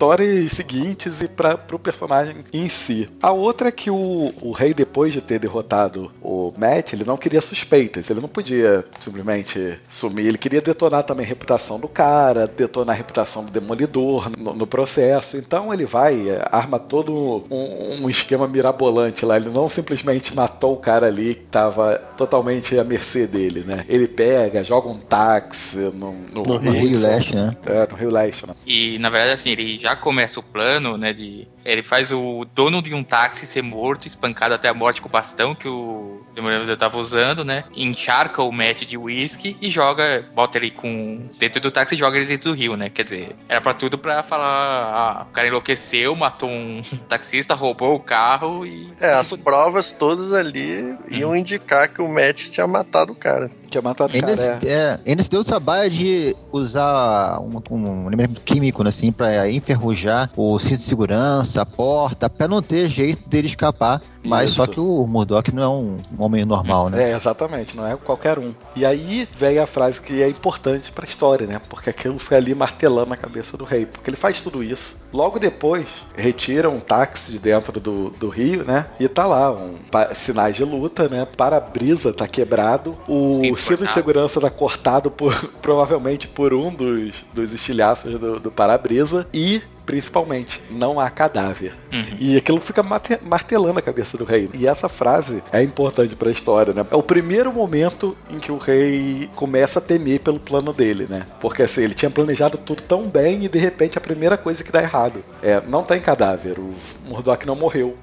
histórias 0.00 0.52
seguintes 0.52 1.20
e 1.20 1.28
para 1.28 1.58
pro 1.58 1.78
personagem 1.78 2.36
em 2.54 2.70
si. 2.70 3.06
A 3.20 3.32
outra 3.32 3.68
é 3.68 3.70
que 3.70 3.90
o, 3.90 4.32
o 4.40 4.50
rei, 4.50 4.72
depois 4.72 5.12
de 5.12 5.20
ter 5.20 5.38
derrotado 5.38 6.10
o 6.22 6.54
Matt, 6.56 6.94
ele 6.94 7.04
não 7.04 7.18
queria 7.18 7.42
suspeitas, 7.42 8.08
ele 8.08 8.20
não 8.20 8.28
podia 8.28 8.82
simplesmente 8.98 9.78
sumir, 9.86 10.26
ele 10.26 10.38
queria 10.38 10.62
detonar 10.62 11.02
também 11.02 11.26
a 11.26 11.28
reputação 11.28 11.78
do 11.78 11.86
cara, 11.86 12.46
detonar 12.46 12.94
a 12.94 12.96
reputação 12.96 13.44
do 13.44 13.50
Demolidor 13.50 14.30
no, 14.38 14.54
no 14.54 14.66
processo. 14.66 15.36
Então 15.36 15.70
ele 15.70 15.84
vai, 15.84 16.30
é, 16.30 16.48
arma 16.50 16.78
todo 16.78 17.44
um, 17.50 18.04
um 18.04 18.08
esquema 18.08 18.48
mirabolante 18.48 19.26
lá. 19.26 19.36
Ele 19.36 19.50
não 19.50 19.68
simplesmente 19.68 20.34
matou 20.34 20.72
o 20.72 20.78
cara 20.78 21.08
ali 21.08 21.34
que 21.34 21.44
estava 21.44 21.98
totalmente 22.16 22.78
à 22.78 22.84
mercê 22.84 23.26
dele, 23.26 23.64
né? 23.66 23.84
Ele 23.86 24.08
pega, 24.08 24.64
joga 24.64 24.88
um 24.88 24.98
táxi 24.98 25.76
no, 25.92 26.12
no, 26.32 26.42
No 26.42 26.70
Rio 26.70 26.98
Leste, 26.98 27.36
né? 27.36 27.50
É, 27.66 27.86
no 27.86 27.96
Rio 27.96 28.10
Leste, 28.10 28.46
né? 28.46 28.54
E 28.66 28.98
na 28.98 29.10
verdade, 29.10 29.32
assim, 29.32 29.50
ele 29.50 29.78
já 29.78 29.89
começa 29.96 30.40
o 30.40 30.42
plano, 30.42 30.96
né? 30.96 31.12
De. 31.12 31.48
Ele 31.64 31.82
faz 31.82 32.12
o 32.12 32.46
dono 32.54 32.82
de 32.82 32.94
um 32.94 33.02
táxi 33.02 33.46
ser 33.46 33.62
morto, 33.62 34.06
espancado 34.06 34.54
até 34.54 34.68
a 34.68 34.74
morte 34.74 35.00
com 35.00 35.08
o 35.08 35.10
bastão 35.10 35.54
que 35.54 35.68
o 35.68 36.22
Demolidor 36.34 36.76
tava 36.76 36.98
usando, 36.98 37.44
né? 37.44 37.64
Encharca 37.76 38.42
o 38.42 38.52
Matt 38.52 38.84
de 38.84 38.96
uísque 38.96 39.56
e 39.60 39.70
joga, 39.70 40.24
bota 40.34 40.58
ele 40.58 40.70
com. 40.70 41.26
dentro 41.38 41.60
do 41.60 41.70
táxi 41.70 41.94
e 41.94 41.98
joga 41.98 42.16
ele 42.16 42.26
dentro 42.26 42.50
do 42.50 42.56
rio, 42.56 42.76
né? 42.76 42.88
Quer 42.88 43.04
dizer, 43.04 43.36
era 43.48 43.60
pra 43.60 43.74
tudo 43.74 43.98
pra 43.98 44.22
falar. 44.22 44.50
Ah, 44.50 45.26
o 45.28 45.32
cara 45.32 45.48
enlouqueceu, 45.48 46.14
matou 46.14 46.48
um 46.48 46.82
taxista, 47.08 47.54
roubou 47.54 47.94
o 47.94 48.00
carro 48.00 48.64
e. 48.66 48.92
É, 49.00 49.12
as 49.12 49.32
provas 49.32 49.90
todas 49.90 50.32
ali 50.32 50.96
iam 51.10 51.34
indicar 51.34 51.88
que 51.88 52.00
o 52.00 52.08
Matt 52.08 52.48
tinha 52.50 52.66
matado 52.66 53.12
o 53.12 53.16
cara. 53.16 53.50
É 53.72 53.80
matado 53.80 54.16
o 54.16 54.20
cara. 54.20 54.60
É. 54.62 54.68
é, 54.68 55.00
ainda 55.06 55.22
se 55.22 55.30
deu 55.30 55.40
o 55.40 55.44
trabalho 55.44 55.90
de 55.90 56.36
usar 56.52 57.40
um, 57.40 57.62
um 57.70 58.06
elemento 58.06 58.40
químico 58.40 58.82
né, 58.82 58.88
assim, 58.88 59.12
para 59.12 59.48
enferrujar 59.50 60.30
o 60.36 60.58
cinto 60.58 60.78
de 60.78 60.84
segurança, 60.84 61.49
a 61.56 61.66
porta, 61.66 62.28
para 62.28 62.48
não 62.48 62.62
ter 62.62 62.88
jeito 62.88 63.28
dele 63.28 63.46
escapar. 63.46 64.00
Mas 64.22 64.50
Isso. 64.50 64.56
só 64.56 64.66
que 64.66 64.78
o 64.78 65.06
Murdoch 65.06 65.54
não 65.54 65.62
é 65.62 65.68
um 65.68 65.96
homem 66.18 66.44
normal, 66.44 66.90
né? 66.90 67.10
É, 67.10 67.16
exatamente, 67.16 67.76
não 67.76 67.86
é 67.86 67.96
qualquer 67.96 68.38
um. 68.38 68.54
E 68.76 68.84
aí 68.84 69.26
vem 69.36 69.58
a 69.58 69.66
frase 69.66 70.00
que 70.00 70.22
é 70.22 70.28
importante 70.28 70.92
pra 70.92 71.06
história, 71.06 71.46
né? 71.46 71.60
Porque 71.68 71.88
aquilo 71.88 72.18
foi 72.18 72.36
ali 72.36 72.54
martelando 72.54 73.10
na 73.10 73.16
cabeça 73.16 73.56
do 73.56 73.64
rei. 73.64 73.86
Porque 73.86 74.10
ele 74.10 74.16
faz 74.16 74.40
tudo 74.40 74.62
isso. 74.62 75.02
Logo 75.12 75.38
depois, 75.38 75.86
retira 76.14 76.68
um 76.68 76.80
táxi 76.80 77.32
de 77.32 77.38
dentro 77.38 77.80
do, 77.80 78.10
do 78.10 78.28
rio, 78.28 78.64
né? 78.64 78.86
E 78.98 79.08
tá 79.08 79.26
lá, 79.26 79.52
um, 79.52 79.76
sinais 80.14 80.54
de 80.56 80.64
luta, 80.64 81.08
né? 81.08 81.24
Para-brisa 81.24 82.12
tá 82.12 82.28
quebrado. 82.28 82.96
O 83.08 83.40
Cinto 83.40 83.80
cinto 83.80 83.86
de 83.86 83.92
segurança 83.92 84.40
tá 84.40 84.50
cortado 84.50 85.10
por, 85.10 85.34
provavelmente 85.62 86.28
por 86.28 86.52
um 86.52 86.72
dos, 86.72 87.24
dos 87.32 87.52
estilhaços 87.52 88.18
do, 88.18 88.38
do 88.38 88.50
para-brisa. 88.50 89.26
E. 89.32 89.62
Principalmente, 89.86 90.62
não 90.70 91.00
há 91.00 91.10
cadáver. 91.10 91.72
Uhum. 91.92 92.16
E 92.18 92.36
aquilo 92.36 92.60
fica 92.60 92.82
martelando 92.82 93.78
a 93.78 93.82
cabeça 93.82 94.16
do 94.16 94.24
rei. 94.24 94.48
E 94.54 94.66
essa 94.66 94.88
frase 94.88 95.42
é 95.52 95.62
importante 95.62 96.14
pra 96.14 96.30
história, 96.30 96.72
né? 96.72 96.86
É 96.90 96.96
o 96.96 97.02
primeiro 97.02 97.52
momento 97.52 98.16
em 98.30 98.38
que 98.38 98.52
o 98.52 98.58
rei 98.58 99.28
começa 99.34 99.78
a 99.78 99.82
temer 99.82 100.20
pelo 100.20 100.38
plano 100.38 100.72
dele, 100.72 101.06
né? 101.08 101.26
Porque 101.40 101.62
assim, 101.62 101.82
ele 101.82 101.94
tinha 101.94 102.10
planejado 102.10 102.58
tudo 102.58 102.82
tão 102.82 103.08
bem 103.08 103.44
e 103.44 103.48
de 103.48 103.58
repente 103.58 103.98
a 103.98 104.00
primeira 104.00 104.36
coisa 104.36 104.62
que 104.62 104.72
dá 104.72 104.82
errado 104.82 105.24
é 105.42 105.60
não 105.66 105.82
tem 105.82 106.00
cadáver, 106.00 106.58
o 106.58 106.70
Murdoch 107.08 107.46
não 107.46 107.56
morreu. 107.56 107.96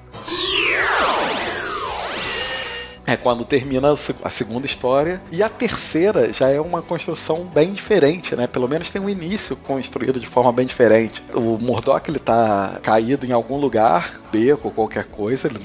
É 3.08 3.16
quando 3.16 3.42
termina 3.42 3.94
a 4.22 4.30
segunda 4.30 4.66
história. 4.66 5.18
E 5.32 5.42
a 5.42 5.48
terceira 5.48 6.30
já 6.30 6.50
é 6.50 6.60
uma 6.60 6.82
construção 6.82 7.44
bem 7.44 7.72
diferente, 7.72 8.36
né? 8.36 8.46
Pelo 8.46 8.68
menos 8.68 8.90
tem 8.90 9.00
um 9.00 9.08
início 9.08 9.56
construído 9.56 10.20
de 10.20 10.26
forma 10.26 10.52
bem 10.52 10.66
diferente. 10.66 11.22
O 11.32 11.56
Murdoch 11.58 12.06
ele 12.06 12.18
tá 12.18 12.78
caído 12.82 13.24
em 13.24 13.32
algum 13.32 13.56
lugar, 13.56 14.20
beco, 14.30 14.70
qualquer 14.70 15.04
coisa, 15.04 15.48
ele, 15.48 15.58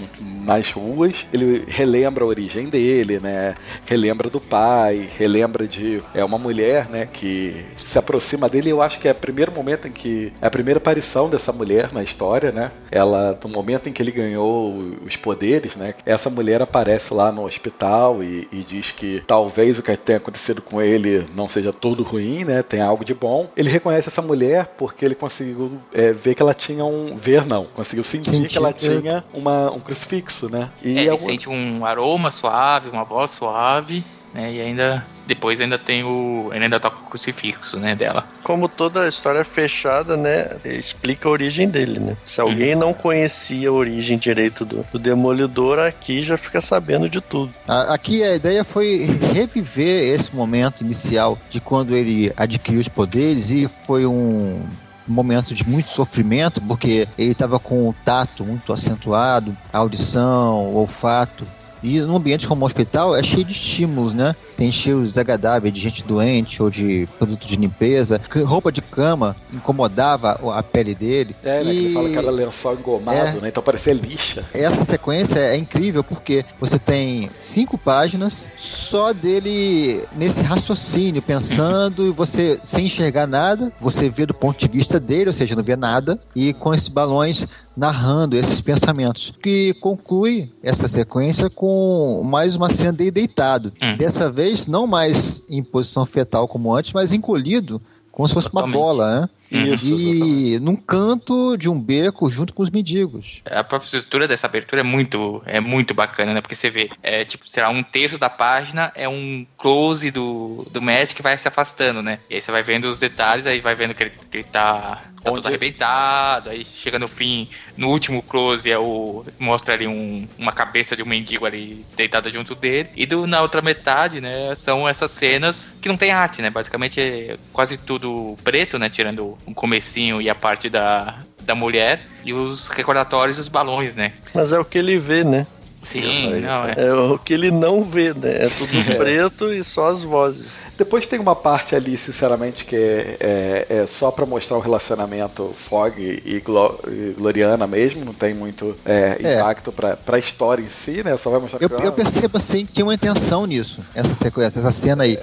nas 0.46 0.72
ruas. 0.72 1.26
Ele 1.34 1.64
relembra 1.68 2.24
a 2.24 2.28
origem 2.28 2.68
dele, 2.68 3.20
né? 3.20 3.56
Relembra 3.86 4.30
do 4.30 4.40
pai, 4.40 5.10
relembra 5.18 5.68
de 5.68 6.02
é 6.14 6.24
uma 6.24 6.38
mulher, 6.38 6.90
né? 6.90 7.08
Que 7.12 7.66
se 7.78 7.98
aproxima 7.98 8.50
dele. 8.50 8.70
Eu 8.70 8.82
acho 8.82 9.00
que 9.00 9.08
é 9.08 9.12
o 9.12 9.16
primeiro 9.16 9.52
momento 9.52 9.88
em 9.88 9.92
que 9.92 10.32
é 10.42 10.48
a 10.48 10.52
primeira 10.52 10.78
aparição 10.78 11.30
dessa 11.30 11.52
mulher 11.52 11.92
na 11.92 12.04
história, 12.04 12.52
né? 12.52 12.72
Ela, 12.92 13.38
no 13.44 13.50
momento 13.50 13.90
em 13.90 13.94
que 13.94 14.02
ele 14.02 14.12
ganhou 14.12 14.74
os 15.06 15.16
poderes, 15.16 15.76
né? 15.76 15.96
Essa 16.06 16.30
mulher 16.30 16.62
aparece 16.62 17.14
lá 17.14 17.32
no 17.32 17.46
hospital 17.46 18.24
e, 18.24 18.48
e 18.52 18.58
diz 18.64 18.92
que 18.92 19.24
talvez 19.26 19.80
o 19.80 19.84
que 19.84 19.96
tenha 19.98 20.18
acontecido 20.18 20.62
com 20.62 20.82
ele 20.82 21.26
não 21.36 21.48
seja 21.48 21.72
tudo 21.72 22.04
ruim, 22.04 22.44
né? 22.44 22.64
Tem 22.64 22.82
algo 22.82 23.06
de 23.06 23.14
bom. 23.14 23.50
Ele 23.56 23.70
reconhece 23.70 24.10
essa 24.10 24.22
mulher 24.22 24.74
porque 24.78 25.06
ele 25.06 25.16
conseguiu 25.16 25.72
é, 25.94 26.12
ver 26.12 26.36
que 26.36 26.42
ela 26.42 26.54
tinha 26.54 26.86
um 26.86 27.16
ver 27.16 27.46
não, 27.46 27.66
conseguiu 27.66 28.04
Sentir 28.04 28.53
que 28.54 28.58
ela 28.58 28.74
tinha 28.74 29.24
uma, 29.34 29.72
um 29.72 29.80
crucifixo, 29.80 30.50
né? 30.50 30.70
E 30.82 30.98
É, 30.98 31.02
ele 31.02 31.10
é 31.10 31.14
um- 31.14 31.18
sente 31.18 31.50
um 31.50 31.86
aroma 31.86 32.32
suave, 32.32 32.90
uma 32.90 33.04
voz 33.04 33.32
suave, 33.32 34.04
né? 34.34 34.52
E 34.52 34.62
ainda. 34.62 35.06
Depois 35.26 35.62
ainda 35.62 35.80
tem 35.80 36.04
o. 36.04 36.50
Ele 36.54 36.66
ainda 36.66 36.80
toca 36.82 36.98
o 36.98 37.10
crucifixo, 37.10 37.78
né? 37.78 37.96
Dela. 37.96 38.28
Como 38.44 38.68
toda 38.68 39.04
a 39.04 39.08
história 39.08 39.46
fechada, 39.46 40.18
né? 40.18 40.58
Explica 40.66 41.30
a 41.30 41.32
origem 41.32 41.70
dele, 41.70 41.98
né? 41.98 42.18
Se 42.26 42.42
alguém 42.42 42.76
não 42.76 42.94
conhecia 42.94 43.70
a 43.70 43.72
origem 43.72 44.18
direito 44.18 44.66
do, 44.66 44.86
do 44.92 45.00
Demolidor, 45.00 45.80
aqui 45.80 46.22
já 46.22 46.38
fica 46.38 46.60
sabendo 46.60 47.08
de 47.08 47.22
tudo. 47.22 47.54
A- 47.66 47.94
Aqui 47.94 48.22
a 48.22 48.36
ideia 48.36 48.66
foi 48.66 49.18
reviver 49.34 50.14
esse 50.14 50.36
momento 50.36 50.82
inicial 50.84 51.38
de 51.50 51.62
quando 51.62 51.96
ele 51.96 52.34
adquiriu 52.36 52.82
os 52.82 52.90
poderes 52.90 53.50
e 53.50 53.70
foi 53.86 54.06
um 54.06 54.62
momento 55.08 55.54
de 55.54 55.68
muito 55.68 55.90
sofrimento, 55.90 56.62
porque 56.62 57.08
ele 57.18 57.32
estava 57.32 57.60
com 57.60 57.90
o 57.90 57.96
tato 58.06 58.44
muito 58.44 58.72
acentuado, 58.72 59.56
a 59.72 59.78
audição, 59.80 60.66
o 60.72 60.76
olfato. 60.76 61.46
E 61.82 62.00
num 62.00 62.16
ambiente 62.16 62.48
como 62.48 62.64
um 62.64 62.66
hospital 62.66 63.16
é 63.16 63.22
cheio 63.22 63.44
de 63.44 63.52
estímulos, 63.52 64.14
né? 64.14 64.36
Tem 64.58 64.72
cheiros 64.72 65.10
desagradáveis 65.10 65.74
de 65.74 65.80
gente 65.80 66.04
doente 66.04 66.62
ou 66.62 66.70
de 66.70 67.08
produto 67.18 67.46
de 67.48 67.56
limpeza. 67.56 68.22
Roupa 68.46 68.72
de 68.72 68.82
cama 68.82 69.36
incomodava 69.54 70.40
a 70.54 70.62
pele 70.64 70.94
dele. 70.96 71.36
É, 71.44 71.64
né? 71.64 71.72
Que 71.72 71.78
E- 71.78 71.86
ele 71.86 71.94
fala 71.94 72.10
que 72.10 72.18
era 72.18 72.32
lençol 72.32 72.74
engomado, 72.76 73.18
É. 73.18 73.32
né? 73.42 73.48
Então 73.48 73.64
parecia 73.64 73.94
lixa. 73.94 74.44
essa 74.54 74.86
sequência 74.86 75.40
é 75.40 75.56
incrível 75.56 76.04
porque 76.04 76.46
você 76.60 76.78
tem 76.80 77.30
cinco 77.42 77.78
páginas 77.78 78.48
só 78.58 79.12
dele 79.14 80.04
nesse 80.16 80.42
raciocínio, 80.42 81.22
pensando 81.22 82.08
e 82.08 82.12
você 82.12 82.60
sem 82.64 82.86
enxergar 82.86 83.28
nada, 83.28 83.72
você 83.82 84.10
vê 84.10 84.26
do 84.26 84.34
ponto 84.34 84.60
de 84.60 84.68
vista 84.68 85.00
dele, 85.00 85.28
ou 85.28 85.34
seja, 85.34 85.56
não 85.56 85.64
vê 85.64 85.76
nada, 85.76 86.20
e 86.36 86.54
com 86.54 86.74
esses 86.74 86.88
balões 86.88 87.46
narrando 87.76 88.38
esses 88.38 88.62
pensamentos. 88.62 89.34
Que 89.42 89.74
conclui 89.76 90.52
essa 90.62 90.88
sequência 90.88 91.50
com 91.50 92.22
mais 92.24 92.56
uma 92.56 92.70
cena 92.70 92.94
dele 92.94 93.10
deitado. 93.10 93.74
Hum. 93.82 93.98
Dessa 93.98 94.30
vez, 94.30 94.53
não 94.68 94.88
mais 94.88 95.42
em 95.50 95.64
posição 95.64 96.06
fetal 96.06 96.48
como 96.48 96.74
antes, 96.74 96.94
mas 96.94 97.12
encolhido, 97.12 97.82
como 98.12 98.28
se 98.28 98.34
fosse 98.34 98.48
uma 98.48 98.62
Totalmente. 98.62 98.80
bola, 98.80 99.22
né? 99.22 99.30
Isso, 99.54 100.00
e 100.00 100.60
num 100.60 100.76
canto 100.76 101.56
de 101.58 101.70
um 101.70 101.80
beco 101.80 102.28
junto 102.30 102.54
com 102.54 102.64
os 102.64 102.72
mendigos. 102.72 103.42
A 103.46 103.64
própria 103.64 103.86
estrutura 103.88 104.28
dessa 104.28 104.48
abertura 104.48 104.82
é 104.82 104.84
muito, 104.84 105.44
é 105.46 105.60
muito 105.60 105.94
bacana, 105.94 106.34
né? 106.34 106.42
Porque 106.42 106.56
você 106.56 106.72
vê, 106.72 106.90
é 107.04 107.24
tipo, 107.24 107.48
sei 107.48 107.62
lá, 107.62 107.70
um 107.70 107.84
terço 107.84 108.18
da 108.18 108.30
página 108.30 108.92
é 108.96 109.08
um 109.08 109.46
close 109.58 110.10
do, 110.10 110.66
do 110.72 110.82
Matt 110.82 111.14
que 111.14 111.22
vai 111.22 111.38
se 111.38 111.48
afastando, 111.48 112.02
né? 112.02 112.20
E 112.30 112.36
aí 112.36 112.42
você 112.42 112.52
vai 112.52 112.64
vendo 112.64 112.86
os 112.86 112.98
detalhes, 112.98 113.46
aí 113.46 113.62
vai 113.62 113.76
vendo 113.76 113.94
que 113.94 114.04
ele, 114.04 114.12
que 114.30 114.38
ele 114.38 114.44
tá, 114.44 115.04
tá 115.24 115.32
todo 115.32 115.48
arrebentado, 115.48 116.50
aí 116.50 116.66
chega 116.66 117.00
no 117.00 117.08
fim, 117.08 117.48
no 117.78 117.90
último 117.90 118.22
close 118.22 118.70
é 118.70 118.78
o. 118.78 119.26
mostra 119.40 119.74
ali 119.74 119.88
um, 119.88 120.28
uma 120.38 120.52
cabeça 120.52 120.96
de 120.96 121.04
um 121.04 121.06
mendigo 121.06 121.46
ali 121.46 121.86
deitada 121.96 122.32
junto 122.32 122.54
dele. 122.54 122.90
E 122.96 123.06
do, 123.06 123.26
na 123.26 123.42
outra 123.42 123.62
metade, 123.62 124.20
né, 124.20 124.54
são 124.56 124.88
essas 124.88 125.12
cenas 125.12 125.76
que 125.82 125.90
não 125.90 125.98
tem 125.98 126.12
arte, 126.12 126.42
né? 126.42 126.50
Basicamente 126.50 127.00
é 127.00 127.38
quase 127.52 127.78
tudo 127.78 128.38
preto, 128.44 128.78
né? 128.78 128.90
Tirando 128.90 129.38
o 129.46 129.54
comecinho 129.54 130.22
e 130.22 130.30
a 130.30 130.36
parte 130.36 130.70
da, 130.70 131.20
da 131.42 131.56
mulher 131.56 132.02
e 132.26 132.34
os 132.34 132.68
recordatórios 132.68 133.38
dos 133.38 133.48
balões, 133.48 133.96
né? 133.96 134.14
Mas 134.34 134.52
é 134.52 134.60
o 134.60 134.66
que 134.66 134.78
ele 134.78 134.98
vê, 134.98 135.24
né? 135.24 135.48
Sim, 135.84 136.00
Isso, 136.00 136.30
não, 136.42 136.66
é. 136.68 136.74
É 136.78 136.94
o 136.94 137.20
que 137.20 137.34
ele 137.34 137.52
não 137.52 137.84
vê, 137.84 138.14
né? 138.14 138.46
É 138.46 138.50
tudo 138.50 138.72
preto 138.98 139.52
e 139.54 139.64
só 139.64 139.90
as 139.90 140.04
vozes. 140.04 140.58
Depois 140.78 141.06
tem 141.06 141.20
uma 141.20 141.36
parte 141.36 141.76
ali, 141.76 141.98
sinceramente, 141.98 142.66
que 142.66 142.76
é, 142.76 143.18
é- 143.20 143.66
é 143.82 143.86
só 143.88 144.10
pra 144.10 144.26
mostrar 144.26 144.58
o 144.58 144.60
relacionamento 144.60 145.52
Fog 145.54 145.94
e, 146.00 146.40
Glo- 146.40 146.80
e 146.88 147.14
Gloriana 147.18 147.68
mesmo, 147.68 148.04
não 148.06 148.14
tem 148.14 148.34
muito 148.34 148.76
é, 148.86 149.18
É. 149.22 149.36
impacto 149.38 149.72
pra, 149.72 149.96
pra 149.98 150.18
história 150.18 150.64
em 150.64 150.70
si, 150.70 151.04
né? 151.04 151.16
Só 151.18 151.30
vai 151.30 151.40
mostrar 151.40 151.62
Eu, 151.62 151.70
que 151.70 151.86
eu 151.86 151.92
percebo 151.92 152.38
assim 152.38 152.66
que 152.66 152.72
tinha 152.74 152.86
uma 152.86 152.94
intenção 152.94 153.46
nisso, 153.46 153.82
essa 153.94 154.16
sequência, 154.16 154.60
essa 154.60 154.72
cena 154.72 155.04
aí. 155.04 155.20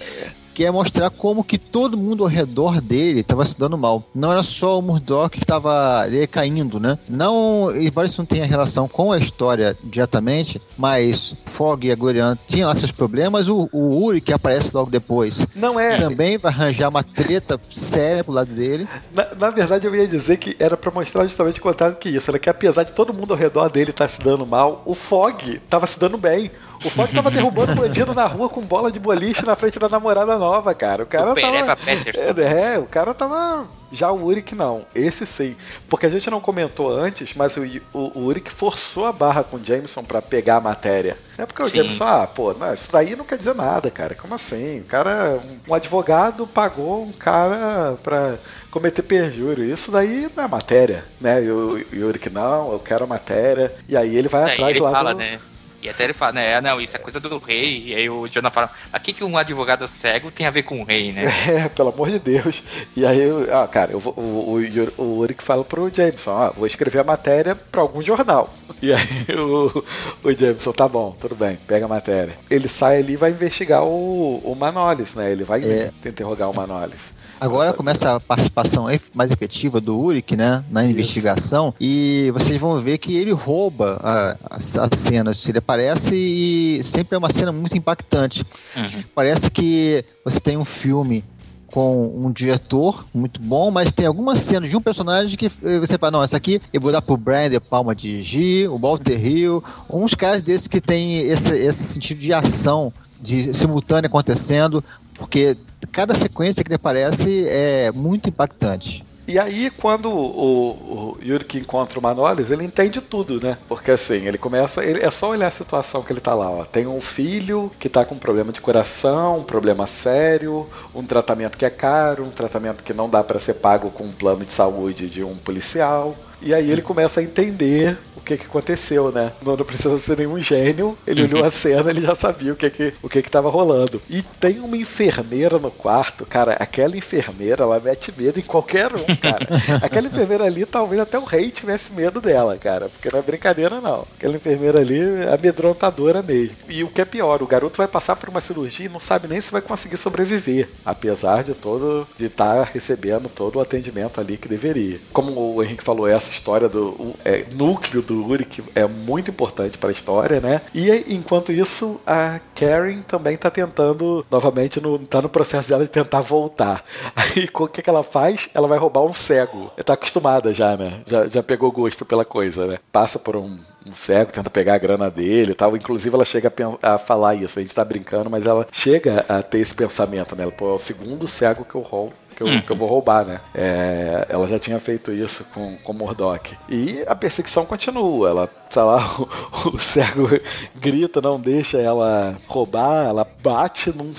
Que 0.55 0.65
é 0.65 0.71
mostrar 0.71 1.11
como 1.11 1.45
que 1.45 1.57
todo 1.59 1.97
mundo 1.97 2.23
ao 2.25 2.29
redor 2.29 2.81
dele 2.81 3.21
estava 3.21 3.45
se 3.45 3.59
dando 3.59 3.79
mal. 3.79 4.03
Não 4.15 4.31
era 4.33 4.43
só 4.43 4.79
o 4.79 4.83
Murdoch 4.83 5.31
que 5.37 5.43
estava 5.45 6.07
decaindo, 6.09 6.79
né? 6.81 6.99
Não, 7.09 7.71
embora 7.77 8.07
isso 8.07 8.21
não 8.21 8.27
tenha 8.27 8.45
relação 8.45 8.87
com 8.89 9.13
a 9.13 9.19
história 9.19 9.77
diretamente, 9.83 10.61
mas 10.77 11.35
Fogg 11.47 11.87
e 11.87 11.93
a 11.93 11.95
Gloriana 11.95 12.39
tinham 12.47 12.69
lá 12.69 12.75
seus 12.75 12.91
problemas. 12.93 13.49
O, 13.49 13.69
o 13.73 14.05
Uri, 14.05 14.21
que 14.21 14.33
aparece 14.33 14.71
logo 14.75 14.91
depois, 14.91 15.47
Não 15.55 15.79
é. 15.79 15.97
também 15.99 16.37
vai 16.37 16.53
arranjar 16.53 16.89
uma 16.89 17.03
treta 17.03 17.59
séria 17.71 18.25
pro 18.25 18.33
lado 18.33 18.53
dele. 18.53 18.89
Na, 19.15 19.35
na 19.35 19.51
verdade, 19.51 19.87
eu 19.87 19.95
ia 19.95 20.07
dizer 20.07 20.37
que 20.37 20.57
era 20.59 20.77
pra 20.77 20.91
mostrar 20.91 21.25
justamente 21.25 21.61
o 21.61 21.63
contrário 21.63 21.97
que 21.97 22.09
isso. 22.09 22.31
Era 22.31 22.39
que 22.39 22.51
apesar 22.51 22.83
de 22.85 22.93
todo 22.93 23.15
mundo 23.15 23.33
ao 23.33 23.39
redor 23.39 23.69
dele 23.69 23.91
estar 23.91 24.09
se 24.09 24.21
dando 24.21 24.45
mal, 24.45 24.83
o 24.85 24.95
Fog 24.95 25.61
tava 25.71 25.87
se 25.87 25.99
dando 25.99 26.19
bem. 26.19 26.51
O 26.85 26.89
Fog 26.89 27.13
tava 27.13 27.31
derrubando 27.31 27.75
bandido 27.75 28.15
na 28.15 28.27
rua 28.27 28.49
com 28.49 28.63
bola 28.63 28.91
de 28.91 28.99
boliche 28.99 29.45
na 29.45 29.55
frente 29.55 29.79
da 29.79 29.89
namorada 29.89 30.39
nova, 30.39 30.75
cara. 30.75 31.03
O 31.03 31.07
cara 31.07 31.33
O 31.33 31.35
tava. 31.35 31.77
Peterson. 31.77 32.41
É, 32.41 32.75
é, 32.75 32.79
o 32.79 32.87
cara 32.87 33.13
tava. 33.13 33.69
Já 33.93 34.11
o 34.13 34.25
Uric 34.25 34.55
não, 34.55 34.87
esse 34.95 35.27
sim. 35.27 35.57
Porque 35.89 36.07
a 36.07 36.09
gente 36.09 36.31
não 36.31 36.41
comentou 36.41 36.97
antes, 36.97 37.35
mas 37.35 37.57
o, 37.57 37.63
o, 37.93 38.21
o 38.21 38.25
Uric 38.27 38.51
forçou 38.51 39.05
a 39.05 39.13
barra 39.13 39.43
com 39.43 39.57
o 39.57 39.65
Jameson 39.65 40.05
pra 40.05 40.23
pegar 40.23 40.57
a 40.57 40.61
matéria. 40.61 41.19
É 41.37 41.45
porque 41.45 41.61
o 41.61 41.69
Sim. 41.69 41.79
Jameson, 41.79 42.05
ah, 42.05 42.27
pô, 42.27 42.55
não, 42.55 42.73
isso 42.73 42.93
daí 42.93 43.17
não 43.17 43.25
quer 43.25 43.37
dizer 43.37 43.55
nada, 43.55 43.91
cara. 43.91 44.15
Como 44.15 44.33
assim? 44.33 44.81
O 44.81 44.85
cara, 44.85 45.41
um, 45.45 45.73
um 45.73 45.75
advogado 45.75 46.47
pagou 46.47 47.03
um 47.03 47.13
cara 47.13 47.99
pra 48.03 48.39
cometer 48.71 49.03
perjúrio. 49.03 49.65
Isso 49.65 49.91
daí 49.91 50.31
não 50.37 50.45
é 50.45 50.49
matéria, 50.49 51.05
né? 51.21 51.43
E 51.43 51.51
o, 51.51 51.85
o 51.93 52.07
Uric, 52.07 52.31
não, 52.31 52.73
eu 52.73 52.79
quero 52.79 53.05
a 53.05 53.09
matéria. 53.09 53.75
E 53.89 53.97
aí 53.97 54.17
ele 54.17 54.29
vai 54.29 54.45
Aí 54.45 54.53
atrás 54.53 54.77
ele 54.77 54.85
lá 54.85 54.93
fala, 54.93 55.15
do... 55.15 55.19
né? 55.19 55.41
E 55.83 55.89
até 55.89 56.05
ele 56.05 56.13
fala, 56.13 56.33
né? 56.33 56.57
ah, 56.57 56.61
Não, 56.61 56.81
isso 56.81 56.95
é 56.97 56.99
coisa 56.99 57.19
do 57.19 57.39
rei. 57.39 57.85
E 57.87 57.95
aí 57.95 58.11
o 58.11 58.29
Jonah 58.29 58.51
fala, 58.51 58.71
a 58.93 58.99
que, 59.01 59.13
que 59.13 59.25
um 59.25 59.37
advogado 59.37 59.87
cego 59.89 60.31
tem 60.31 60.47
a 60.47 60.51
ver 60.51 60.63
com 60.65 60.81
o 60.81 60.85
rei, 60.85 61.13
né? 61.13 61.23
É, 61.51 61.69
pelo 61.69 61.89
amor 61.91 62.11
de 62.11 62.19
Deus. 62.19 62.63
E 62.95 63.05
aí, 63.07 63.21
ah, 63.53 63.67
cara, 63.67 63.93
eu 63.93 63.99
vou, 63.99 64.13
o, 64.17 64.57
o, 64.57 65.03
o 65.03 65.19
Uric 65.19 65.43
fala 65.43 65.65
pro 65.65 65.91
Jameson, 65.93 66.31
ah, 66.33 66.51
vou 66.51 66.67
escrever 66.67 66.99
a 67.01 67.05
matéria 67.05 67.55
pra 67.55 67.81
algum 67.81 68.03
jornal. 68.03 68.53
E 68.83 68.93
aí 68.95 69.27
o, 69.37 69.85
o 70.25 70.33
Jameson, 70.33 70.73
tá 70.73 70.89
bom, 70.89 71.15
tudo 71.21 71.35
bem, 71.35 71.59
pega 71.67 71.85
a 71.85 71.89
matéria. 71.89 72.39
Ele 72.49 72.67
sai 72.67 72.99
ali 72.99 73.13
e 73.13 73.17
vai 73.17 73.31
investigar 73.31 73.85
o, 73.85 74.39
o 74.39 74.55
Manolis, 74.55 75.15
né? 75.15 75.31
Ele 75.31 75.45
vai 75.45 75.63
É. 75.63 75.91
interrogar 76.07 76.49
o 76.49 76.55
Manolis. 76.55 77.13
Agora 77.41 77.73
começa 77.73 78.17
a 78.17 78.21
participação 78.21 78.87
mais 79.15 79.31
efetiva 79.31 79.81
do 79.81 79.99
Uric, 79.99 80.37
né, 80.37 80.63
na 80.71 80.85
investigação, 80.85 81.75
e 81.81 82.31
vocês 82.33 82.61
vão 82.61 82.77
ver 82.79 82.99
que 82.99 83.17
ele 83.17 83.33
rouba 83.33 83.99
a- 84.03 84.37
as, 84.51 84.77
as 84.77 84.91
cenas. 84.99 85.49
Ele 85.49 85.59
aparece 85.59 86.15
e 86.15 86.83
sempre 86.85 87.15
é 87.15 87.19
uma 87.19 87.33
cena 87.33 87.51
muito 87.51 87.77
impactante. 87.77 88.43
Uhum. 88.77 89.03
Parece 89.15 89.51
que 89.51 90.05
você 90.25 90.39
tem 90.39 90.57
um 90.57 90.65
filme 90.65 91.25
com 91.69 92.25
um 92.27 92.33
diretor 92.33 93.07
muito 93.15 93.41
bom, 93.41 93.71
mas 93.71 93.93
tem 93.93 94.05
algumas 94.05 94.41
cenas 94.41 94.69
de 94.69 94.77
um 94.77 94.81
personagem 94.81 95.39
que 95.39 95.47
eh, 95.47 95.79
você 95.79 95.97
fala, 95.97 96.11
não, 96.11 96.23
essa 96.23 96.37
aqui 96.37 96.61
eu 96.73 96.81
vou 96.81 96.91
dar 96.91 97.01
pro 97.01 97.17
Brian 97.17 97.49
De 97.49 97.61
Palma 97.61 97.95
dirigir, 97.95 98.69
o 98.69 98.77
Walter 98.77 99.25
Hill, 99.25 99.63
uns 99.89 100.13
caras 100.15 100.43
desses 100.43 100.67
que 100.67 100.81
tem 100.81 101.19
esse, 101.21 101.49
esse 101.57 101.83
sentido 101.85 102.19
de 102.19 102.33
ação, 102.35 102.93
de 103.23 103.55
simultâneo 103.55 104.09
acontecendo, 104.09 104.83
porque 105.21 105.55
cada 105.93 106.15
sequência 106.15 106.65
que 106.65 106.69
ele 106.69 106.77
aparece 106.77 107.47
é 107.47 107.93
muito 107.93 108.31
impactante. 108.31 109.05
E 109.29 109.39
aí, 109.39 109.71
quando 109.71 110.11
o, 110.11 111.13
o 111.13 111.19
Yurik 111.23 111.59
encontra 111.59 112.01
o 112.01 112.03
Manolis, 112.03 112.51
ele 112.51 112.65
entende 112.65 113.01
tudo, 113.01 113.41
né? 113.41 113.59
Porque 113.69 113.93
assim, 113.93 114.27
ele 114.27 114.39
começa. 114.39 114.83
Ele, 114.83 115.01
é 115.01 115.11
só 115.11 115.31
olhar 115.31 115.47
a 115.47 115.53
situação 115.53 116.03
que 116.03 116.13
ele 116.13 116.21
tá 116.21 116.35
lá, 116.35 116.51
ó. 116.51 116.65
Tem 116.65 116.87
um 116.87 117.01
filho 117.01 117.71
que 117.79 117.89
tá 117.89 118.05
com 118.05 118.17
um 118.17 118.19
problema 118.19 118.51
de 118.51 118.61
coração, 118.61 119.39
um 119.39 119.45
problema 119.45 119.87
sério, 119.87 120.67
um 120.93 121.05
tratamento 121.05 121.57
que 121.57 121.65
é 121.65 121.71
caro, 121.71 122.25
um 122.25 122.31
tratamento 122.31 122.83
que 122.83 122.95
não 122.95 123.09
dá 123.09 123.23
para 123.23 123.39
ser 123.39 123.55
pago 123.55 123.91
com 123.91 124.05
um 124.05 124.13
plano 124.13 124.45
de 124.45 124.53
saúde 124.53 125.09
de 125.09 125.23
um 125.23 125.37
policial. 125.37 126.17
E 126.43 126.55
aí 126.55 126.71
ele 126.71 126.83
começa 126.83 127.21
a 127.21 127.23
entender 127.23 127.99
o 128.17 128.21
que 128.21 128.37
que 128.37 128.47
aconteceu, 128.47 129.11
né? 129.11 129.33
Não, 129.45 129.57
não 129.57 129.65
precisa 129.65 129.99
ser 129.99 130.19
nenhum 130.19 130.39
gênio. 130.39 130.97
Ele 131.07 131.23
olhou 131.23 131.45
a 131.45 131.51
cena, 131.51 131.91
ele 131.91 132.03
já 132.03 132.15
sabia 132.15 132.53
o 132.53 132.57
que 132.57 132.71
que 132.71 132.95
o 133.03 133.09
que 133.09 133.23
que 133.23 133.31
tava 133.31 133.51
rolando. 133.51 134.01
E 134.09 134.23
tem 134.23 134.61
uma 134.61 134.77
enfermeira 134.77 135.59
no 135.59 135.71
quarto, 135.71 136.27
cara. 136.27 136.53
Aquela 136.53 136.97
enfermeira, 136.97 137.65
ela 137.65 137.81
mete 137.81 138.13
medo 138.17 138.39
em 138.39 138.43
qualquer 138.43 138.95
um, 138.95 139.17
cara. 139.17 139.49
Aquela 139.83 140.07
enfermeira 140.07 140.45
ali, 140.45 140.67
talvez 140.67 141.01
até 141.01 141.19
o 141.19 141.25
rei 141.25 141.51
tivesse 141.51 141.93
medo 141.93 142.21
dela, 142.21 142.57
cara. 142.57 142.89
Porque 142.89 143.11
não 143.11 143.19
é 143.19 143.23
brincadeira, 143.23 143.81
não. 143.81 144.07
Aquela 144.17 144.37
enfermeira 144.37 144.81
ali 144.81 145.01
é 145.01 145.35
amedrontadora 145.35 146.23
mesmo. 146.23 146.57
E 146.69 146.85
o 146.85 146.89
que 146.89 147.01
é 147.01 147.05
pior, 147.05 147.43
o 147.43 147.47
garoto 147.47 147.79
vai 147.79 147.89
passar 147.89 148.17
por 148.17 148.29
uma 148.29 148.41
cirurgia 148.41 148.87
e 148.87 148.91
não 148.91 149.01
sabe 149.01 149.29
nem 149.29 149.41
se 149.41 149.53
vai 149.53 149.63
conseguir 149.63 149.97
sobreviver. 149.97 150.69
Apesar 150.85 151.43
de 151.43 151.55
todo 151.55 152.07
de 152.17 152.27
estar 152.27 152.65
recebendo 152.65 153.29
todo 153.29 153.57
o 153.57 153.61
atendimento 153.61 154.21
ali 154.21 154.37
que 154.37 154.49
deveria. 154.49 155.01
Como 155.13 155.55
o 155.55 155.63
Henrique 155.63 155.85
falou, 155.85 156.07
essa 156.07 156.30
história 156.33 156.69
do 156.69 157.15
é, 157.25 157.45
núcleo 157.53 158.03
do 158.03 158.27
Uric 158.27 158.63
é 158.75 158.87
muito 158.87 159.31
importante 159.31 159.79
para 159.79 159.91
a 159.91 159.93
história, 159.93 160.41
né? 160.41 160.61
E 160.75 160.91
enquanto 161.15 161.53
isso, 161.53 162.01
a 162.07 162.41
Karen 162.55 163.03
também 163.03 163.37
tá 163.37 163.51
tentando, 163.51 164.25
novamente, 164.31 164.81
no, 164.81 164.99
tá 164.99 165.23
no 165.23 165.29
processo 165.29 165.69
dela 165.69 165.85
de 165.85 165.91
tentar 165.91 166.21
voltar. 166.21 166.85
Aí 167.15 167.49
o 167.53 167.69
que, 167.69 167.83
que 167.83 167.91
ela 167.91 168.03
faz? 168.03 168.49
Ela 168.55 168.69
vai 168.69 168.79
roubar 168.79 169.03
um 169.03 169.13
cego. 169.13 169.71
Ela 169.77 169.85
tá 169.85 169.95
acostumada 169.95 170.53
já, 170.55 170.77
né? 170.77 171.03
Já, 171.07 171.27
já 171.29 171.43
pegou 171.43 171.71
gosto 171.71 172.05
pela 172.05 172.25
coisa, 172.25 172.67
né? 172.67 172.79
Passa 172.93 173.19
por 173.19 173.37
um, 173.37 173.59
um 173.87 173.93
cego, 173.93 174.33
tenta 174.33 174.51
pegar 174.51 174.75
a 174.75 174.79
grana 174.79 175.11
dele 175.11 175.53
e 175.53 175.55
tal. 175.55 175.77
Inclusive, 175.77 176.15
ela 176.15 176.25
chega 176.25 176.53
a, 176.83 176.95
a 176.95 176.99
falar 176.99 177.35
isso. 177.35 177.59
A 177.59 177.63
gente 177.63 177.75
tá 177.75 177.85
brincando, 177.85 178.31
mas 178.31 178.47
ela 178.47 178.67
chega 178.71 179.25
a 179.29 179.43
ter 179.43 179.59
esse 179.59 179.75
pensamento, 179.75 180.37
né? 180.37 180.51
Pô, 180.51 180.71
é 180.71 180.75
o 180.75 180.79
segundo 180.79 181.27
cego 181.27 181.65
que 181.65 181.75
eu 181.75 181.83
roubo. 181.83 182.15
Que 182.41 182.45
eu, 182.45 182.49
Hum. 182.49 182.63
que 182.63 182.73
eu 182.73 182.77
vou 182.77 182.89
roubar, 182.89 183.23
né? 183.27 183.39
É, 183.55 184.25
ela 184.31 184.49
já 184.49 184.59
tinha 184.59 184.81
feito 184.81 185.13
isso 185.13 185.45
com, 185.53 185.77
com 185.83 185.93
Murdoch. 185.93 186.57
E 186.71 187.05
a 187.07 187.15
perseguição 187.15 187.67
continua. 187.67 188.31
Ela, 188.31 188.49
sei 188.71 188.81
lá, 188.83 188.97
o, 189.21 189.77
o 189.77 189.79
cego 189.79 190.27
grita, 190.75 191.21
não 191.21 191.39
deixa 191.39 191.77
ela 191.77 192.35
roubar, 192.49 193.05
ela 193.09 193.27
bate 193.43 193.91
num 193.95 194.15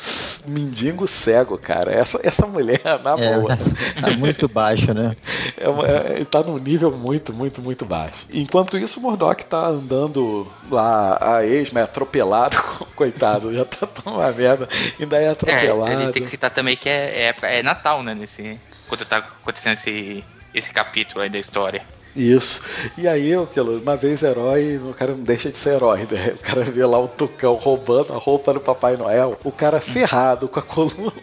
mendigo 0.45 1.07
cego, 1.07 1.57
cara. 1.57 1.91
Essa, 1.91 2.19
essa 2.23 2.45
mulher, 2.45 2.79
na 3.03 3.15
É, 3.17 3.39
boa. 3.39 3.57
tá 3.57 4.11
muito 4.15 4.47
baixo, 4.47 4.93
né? 4.93 5.15
É, 5.57 6.21
é, 6.21 6.25
tá 6.25 6.43
num 6.43 6.59
nível 6.59 6.91
muito, 6.91 7.33
muito, 7.33 7.59
muito 7.59 7.85
baixo. 7.85 8.25
Enquanto 8.31 8.77
isso, 8.77 8.99
o 8.99 9.03
Murdoch 9.03 9.43
tá 9.45 9.65
andando 9.67 10.47
lá, 10.69 11.17
a 11.37 11.43
esma 11.45 11.79
é 11.79 11.83
atropelado, 11.83 12.55
coitado, 12.95 13.51
já 13.51 13.65
tá 13.65 13.87
tão 13.87 14.15
uma 14.17 14.31
merda, 14.31 14.67
ainda 14.99 15.17
é 15.17 15.23
É, 15.25 15.29
atropelado. 15.29 15.91
ele 16.03 16.11
tem 16.11 16.21
que 16.23 16.29
citar 16.29 16.51
também 16.51 16.77
que 16.77 16.87
é, 16.87 17.19
é, 17.19 17.21
época- 17.29 17.47
é 17.47 17.63
Natal, 17.63 18.03
né? 18.03 18.10
Nesse, 18.13 18.59
quando 18.87 19.05
tá 19.05 19.17
acontecendo 19.17 19.73
esse, 19.73 20.23
esse 20.53 20.71
capítulo 20.71 21.21
aí 21.21 21.29
da 21.29 21.39
história. 21.39 21.81
Isso. 22.13 22.61
E 22.97 23.07
aí, 23.07 23.33
aquilo, 23.33 23.77
uma 23.79 23.95
vez 23.95 24.21
herói, 24.21 24.75
o 24.83 24.93
cara 24.93 25.13
não 25.13 25.23
deixa 25.23 25.49
de 25.49 25.57
ser 25.57 25.75
herói, 25.75 25.99
né? 26.11 26.33
O 26.35 26.39
cara 26.39 26.61
vê 26.61 26.85
lá 26.85 26.99
o 26.99 27.07
Tucão 27.07 27.53
roubando 27.55 28.11
a 28.11 28.17
roupa 28.17 28.53
do 28.53 28.59
Papai 28.59 28.97
Noel, 28.97 29.39
o 29.45 29.51
cara 29.51 29.79
ferrado, 29.79 30.49
com 30.49 30.59
a 30.59 30.61
coluna, 30.61 31.13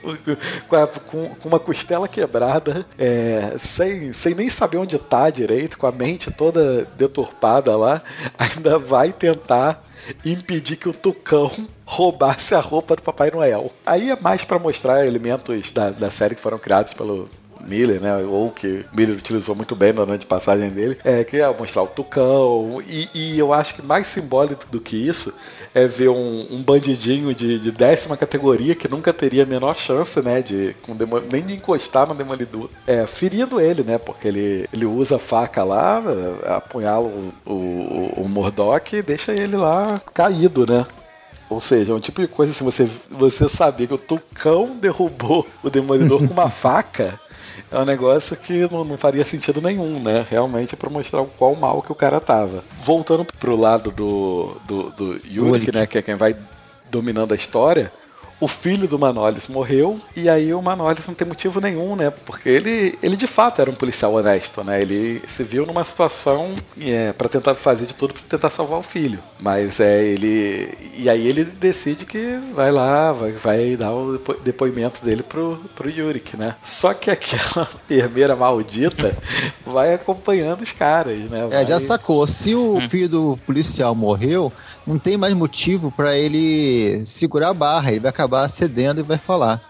com, 0.66 0.76
a- 0.76 0.86
com- 0.86 1.28
com 1.34 1.46
uma 1.50 1.60
costela 1.60 2.08
quebrada, 2.08 2.86
é, 2.98 3.52
sem, 3.58 4.14
sem 4.14 4.34
nem 4.34 4.48
saber 4.48 4.78
onde 4.78 4.98
tá 4.98 5.28
direito, 5.28 5.76
com 5.76 5.86
a 5.86 5.92
mente 5.92 6.30
toda 6.30 6.86
deturpada 6.96 7.76
lá, 7.76 8.00
ainda 8.38 8.78
vai 8.78 9.12
tentar 9.12 9.84
impedir 10.24 10.76
que 10.76 10.88
o 10.88 10.94
Tucão 10.94 11.50
roubasse 11.84 12.54
a 12.54 12.60
roupa 12.60 12.96
do 12.96 13.02
Papai 13.02 13.30
Noel. 13.30 13.70
Aí 13.84 14.10
é 14.10 14.20
mais 14.20 14.44
pra 14.44 14.58
mostrar 14.58 15.06
elementos 15.06 15.70
da, 15.72 15.90
da 15.90 16.10
série 16.10 16.34
que 16.34 16.40
foram 16.40 16.58
criados 16.58 16.92
pelo 16.92 17.28
Miller, 17.60 18.00
né? 18.00 18.16
Ou 18.16 18.50
que 18.50 18.84
Miller 18.92 19.16
utilizou 19.16 19.54
muito 19.54 19.74
bem 19.74 19.92
durante 19.92 20.24
a 20.24 20.28
passagem 20.28 20.70
dele, 20.70 20.98
é 21.04 21.24
que 21.24 21.38
é 21.38 21.48
mostrar 21.56 21.82
o 21.82 21.86
Tucão. 21.86 22.82
E, 22.86 23.08
e 23.14 23.38
eu 23.38 23.52
acho 23.52 23.74
que 23.74 23.82
mais 23.82 24.06
simbólico 24.06 24.66
do 24.70 24.80
que 24.80 24.96
isso 24.96 25.32
é 25.74 25.86
ver 25.86 26.08
um, 26.08 26.46
um 26.50 26.62
bandidinho 26.62 27.34
de, 27.34 27.58
de, 27.58 27.70
décima 27.70 28.16
categoria 28.16 28.74
que 28.74 28.88
nunca 28.88 29.12
teria 29.12 29.42
a 29.42 29.46
menor 29.46 29.76
chance, 29.76 30.20
né, 30.22 30.42
de 30.42 30.74
demol... 30.96 31.22
nem 31.30 31.42
de 31.42 31.54
encostar 31.54 32.06
no 32.06 32.14
demolidor, 32.14 32.68
é, 32.86 33.06
ferindo 33.06 33.60
ele, 33.60 33.82
né, 33.82 33.98
porque 33.98 34.28
ele, 34.28 34.68
ele 34.72 34.86
usa 34.86 35.16
a 35.16 35.18
faca 35.18 35.62
lá, 35.64 36.02
apunhala 36.56 37.06
o, 37.06 37.32
o, 37.46 38.22
o 38.22 38.28
Murdoch 38.28 38.96
e 38.96 39.02
deixa 39.02 39.32
ele 39.32 39.56
lá 39.56 40.00
caído, 40.14 40.66
né. 40.66 40.86
Ou 41.48 41.60
seja, 41.60 41.92
é 41.92 41.94
um 41.94 42.00
tipo 42.00 42.20
de 42.20 42.28
coisa 42.28 42.52
assim, 42.52 42.64
você, 42.64 42.88
você 43.08 43.48
sabia 43.48 43.86
que 43.86 43.94
o 43.94 43.98
Tucão 43.98 44.76
derrubou 44.80 45.46
o 45.62 45.70
Demolidor 45.70 46.18
com 46.26 46.32
uma 46.32 46.50
faca 46.50 47.18
é 47.70 47.78
um 47.78 47.84
negócio 47.84 48.36
que 48.36 48.68
não, 48.70 48.84
não 48.84 48.98
faria 48.98 49.24
sentido 49.24 49.60
nenhum, 49.60 50.00
né? 50.00 50.26
Realmente 50.28 50.76
para 50.76 50.90
mostrar 50.90 51.20
o 51.20 51.26
qual 51.26 51.54
mal 51.54 51.82
que 51.82 51.92
o 51.92 51.94
cara 51.94 52.20
tava. 52.20 52.64
Voltando 52.80 53.24
pro 53.24 53.56
lado 53.56 53.90
do, 53.90 54.56
do, 54.66 54.90
do 54.90 55.20
Yurik, 55.26 55.72
né? 55.72 55.86
Que 55.86 55.98
é 55.98 56.02
quem 56.02 56.14
vai 56.14 56.36
dominando 56.90 57.32
a 57.32 57.36
história 57.36 57.92
o 58.40 58.46
filho 58.46 58.86
do 58.86 58.98
Manolis 58.98 59.48
morreu 59.48 59.98
e 60.14 60.28
aí 60.28 60.52
o 60.52 60.62
Manolis 60.62 61.06
não 61.06 61.14
tem 61.14 61.26
motivo 61.26 61.60
nenhum, 61.60 61.96
né? 61.96 62.10
Porque 62.10 62.48
ele, 62.48 62.98
ele 63.02 63.16
de 63.16 63.26
fato 63.26 63.60
era 63.60 63.70
um 63.70 63.74
policial 63.74 64.14
honesto, 64.14 64.62
né? 64.62 64.80
Ele 64.80 65.22
se 65.26 65.42
viu 65.42 65.66
numa 65.66 65.84
situação 65.84 66.54
é, 66.80 67.12
para 67.12 67.28
tentar 67.28 67.54
fazer 67.54 67.86
de 67.86 67.94
tudo 67.94 68.14
para 68.14 68.22
tentar 68.28 68.50
salvar 68.50 68.78
o 68.78 68.82
filho. 68.82 69.18
Mas 69.40 69.80
é 69.80 70.02
ele 70.02 70.76
e 70.96 71.08
aí 71.08 71.26
ele 71.26 71.44
decide 71.44 72.04
que 72.04 72.38
vai 72.54 72.70
lá, 72.70 73.12
vai, 73.12 73.32
vai 73.32 73.76
dar 73.76 73.92
o 73.92 74.18
depoimento 74.42 75.04
dele 75.04 75.22
pro, 75.22 75.60
pro 75.74 75.90
Yurik, 75.90 76.36
né? 76.36 76.54
Só 76.62 76.94
que 76.94 77.10
aquela 77.10 77.68
enfermeira 77.90 78.34
maldita 78.34 79.16
vai 79.64 79.94
acompanhando 79.94 80.62
os 80.62 80.72
caras, 80.72 81.18
né? 81.30 81.46
Vai... 81.46 81.62
É, 81.62 81.66
já 81.66 81.80
sacou. 81.80 82.26
Se 82.26 82.54
o 82.54 82.76
hum. 82.76 82.88
filho 82.88 83.08
do 83.08 83.38
policial 83.46 83.94
morreu, 83.94 84.52
não 84.88 84.98
tem 84.98 85.18
mais 85.18 85.34
motivo 85.34 85.92
para 85.92 86.16
ele 86.16 87.04
segurar 87.04 87.50
a 87.50 87.54
barra, 87.54 87.90
ele 87.90 88.00
vai 88.00 88.08
acabar 88.08 88.48
cedendo 88.48 89.00
e 89.00 89.04
vai 89.04 89.18
falar. 89.18 89.60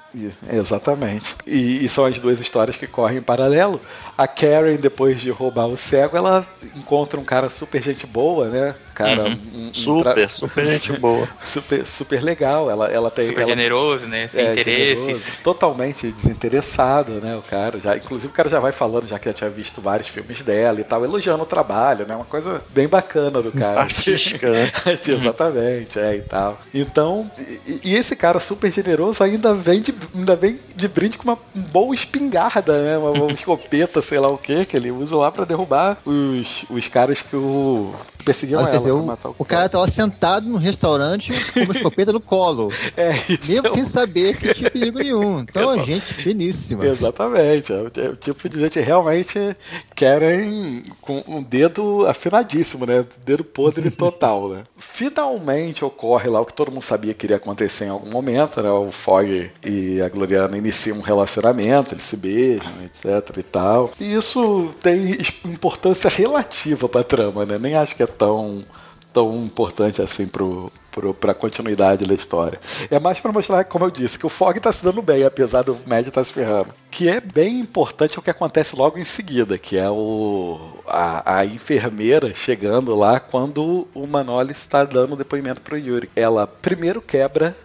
Exatamente. 0.50 1.34
E, 1.46 1.84
e, 1.84 1.88
são 1.88 2.06
as 2.06 2.18
duas 2.18 2.40
histórias 2.40 2.76
que 2.76 2.86
correm 2.86 3.18
em 3.18 3.22
paralelo. 3.22 3.80
A 4.16 4.26
Karen, 4.26 4.76
depois 4.76 5.20
de 5.20 5.30
roubar 5.30 5.66
o 5.66 5.76
cego, 5.76 6.16
ela 6.16 6.46
encontra 6.76 7.18
um 7.18 7.24
cara 7.24 7.50
super 7.50 7.82
gente 7.82 8.06
boa, 8.06 8.48
né? 8.48 8.74
Cara, 8.99 9.29
uhum. 9.29 9.38
um, 9.54 9.68
um 9.68 9.75
super, 9.75 10.14
tra... 10.14 10.29
super 10.29 10.66
gente 10.66 10.92
boa. 10.99 11.29
super, 11.41 11.87
super 11.87 12.20
legal. 12.20 12.68
Ela, 12.68 12.88
ela 12.88 13.11
tem. 13.12 13.26
Super 13.26 13.42
ela... 13.42 13.50
generoso, 13.50 14.07
né? 14.07 14.26
Sem 14.26 14.45
é, 14.45 14.53
interesses. 14.53 15.04
Generoso, 15.04 15.30
totalmente 15.45 16.11
desinteressado, 16.11 17.12
né? 17.20 17.37
O 17.37 17.42
cara. 17.42 17.79
Já, 17.79 17.96
inclusive, 17.96 18.33
o 18.33 18.34
cara 18.34 18.49
já 18.49 18.58
vai 18.58 18.72
falando, 18.72 19.07
já 19.07 19.16
que 19.16 19.26
já 19.26 19.33
tinha 19.33 19.50
visto 19.50 19.80
vários 19.80 20.08
filmes 20.08 20.42
dela 20.42 20.80
e 20.80 20.84
tal, 20.84 21.04
elogiando 21.04 21.45
o 21.45 21.46
trabalho, 21.46 22.07
né? 22.08 22.16
Uma 22.16 22.25
coisa 22.25 22.61
bem 22.70 22.88
bacana 22.88 23.41
do 23.41 23.53
cara. 23.53 23.79
Artística, 23.83 24.50
né? 24.50 24.72
Exatamente, 25.07 26.00
é 26.00 26.16
e 26.16 26.22
tal. 26.22 26.58
Então, 26.75 27.30
e, 27.38 27.80
e 27.84 27.95
esse 27.95 28.16
cara 28.16 28.41
super 28.41 28.72
generoso 28.72 29.22
ainda 29.22 29.54
vem 29.54 29.80
de 29.80 29.95
ainda 30.12 30.34
vem 30.34 30.58
de 30.75 30.88
brinde 30.88 31.16
com 31.16 31.22
uma 31.22 31.38
boa 31.54 31.95
espingarda, 31.95 32.83
né? 32.83 32.99
Uma, 32.99 33.11
uma 33.12 33.33
escopeta, 33.33 34.03
sei 34.03 34.18
lá 34.18 34.26
o 34.26 34.37
que, 34.37 34.64
que 34.64 34.76
ele 34.76 34.91
usa 34.91 35.16
lá 35.16 35.30
para 35.30 35.45
derrubar 35.45 35.99
os, 36.04 36.64
os 36.68 36.88
caras 36.88 37.22
que 37.22 37.37
o 37.37 37.95
perseguiam 38.24 38.61
ela. 38.61 38.70
Dizer, 38.70 38.92
o, 38.92 39.18
o, 39.38 39.45
cara 39.45 39.68
tava 39.68 39.88
sentado 39.88 40.49
no 40.49 40.57
restaurante 40.57 41.32
com 41.53 41.61
uma 41.61 41.74
escopeta 41.74 42.12
no 42.12 42.20
colo. 42.20 42.68
É, 42.96 43.11
isso. 43.28 43.53
Mesmo 43.53 43.66
é 43.68 43.70
sem 43.70 43.84
saber 43.84 44.36
que 44.36 44.54
tinha 44.54 44.70
perigo 44.70 44.99
nenhum. 44.99 45.40
Então, 45.40 45.70
é 45.78 45.84
gente 45.84 46.14
finíssima. 46.14 46.84
Exatamente. 46.86 47.72
É 47.72 47.76
o, 47.76 47.92
é 47.95 48.08
o 48.08 48.16
tipo 48.16 48.49
de 48.49 48.58
gente 48.61 48.80
realmente 48.80 49.57
querem 49.95 50.82
com 51.00 51.22
um 51.28 51.42
dedo 51.42 52.07
afinadíssimo, 52.07 52.86
né? 52.86 53.04
Dedo 53.24 53.45
podre 53.45 53.90
total, 53.92 54.49
né? 54.49 54.64
Finalmente 54.76 55.84
ocorre 55.84 56.28
lá 56.28 56.40
o 56.40 56.46
que 56.46 56.54
todo 56.54 56.72
mundo 56.72 56.82
sabia 56.82 57.14
que 57.14 57.26
iria 57.26 57.36
acontecer 57.36 57.84
em 57.86 57.90
algum 57.90 58.11
momento, 58.11 58.61
né? 58.62 58.70
O 58.70 58.90
Fog 58.90 59.50
e 59.64 60.00
a 60.00 60.08
Gloriana 60.08 60.57
iniciam 60.57 60.99
um 60.99 61.03
relacionamento, 61.03 61.95
eles 61.95 62.04
se 62.04 62.16
beijam, 62.16 62.72
etc 62.84 63.36
e 63.36 63.42
tal. 63.42 63.92
E 64.00 64.14
isso 64.14 64.74
tem 64.82 65.18
importância 65.45 66.11
relativa 66.11 66.88
pra 66.88 67.03
trama, 67.03 67.46
né? 67.46 67.58
Nem 67.58 67.74
acho 67.74 67.95
que 67.95 68.03
é 68.03 68.07
tão 68.18 68.64
tão 69.12 69.34
importante 69.36 70.03
assim 70.03 70.26
pro, 70.26 70.70
pro, 70.92 71.14
pra 71.14 71.34
continuidade 71.34 72.04
da 72.04 72.14
história. 72.14 72.61
É 72.90 72.99
mais 72.99 73.18
para 73.18 73.32
mostrar, 73.32 73.64
como 73.64 73.84
eu 73.84 73.90
disse, 73.90 74.18
que 74.18 74.26
o 74.26 74.28
Fog 74.28 74.61
tá 74.61 74.70
se 74.72 74.84
dando 74.84 75.03
bem, 75.03 75.24
apesar 75.24 75.62
do 75.62 75.76
Mad 75.86 76.07
tá 76.08 76.22
se 76.22 76.32
ferrando. 76.32 76.74
Que 76.90 77.08
é 77.08 77.20
bem 77.20 77.58
importante 77.58 78.18
o 78.18 78.22
que 78.22 78.30
acontece 78.30 78.76
logo 78.76 78.99
em 78.99 79.04
seguida, 79.04 79.58
que 79.58 79.76
é 79.76 79.90
o 79.90 80.58
a, 80.86 81.38
a 81.38 81.45
enfermeira 81.45 82.32
chegando 82.34 82.95
lá 82.95 83.18
quando 83.18 83.88
o 83.95 84.07
Manoli 84.07 84.53
está 84.53 84.84
dando 84.84 85.16
depoimento 85.16 85.61
pro 85.61 85.78
Yuri. 85.78 86.11
Ela 86.14 86.46
primeiro 86.46 87.00
quebra 87.00 87.57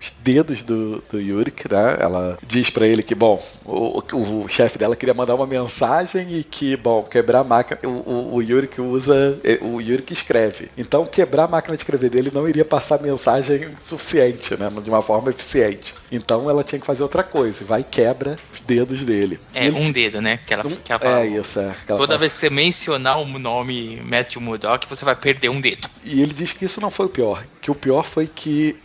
os 0.00 0.12
dedos 0.22 0.62
do, 0.62 1.02
do 1.10 1.20
Yurik, 1.20 1.70
né? 1.70 1.96
Ela 2.00 2.38
diz 2.46 2.70
para 2.70 2.86
ele 2.86 3.02
que, 3.02 3.14
bom, 3.14 3.42
o, 3.64 4.00
o, 4.12 4.44
o 4.44 4.48
chefe 4.48 4.78
dela 4.78 4.96
queria 4.96 5.14
mandar 5.14 5.34
uma 5.34 5.46
mensagem 5.46 6.38
e 6.38 6.44
que, 6.44 6.76
bom, 6.76 7.02
quebrar 7.02 7.40
a 7.40 7.44
máquina. 7.44 7.80
O, 7.84 7.88
o, 7.88 8.34
o 8.36 8.42
Yurik 8.42 8.80
usa. 8.80 9.38
O 9.60 9.80
Yurik 9.80 10.12
escreve. 10.12 10.70
Então, 10.76 11.04
quebrar 11.04 11.44
a 11.44 11.48
máquina 11.48 11.76
de 11.76 11.82
escrever 11.82 12.10
dele 12.10 12.30
não 12.32 12.48
iria 12.48 12.64
passar 12.64 13.00
mensagem 13.00 13.68
suficiente, 13.80 14.56
né? 14.56 14.70
De 14.82 14.88
uma 14.88 15.02
forma 15.02 15.30
eficiente. 15.30 15.94
Então, 16.10 16.48
ela 16.48 16.62
tinha 16.62 16.80
que 16.80 16.86
fazer 16.86 17.02
outra 17.02 17.22
coisa. 17.22 17.64
Vai 17.64 17.80
e 17.80 17.84
quebra 17.84 18.38
os 18.52 18.60
dedos 18.60 19.04
dele. 19.04 19.40
É, 19.54 19.66
ele, 19.66 19.80
um 19.80 19.90
dedo, 19.90 20.20
né? 20.20 20.38
Que 20.46 20.54
ela, 20.54 20.66
um, 20.66 20.70
que 20.70 20.92
ela 20.92 20.98
fala. 20.98 21.20
É 21.20 21.26
isso, 21.26 21.60
é. 21.60 21.74
Toda 21.86 22.06
fala. 22.06 22.18
vez 22.18 22.34
que 22.34 22.40
você 22.40 22.50
mencionar 22.50 23.18
o 23.18 23.38
nome 23.38 24.00
Matthew 24.04 24.40
Murdock, 24.40 24.86
você 24.88 25.04
vai 25.04 25.16
perder 25.16 25.48
um 25.48 25.60
dedo. 25.60 25.88
E 26.04 26.20
ele 26.20 26.32
diz 26.32 26.52
que 26.52 26.64
isso 26.64 26.80
não 26.80 26.90
foi 26.90 27.06
o 27.06 27.08
pior. 27.08 27.44
Que 27.60 27.70
o 27.70 27.74
pior 27.74 28.04
foi 28.04 28.26
que 28.26 28.76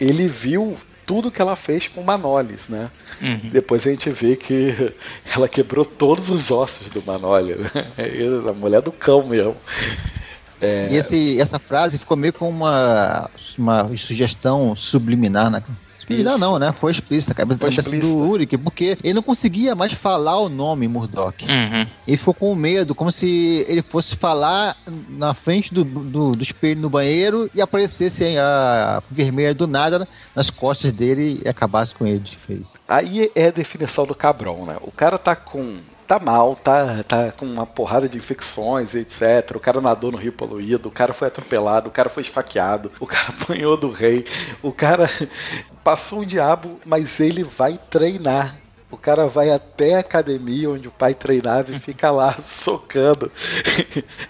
ele 0.00 0.28
viu 0.28 0.76
tudo 1.06 1.30
que 1.30 1.40
ela 1.40 1.56
fez 1.56 1.86
com 1.86 2.02
Manolis, 2.02 2.68
né? 2.68 2.90
Uhum. 3.20 3.50
Depois 3.50 3.86
a 3.86 3.90
gente 3.90 4.10
vê 4.10 4.36
que 4.36 4.94
ela 5.34 5.48
quebrou 5.48 5.84
todos 5.84 6.30
os 6.30 6.50
ossos 6.50 6.88
do 6.88 7.02
Manoli, 7.02 7.54
né? 7.54 7.70
A 8.48 8.52
mulher 8.52 8.80
do 8.80 8.92
cão 8.92 9.24
mesmo. 9.26 9.56
É... 10.60 10.88
E 10.90 10.96
esse, 10.96 11.40
essa 11.40 11.58
frase 11.58 11.98
ficou 11.98 12.16
meio 12.16 12.32
com 12.32 12.48
uma, 12.48 13.30
uma 13.58 13.96
sugestão 13.96 14.74
subliminar, 14.74 15.50
né? 15.50 15.62
Explícita 16.04 16.38
não, 16.38 16.58
né? 16.58 16.72
Foi 16.72 16.92
explícita, 16.92 17.32
a 17.32 17.34
cabeça, 17.34 17.60
cabeça 17.60 17.90
do 17.90 18.18
Uric, 18.18 18.58
porque 18.58 18.98
ele 19.02 19.14
não 19.14 19.22
conseguia 19.22 19.74
mais 19.74 19.92
falar 19.92 20.38
o 20.38 20.48
nome 20.48 20.86
Murdoch. 20.86 21.44
Uhum. 21.44 21.86
Ele 22.06 22.16
ficou 22.16 22.34
com 22.34 22.54
medo, 22.54 22.94
como 22.94 23.10
se 23.10 23.64
ele 23.68 23.82
fosse 23.82 24.16
falar 24.16 24.76
na 25.08 25.32
frente 25.34 25.72
do, 25.72 25.84
do, 25.84 26.32
do 26.32 26.42
espelho 26.42 26.80
no 26.80 26.90
banheiro 26.90 27.50
e 27.54 27.60
aparecesse 27.60 28.36
a 28.38 29.02
vermelha 29.10 29.54
do 29.54 29.66
nada 29.66 30.06
nas 30.34 30.50
costas 30.50 30.90
dele 30.90 31.40
e 31.44 31.48
acabasse 31.48 31.94
com 31.94 32.06
ele 32.06 32.18
de 32.18 32.36
vez. 32.36 32.74
Aí 32.86 33.30
é 33.34 33.48
a 33.48 33.50
definição 33.50 34.06
do 34.06 34.14
cabrão, 34.14 34.66
né? 34.66 34.76
O 34.82 34.90
cara 34.90 35.18
tá 35.18 35.34
com 35.34 35.76
tá 36.06 36.18
mal, 36.18 36.54
tá, 36.54 37.02
tá 37.02 37.32
com 37.32 37.46
uma 37.46 37.66
porrada 37.66 38.08
de 38.08 38.16
infecções, 38.16 38.94
etc. 38.94 39.56
O 39.56 39.60
cara 39.60 39.80
nadou 39.80 40.12
no 40.12 40.18
rio 40.18 40.32
poluído, 40.32 40.88
o 40.88 40.92
cara 40.92 41.12
foi 41.12 41.28
atropelado, 41.28 41.88
o 41.88 41.92
cara 41.92 42.08
foi 42.08 42.22
esfaqueado, 42.22 42.92
o 43.00 43.06
cara 43.06 43.28
apanhou 43.40 43.76
do 43.76 43.90
rei, 43.90 44.24
o 44.62 44.70
cara 44.70 45.08
passou 45.84 46.22
um 46.22 46.24
diabo, 46.24 46.80
mas 46.84 47.20
ele 47.20 47.44
vai 47.44 47.78
treinar. 47.90 48.56
O 48.90 48.96
cara 48.96 49.26
vai 49.26 49.50
até 49.50 49.96
a 49.96 50.00
academia 50.00 50.70
onde 50.70 50.88
o 50.88 50.90
pai 50.90 51.14
treinava 51.14 51.72
e 51.72 51.78
fica 51.78 52.10
lá 52.10 52.32
socando. 52.40 53.30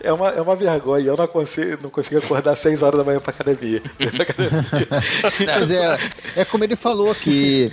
É 0.01 0.13
uma, 0.13 0.31
é 0.31 0.41
uma 0.41 0.57
vergonha. 0.57 1.07
Eu 1.07 1.17
não 1.17 1.27
consigo, 1.27 1.83
não 1.83 1.91
consigo 1.91 2.19
acordar 2.19 2.53
às 2.53 2.59
6 2.61 2.83
horas 2.83 2.99
da 2.99 3.05
manhã 3.05 3.21
para 3.21 3.31
academia. 3.31 3.83
Mas 5.47 5.71
é, 5.71 5.99
é 6.37 6.45
como 6.45 6.65
ele 6.65 6.77
falou 6.77 7.11
aqui 7.11 7.73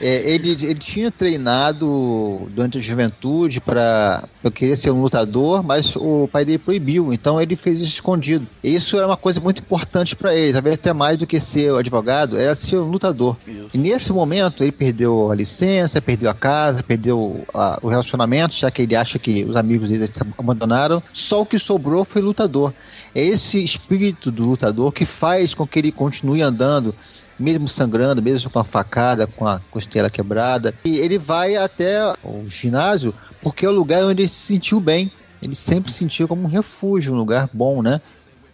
é, 0.00 0.30
ele, 0.30 0.50
ele 0.50 0.74
tinha 0.74 1.10
treinado 1.10 2.48
durante 2.50 2.78
a 2.78 2.80
juventude 2.80 3.60
para 3.60 4.24
querer 4.54 4.76
ser 4.76 4.90
um 4.90 5.00
lutador, 5.00 5.62
mas 5.62 5.94
o 5.96 6.28
pai 6.30 6.44
dele 6.44 6.58
proibiu, 6.58 7.12
então 7.12 7.40
ele 7.40 7.56
fez 7.56 7.80
isso 7.80 7.94
escondido. 7.94 8.46
Isso 8.62 8.98
é 8.98 9.06
uma 9.06 9.16
coisa 9.16 9.40
muito 9.40 9.60
importante 9.60 10.16
para 10.16 10.34
ele, 10.34 10.52
talvez 10.52 10.74
até 10.74 10.92
mais 10.92 11.18
do 11.18 11.26
que 11.26 11.38
ser 11.38 11.72
advogado, 11.74 12.36
era 12.36 12.54
ser 12.54 12.76
um 12.76 12.90
lutador. 12.90 13.36
Isso. 13.46 13.76
E 13.76 13.78
nesse 13.78 14.12
momento 14.12 14.64
ele 14.64 14.72
perdeu 14.72 15.30
a 15.30 15.34
licença, 15.34 16.00
perdeu 16.00 16.28
a 16.30 16.34
casa, 16.34 16.82
perdeu 16.82 17.44
a, 17.54 17.78
o 17.82 17.88
relacionamento, 17.88 18.54
já 18.54 18.70
que 18.70 18.82
ele 18.82 18.96
acha 18.96 19.18
que 19.18 19.44
os 19.44 19.56
amigos 19.56 19.88
dele 19.88 20.10
abandonaram. 20.36 21.02
Só 21.12 21.42
o 21.42 21.46
que 21.46 21.58
sobrou 21.58 22.04
foi 22.04 22.22
lutador. 22.22 22.72
É 23.14 23.22
esse 23.22 23.62
espírito 23.62 24.30
do 24.30 24.44
lutador 24.44 24.92
que 24.92 25.04
faz 25.04 25.54
com 25.54 25.66
que 25.66 25.78
ele 25.78 25.92
continue 25.92 26.42
andando 26.42 26.94
mesmo 27.42 27.68
sangrando, 27.68 28.22
mesmo 28.22 28.48
com 28.48 28.58
a 28.58 28.64
facada, 28.64 29.26
com 29.26 29.46
a 29.46 29.60
costela 29.70 30.08
quebrada. 30.08 30.74
E 30.84 30.98
ele 30.98 31.18
vai 31.18 31.56
até 31.56 32.12
o 32.22 32.46
ginásio 32.48 33.14
porque 33.42 33.66
é 33.66 33.68
o 33.68 33.72
lugar 33.72 34.04
onde 34.04 34.22
ele 34.22 34.28
se 34.28 34.54
sentiu 34.54 34.80
bem. 34.80 35.10
Ele 35.42 35.54
sempre 35.54 35.90
se 35.90 35.98
sentiu 35.98 36.28
como 36.28 36.44
um 36.44 36.48
refúgio, 36.48 37.12
um 37.12 37.16
lugar 37.16 37.48
bom, 37.52 37.82
né? 37.82 38.00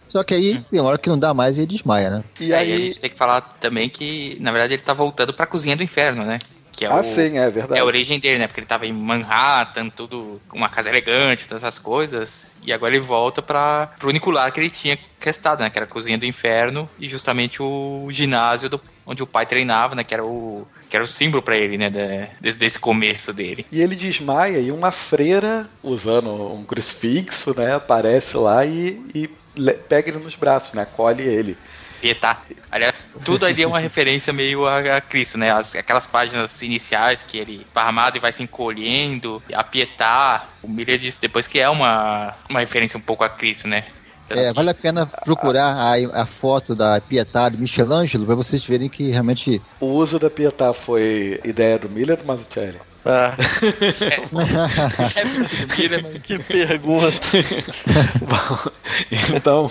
Só 0.09 0.23
que 0.23 0.33
aí 0.33 0.65
tem 0.71 0.79
hora 0.79 0.97
que 0.97 1.07
não 1.07 1.19
dá 1.19 1.35
mais 1.35 1.55
e 1.55 1.59
ele 1.59 1.67
desmaia, 1.67 2.09
né? 2.09 2.23
E 2.39 2.51
aí... 2.51 2.71
aí 2.71 2.73
a 2.73 2.79
gente 2.79 2.99
tem 2.99 3.09
que 3.11 3.15
falar 3.15 3.41
também 3.41 3.87
que, 3.87 4.37
na 4.39 4.51
verdade, 4.51 4.73
ele 4.73 4.81
tá 4.81 4.93
voltando 4.93 5.31
pra 5.31 5.45
cozinha 5.45 5.77
do 5.77 5.83
inferno, 5.83 6.25
né? 6.25 6.39
Que 6.79 6.85
é 6.85 6.87
ah, 6.87 6.95
o, 6.95 7.03
sim, 7.03 7.37
é 7.37 7.49
verdade. 7.49 7.77
É 7.77 7.81
a 7.81 7.83
origem 7.83 8.21
dele, 8.21 8.37
né? 8.39 8.47
Porque 8.47 8.61
ele 8.61 8.67
tava 8.67 8.87
em 8.87 8.93
Manhattan, 8.93 9.89
tudo, 9.89 10.39
uma 10.53 10.69
casa 10.69 10.87
elegante, 10.87 11.45
todas 11.45 11.61
essas 11.61 11.77
coisas. 11.77 12.55
E 12.63 12.71
agora 12.71 12.95
ele 12.95 13.03
volta 13.03 13.41
para 13.41 13.87
pro 13.99 14.07
único 14.07 14.31
lar 14.31 14.49
que 14.49 14.61
ele 14.61 14.69
tinha 14.69 14.97
questado, 15.19 15.59
né? 15.59 15.69
Que 15.69 15.77
era 15.77 15.83
a 15.83 15.89
cozinha 15.89 16.17
do 16.17 16.25
inferno 16.25 16.89
e 16.97 17.09
justamente 17.09 17.61
o 17.61 18.07
ginásio 18.11 18.69
do, 18.69 18.79
onde 19.05 19.21
o 19.21 19.27
pai 19.27 19.45
treinava, 19.45 19.93
né? 19.93 20.05
Que 20.05 20.13
era 20.13 20.23
o, 20.23 20.65
que 20.87 20.95
era 20.95 21.03
o 21.03 21.07
símbolo 21.07 21.43
para 21.43 21.57
ele, 21.57 21.77
né? 21.77 21.89
De, 21.89 22.29
desde 22.39 22.65
esse 22.65 22.79
começo 22.79 23.33
dele. 23.33 23.65
E 23.69 23.81
ele 23.81 23.93
desmaia 23.93 24.59
e 24.59 24.71
uma 24.71 24.89
freira, 24.89 25.67
usando 25.83 26.31
um 26.31 26.63
crucifixo, 26.63 27.53
né? 27.59 27.75
Aparece 27.75 28.37
lá 28.37 28.65
e, 28.65 29.01
e 29.13 29.29
pega 29.89 30.11
ele 30.11 30.19
nos 30.19 30.35
braços, 30.35 30.73
né? 30.73 30.83
Acolhe 30.83 31.23
ele. 31.23 31.57
Pietá. 31.99 32.41
Aliás, 32.71 32.99
tudo 33.25 33.45
ali 33.45 33.63
é 33.63 33.67
uma 33.67 33.79
referência 33.79 34.31
meio 34.31 34.65
a, 34.67 34.97
a 34.97 35.01
Cristo, 35.01 35.37
né? 35.37 35.51
As- 35.51 35.75
aquelas 35.75 36.05
páginas 36.07 36.61
iniciais 36.61 37.23
que 37.23 37.37
ele 37.37 37.65
parramado 37.73 38.17
e 38.17 38.19
vai 38.19 38.31
se 38.31 38.41
encolhendo, 38.43 39.41
a 39.53 39.63
Pietá. 39.63 40.45
O 40.61 40.67
Miller 40.67 40.97
disse 40.97 41.19
depois 41.19 41.47
que 41.47 41.59
é 41.59 41.69
uma, 41.69 42.33
uma 42.49 42.59
referência 42.59 42.97
um 42.97 43.01
pouco 43.01 43.23
a 43.23 43.29
Cristo, 43.29 43.67
né? 43.67 43.83
É, 44.29 44.53
vale 44.53 44.69
a 44.69 44.75
pena 44.75 45.07
procurar 45.07 45.73
a, 45.73 46.21
a 46.21 46.25
foto 46.25 46.75
da 46.75 47.01
Pietà 47.01 47.49
do 47.49 47.57
Michelangelo 47.57 48.27
para 48.27 48.35
vocês 48.35 48.63
verem 48.63 48.87
que 48.87 49.09
realmente 49.09 49.59
O 49.79 49.87
uso 49.87 50.19
da 50.19 50.29
Pietà 50.29 50.71
foi 50.71 51.39
ideia 51.43 51.79
do 51.79 51.89
Miller 51.89 52.11
ou 52.15 52.23
do 52.23 52.27
Mazzucchelli? 52.27 52.79
Ah, 53.05 53.35
É 55.77 56.01
mas 56.01 56.23
que 56.23 56.37
pergunta. 56.39 57.09
Bom, 58.21 58.71
então, 59.35 59.69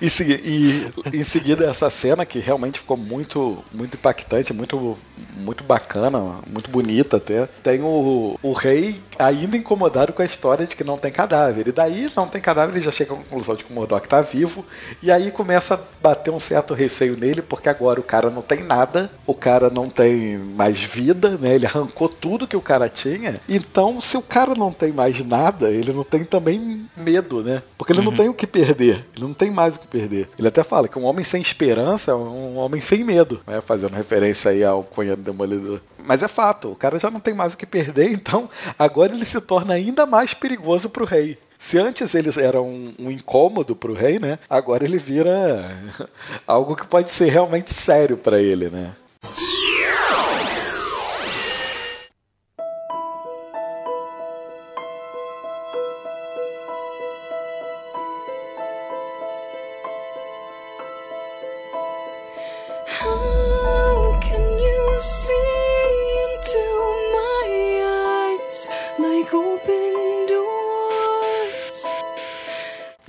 em, 0.00 0.08
segui- 0.08 0.40
e, 0.44 0.90
em 1.18 1.24
seguida 1.24 1.66
essa 1.68 1.90
cena 1.90 2.24
que 2.24 2.38
realmente 2.38 2.78
ficou 2.78 2.96
muito, 2.96 3.62
muito 3.72 3.94
impactante, 3.96 4.52
muito, 4.52 4.96
muito 5.36 5.62
bacana, 5.64 6.18
muito 6.46 6.70
bonita 6.70 7.16
até. 7.18 7.46
Tem 7.62 7.82
o, 7.82 8.38
o 8.42 8.52
rei 8.52 9.00
ainda 9.18 9.56
incomodado 9.56 10.12
com 10.12 10.22
a 10.22 10.26
história 10.26 10.66
de 10.66 10.74
que 10.76 10.84
não 10.84 10.96
tem 10.96 11.12
cadáver. 11.12 11.68
E 11.68 11.72
daí 11.72 12.08
não 12.16 12.26
tem 12.28 12.40
cadáver, 12.40 12.74
ele 12.74 12.84
já 12.84 12.92
chega 12.92 13.12
à 13.12 13.16
conclusão 13.16 13.54
de 13.56 13.64
que 13.64 13.72
o 13.72 13.74
Murdoch 13.74 14.08
tá 14.08 14.22
vivo. 14.22 14.64
E 15.02 15.10
aí 15.12 15.30
começa 15.30 15.74
a 15.74 15.80
bater 16.02 16.30
um 16.30 16.40
certo 16.40 16.74
receio 16.74 17.16
nele, 17.16 17.42
porque 17.42 17.68
agora 17.68 18.00
o 18.00 18.04
cara 18.04 18.30
não 18.30 18.42
tem 18.42 18.62
nada, 18.64 19.10
o 19.26 19.34
cara 19.34 19.68
não 19.70 19.86
tem 19.88 20.38
mais 20.38 20.80
vida, 20.82 21.36
né? 21.38 21.54
Ele 21.54 21.66
arrancou 21.66 22.08
tudo 22.08 22.46
que 22.48 22.56
o 22.56 22.60
cara 22.70 22.88
tinha. 22.88 23.40
Então, 23.48 24.00
se 24.00 24.16
o 24.16 24.22
cara 24.22 24.54
não 24.54 24.70
tem 24.72 24.92
mais 24.92 25.20
nada, 25.26 25.72
ele 25.72 25.92
não 25.92 26.04
tem 26.04 26.24
também 26.24 26.88
medo, 26.96 27.42
né? 27.42 27.64
Porque 27.76 27.92
ele 27.92 28.00
não 28.00 28.14
tem 28.14 28.28
o 28.28 28.34
que 28.34 28.46
perder. 28.46 29.04
Ele 29.16 29.24
não 29.24 29.34
tem 29.34 29.50
mais 29.50 29.74
o 29.74 29.80
que 29.80 29.88
perder. 29.88 30.28
Ele 30.38 30.46
até 30.46 30.62
fala 30.62 30.86
que 30.86 30.96
um 30.96 31.04
homem 31.04 31.24
sem 31.24 31.42
esperança 31.42 32.12
é 32.12 32.14
um 32.14 32.58
homem 32.58 32.80
sem 32.80 33.02
medo, 33.02 33.40
né? 33.44 33.60
Fazendo 33.60 33.96
referência 33.96 34.52
aí 34.52 34.62
ao 34.62 34.84
Cunha 34.84 35.16
do 35.16 35.22
Demolidor. 35.22 35.80
Mas 36.04 36.22
é 36.22 36.28
fato, 36.28 36.70
o 36.70 36.76
cara 36.76 37.00
já 37.00 37.10
não 37.10 37.18
tem 37.18 37.34
mais 37.34 37.54
o 37.54 37.56
que 37.56 37.66
perder, 37.66 38.10
então 38.14 38.48
agora 38.78 39.12
ele 39.12 39.24
se 39.24 39.40
torna 39.40 39.74
ainda 39.74 40.06
mais 40.06 40.32
perigoso 40.32 40.90
pro 40.90 41.04
rei. 41.04 41.36
Se 41.58 41.76
antes 41.76 42.14
eles 42.14 42.36
eram 42.36 42.68
um, 42.68 42.94
um 43.00 43.10
incômodo 43.10 43.74
pro 43.74 43.94
rei, 43.94 44.20
né? 44.20 44.38
Agora 44.48 44.84
ele 44.84 44.96
vira 44.96 45.76
algo 46.46 46.76
que 46.76 46.86
pode 46.86 47.10
ser 47.10 47.30
realmente 47.30 47.74
sério 47.74 48.16
pra 48.16 48.40
ele, 48.40 48.70
né? 48.70 48.92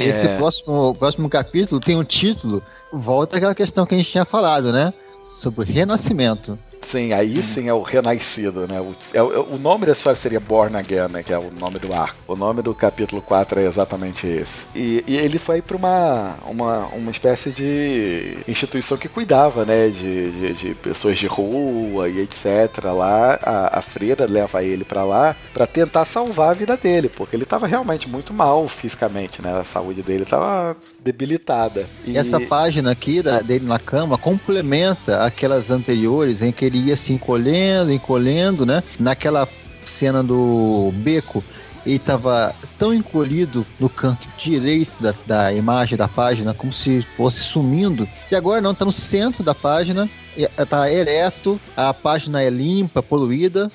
Esse 0.10 0.28
É. 0.28 0.38
próximo, 0.38 0.94
próximo 0.98 1.30
capítulo 1.30 1.80
tem 1.82 1.98
um 1.98 2.03
título, 2.03 2.61
volta 2.91 3.38
àquela 3.38 3.56
questão 3.56 3.86
que 3.86 3.95
a 3.95 3.98
gente 3.98 4.10
tinha 4.11 4.26
falado, 4.26 4.72
né? 4.72 4.94
Sobre 5.23 5.61
o 5.61 5.64
renascimento. 5.64 6.57
Sim, 6.82 7.14
aí 7.14 7.41
sim 7.44 7.70
é 7.70 7.74
o 7.74 7.82
renascido, 7.82 8.68
né? 8.68 8.82
O, 8.82 8.91
é 9.14 9.22
o- 9.22 9.58
nome 9.60 9.86
da 9.86 9.91
história 9.91 10.18
seria 10.18 10.40
Born 10.40 10.76
Again, 10.76 11.08
né? 11.12 11.24
Que 11.24 11.32
é 11.32 11.38
o 11.38 11.52
nome 11.52 11.78
do 11.78 11.94
arco. 11.94 12.18
O 12.28 12.36
nome 12.36 12.62
do 12.64 12.74
capítulo 12.74 13.22
4 13.22 13.60
é 13.60 13.66
exatamente 13.66 14.26
esse. 14.28 14.66
E, 14.76 15.03
e 15.08 15.16
ele 15.18 15.38
foi 15.38 15.62
para 15.62 15.78
uma, 15.78 16.36
uma, 16.48 16.88
uma 16.88 17.12
espécie 17.12 17.52
de 17.52 18.38
instituição 18.48 18.98
que 18.98 19.08
cuidava, 19.08 19.64
né? 19.64 19.88
De, 19.90 20.32
de, 20.32 20.53
de 20.53 20.74
pessoas 20.76 21.20
de 21.20 21.28
rua 21.28 22.10
e 22.10 22.20
etc. 22.20 22.84
Lá, 22.86 23.40
a, 23.41 23.80
a 23.80 23.82
freira 23.82 24.26
leva 24.26 24.64
ele 24.64 24.84
para 24.84 25.03
lá 25.03 25.36
para 25.53 25.68
tentar 25.68 26.06
salvar 26.06 26.49
a 26.49 26.53
vida 26.53 26.76
dele, 26.76 27.10
porque 27.10 27.36
ele 27.36 27.44
estava 27.44 27.68
realmente 27.68 28.10
muito 28.10 28.34
mal 28.34 28.68
fisicamente, 28.68 29.41
né? 29.41 29.60
A 29.60 29.64
saúde 29.64 30.02
dele 30.02 30.24
estava 30.24 30.76
debilitada. 30.99 31.86
E 32.06 32.18
essa 32.18 32.40
página 32.40 32.91
aqui 32.91 33.22
da- 33.22 33.41
dele 33.41 33.66
na 33.68 33.78
cama 33.80 34.18
complementa 34.18 35.24
aquelas 35.24 35.70
anteriores 35.70 36.41
em 36.41 36.52
que 36.52 36.70
ele 36.72 36.88
ia 36.88 36.95
se 36.95 37.14
encolhendo, 37.14 37.91
encolhendo, 37.91 38.65
né? 38.65 38.84
Naquela 38.99 39.48
cena 39.85 40.23
do 40.23 40.91
beco, 40.95 41.43
ele 41.85 41.95
estava 41.95 42.53
tão 42.77 42.93
encolhido 42.93 43.65
no 43.80 43.89
canto 43.89 44.27
direito 44.38 45.02
da, 45.02 45.14
da 45.26 45.53
imagem 45.53 45.98
da 45.98 46.07
página, 46.07 46.53
como 46.53 46.72
se 46.72 47.02
fosse 47.15 47.39
sumindo. 47.41 48.07
E 48.31 48.35
agora 48.35 48.61
não, 48.61 48.72
está 48.72 48.85
no 48.85 48.91
centro 48.91 49.43
da 49.43 49.56
página, 49.56 50.07
está 50.38 50.91
ereto, 50.91 51.60
a 51.76 51.93
página 51.93 52.41
é 52.41 52.49
limpa, 52.49 53.02
poluída, 53.02 53.72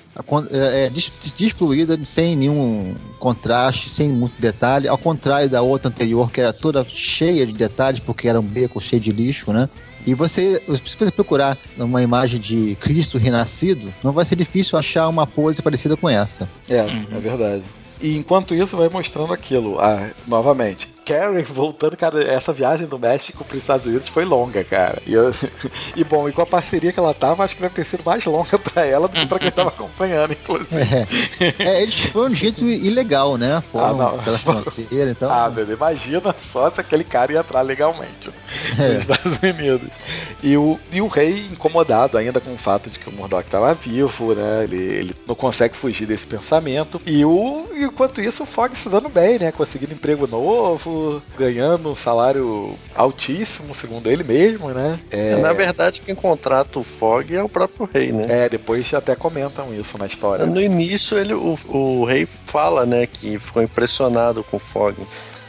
é, 0.51 0.87
é 0.87 0.91
des- 0.91 1.13
despoluída, 1.37 1.99
sem 2.05 2.37
nenhum 2.37 2.95
contraste, 3.19 3.91
sem 3.91 4.09
muito 4.09 4.41
detalhe, 4.41 4.87
ao 4.89 4.97
contrário 4.99 5.51
da 5.51 5.61
outra 5.61 5.89
anterior, 5.89 6.31
que 6.31 6.41
era 6.41 6.53
toda 6.53 6.87
cheia 6.89 7.45
de 7.45 7.53
detalhes, 7.53 8.01
porque 8.01 8.29
era 8.29 8.39
um 8.41 8.45
beco 8.45 8.81
cheio 8.81 9.03
de 9.03 9.11
lixo, 9.11 9.53
né? 9.53 9.69
E 10.07 10.15
você, 10.15 10.63
se 10.67 10.97
você 10.97 11.11
procurar 11.11 11.59
uma 11.77 12.03
imagem 12.03 12.39
de 12.39 12.77
Cristo 12.81 13.19
renascido, 13.19 13.93
não 14.05 14.13
vai 14.13 14.25
ser 14.25 14.37
difícil 14.37 14.79
achar 14.79 15.09
uma 15.09 15.27
pose 15.27 15.61
parecida 15.61 15.97
com 15.97 16.09
essa. 16.09 16.49
É, 16.69 16.79
é 16.79 17.19
verdade. 17.19 17.65
E 18.01 18.17
enquanto 18.17 18.55
isso 18.55 18.77
vai 18.77 18.89
mostrando 18.89 19.33
aquilo, 19.33 19.81
ah, 19.81 20.11
novamente. 20.27 20.96
Karen 21.07 21.43
voltando, 21.43 21.97
cara, 21.97 22.23
essa 22.23 22.53
viagem 22.53 22.87
do 22.87 22.99
México 22.99 23.45
para 23.45 23.57
os 23.57 23.63
Estados 23.63 23.87
Unidos 23.87 24.09
foi 24.09 24.25
longa, 24.25 24.65
cara. 24.65 25.01
E, 25.07 25.13
eu- 25.13 25.33
e, 25.95 26.03
bom, 26.05 26.29
e 26.29 26.33
com 26.33 26.43
a 26.43 26.47
parceria 26.47 26.93
que 26.93 26.99
ela 26.99 27.15
tava, 27.15 27.45
acho 27.45 27.55
que 27.57 27.63
deve 27.63 27.75
ter 27.75 27.85
sido 27.85 28.03
mais 28.05 28.25
longa 28.25 28.59
para 28.59 28.85
ela 28.85 29.07
do 29.09 29.15
que 29.15 29.27
para 29.27 29.39
quem 29.39 29.51
tava 29.51 29.69
acompanhando, 29.71 30.33
inclusive. 30.33 30.85
É, 31.59 31.83
eles 31.83 31.95
foram 32.07 32.31
de 32.31 32.37
jeito 32.37 32.65
ilegal, 32.65 33.37
né? 33.37 33.63
Foram 33.71 33.87
Ah, 33.87 33.93
não. 34.13 34.19
pela 34.19 34.39
fronteira, 34.39 35.11
então. 35.11 35.31
Ah, 35.31 35.49
bebê, 35.49 35.75
imagina 35.75 36.35
só 36.37 36.69
se 36.69 36.81
aquele 36.81 37.05
cara 37.05 37.33
ia 37.33 37.39
entrar 37.41 37.63
legalmente 37.63 38.31
É. 38.79 38.89
nos 38.89 38.99
Estados 39.01 39.39
Unidos. 39.43 39.89
E 40.43 40.57
o, 40.57 40.79
e 40.93 41.01
o 41.01 41.07
rei 41.07 41.47
incomodado 41.53 42.19
ainda 42.19 42.41
com 42.41 42.53
o 42.53 42.59
fato 42.59 42.91
de 42.91 42.99
que 42.99 43.09
o 43.09 43.13
Murdoch 43.13 43.45
estava 43.47 43.73
vivo, 43.75 44.35
né? 44.35 44.65
Ele, 44.65 44.77
ele 44.77 45.15
não 45.27 45.35
consegue 45.35 45.77
fugir 45.77 46.07
desse 46.07 46.27
pensamento. 46.27 47.01
E 47.07 47.25
o, 47.25 47.67
e 47.75 47.85
enquanto 47.85 48.21
isso, 48.21 48.43
o 48.43 48.47
Fogg 48.47 48.77
se 48.77 48.89
dando 48.89 49.09
bem, 49.09 49.39
né? 49.39 49.53
Conseguindo 49.53 49.95
emprego 49.95 50.27
novo, 50.27 50.96
ganhando 51.39 51.91
um 51.91 51.95
salário 51.95 52.75
altíssimo, 52.95 53.75
segundo 53.75 54.11
ele 54.11 54.23
mesmo, 54.25 54.71
né? 54.71 54.99
É, 55.11 55.37
Na 55.37 55.53
verdade, 55.53 56.01
quem 56.01 56.15
contrata 56.15 56.79
o 56.79 56.85
Fog 56.85 57.35
é 57.35 57.43
o 57.43 57.49
próprio 57.49 57.89
rei, 57.93 58.13
né? 58.13 58.27
é, 58.29 58.49
depois 58.49 58.93
até 58.95 59.15
comentam 59.15 59.73
isso 59.75 59.99
na 59.99 60.07
história. 60.07 60.47
No 60.47 60.61
início, 60.61 61.19
ele, 61.19 61.35
o, 61.35 61.59
o 61.69 62.05
rei 62.05 62.27
fala, 62.47 62.85
né, 62.87 63.07
que 63.07 63.39
ficou 63.39 63.63
impressionado 63.63 64.43
com 64.45 64.57
o 64.57 64.61
Fog. 64.61 64.97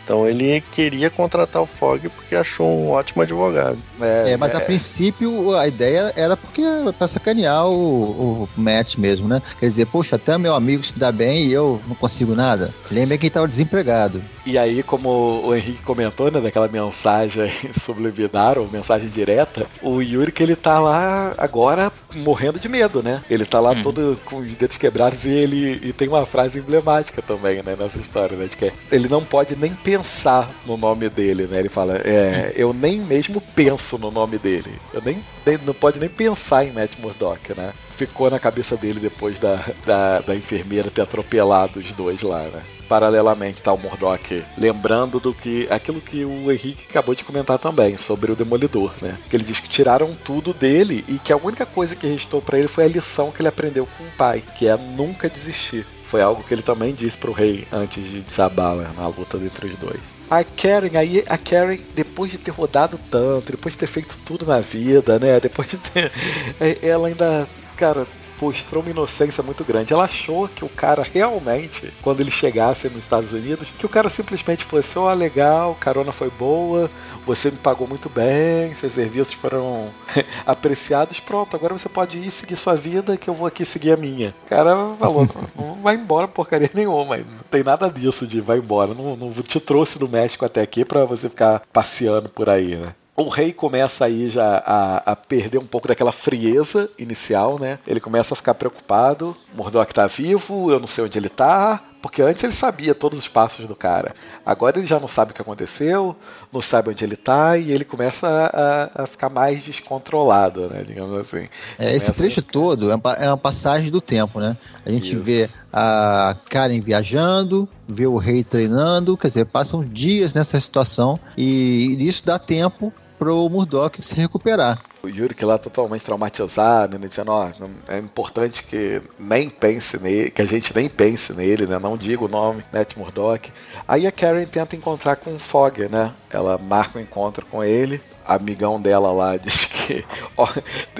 Então 0.08 0.26
ele 0.26 0.64
queria 0.72 1.10
contratar 1.10 1.62
o 1.62 1.66
Fog 1.66 2.08
porque 2.08 2.34
achou 2.34 2.66
um 2.66 2.92
ótimo 2.92 3.22
advogado. 3.24 3.78
É, 4.00 4.38
mas 4.38 4.56
a 4.56 4.62
princípio 4.62 5.54
a 5.54 5.68
ideia 5.68 6.14
era 6.16 6.38
porque 6.38 6.62
pra 6.98 7.10
sacanear 7.10 7.68
o, 7.68 8.44
o 8.44 8.50
Matt 8.56 8.96
mesmo, 8.96 9.28
né? 9.28 9.42
Quer 9.60 9.68
dizer, 9.68 9.86
poxa, 9.88 10.16
até 10.16 10.38
meu 10.38 10.56
amigo 10.56 10.82
se 10.86 10.98
dá 10.98 11.12
bem 11.12 11.48
e 11.48 11.52
eu 11.52 11.82
não 11.86 11.94
consigo 11.94 12.34
nada. 12.36 12.74
Lembra 12.90 13.18
que 13.18 13.26
ele 13.26 13.32
tava 13.34 13.50
desempregado. 13.50 14.24
E 14.48 14.58
aí, 14.58 14.82
como 14.82 15.10
o 15.46 15.54
Henrique 15.54 15.82
comentou, 15.82 16.32
né, 16.32 16.40
daquela 16.40 16.68
mensagem 16.70 17.52
subliminar 17.74 18.58
ou 18.58 18.68
mensagem 18.68 19.10
direta, 19.10 19.68
o 19.82 20.02
Yuri 20.02 20.32
que 20.32 20.42
ele 20.42 20.56
tá 20.56 20.80
lá 20.80 21.36
agora 21.38 21.92
morrendo 22.16 22.58
de 22.60 22.70
medo, 22.70 23.04
né? 23.04 23.22
Ele 23.30 23.46
tá 23.46 23.60
lá 23.60 23.76
todo 23.84 24.18
com 24.26 24.38
os 24.38 24.54
dedos 24.56 24.78
quebrados 24.78 25.26
e 25.26 25.30
ele 25.30 25.80
e 25.84 25.92
tem 25.92 26.08
uma 26.08 26.26
frase 26.26 26.60
emblemática 26.60 27.22
também, 27.22 27.62
né, 27.62 27.76
nessa 27.78 28.00
história, 28.00 28.38
né, 28.38 28.46
de 28.46 28.56
que 28.56 28.72
ele 28.92 29.10
não 29.10 29.24
pode 29.24 29.56
nem 29.58 29.74
pensar 29.74 30.50
no 30.66 30.78
nome 30.78 31.10
dele, 31.10 31.46
né? 31.48 31.60
Ele 31.60 31.70
fala, 31.70 31.98
é, 31.98 32.54
eu 32.56 32.74
nem 32.74 33.00
mesmo 33.02 33.42
penso 33.42 33.98
no 33.98 34.10
nome 34.12 34.38
dele. 34.38 34.72
Eu 34.94 35.02
nem, 35.04 35.22
nem- 35.46 35.60
não 35.66 35.74
pode 35.74 36.00
nem 36.00 36.08
pensar 36.10 36.64
em 36.66 36.72
Matt 36.72 36.92
Murdock, 37.00 37.54
né? 37.58 37.74
Ficou 37.98 38.30
na 38.30 38.40
cabeça 38.40 38.78
dele 38.78 39.00
depois 39.00 39.40
da, 39.40 39.66
da, 39.86 40.20
da 40.20 40.36
enfermeira 40.36 40.92
ter 40.92 41.02
atropelado 41.02 41.80
os 41.80 41.92
dois 41.92 42.22
lá, 42.22 42.44
né? 42.44 42.62
Paralelamente 42.88 43.62
tá 43.62 43.74
o 43.74 43.78
Murdoch 43.78 44.46
lembrando 44.58 45.20
do 45.20 45.34
que 45.34 45.68
aquilo 45.70 46.00
que 46.00 46.24
o 46.24 46.50
Henrique 46.50 46.86
acabou 46.90 47.14
de 47.14 47.26
comentar 47.26 47.58
também 47.58 47.98
sobre 47.98 48.32
o 48.32 48.36
Demolidor, 48.36 48.94
né? 49.02 49.18
Que 49.30 49.36
ele 49.36 49.44
diz 49.44 49.60
que 49.60 49.68
tiraram 49.68 50.16
tudo 50.24 50.54
dele 50.54 51.04
e 51.08 51.20
que 51.20 51.34
a 51.34 51.38
única 51.38 51.66
coisa 51.66 51.96
que 51.96 52.08
restou 52.08 52.42
para 52.42 52.60
ele 52.60 52.68
foi 52.68 52.86
a 52.86 52.88
lição 52.88 53.32
que 53.32 53.42
ele 53.42 53.50
aprendeu 53.50 53.88
com 53.98 54.04
o 54.04 54.12
pai, 54.12 54.42
que 54.56 54.68
é 54.68 54.78
nunca 54.78 55.30
desistir. 55.30 55.86
Foi 56.06 56.22
algo 56.22 56.42
que 56.42 56.54
ele 56.54 56.62
também 56.62 56.94
disse 56.94 57.18
pro 57.18 57.34
rei 57.34 57.68
antes 57.72 58.02
de 58.10 58.22
desabar 58.22 58.76
né, 58.76 58.90
na 58.96 59.08
luta 59.08 59.36
entre 59.38 59.68
os 59.68 59.76
dois. 59.76 60.00
A 60.30 60.44
Karen, 60.44 60.98
aí 60.98 61.24
a 61.28 61.38
Karen, 61.38 61.80
depois 61.94 62.32
de 62.32 62.38
ter 62.38 62.52
rodado 62.52 62.98
tanto, 63.10 63.52
depois 63.52 63.74
de 63.74 63.80
ter 63.80 63.88
feito 63.88 64.18
tudo 64.26 64.46
na 64.46 64.60
vida, 64.60 65.20
né? 65.20 65.40
Depois 65.40 65.70
de 65.70 65.78
ter. 65.78 66.12
Ela 66.82 67.08
ainda, 67.08 67.48
cara, 67.78 68.08
mostrou 68.42 68.82
uma 68.82 68.92
inocência 68.92 69.44
muito 69.44 69.64
grande. 69.64 69.94
Ela 69.94 70.06
achou 70.06 70.48
que 70.48 70.64
o 70.64 70.70
cara 70.70 71.04
realmente, 71.04 71.94
quando 72.02 72.22
ele 72.22 72.32
chegasse 72.32 72.90
nos 72.90 73.00
Estados 73.00 73.34
Unidos, 73.34 73.72
que 73.78 73.86
o 73.86 73.90
cara 73.90 74.10
simplesmente 74.10 74.64
fosse, 74.64 74.98
ó, 74.98 75.12
oh, 75.12 75.14
legal, 75.14 75.76
carona 75.80 76.12
foi 76.12 76.30
boa, 76.30 76.90
você 77.26 77.52
me 77.52 77.58
pagou 77.58 77.88
muito 77.88 78.10
bem, 78.10 78.74
seus 78.76 78.94
serviços 78.94 79.34
foram 79.34 79.90
apreciados, 80.46 81.20
pronto, 81.20 81.56
agora 81.56 81.78
você 81.78 81.90
pode 81.90 82.20
ir 82.20 82.32
seguir 82.32 82.56
sua 82.56 82.76
vida 82.76 83.18
que 83.18 83.30
eu 83.30 83.34
vou 83.34 83.48
aqui 83.48 83.66
seguir 83.66 83.92
a 83.92 83.98
minha. 83.98 84.34
O 84.46 84.50
cara 84.50 84.76
falou, 85.00 85.28
não 85.56 85.74
vai 85.76 85.96
embora 85.96 86.28
porcaria 86.28 86.70
nenhuma, 86.74 87.18
não 87.18 87.26
tem 87.50 87.64
nada 87.64 87.90
disso 87.90 88.28
de 88.28 88.42
vai 88.42 88.58
embora, 88.58 88.94
não, 88.94 89.16
não 89.16 89.32
te 89.34 89.60
trouxe 89.60 90.00
do 90.00 90.08
México 90.08 90.46
até 90.46 90.62
aqui 90.62 90.86
para 90.86 91.06
você 91.06 91.30
ficar 91.30 91.62
passeando 91.72 92.30
por 92.30 92.50
aí, 92.50 92.76
né? 92.76 92.94
O 93.18 93.30
rei 93.30 93.52
começa 93.52 94.06
aí 94.06 94.30
já 94.30 94.62
a, 94.64 94.98
a, 95.12 95.16
perder 95.16 95.58
um 95.58 95.66
pouco 95.66 95.88
daquela 95.88 96.12
frieza 96.12 96.88
inicial, 97.00 97.58
né? 97.58 97.80
Ele 97.88 98.00
começa 98.00 98.36
a 98.36 98.38
ficar 98.38 98.54
preocupado. 98.54 99.36
Murdoch 99.56 99.92
tá 99.92 100.06
vivo, 100.06 100.70
eu 100.72 100.80
não 100.80 100.86
sei 100.86 101.04
onde 101.04 101.18
ele 101.18 101.28
tá. 101.28 101.84
Porque 102.00 102.22
antes 102.22 102.44
ele 102.44 102.54
sabia 102.54 102.94
todos 102.94 103.18
os 103.18 103.28
passos 103.28 103.68
do 103.68 103.76
cara. 103.76 104.14
Agora 104.46 104.78
ele 104.78 104.86
já 104.86 105.00
não 105.00 105.08
sabe 105.08 105.32
o 105.32 105.34
que 105.34 105.42
aconteceu, 105.42 106.16
não 106.54 106.62
sabe 106.62 106.92
onde 106.92 107.04
ele 107.04 107.16
tá 107.16 107.58
e 107.58 107.72
ele 107.72 107.84
começa 107.84 108.28
a, 108.28 109.04
a 109.04 109.08
ficar 109.08 109.30
mais 109.30 109.64
descontrolado, 109.64 110.70
né? 110.70 110.84
Digamos 110.88 111.18
assim. 111.18 111.50
É, 111.80 111.96
esse 111.96 112.12
trecho 112.14 112.44
todo 112.44 112.92
é 112.92 112.96
uma, 112.96 113.14
é 113.14 113.28
uma, 113.28 113.38
passagem 113.38 113.90
do 113.90 114.00
tempo, 114.00 114.40
né? 114.40 114.56
A 114.86 114.92
gente 114.92 115.16
Isso. 115.16 115.24
vê 115.24 115.50
a 115.74 116.38
Karen 116.48 116.80
viajando, 116.80 117.68
vê 117.90 118.06
o 118.06 118.18
rei 118.18 118.44
treinando, 118.44 119.18
quer 119.18 119.30
dizer, 119.30 119.46
passam 119.46 119.84
dias 119.84 120.36
nessa 120.36 120.62
situação 120.62 121.20
e 121.36 121.98
isso 122.00 122.24
dá 122.24 122.38
tempo 122.38 122.94
pro 123.18 123.50
Murdoch 123.50 124.02
se 124.02 124.16
recuperar. 124.16 124.80
O 125.04 125.10
que 125.34 125.46
lá 125.46 125.58
totalmente 125.58 126.04
traumatizado, 126.04 127.00
né, 127.00 127.08
dizendo, 127.08 127.32
ó, 127.32 127.50
é 127.88 127.98
importante 127.98 128.64
que 128.64 129.02
nem 129.18 129.50
pense 129.50 130.02
nele, 130.02 130.30
que 130.30 130.42
a 130.42 130.46
gente 130.46 130.76
nem 130.76 130.90
pense 130.90 131.34
nele, 131.34 131.66
né, 131.66 131.80
não 131.80 131.98
diga 131.98 132.24
o 132.26 132.28
nome, 132.28 132.64
Net 132.74 132.98
Murdoch. 132.98 133.52
Aí 133.88 134.06
a 134.06 134.12
Karen 134.12 134.46
tenta 134.46 134.76
encontrar 134.76 135.16
com 135.16 135.36
o 135.36 135.40
Fogg, 135.40 135.88
né, 135.88 136.14
ela 136.30 136.58
marca 136.58 137.00
um 137.00 137.02
encontro 137.02 137.46
com 137.46 137.64
ele, 137.64 138.02
amigão 138.26 138.82
dela 138.82 139.12
lá 139.12 139.38
diz 139.38 139.66
que, 139.66 140.06
ó, 140.36 140.48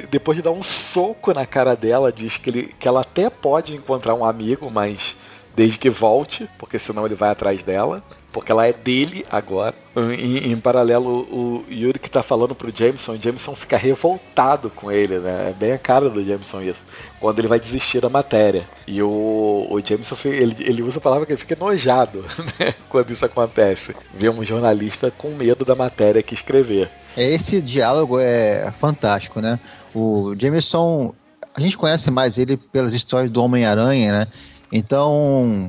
depois 0.10 0.38
de 0.38 0.44
dar 0.44 0.52
um 0.52 0.64
soco 0.64 1.34
na 1.34 1.46
cara 1.46 1.76
dela, 1.76 2.12
diz 2.12 2.38
que, 2.38 2.50
ele, 2.50 2.76
que 2.80 2.88
ela 2.88 3.02
até 3.02 3.30
pode 3.30 3.76
encontrar 3.76 4.16
um 4.16 4.24
amigo, 4.24 4.72
mas 4.72 5.18
desde 5.56 5.80
que 5.80 5.90
volte, 5.90 6.50
porque 6.58 6.78
senão 6.78 7.06
ele 7.06 7.16
vai 7.16 7.30
atrás 7.30 7.64
dela 7.64 8.04
porque 8.38 8.52
ela 8.52 8.68
é 8.68 8.72
dele 8.72 9.26
agora. 9.32 9.74
Em, 9.96 10.52
em 10.52 10.60
paralelo, 10.60 11.10
o 11.32 11.66
Yuri 11.72 11.98
que 11.98 12.08
tá 12.08 12.22
falando 12.22 12.54
pro 12.54 12.72
Jameson, 12.72 13.14
o 13.14 13.18
Jameson 13.20 13.56
fica 13.56 13.76
revoltado 13.76 14.70
com 14.70 14.92
ele, 14.92 15.18
né? 15.18 15.50
É 15.50 15.54
bem 15.54 15.72
a 15.72 15.78
cara 15.80 16.08
do 16.08 16.24
Jameson 16.24 16.62
isso. 16.62 16.86
Quando 17.20 17.40
ele 17.40 17.48
vai 17.48 17.60
desistir 17.60 18.00
da 18.00 18.10
matéria. 18.10 18.64
E 18.86 19.02
o, 19.02 19.66
o 19.68 19.82
Jameson, 19.84 20.16
ele, 20.26 20.56
ele 20.60 20.84
usa 20.84 21.00
a 21.00 21.02
palavra 21.02 21.26
que 21.26 21.34
ele 21.34 21.40
fica 21.40 21.56
enojado, 21.56 22.24
né? 22.60 22.76
Quando 22.88 23.10
isso 23.10 23.26
acontece. 23.26 23.96
Vê 24.14 24.30
um 24.30 24.44
jornalista 24.44 25.10
com 25.10 25.30
medo 25.30 25.66
da 25.66 25.74
matéria 25.74 26.22
que 26.22 26.36
escrever. 26.36 26.92
Esse 27.18 27.60
diálogo 27.60 28.20
é 28.20 28.72
fantástico, 28.78 29.42
né? 29.42 29.60
O 29.96 30.36
Jameson, 30.38 31.12
a 31.56 31.60
gente 31.60 31.76
conhece 31.76 32.12
mais 32.12 32.38
ele 32.38 32.56
pelas 32.56 32.94
histórias 32.94 33.32
do 33.32 33.42
Homem-Aranha, 33.42 34.12
né? 34.12 34.28
Então, 34.72 35.68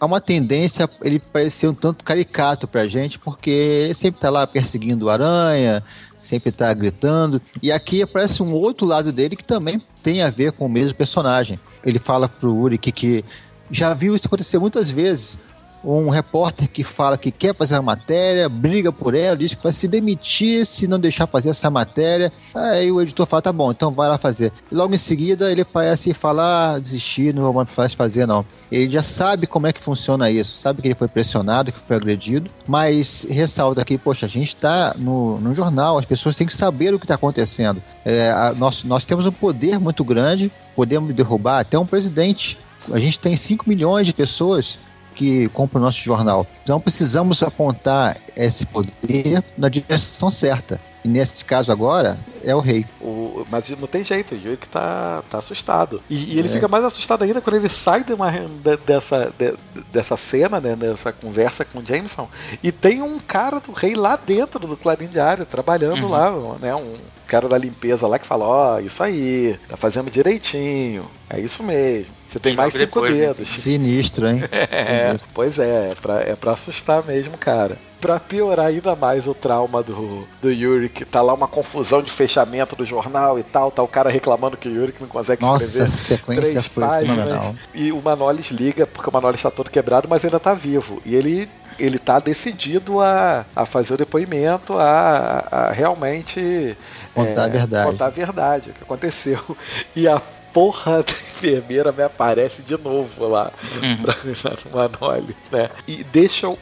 há 0.00 0.06
uma 0.06 0.20
tendência 0.20 0.88
ele 1.02 1.18
parecer 1.18 1.68
um 1.68 1.74
tanto 1.74 2.04
caricato 2.04 2.66
pra 2.66 2.86
gente, 2.86 3.18
porque 3.18 3.50
ele 3.50 3.94
sempre 3.94 4.20
tá 4.20 4.30
lá 4.30 4.46
perseguindo 4.46 5.06
o 5.06 5.10
aranha, 5.10 5.82
sempre 6.20 6.52
tá 6.52 6.72
gritando. 6.72 7.40
E 7.62 7.72
aqui 7.72 8.02
aparece 8.02 8.42
um 8.42 8.52
outro 8.52 8.86
lado 8.86 9.12
dele 9.12 9.36
que 9.36 9.44
também 9.44 9.80
tem 10.02 10.22
a 10.22 10.30
ver 10.30 10.52
com 10.52 10.66
o 10.66 10.68
mesmo 10.68 10.96
personagem. 10.96 11.58
Ele 11.84 11.98
fala 11.98 12.28
pro 12.28 12.54
Uric 12.54 12.92
que 12.92 13.24
já 13.70 13.92
viu 13.94 14.14
isso 14.14 14.26
acontecer 14.26 14.58
muitas 14.58 14.90
vezes 14.90 15.38
um 15.84 16.08
repórter 16.08 16.68
que 16.68 16.82
fala 16.82 17.16
que 17.16 17.30
quer 17.30 17.54
fazer 17.54 17.76
a 17.76 17.82
matéria, 17.82 18.48
briga 18.48 18.92
por 18.92 19.14
ela, 19.14 19.36
diz 19.36 19.54
que 19.54 19.62
vai 19.62 19.72
se 19.72 19.86
demitir 19.86 20.66
se 20.66 20.86
não 20.86 20.98
deixar 20.98 21.26
fazer 21.26 21.50
essa 21.50 21.70
matéria. 21.70 22.32
Aí 22.54 22.90
o 22.90 23.00
editor 23.00 23.26
fala: 23.26 23.42
tá 23.42 23.52
bom, 23.52 23.70
então 23.70 23.90
vai 23.90 24.08
lá 24.08 24.18
fazer. 24.18 24.52
E 24.70 24.74
logo 24.74 24.94
em 24.94 24.98
seguida 24.98 25.50
ele 25.50 25.64
parece 25.64 26.12
falar: 26.12 26.74
ah, 26.74 26.78
desistir, 26.78 27.34
não 27.34 27.52
vou 27.52 27.66
mais 27.76 27.94
fazer 27.94 28.26
não. 28.26 28.44
Ele 28.70 28.90
já 28.90 29.02
sabe 29.02 29.46
como 29.46 29.66
é 29.66 29.72
que 29.72 29.80
funciona 29.80 30.30
isso, 30.30 30.58
sabe 30.58 30.82
que 30.82 30.88
ele 30.88 30.94
foi 30.94 31.08
pressionado, 31.08 31.72
que 31.72 31.80
foi 31.80 31.96
agredido, 31.96 32.50
mas 32.66 33.26
ressalta 33.28 33.80
aqui: 33.80 33.96
poxa, 33.96 34.26
a 34.26 34.28
gente 34.28 34.48
está 34.48 34.94
no, 34.98 35.40
no 35.40 35.54
jornal, 35.54 35.98
as 35.98 36.04
pessoas 36.04 36.36
têm 36.36 36.46
que 36.46 36.54
saber 36.54 36.92
o 36.92 36.98
que 36.98 37.04
está 37.04 37.14
acontecendo. 37.14 37.82
É, 38.04 38.30
a, 38.30 38.52
nós, 38.56 38.84
nós 38.84 39.04
temos 39.04 39.26
um 39.26 39.32
poder 39.32 39.78
muito 39.78 40.04
grande, 40.04 40.52
podemos 40.74 41.14
derrubar 41.14 41.60
até 41.60 41.78
um 41.78 41.86
presidente. 41.86 42.58
A 42.90 42.98
gente 42.98 43.18
tem 43.20 43.36
5 43.36 43.68
milhões 43.68 44.06
de 44.06 44.14
pessoas 44.14 44.78
que 45.18 45.48
compra 45.48 45.80
o 45.80 45.82
nosso 45.82 45.98
jornal. 45.98 46.46
Então 46.62 46.80
precisamos 46.80 47.42
apontar 47.42 48.16
esse 48.36 48.64
poder 48.64 49.42
na 49.56 49.68
direção 49.68 50.30
certa. 50.30 50.80
E 51.04 51.08
nesse 51.08 51.44
caso 51.44 51.70
agora, 51.70 52.18
é 52.42 52.54
o 52.54 52.60
rei. 52.60 52.84
O, 53.00 53.46
mas 53.50 53.68
não 53.68 53.86
tem 53.86 54.04
jeito, 54.04 54.34
o 54.34 54.38
Yuki 54.38 54.68
tá, 54.68 55.22
tá 55.30 55.38
assustado. 55.38 56.02
E, 56.08 56.34
e 56.34 56.38
ele 56.38 56.48
é. 56.48 56.52
fica 56.52 56.66
mais 56.66 56.84
assustado 56.84 57.22
ainda 57.22 57.40
quando 57.40 57.56
ele 57.56 57.68
sai 57.68 58.02
de 58.02 58.12
uma, 58.12 58.30
de, 58.30 58.76
dessa, 58.78 59.32
de, 59.38 59.54
dessa 59.92 60.16
cena, 60.16 60.60
né, 60.60 60.74
dessa 60.74 61.12
conversa 61.12 61.64
com 61.64 61.78
o 61.78 61.86
Jameson, 61.86 62.28
e 62.62 62.72
tem 62.72 63.02
um 63.02 63.18
cara 63.18 63.60
do 63.60 63.72
rei 63.72 63.94
lá 63.94 64.16
dentro 64.16 64.66
do 64.66 64.76
Clarim 64.76 65.06
Diário, 65.06 65.46
trabalhando 65.46 66.04
uhum. 66.04 66.08
lá, 66.08 66.58
né, 66.58 66.74
um 66.74 66.94
cara 67.26 67.48
da 67.48 67.58
limpeza 67.58 68.06
lá 68.06 68.18
que 68.18 68.26
fala, 68.26 68.44
ó, 68.44 68.76
oh, 68.76 68.80
isso 68.80 69.02
aí, 69.02 69.58
tá 69.68 69.76
fazendo 69.76 70.10
direitinho, 70.10 71.08
é 71.30 71.38
isso 71.38 71.62
mesmo. 71.62 72.12
Você 72.26 72.40
tem 72.40 72.54
e 72.54 72.56
mais 72.56 72.74
cinco 72.74 73.00
depois, 73.00 73.12
né? 73.12 73.26
dedos. 73.26 73.48
Né? 73.48 73.56
Sinistro, 73.56 74.28
hein? 74.28 74.40
É, 74.70 75.06
Sinistro. 75.08 75.28
pois 75.32 75.58
é, 75.58 75.90
é 75.92 75.94
pra, 75.94 76.20
é 76.20 76.34
pra 76.34 76.52
assustar 76.52 77.04
mesmo, 77.04 77.36
cara 77.38 77.78
pra 78.00 78.18
piorar 78.18 78.66
ainda 78.66 78.94
mais 78.94 79.26
o 79.26 79.34
trauma 79.34 79.82
do, 79.82 80.26
do 80.40 80.50
Yuri, 80.50 80.88
que 80.88 81.04
tá 81.04 81.20
lá 81.20 81.34
uma 81.34 81.48
confusão 81.48 82.02
de 82.02 82.10
fechamento 82.10 82.76
do 82.76 82.84
jornal 82.84 83.38
e 83.38 83.42
tal, 83.42 83.70
tá 83.70 83.82
o 83.82 83.88
cara 83.88 84.10
reclamando 84.10 84.56
que 84.56 84.68
o 84.68 84.72
Yuri 84.72 84.94
não 85.00 85.08
consegue 85.08 85.42
Nossa, 85.42 85.64
escrever 85.64 85.86
essa 85.86 85.98
sequência 85.98 86.42
três 86.42 86.66
foi 86.66 86.84
páginas. 86.84 87.54
E 87.74 87.92
o 87.92 88.00
Manolis 88.02 88.50
liga, 88.50 88.86
porque 88.86 89.10
o 89.10 89.12
Manolis 89.12 89.42
tá 89.42 89.50
todo 89.50 89.70
quebrado, 89.70 90.08
mas 90.08 90.24
ainda 90.24 90.40
tá 90.40 90.54
vivo. 90.54 91.02
E 91.04 91.14
ele 91.14 91.48
ele 91.78 91.98
tá 91.98 92.18
decidido 92.18 93.00
a, 93.00 93.46
a 93.54 93.64
fazer 93.64 93.94
o 93.94 93.96
depoimento, 93.96 94.76
a, 94.76 95.46
a 95.50 95.70
realmente 95.70 96.76
contar 97.14 97.42
é, 97.42 97.44
a 97.44 97.48
verdade. 97.48 97.90
Contar 97.90 98.06
a 98.06 98.10
verdade, 98.10 98.70
o 98.70 98.72
que 98.72 98.82
aconteceu. 98.82 99.38
E 99.94 100.08
a 100.08 100.20
porra 100.52 101.02
da 101.02 101.12
enfermeira 101.12 101.92
me 101.92 102.02
aparece 102.02 102.62
de 102.62 102.76
novo 102.76 103.28
lá 103.28 103.52
uhum. 103.80 103.96
pra, 103.98 104.16
no 104.64 104.76
Manolis, 104.76 105.50
né? 105.50 105.70
E 105.86 106.02
deixa 106.04 106.48
o 106.48 106.58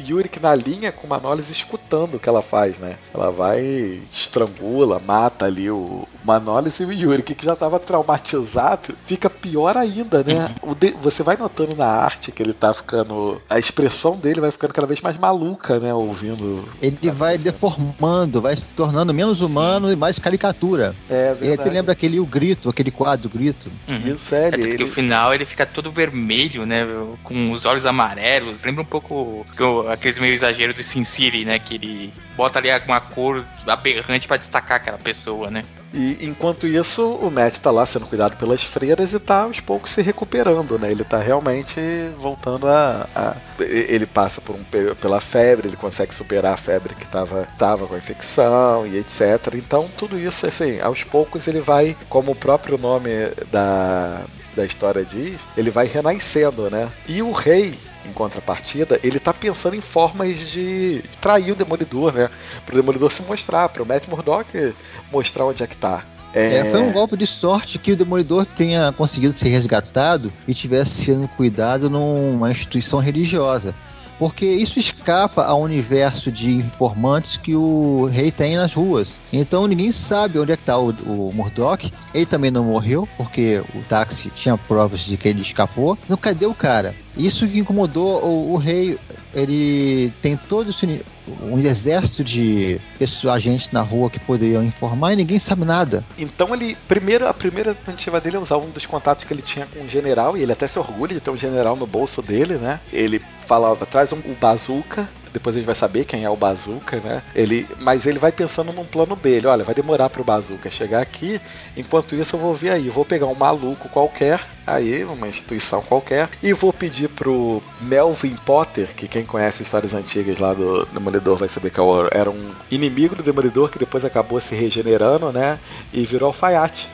Yurik 0.00 0.40
na 0.40 0.54
linha 0.54 0.92
com 0.92 1.06
o 1.06 1.10
Manolis 1.10 1.50
escutando 1.50 2.14
o 2.14 2.20
que 2.20 2.28
ela 2.28 2.42
faz, 2.42 2.78
né? 2.78 2.98
Ela 3.14 3.30
vai, 3.30 4.00
estrangula, 4.12 4.98
mata 4.98 5.46
ali 5.46 5.70
o 5.70 6.06
Manolis 6.28 6.78
e 6.80 6.84
o 6.84 6.92
Yurik, 6.92 7.34
que 7.34 7.44
já 7.44 7.54
estava 7.54 7.80
traumatizado, 7.80 8.94
fica 9.06 9.30
pior 9.30 9.76
ainda, 9.76 10.22
né? 10.22 10.54
Uhum. 10.62 10.74
De, 10.74 10.90
você 11.00 11.22
vai 11.22 11.36
notando 11.36 11.74
na 11.74 11.86
arte 11.86 12.30
que 12.30 12.42
ele 12.42 12.52
tá 12.52 12.74
ficando. 12.74 13.40
A 13.48 13.58
expressão 13.58 14.16
dele 14.16 14.40
vai 14.40 14.50
ficando 14.50 14.74
cada 14.74 14.86
vez 14.86 15.00
mais 15.00 15.16
maluca, 15.16 15.80
né? 15.80 15.94
Ouvindo. 15.94 16.68
Ele 16.82 17.10
vai 17.10 17.38
deformando, 17.38 18.42
vai 18.42 18.56
se 18.56 18.64
tornando 18.76 19.14
menos 19.14 19.40
humano 19.40 19.86
Sim. 19.86 19.94
e 19.94 19.96
mais 19.96 20.18
caricatura. 20.18 20.94
É, 21.08 21.28
verdade. 21.28 21.44
Ele 21.44 21.54
até 21.54 21.70
lembra 21.70 21.92
aquele 21.92 22.20
o 22.20 22.26
grito, 22.26 22.68
aquele 22.68 22.90
quadro, 22.90 23.28
o 23.28 23.30
grito. 23.30 23.70
Uhum. 23.88 24.14
Isso, 24.14 24.34
é, 24.34 24.48
ele, 24.48 24.56
é 24.56 24.58
porque 24.58 24.74
ele... 24.74 24.84
o 24.84 24.92
final 24.92 25.34
ele 25.34 25.46
fica 25.46 25.64
todo 25.64 25.90
vermelho, 25.90 26.66
né? 26.66 26.86
Com 27.22 27.52
os 27.52 27.64
olhos 27.64 27.86
amarelos. 27.86 28.62
Lembra 28.62 28.82
um 28.82 28.86
pouco 28.86 29.46
aqueles 29.90 30.18
meio 30.18 30.34
exagero 30.34 30.74
de 30.74 30.82
Sin 30.82 31.04
City, 31.04 31.44
né? 31.44 31.58
Que 31.58 31.74
ele 31.74 32.12
bota 32.36 32.58
ali 32.58 32.68
uma 32.86 33.00
cor 33.00 33.44
aberrante 33.66 34.28
para 34.28 34.36
destacar 34.36 34.76
aquela 34.76 34.98
pessoa, 34.98 35.50
né? 35.50 35.62
E 35.92 36.18
enquanto 36.26 36.66
isso, 36.66 37.14
o 37.14 37.30
Matt 37.30 37.58
tá 37.58 37.70
lá 37.70 37.86
sendo 37.86 38.06
cuidado 38.06 38.36
pelas 38.36 38.62
freiras 38.62 39.14
e 39.14 39.18
tá 39.18 39.42
aos 39.44 39.58
poucos 39.60 39.90
se 39.92 40.02
recuperando, 40.02 40.78
né? 40.78 40.90
Ele 40.90 41.02
tá 41.02 41.18
realmente 41.18 41.80
voltando 42.18 42.66
a. 42.68 43.08
a- 43.14 43.36
ele 43.58 44.04
passa 44.06 44.40
por 44.40 44.54
um, 44.54 44.62
pe- 44.64 44.94
pela 44.96 45.18
febre, 45.20 45.66
ele 45.68 45.76
consegue 45.76 46.14
superar 46.14 46.52
a 46.54 46.56
febre 46.58 46.94
que 46.94 47.06
tava, 47.08 47.48
tava 47.58 47.86
com 47.86 47.94
a 47.94 47.98
infecção 47.98 48.86
e 48.86 48.98
etc. 48.98 49.54
Então, 49.54 49.88
tudo 49.96 50.18
isso, 50.18 50.46
assim, 50.46 50.78
aos 50.80 51.02
poucos 51.04 51.48
ele 51.48 51.60
vai, 51.60 51.96
como 52.08 52.32
o 52.32 52.36
próprio 52.36 52.76
nome 52.76 53.10
da, 53.50 54.20
da 54.54 54.64
história 54.66 55.04
diz, 55.04 55.40
ele 55.56 55.70
vai 55.70 55.86
renascendo, 55.86 56.70
né? 56.70 56.88
E 57.08 57.22
o 57.22 57.32
rei. 57.32 57.78
Em 58.06 58.12
contrapartida, 58.12 58.98
ele 59.02 59.18
tá 59.18 59.34
pensando 59.34 59.74
em 59.74 59.80
formas 59.80 60.38
de 60.38 61.02
trair 61.20 61.52
o 61.52 61.56
Demolidor, 61.56 62.12
né? 62.12 62.30
Pro 62.64 62.76
Demolidor 62.76 63.12
se 63.12 63.22
mostrar, 63.22 63.68
pro 63.68 63.84
Matt 63.84 64.06
Murdock 64.06 64.74
mostrar 65.12 65.44
onde 65.44 65.62
é 65.62 65.66
que 65.66 65.76
tá. 65.76 66.04
É, 66.34 66.64
foi 66.64 66.80
um 66.80 66.92
golpe 66.92 67.16
de 67.16 67.26
sorte 67.26 67.78
que 67.78 67.92
o 67.92 67.96
Demolidor 67.96 68.44
tenha 68.44 68.92
conseguido 68.92 69.32
ser 69.32 69.48
resgatado 69.48 70.32
e 70.46 70.54
tivesse 70.54 71.04
sendo 71.04 71.26
cuidado 71.28 71.88
numa 71.88 72.50
instituição 72.50 73.00
religiosa. 73.00 73.74
Porque 74.18 74.46
isso 74.46 74.78
escapa 74.78 75.44
ao 75.44 75.60
universo 75.62 76.30
de 76.32 76.54
informantes 76.54 77.36
que 77.36 77.54
o 77.54 78.06
rei 78.06 78.30
tem 78.30 78.56
nas 78.56 78.74
ruas. 78.74 79.18
Então 79.32 79.66
ninguém 79.66 79.92
sabe 79.92 80.38
onde 80.38 80.52
é 80.52 80.56
que 80.56 80.64
tá 80.64 80.78
o, 80.78 80.90
o 80.90 81.32
Murdoch. 81.32 81.92
Ele 82.12 82.26
também 82.26 82.50
não 82.50 82.64
morreu, 82.64 83.08
porque 83.16 83.62
o 83.74 83.82
táxi 83.88 84.30
tinha 84.30 84.58
provas 84.58 85.00
de 85.00 85.16
que 85.16 85.28
ele 85.28 85.42
escapou. 85.42 85.96
Então 86.04 86.16
cadê 86.16 86.46
o 86.46 86.54
cara? 86.54 86.94
Isso 87.16 87.46
que 87.46 87.60
incomodou 87.60 88.24
o, 88.24 88.52
o 88.52 88.56
rei. 88.56 88.98
Ele 89.34 90.12
tem 90.22 90.36
todo 90.36 90.70
esse, 90.70 91.02
um 91.42 91.58
exército 91.58 92.24
de 92.24 92.80
pessoas, 92.98 93.36
agentes 93.36 93.70
na 93.70 93.82
rua 93.82 94.10
que 94.10 94.18
poderiam 94.18 94.64
informar 94.64 95.12
e 95.12 95.16
ninguém 95.16 95.38
sabe 95.38 95.64
nada. 95.64 96.04
Então 96.18 96.54
ele. 96.54 96.76
Primeiro, 96.86 97.26
a 97.26 97.34
primeira 97.34 97.74
tentativa 97.74 98.20
dele 98.20 98.36
é 98.36 98.40
usar 98.40 98.56
um 98.56 98.70
dos 98.70 98.86
contatos 98.86 99.24
que 99.24 99.32
ele 99.32 99.42
tinha 99.42 99.66
com 99.66 99.84
o 99.84 99.88
general, 99.88 100.36
e 100.36 100.42
ele 100.42 100.52
até 100.52 100.66
se 100.66 100.78
orgulha 100.78 101.14
de 101.14 101.20
ter 101.20 101.30
um 101.30 101.36
general 101.36 101.76
no 101.76 101.86
bolso 101.86 102.22
dele, 102.22 102.54
né? 102.54 102.80
Ele 102.92 103.20
falava, 103.46 103.86
traz 103.86 104.12
um, 104.12 104.18
o 104.18 104.36
bazooka. 104.40 105.08
Depois 105.32 105.54
a 105.54 105.58
gente 105.58 105.66
vai 105.66 105.74
saber 105.74 106.04
quem 106.04 106.24
é 106.24 106.30
o 106.30 106.36
Bazooka, 106.36 106.96
né? 107.00 107.22
Ele, 107.34 107.66
mas 107.80 108.06
ele 108.06 108.18
vai 108.18 108.32
pensando 108.32 108.72
num 108.72 108.84
plano 108.84 109.14
B. 109.16 109.30
Ele, 109.30 109.46
olha, 109.46 109.64
vai 109.64 109.74
demorar 109.74 110.08
pro 110.10 110.24
Bazooka 110.24 110.70
chegar 110.70 111.00
aqui. 111.02 111.40
Enquanto 111.76 112.14
isso, 112.14 112.36
eu 112.36 112.40
vou 112.40 112.54
vir 112.54 112.70
aí. 112.70 112.86
Eu 112.86 112.92
vou 112.92 113.04
pegar 113.04 113.26
um 113.26 113.34
maluco 113.34 113.88
qualquer, 113.88 114.40
aí, 114.66 115.04
uma 115.04 115.28
instituição 115.28 115.80
qualquer, 115.82 116.28
e 116.42 116.52
vou 116.52 116.72
pedir 116.72 117.08
pro 117.08 117.62
Melvin 117.80 118.34
Potter, 118.44 118.88
que 118.94 119.08
quem 119.08 119.24
conhece 119.24 119.62
histórias 119.62 119.94
antigas 119.94 120.38
lá 120.38 120.52
do 120.52 120.84
Demolidor 120.86 121.36
vai 121.36 121.48
saber 121.48 121.70
que 121.70 121.80
é 121.80 121.82
o- 121.82 122.08
era 122.10 122.30
um 122.30 122.50
inimigo 122.70 123.14
do 123.14 123.22
Demolidor 123.22 123.70
que 123.70 123.78
depois 123.78 124.04
acabou 124.04 124.40
se 124.40 124.54
regenerando, 124.54 125.32
né? 125.32 125.58
E 125.92 126.04
virou 126.04 126.28
alfaiate. 126.28 126.88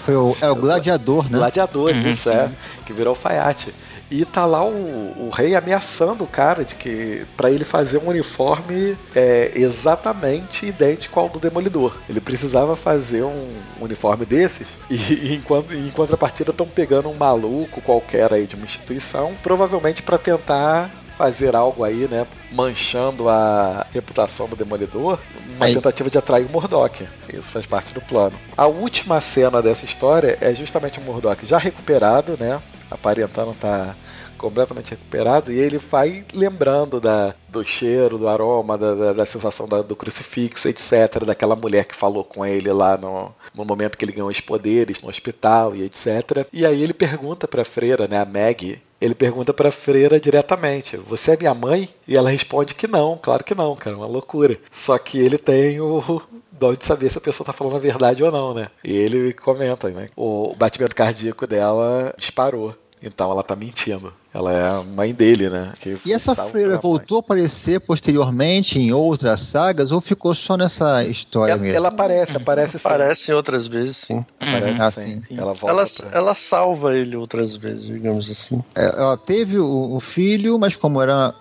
Foi 0.00 0.14
o, 0.14 0.36
é 0.40 0.50
o 0.50 0.54
gladiador, 0.56 1.24
né? 1.30 1.38
Gladiador, 1.38 1.92
Uhum, 1.92 2.10
isso 2.10 2.28
é, 2.28 2.50
que 2.84 2.92
virou 2.92 3.10
alfaiate. 3.12 3.72
E 4.12 4.26
tá 4.26 4.44
lá 4.44 4.62
o, 4.62 5.26
o 5.26 5.30
rei 5.30 5.54
ameaçando 5.56 6.22
o 6.22 6.26
cara 6.26 6.66
de 6.66 6.74
que 6.74 7.24
para 7.34 7.50
ele 7.50 7.64
fazer 7.64 7.96
um 7.96 8.08
uniforme 8.08 8.94
é, 9.16 9.52
exatamente 9.54 10.66
idêntico 10.66 11.18
ao 11.18 11.30
do 11.30 11.40
Demolidor. 11.40 11.96
Ele 12.10 12.20
precisava 12.20 12.76
fazer 12.76 13.22
um 13.22 13.54
uniforme 13.80 14.26
desses 14.26 14.68
e, 14.90 14.96
e 15.32 15.34
em, 15.34 15.90
contrapartida 15.90 16.50
estão 16.50 16.66
pegando 16.66 17.08
um 17.08 17.14
maluco 17.14 17.80
qualquer 17.80 18.30
aí 18.34 18.46
de 18.46 18.54
uma 18.54 18.66
instituição, 18.66 19.32
provavelmente 19.42 20.02
para 20.02 20.18
tentar 20.18 20.90
fazer 21.16 21.56
algo 21.56 21.82
aí, 21.84 22.06
né, 22.10 22.26
manchando 22.50 23.28
a 23.28 23.86
reputação 23.92 24.48
do 24.48 24.56
Demolidor, 24.56 25.18
uma 25.56 25.66
Aí- 25.66 25.74
tentativa 25.74 26.10
de 26.10 26.18
atrair 26.18 26.44
o 26.44 26.50
Murdoch. 26.50 27.06
Isso 27.32 27.50
faz 27.50 27.64
parte 27.64 27.94
do 27.94 28.00
plano. 28.00 28.36
A 28.56 28.66
última 28.66 29.20
cena 29.20 29.62
dessa 29.62 29.84
história 29.84 30.36
é 30.40 30.54
justamente 30.54 30.98
o 30.98 31.02
Murdoch 31.02 31.46
já 31.46 31.58
recuperado, 31.58 32.36
né, 32.38 32.60
aparentando 32.94 33.50
estar 33.52 33.96
completamente 34.38 34.90
recuperado 34.90 35.52
e 35.52 35.58
ele 35.58 35.78
vai 35.78 36.24
lembrando 36.34 37.00
da, 37.00 37.32
do 37.48 37.64
cheiro, 37.64 38.18
do 38.18 38.28
aroma, 38.28 38.76
da, 38.76 38.94
da, 38.94 39.12
da 39.12 39.24
sensação 39.26 39.68
da- 39.68 39.82
do 39.82 39.94
crucifixo, 39.94 40.68
etc, 40.68 41.24
daquela 41.24 41.54
mulher 41.54 41.84
que 41.84 41.94
falou 41.94 42.24
com 42.24 42.44
ele 42.44 42.72
lá 42.72 42.96
no, 42.96 43.32
no 43.54 43.64
momento 43.64 43.96
que 43.96 44.04
ele 44.04 44.10
ganhou 44.12 44.28
os 44.28 44.40
poderes 44.40 45.00
no 45.00 45.08
hospital 45.08 45.76
e 45.76 45.84
etc. 45.84 46.44
E 46.52 46.66
aí 46.66 46.82
ele 46.82 46.92
pergunta 46.92 47.46
pra 47.46 47.64
freira, 47.64 48.08
né, 48.08 48.18
a 48.20 48.24
Maggie, 48.24 48.82
ele 49.00 49.14
pergunta 49.14 49.52
pra 49.52 49.70
freira 49.70 50.18
diretamente: 50.20 50.96
Você 50.96 51.32
é 51.32 51.36
minha 51.36 51.54
mãe? 51.54 51.88
E 52.06 52.16
ela 52.16 52.30
responde 52.30 52.74
que 52.74 52.86
não, 52.88 53.18
claro 53.20 53.44
que 53.44 53.54
não, 53.54 53.74
cara, 53.76 53.96
uma 53.96 54.06
loucura. 54.06 54.56
Só 54.72 54.98
que 54.98 55.18
ele 55.18 55.38
tem 55.38 55.80
o 55.80 56.20
dó 56.50 56.72
de 56.74 56.84
saber 56.84 57.10
se 57.10 57.18
a 57.18 57.20
pessoa 57.20 57.44
tá 57.46 57.52
falando 57.52 57.76
a 57.76 57.80
verdade 57.80 58.22
ou 58.22 58.30
não, 58.30 58.54
né? 58.54 58.68
E 58.84 58.92
ele 58.92 59.32
comenta, 59.32 59.88
né? 59.88 60.08
O 60.16 60.54
batimento 60.56 60.94
cardíaco 60.94 61.46
dela 61.48 62.14
disparou. 62.16 62.74
Então 63.02 63.30
ela 63.30 63.42
tá 63.42 63.56
mentindo. 63.56 64.12
Ela 64.34 64.52
é 64.52 64.66
a 64.66 64.82
mãe 64.82 65.12
dele, 65.12 65.50
né? 65.50 65.72
Que 65.78 65.98
E 66.06 66.12
essa 66.12 66.34
freira 66.34 66.78
voltou 66.78 67.18
a 67.18 67.20
aparecer 67.20 67.80
posteriormente 67.80 68.78
em 68.78 68.90
outras 68.92 69.40
sagas 69.40 69.92
ou 69.92 70.00
ficou 70.00 70.34
só 70.34 70.56
nessa 70.56 71.04
história 71.04 71.52
Ela, 71.52 71.60
mesmo? 71.60 71.76
ela 71.76 71.88
aparece, 71.88 72.36
aparece 72.38 72.78
sim. 72.78 72.88
Aparece 72.88 73.32
outras 73.32 73.66
vezes, 73.66 73.96
sim. 73.98 74.24
Aparece 74.40 74.82
Ah, 74.82 74.90
sim. 74.90 75.22
sim. 75.28 75.36
Ela 75.36 75.52
volta. 75.52 75.68
Ela, 75.68 75.86
pra- 75.86 76.18
ela 76.18 76.34
salva 76.34 76.96
ele 76.96 77.14
outras 77.14 77.54
vezes, 77.56 77.84
digamos 77.84 78.30
assim. 78.30 78.62
É, 78.74 78.86
Ela 78.86 79.18
teve 79.18 79.58
o, 79.58 79.94
o 79.94 80.00
filho, 80.00 80.58
mas 80.58 80.76
como 80.76 81.02
era 81.02 81.34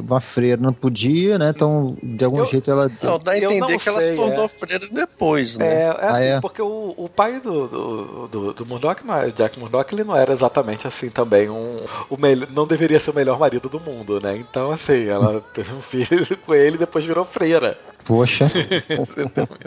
uma 0.00 0.20
freira, 0.20 0.60
não 0.62 0.72
podia, 0.72 1.38
né? 1.38 1.50
Então, 1.54 1.96
de 2.00 2.24
algum 2.24 2.38
Eu- 2.38 2.44
jeito, 2.46 2.70
ela. 2.70 2.88
Não, 3.02 3.18
dá 3.18 3.32
a 3.32 3.38
Eu 3.38 3.50
entender 3.50 3.72
não 3.72 3.78
que 3.78 3.88
ela 3.88 4.00
sei, 4.00 4.10
se 4.12 4.16
tornou 4.16 4.44
é. 4.44 4.48
freira 4.48 4.86
depois, 4.90 5.56
né? 5.56 5.66
É, 5.66 5.82
é 5.82 5.88
Ah, 5.88 6.10
assim, 6.12 6.24
é? 6.24 6.40
porque 6.40 6.62
o, 6.62 6.94
o 6.96 7.08
pai 7.08 7.40
do, 7.40 7.66
do, 7.66 8.28
do, 8.28 8.52
do 8.54 8.66
Murdoch, 8.66 9.02
Jack 9.34 9.58
Murdoch, 9.58 9.92
ele 9.92 10.04
não 10.04 10.14
era 10.16 10.32
exatamente 10.32 10.86
assim 10.86 11.10
também 11.10 11.50
um, 11.50 11.80
o 12.08 12.16
melhor, 12.16 12.35
não 12.54 12.66
deveria 12.66 12.98
ser 13.00 13.10
o 13.10 13.14
melhor 13.14 13.38
marido 13.38 13.68
do 13.68 13.80
mundo, 13.80 14.20
né? 14.20 14.36
Então, 14.36 14.70
assim, 14.72 15.06
ela 15.06 15.40
teve 15.54 15.72
um 15.72 15.80
filho 15.80 16.24
com 16.44 16.54
ele 16.54 16.76
e 16.76 16.78
depois 16.78 17.04
virou 17.04 17.24
freira. 17.24 17.78
Poxa. 18.04 18.46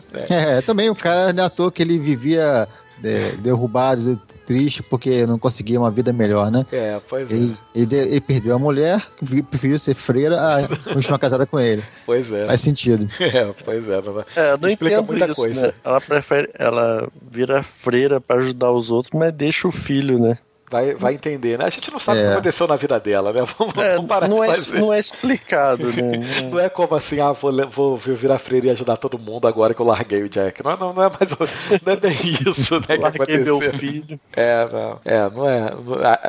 Ideia. 0.10 0.58
É, 0.58 0.62
também 0.62 0.90
o 0.90 0.96
cara 0.96 1.34
não 1.34 1.44
é 1.44 1.46
à 1.46 1.50
toa 1.50 1.72
que 1.72 1.82
ele 1.82 1.98
vivia 2.00 2.68
é, 3.04 3.32
derrubado, 3.38 4.20
triste, 4.46 4.82
porque 4.82 5.26
não 5.28 5.38
conseguia 5.38 5.80
uma 5.80 5.92
vida 5.92 6.12
melhor, 6.12 6.50
né? 6.50 6.66
É, 6.72 7.00
pois 7.08 7.32
é. 7.32 7.36
Ele, 7.36 7.58
ele, 7.76 7.86
de- 7.86 7.96
ele 7.96 8.22
perdeu 8.22 8.56
a 8.56 8.60
mulher, 8.60 9.06
preferiu 9.50 9.78
ser 9.78 9.94
freira 9.94 10.38
a 10.42 10.68
continuar 10.94 11.20
casada 11.20 11.46
com 11.46 11.60
ele. 11.60 11.84
Pois 12.06 12.32
é. 12.32 12.46
Faz 12.46 12.62
sentido. 12.62 13.08
É, 13.22 13.54
pois 13.64 13.88
é. 13.88 14.02
não 14.02 14.20
É, 14.36 14.52
eu 14.54 14.58
não 14.58 14.70
Explica 14.70 14.96
entendo 14.96 15.08
muita 15.08 15.26
isso, 15.26 15.36
coisa. 15.36 15.68
né? 15.68 15.74
Ela 15.84 16.02
prefere, 16.02 16.50
ela 16.58 17.08
vira 17.30 17.62
freira 17.62 18.20
pra 18.20 18.38
ajudar 18.38 18.72
os 18.72 18.90
outros, 18.90 19.12
mas 19.14 19.32
deixa 19.34 19.68
o 19.68 19.72
filho, 19.72 20.18
né? 20.18 20.38
Vai, 20.70 20.94
vai 20.94 21.14
entender, 21.16 21.58
né? 21.58 21.66
A 21.66 21.70
gente 21.70 21.92
não 21.92 21.98
sabe 22.00 22.20
o 22.20 22.22
É. 22.22 22.26
que 22.28 22.32
aconteceu 22.34 22.68
na 22.68 22.76
vida 22.76 23.00
dela, 23.00 23.34
né? 23.34 23.42
Vamos, 23.58 23.76
É, 23.78 23.94
vamos 23.96 24.08
parar 24.08 24.28
não, 24.28 24.42
de 24.46 24.76
é, 24.76 24.80
não 24.80 24.94
é 24.94 25.00
explicado, 25.00 25.84
né? 25.88 26.20
Não 26.52 26.60
é 26.60 26.70
como 26.70 26.96
assim, 26.96 27.20
ah, 27.20 27.32
vou, 27.32 27.52
vou 27.68 27.98
virar 27.98 28.38
freira 28.38 28.68
e 28.68 28.70
ajudar 28.70 28.98
todo 28.98 29.18
mundo 29.18 29.48
agora 29.48 29.74
que 29.74 29.82
eu 29.82 29.86
larguei 29.86 30.22
o 30.24 30.30
Jack. 30.30 30.64
Não, 30.64 30.78
não, 30.78 30.94
não 30.94 31.04
é 31.04 31.10
mais. 31.10 31.32
o- 31.34 31.38
Não 31.86 31.94
é 31.94 31.96
bem 31.96 32.16
isso, 32.48 32.76
né? 32.82 32.86
Que 32.88 32.98
Larguei 32.98 33.38
meu 33.40 33.56
aconteceu. 33.58 33.80
filho. 33.80 34.20
É, 34.36 34.68
não, 34.72 35.00
é, 35.06 35.30
não 35.30 35.50
é. 35.50 35.60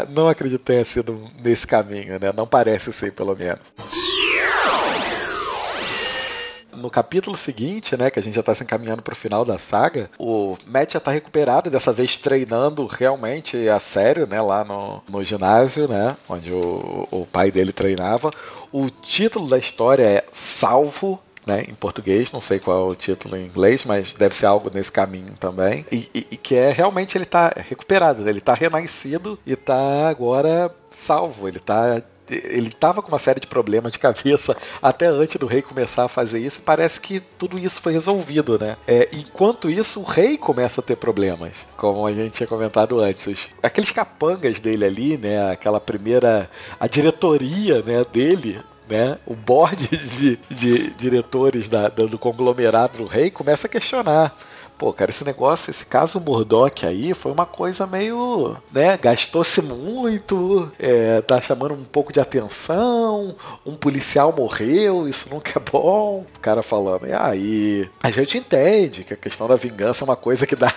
Não, 0.06 0.22
não 0.22 0.28
acredito 0.28 0.58
que 0.60 0.64
tenha 0.66 0.84
sido 0.84 1.20
nesse 1.42 1.66
caminho, 1.66 2.18
né? 2.20 2.32
Não 2.36 2.46
parece 2.46 2.92
ser, 2.92 3.12
pelo 3.12 3.34
menos. 3.36 3.60
No 6.80 6.90
capítulo 6.90 7.36
seguinte, 7.36 7.96
né, 7.96 8.10
que 8.10 8.18
a 8.18 8.22
gente 8.22 8.34
já 8.34 8.42
tá 8.42 8.54
se 8.54 8.62
encaminhando 8.64 9.02
pro 9.02 9.14
final 9.14 9.44
da 9.44 9.58
saga, 9.58 10.10
o 10.18 10.56
Matt 10.66 10.94
já 10.94 11.00
tá 11.00 11.10
recuperado, 11.10 11.70
dessa 11.70 11.92
vez 11.92 12.16
treinando 12.16 12.86
realmente 12.86 13.68
a 13.68 13.78
sério, 13.78 14.26
né, 14.26 14.40
lá 14.40 14.64
no, 14.64 15.02
no 15.08 15.22
ginásio, 15.22 15.86
né, 15.86 16.16
onde 16.28 16.50
o, 16.52 17.06
o 17.10 17.26
pai 17.26 17.50
dele 17.50 17.72
treinava. 17.72 18.30
O 18.72 18.88
título 18.88 19.48
da 19.48 19.58
história 19.58 20.02
é 20.04 20.24
Salvo, 20.32 21.20
né, 21.46 21.64
em 21.68 21.74
português, 21.74 22.30
não 22.32 22.40
sei 22.40 22.58
qual 22.58 22.88
é 22.88 22.92
o 22.92 22.94
título 22.94 23.36
em 23.36 23.46
inglês, 23.46 23.84
mas 23.84 24.12
deve 24.14 24.34
ser 24.34 24.46
algo 24.46 24.70
nesse 24.72 24.92
caminho 24.92 25.34
também. 25.38 25.84
E, 25.90 26.08
e- 26.14 26.26
e 26.32 26.36
que 26.36 26.54
é 26.54 26.70
realmente 26.70 27.16
ele 27.16 27.24
tá 27.24 27.52
recuperado, 27.56 28.28
ele 28.28 28.40
tá 28.40 28.54
renascido 28.54 29.38
e 29.46 29.56
tá 29.56 30.08
agora 30.08 30.74
salvo, 30.90 31.48
ele 31.48 31.58
tá 31.58 32.00
ele 32.30 32.68
estava 32.68 33.02
com 33.02 33.08
uma 33.08 33.18
série 33.18 33.40
de 33.40 33.46
problemas 33.46 33.92
de 33.92 33.98
cabeça 33.98 34.56
até 34.80 35.06
antes 35.06 35.36
do 35.36 35.46
rei 35.46 35.62
começar 35.62 36.04
a 36.04 36.08
fazer 36.08 36.38
isso, 36.40 36.62
parece 36.62 37.00
que 37.00 37.20
tudo 37.20 37.58
isso 37.58 37.80
foi 37.80 37.92
resolvido, 37.92 38.58
né? 38.58 38.76
É, 38.86 39.08
enquanto 39.12 39.68
isso, 39.70 40.00
o 40.00 40.04
rei 40.04 40.36
começa 40.38 40.80
a 40.80 40.84
ter 40.84 40.96
problemas, 40.96 41.52
como 41.76 42.06
a 42.06 42.12
gente 42.12 42.32
tinha 42.34 42.46
comentado 42.46 42.98
antes. 43.00 43.48
Aqueles 43.62 43.90
capangas 43.92 44.60
dele 44.60 44.84
ali, 44.84 45.16
né? 45.16 45.50
Aquela 45.50 45.80
primeira. 45.80 46.48
a 46.78 46.86
diretoria 46.86 47.82
né, 47.82 48.04
dele. 48.12 48.60
Né, 48.88 49.18
o 49.24 49.36
board 49.36 49.86
de, 50.18 50.36
de 50.50 50.90
diretores 50.94 51.68
da- 51.68 51.88
do 51.90 52.18
conglomerado 52.18 52.98
do 52.98 53.06
rei 53.06 53.30
começa 53.30 53.68
a 53.68 53.70
questionar. 53.70 54.36
Pô, 54.80 54.94
cara, 54.94 55.10
esse 55.10 55.26
negócio, 55.26 55.70
esse 55.70 55.84
caso 55.84 56.18
Murdoch 56.18 56.86
aí 56.86 57.12
foi 57.12 57.30
uma 57.30 57.44
coisa 57.44 57.86
meio, 57.86 58.56
né, 58.72 58.96
gastou-se 58.96 59.60
muito, 59.60 60.72
é, 60.78 61.20
tá 61.20 61.38
chamando 61.38 61.74
um 61.74 61.84
pouco 61.84 62.10
de 62.10 62.18
atenção, 62.18 63.36
um 63.66 63.74
policial 63.74 64.32
morreu, 64.32 65.06
isso 65.06 65.28
nunca 65.28 65.52
é 65.58 65.70
bom. 65.70 66.24
O 66.34 66.40
cara 66.40 66.62
falando, 66.62 67.06
e 67.06 67.12
aí, 67.12 67.90
a 68.02 68.10
gente 68.10 68.38
entende 68.38 69.04
que 69.04 69.12
a 69.12 69.18
questão 69.18 69.46
da 69.46 69.54
vingança 69.54 70.02
é 70.02 70.06
uma 70.06 70.16
coisa 70.16 70.46
que 70.46 70.56
dá, 70.56 70.72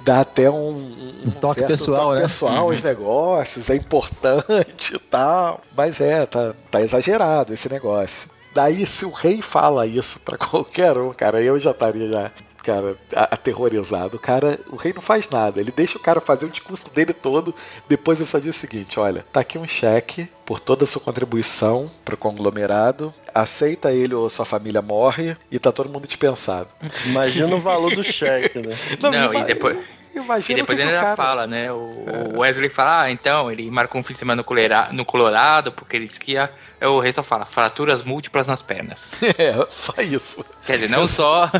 dá 0.00 0.20
até 0.20 0.50
um, 0.50 0.70
um, 0.70 1.12
Um 1.26 1.30
toque 1.32 1.60
certo 1.60 1.68
pessoal, 1.68 2.00
toque 2.00 2.14
né? 2.14 2.22
pessoal 2.22 2.70
aos 2.70 2.82
negócios, 2.82 3.68
é 3.68 3.76
importante 3.76 4.94
e 4.94 4.98
tal. 4.98 5.60
Mas 5.76 6.00
é, 6.00 6.24
tá, 6.24 6.54
tá 6.70 6.80
exagerado 6.80 7.52
esse 7.52 7.68
negócio. 7.68 8.30
Daí, 8.54 8.86
se 8.86 9.04
o 9.04 9.10
rei 9.10 9.42
fala 9.42 9.86
isso 9.86 10.18
pra 10.20 10.38
qualquer 10.38 10.96
um, 10.96 11.12
cara, 11.12 11.42
eu 11.42 11.60
já 11.60 11.72
estaria 11.72 12.10
já, 12.10 12.30
cara, 12.64 12.96
aterrorizado. 13.30 14.16
O 14.16 14.20
cara, 14.20 14.58
o 14.70 14.76
rei 14.76 14.92
não 14.92 15.02
faz 15.02 15.28
nada. 15.30 15.60
Ele 15.60 15.70
deixa 15.70 15.98
o 15.98 16.00
cara 16.00 16.20
fazer 16.20 16.46
o 16.46 16.50
discurso 16.50 16.92
dele 16.94 17.12
todo. 17.12 17.54
Depois 17.88 18.18
ele 18.18 18.28
só 18.28 18.38
diz 18.38 18.56
o 18.56 18.58
seguinte: 18.58 18.98
olha, 18.98 19.24
tá 19.32 19.40
aqui 19.40 19.58
um 19.58 19.66
cheque 19.68 20.28
por 20.44 20.58
toda 20.60 20.84
a 20.84 20.86
sua 20.86 21.00
contribuição 21.00 21.90
pro 22.04 22.16
conglomerado. 22.16 23.12
Aceita 23.34 23.92
ele 23.92 24.14
ou 24.14 24.28
sua 24.30 24.44
família 24.44 24.80
morre 24.82 25.36
e 25.50 25.58
tá 25.58 25.72
todo 25.72 25.88
mundo 25.90 26.06
dispensado. 26.06 26.68
Imagina 27.06 27.54
o 27.54 27.60
valor 27.60 27.94
do 27.94 28.02
cheque, 28.02 28.58
né? 28.66 28.76
Não, 29.00 29.10
ima- 29.32 29.40
e 29.40 29.44
depois- 29.44 29.78
Imagina 30.14 30.58
E 30.58 30.62
depois 30.62 30.78
ele 30.78 30.88
ainda 30.88 31.00
cara... 31.02 31.16
fala, 31.16 31.46
né? 31.46 31.72
O 31.72 32.04
o 32.34 32.38
Wesley 32.38 32.68
fala, 32.68 33.02
ah, 33.02 33.10
então, 33.10 33.50
ele 33.50 33.70
marcou 33.70 34.00
um 34.00 34.04
fim 34.04 34.12
de 34.12 34.18
semana 34.18 34.36
no 34.40 34.44
Colera- 34.44 34.88
no 34.92 35.04
Colorado, 35.04 35.72
porque 35.72 35.96
ele 35.96 36.06
disse 36.06 36.18
que 36.20 36.32
ia. 36.32 36.50
aí 36.80 36.86
O 36.88 36.98
rei 37.00 37.12
só 37.12 37.22
fala, 37.22 37.44
fraturas 37.44 38.02
múltiplas 38.02 38.46
nas 38.46 38.62
pernas. 38.62 39.20
É, 39.38 39.54
só 39.68 39.94
isso. 40.00 40.44
Quer 40.64 40.74
dizer, 40.74 40.88
não 40.90 41.06
só. 41.06 41.50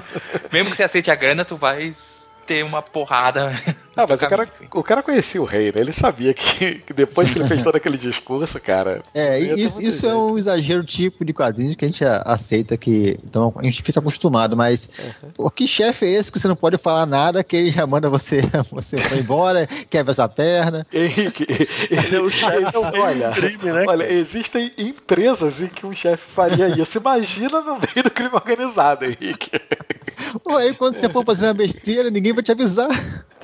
mesmo 0.53 0.71
que 0.71 0.77
você 0.77 0.83
aceite 0.85 1.11
a 1.11 1.15
grana, 1.15 1.45
tu 1.45 1.57
vai 1.57 1.95
ter 2.47 2.65
uma 2.65 2.81
porrada. 2.83 3.53
Ah, 3.97 4.07
mas 4.09 4.23
o 4.23 4.29
cara, 4.29 4.49
o 4.73 4.83
cara 4.83 5.03
conhecia 5.03 5.41
o 5.41 5.45
rei, 5.45 5.67
né? 5.67 5.81
Ele 5.81 5.93
sabia 5.93 6.35
que, 6.35 6.77
que 6.77 6.93
depois 6.93 7.31
que 7.31 7.39
ele 7.39 7.49
fez 7.49 7.63
todo 7.63 7.77
aquele 7.77 7.97
discurso, 7.97 8.61
cara. 8.61 9.03
É, 9.15 9.39
isso, 9.39 9.81
isso 9.81 10.07
é 10.07 10.15
um 10.15 10.37
exagero 10.37 10.85
tipo 10.85 11.25
de 11.25 11.33
quadrinhos 11.33 11.77
que 11.77 11.85
a 11.85 11.89
gente 11.89 12.05
aceita 12.05 12.77
que. 12.77 13.19
Então 13.25 13.53
a 13.57 13.65
gente 13.65 13.83
fica 13.83 14.01
acostumado, 14.01 14.57
mas 14.57 14.89
o 15.39 15.51
que 15.51 15.67
chefe 15.67 16.07
é 16.07 16.11
esse 16.11 16.31
que 16.31 16.39
você 16.39 16.49
não 16.49 16.57
pode 16.57 16.77
falar 16.79 17.07
nada, 17.07 17.45
que 17.45 17.57
ele 17.57 17.71
já 17.71 17.87
manda 17.87 18.09
você, 18.09 18.41
você 18.71 18.97
foi 18.99 19.19
embora, 19.19 19.67
quebra 19.89 20.11
essa 20.13 20.29
perna. 20.29 20.87
Henrique, 20.93 21.47
Ele 21.91 22.17
é 22.17 22.21
o 22.21 22.31
chefe 22.31 22.77
olha, 22.77 23.31
do 23.31 23.35
crime, 23.35 23.73
né? 23.73 23.85
olha, 23.87 24.13
existem 24.13 24.73
empresas 24.77 25.61
em 25.61 25.69
que 25.69 25.87
um 25.87 25.95
chefe 25.95 26.31
faria 26.33 26.69
isso. 26.69 26.99
Imagina 26.99 27.61
no 27.61 27.75
meio 27.75 28.03
do 28.03 28.11
crime 28.11 28.35
organizado, 28.35 29.05
Henrique. 29.05 29.51
Pô, 30.43 30.57
aí 30.57 30.75
quando 30.75 30.95
você 30.95 31.09
for 31.09 31.25
fazer 31.25 31.47
uma 31.47 31.55
besteira, 31.55 32.11
ninguém 32.11 32.33
vai 32.33 32.43
te 32.43 32.53
avisar. 32.53 32.89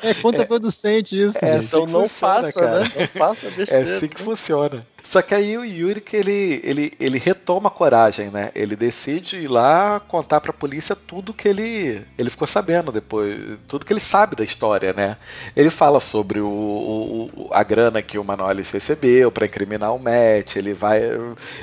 É 0.02 0.14
contraproducente 0.14 1.16
isso. 1.16 1.38
É, 1.42 1.54
gente. 1.58 1.66
Então 1.66 1.84
assim 1.84 1.92
não 1.92 2.00
funciona, 2.02 2.42
faça, 2.42 2.60
cara. 2.60 2.80
né? 2.80 2.90
Não 2.96 3.06
faça 3.06 3.46
É 3.46 3.50
besteira. 3.50 3.96
assim 3.96 4.08
que 4.08 4.22
funciona. 4.22 4.86
Só 5.02 5.22
que 5.22 5.34
aí 5.34 5.56
o 5.56 5.64
Yuri 5.64 6.00
que 6.00 6.16
ele, 6.16 6.60
ele, 6.64 6.92
ele 7.00 7.18
retoma 7.18 7.68
a 7.68 7.70
coragem, 7.72 8.30
né? 8.30 8.50
Ele 8.54 8.76
decide 8.76 9.36
ir 9.38 9.48
lá 9.48 10.00
contar 10.08 10.40
pra 10.40 10.52
polícia 10.52 10.94
tudo 10.96 11.32
que 11.34 11.48
ele, 11.48 12.00
ele 12.18 12.30
ficou 12.30 12.46
sabendo 12.46 12.92
depois, 12.92 13.36
tudo 13.68 13.84
que 13.84 13.92
ele 13.92 14.00
sabe 14.00 14.36
da 14.36 14.44
história, 14.44 14.92
né? 14.92 15.16
Ele 15.56 15.70
fala 15.70 16.00
sobre 16.00 16.40
o, 16.40 16.46
o- 16.48 17.30
o- 17.34 17.48
a 17.52 17.62
grana 17.62 18.02
que 18.02 18.18
o 18.18 18.24
Manolis 18.24 18.70
recebeu 18.70 19.30
pra 19.30 19.46
incriminar 19.46 19.94
o 19.94 19.98
Matt, 19.98 20.56
ele 20.56 20.74
vai 20.74 21.00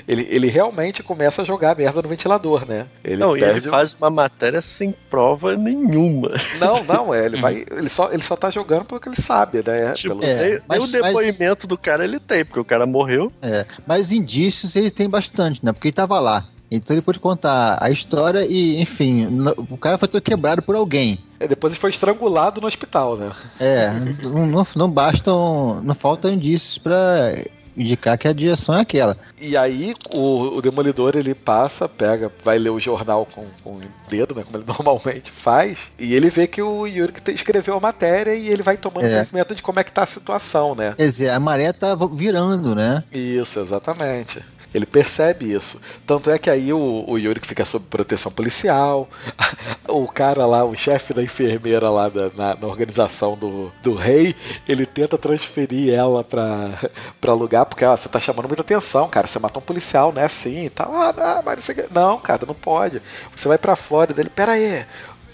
ele, 0.07 0.27
ele 0.30 0.47
realmente 0.47 1.03
começa 1.03 1.41
a 1.41 1.45
jogar 1.45 1.72
a 1.72 1.76
merda 1.76 2.01
no 2.01 2.09
ventilador, 2.09 2.65
né? 2.68 2.88
Ele 3.03 3.18
Não, 3.22 3.35
e 3.35 3.41
ele 3.41 3.51
perde 3.51 3.68
o- 3.68 3.72
faz 3.72 3.93
uma 3.95 4.09
matéria 4.09 4.61
sem 4.61 4.91
prova 5.09 5.55
nenhuma. 5.55 6.31
Não, 6.59 6.84
não, 6.84 7.14
é, 7.14 7.26
ele 7.26 7.38
vai, 7.41 7.65
ele 7.72 7.89
só 7.89 8.11
ele 8.11 8.23
só 8.23 8.35
tá 8.35 8.49
jogando 8.49 8.85
porque 8.85 9.09
ele 9.09 9.15
sabe, 9.22 9.64
né? 9.65 9.93
Tipo, 9.93 10.15
Pelo- 10.15 10.23
É, 10.23 10.35
nem, 10.43 10.49
nem 10.51 10.61
mas- 10.68 10.84
o 10.84 10.88
depoimento 10.88 11.68
do 11.68 11.77
cara 11.77 12.03
ele 12.03 12.19
tem, 12.19 12.43
porque 12.45 12.59
o 12.59 12.65
cara 12.65 12.85
morreu. 12.85 13.26
É, 13.41 13.65
mas 13.85 14.11
indícios 14.11 14.75
ele 14.75 14.91
tem 14.91 15.09
bastante, 15.09 15.63
né? 15.63 15.71
Porque 15.71 15.87
ele 15.89 15.93
tava 15.93 16.19
lá. 16.19 16.45
Então 16.69 16.93
ele 16.93 17.01
pode 17.01 17.19
contar 17.19 17.77
a 17.81 17.89
história 17.89 18.45
e, 18.45 18.81
enfim, 18.81 19.27
o 19.69 19.77
cara 19.77 19.97
foi 19.97 20.07
todo 20.07 20.21
quebrado 20.21 20.61
por 20.61 20.75
alguém. 20.75 21.17
é, 21.39 21.47
depois 21.47 21.71
ele 21.71 21.79
foi 21.79 21.91
estrangulado 21.91 22.59
no 22.59 22.67
hospital, 22.67 23.15
né? 23.15 23.31
É, 23.59 23.89
não, 24.21 24.45
não, 24.45 24.67
não 24.75 24.91
bastam, 24.91 25.81
não 25.81 25.95
faltam 25.95 26.31
indícios 26.31 26.77
pra 26.77 27.33
indicar 27.77 28.17
que 28.17 28.27
a 28.27 28.33
direção 28.33 28.75
é 28.75 28.81
aquela. 28.81 29.15
E 29.39 29.55
aí 29.55 29.93
o, 30.11 30.57
o 30.57 30.61
Demolidor 30.61 31.15
ele 31.15 31.33
passa, 31.35 31.87
pega, 31.87 32.31
vai 32.43 32.57
ler 32.57 32.71
o 32.71 32.79
jornal 32.79 33.25
com, 33.33 33.45
com 33.63 33.75
o 33.77 33.81
dedo, 34.09 34.33
né? 34.35 34.43
Como 34.43 34.57
ele 34.57 34.65
normalmente 34.67 35.31
faz, 35.31 35.91
e 35.99 36.13
ele 36.15 36.29
vê 36.29 36.47
que 36.47 36.61
o 36.61 36.87
Yuri 36.87 37.13
escreveu 37.27 37.75
a 37.75 37.79
matéria 37.79 38.33
e 38.35 38.49
ele 38.49 38.63
vai 38.63 38.77
tomando 38.77 39.05
É. 39.05 39.09
conhecimento 39.11 39.53
de 39.55 39.61
como 39.61 39.79
é 39.79 39.83
que 39.83 39.91
tá 39.91 40.03
a 40.03 40.07
situação, 40.07 40.73
né? 40.75 40.93
Quer 40.97 41.03
dizer, 41.05 41.29
a 41.29 41.39
maré 41.39 41.71
tá 41.71 41.95
virando, 42.11 42.73
né? 42.75 43.03
Isso, 43.13 43.59
exatamente. 43.59 44.43
Ele 44.73 44.85
percebe 44.85 45.52
isso. 45.52 45.81
Tanto 46.06 46.30
é 46.30 46.38
que 46.38 46.49
aí 46.49 46.72
o, 46.73 47.06
o 47.07 47.18
Yuri 47.18 47.39
fica 47.44 47.65
sob 47.65 47.85
proteção 47.89 48.31
policial, 48.31 49.10
o 49.88 50.07
cara 50.07 50.45
lá, 50.45 50.64
o 50.64 50.76
chefe 50.76 51.14
da 51.14 51.23
enfermeira 51.23 51.89
lá 51.89 52.10
da, 52.10 52.30
na, 52.35 52.56
na 52.56 52.68
organização 52.68 53.38
do, 53.38 53.72
do 53.81 53.94
rei, 53.95 54.35
ele 54.68 54.85
tenta 54.85 55.18
transferir 55.18 55.94
ela 55.94 56.23
pra, 56.23 56.80
pra 57.19 57.34
lugar, 57.34 57.65
porque 57.65 57.85
ó, 57.85 57.95
você 57.95 58.10
tá 58.10 58.19
chamando 58.19 58.48
muita 58.48 58.61
atenção, 58.61 59.07
cara. 59.10 59.27
Você 59.27 59.39
matou 59.39 59.61
um 59.61 59.65
policial, 59.65 60.14
é 60.15 60.23
assim 60.23 60.65
e 60.65 60.69
tal. 60.69 60.94
Ah, 60.94 61.14
não, 61.15 61.44
mas 61.44 61.56
não 61.56 61.61
sei. 61.61 61.85
Não, 61.91 62.19
cara, 62.19 62.45
não 62.45 62.56
pode. 62.56 63.02
Você 63.35 63.48
vai 63.48 63.57
pra 63.57 63.76
Flórida. 63.76 64.22
Ele, 64.22 64.30
pera 64.30 64.53
aí. 64.53 64.85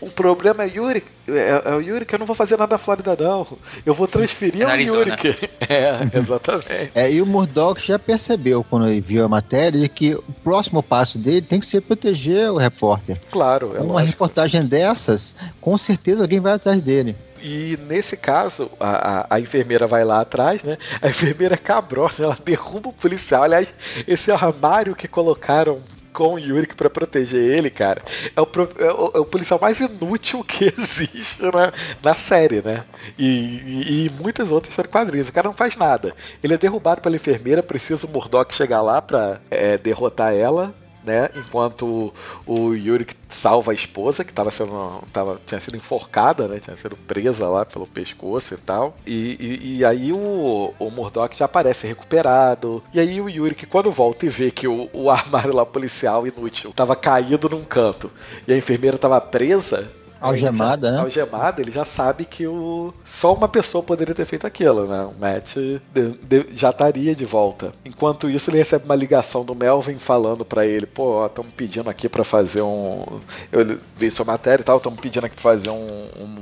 O 0.02 0.10
problema 0.10 0.64
é 0.64 0.68
Yuri, 0.68 1.03
é, 1.28 1.61
é 1.65 1.76
o 1.76 1.80
Yuri 1.80 2.06
que 2.06 2.14
eu 2.15 2.20
não 2.20 2.26
vou 2.26 2.36
fazer 2.36 2.57
nada 2.57 2.74
na 2.76 2.78
Flórida, 2.78 3.15
não. 3.18 3.48
Eu 3.86 3.94
vou 3.94 4.07
transferir 4.07 4.61
É 4.64 4.72
ao 4.72 4.78
Yuri. 4.80 5.15
Que- 5.15 5.49
É, 5.70 6.18
exatamente. 6.18 6.91
É, 6.94 7.10
e 7.11 7.22
o 7.22 7.26
Murdoch 7.26 7.80
já 7.86 7.98
percebeu, 7.98 8.64
quando 8.70 8.88
ele 8.90 8.99
viu 8.99 9.24
a 9.24 9.30
matéria, 9.30 9.80
de 9.80 9.88
que 9.88 10.14
o 10.15 10.24
próximo 10.44 10.84
passo 10.84 11.18
dele 11.18 11.41
tem 11.41 11.60
que 11.60 11.65
ser 11.65 11.82
proteger 11.82 12.52
o 12.52 12.57
repórter. 12.57 13.18
Claro, 13.32 13.74
é 13.76 13.80
Uma 13.80 13.94
lógico. 13.94 14.11
reportagem 14.11 14.65
dessas, 14.65 15.36
com 15.61 15.78
certeza 15.78 16.24
alguém 16.24 16.40
vai 16.41 16.53
atrás 16.53 16.82
dele. 16.82 17.15
E 17.41 17.78
nesse 17.90 18.15
caso, 18.15 18.72
a, 18.80 19.20
a, 19.20 19.36
a 19.36 19.40
enfermeira 19.40 19.86
vai 19.86 20.06
lá 20.06 20.22
atrás, 20.22 20.64
né? 20.64 20.78
A 21.02 21.10
enfermeira 21.10 21.56
é 21.56 21.57
cabrosa, 21.57 22.24
ela 22.24 22.38
derruba 22.44 22.90
o 22.90 22.94
policial. 22.94 23.44
Aliás, 23.44 23.68
esse 24.07 24.32
armário 24.32 24.95
que 24.95 25.10
colocaram 25.10 25.78
com 26.14 26.35
o 26.35 26.40
Yurik 26.40 26.76
pra 26.76 26.90
proteger 26.90 27.57
ele, 27.57 27.69
cara, 27.69 28.02
é 28.35 28.41
o, 28.41 28.48
é 28.80 28.91
o- 28.94 29.11
é 29.15 29.19
o 29.19 29.26
policial 29.26 29.60
mais 29.60 29.80
inútil 29.80 30.44
que 30.44 30.65
existe 30.77 31.41
na, 31.44 31.73
na 32.03 32.14
série, 32.14 32.61
né? 32.61 32.84
E, 33.18 33.26
e, 33.26 34.06
e 34.06 34.10
muitas 34.22 34.52
outras 34.52 34.72
histórias 34.72 34.91
quadrinhos. 34.91 35.27
O 35.30 35.34
cara 35.34 35.48
não 35.48 35.56
faz 35.56 35.76
nada. 35.76 36.14
Ele 36.44 36.53
é 36.53 36.57
derrubado 36.57 37.02
pela 37.02 37.15
enfermeira, 37.15 37.64
precisa 37.64 38.06
o 38.07 38.10
Murdoch 38.11 38.53
chegar 38.53 38.81
lá 38.81 39.02
pra 39.02 39.40
é, 39.49 39.77
derrotar 39.77 40.34
ela. 40.34 40.73
Né? 41.04 41.30
Enquanto 41.36 42.14
o, 42.46 42.74
Yuri 42.74 43.06
salva 43.28 43.72
a 43.72 43.76
esposa, 43.76 44.24
que 44.24 44.34
tava 44.34 44.50
sendo, 44.50 45.02
tava, 45.12 45.40
tinha 45.46 45.60
sido 45.60 45.76
enforcada, 45.76 46.48
né? 46.48 46.60
tinha 46.60 46.76
sido 46.78 46.96
presa 46.96 47.48
lá 47.48 47.66
pelo 47.66 47.86
pescoço 47.86 48.54
e 48.54 48.58
tal. 48.58 48.96
E, 49.06 49.38
e, 49.40 49.78
e 49.78 49.86
aí 49.86 50.14
o, 50.14 50.74
o 50.80 50.90
Murdoch 50.90 51.38
já 51.38 51.46
aparece 51.46 51.88
recuperado. 51.88 52.82
E 52.94 53.00
aí 53.00 53.20
o 53.20 53.30
Yuri, 53.30 53.54
que 53.54 53.66
quando 53.66 53.92
volta 53.92 54.26
e 54.26 54.30
vê 54.30 54.50
que 54.50 54.68
o, 54.68 54.90
o 54.94 55.10
armário 55.10 55.54
lá 55.54 55.66
policial 55.66 56.26
inútil 56.26 56.72
tava 56.74 56.96
caído 56.96 57.50
num 57.50 57.64
canto 57.64 58.10
e 58.48 58.54
a 58.54 58.58
enfermeira 58.58 58.98
tava 58.98 59.20
presa. 59.20 59.92
Algemada, 60.28 60.88
ele 60.88 60.95
já, 60.95 60.98
né? 60.98 61.04
Algemada, 61.04 61.62
ele 61.62 61.72
já 61.72 61.86
sabe 61.86 62.26
que 62.26 62.45
o, 62.48 62.94
só 63.04 63.34
uma 63.34 63.48
pessoa 63.48 63.84
poderia 63.84 64.14
ter 64.16 64.26
feito 64.26 64.45
aquilo, 64.48 64.88
né? 64.88 65.04
O 65.04 65.20
Matt 65.20 65.56
de- 65.56 65.82
de- 66.22 66.48
já 66.56 66.70
estaria 66.70 67.16
de 67.16 67.26
volta. 67.26 67.74
Enquanto 67.86 68.30
isso, 68.30 68.50
ele 68.50 68.58
recebe 68.58 68.86
uma 68.86 68.95
ligação 68.95 69.44
do 69.44 69.54
Melvin 69.56 69.98
falando 70.00 70.44
pra 70.45 70.66
ele: 70.66 70.86
pô, 70.86 71.26
estamos 71.26 71.52
pedindo 71.56 71.90
aqui 71.90 72.08
pra 72.08 72.24
fazer 72.24 72.62
um. 72.62 73.04
Eu 73.52 73.78
vi 73.98 74.10
sua 74.12 74.26
matéria 74.26 74.62
e 74.62 74.66
tal, 74.66 74.78
estamos 74.78 75.00
pedindo 75.00 75.26
aqui 75.26 75.36
pra 75.36 75.44
fazer 75.52 75.70
um. 75.70 76.04
um, 76.20 76.36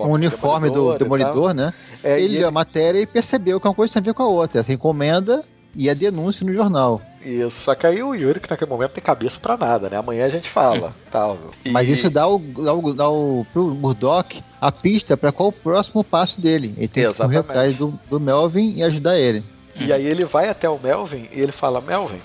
Um 0.00 0.10
uniforme 0.12 0.70
do 0.70 0.96
Demolidor, 0.98 1.46
tal." 1.46 1.54
né? 1.54 1.74
É, 2.02 2.18
ele 2.20 2.38
leu 2.38 2.48
a 2.48 2.52
matéria 2.52 2.98
e 3.00 3.06
percebeu 3.06 3.60
que 3.60 3.66
uma 3.68 3.74
coisa 3.74 3.92
tem 3.92 4.00
a 4.00 4.04
ver 4.04 4.14
com 4.14 4.22
a 4.22 4.28
outra. 4.28 4.60
Essa 4.60 4.72
encomenda 4.72 5.44
e 5.74 5.88
a 5.88 5.94
denúncia 5.94 6.44
no 6.46 6.52
jornal. 6.54 7.00
Isso, 7.24 7.60
só 7.60 7.74
que 7.74 7.86
aí 7.86 8.02
o 8.02 8.14
Yuri, 8.14 8.40
que 8.40 8.50
naquele 8.50 8.70
momento 8.70 8.92
tem 8.92 9.02
cabeça 9.04 9.38
pra 9.38 9.56
nada, 9.56 9.90
né? 9.90 9.96
Amanhã 9.98 10.24
a 10.24 10.28
gente 10.30 10.48
fala, 10.48 10.94
tal. 11.10 11.38
E- 11.64 11.70
Mas 11.70 11.88
isso 11.88 12.08
dá, 12.08 12.26
o, 12.26 12.38
dá, 12.38 12.72
o, 12.72 12.94
dá 12.94 13.08
o, 13.10 13.46
pro 13.52 13.66
Murdoch 13.74 14.42
a 14.60 14.72
pista 14.72 15.16
para 15.16 15.30
qual 15.30 15.50
o 15.50 15.52
próximo 15.52 16.02
passo 16.02 16.40
dele. 16.40 16.74
Ele 16.76 16.88
tem 16.88 17.04
que 17.04 17.08
correr 17.08 17.10
Exatamente. 17.10 17.38
atrás 17.50 17.76
do, 17.76 17.98
do 18.08 18.18
Melvin 18.18 18.74
e 18.76 18.82
ajudar 18.82 19.18
ele. 19.18 19.44
E 19.78 19.92
aí 19.92 20.04
ele 20.06 20.24
vai 20.24 20.48
até 20.48 20.68
o 20.68 20.78
Melvin 20.78 21.28
e 21.32 21.40
ele 21.40 21.52
fala: 21.52 21.80
Melvin, 21.80 22.20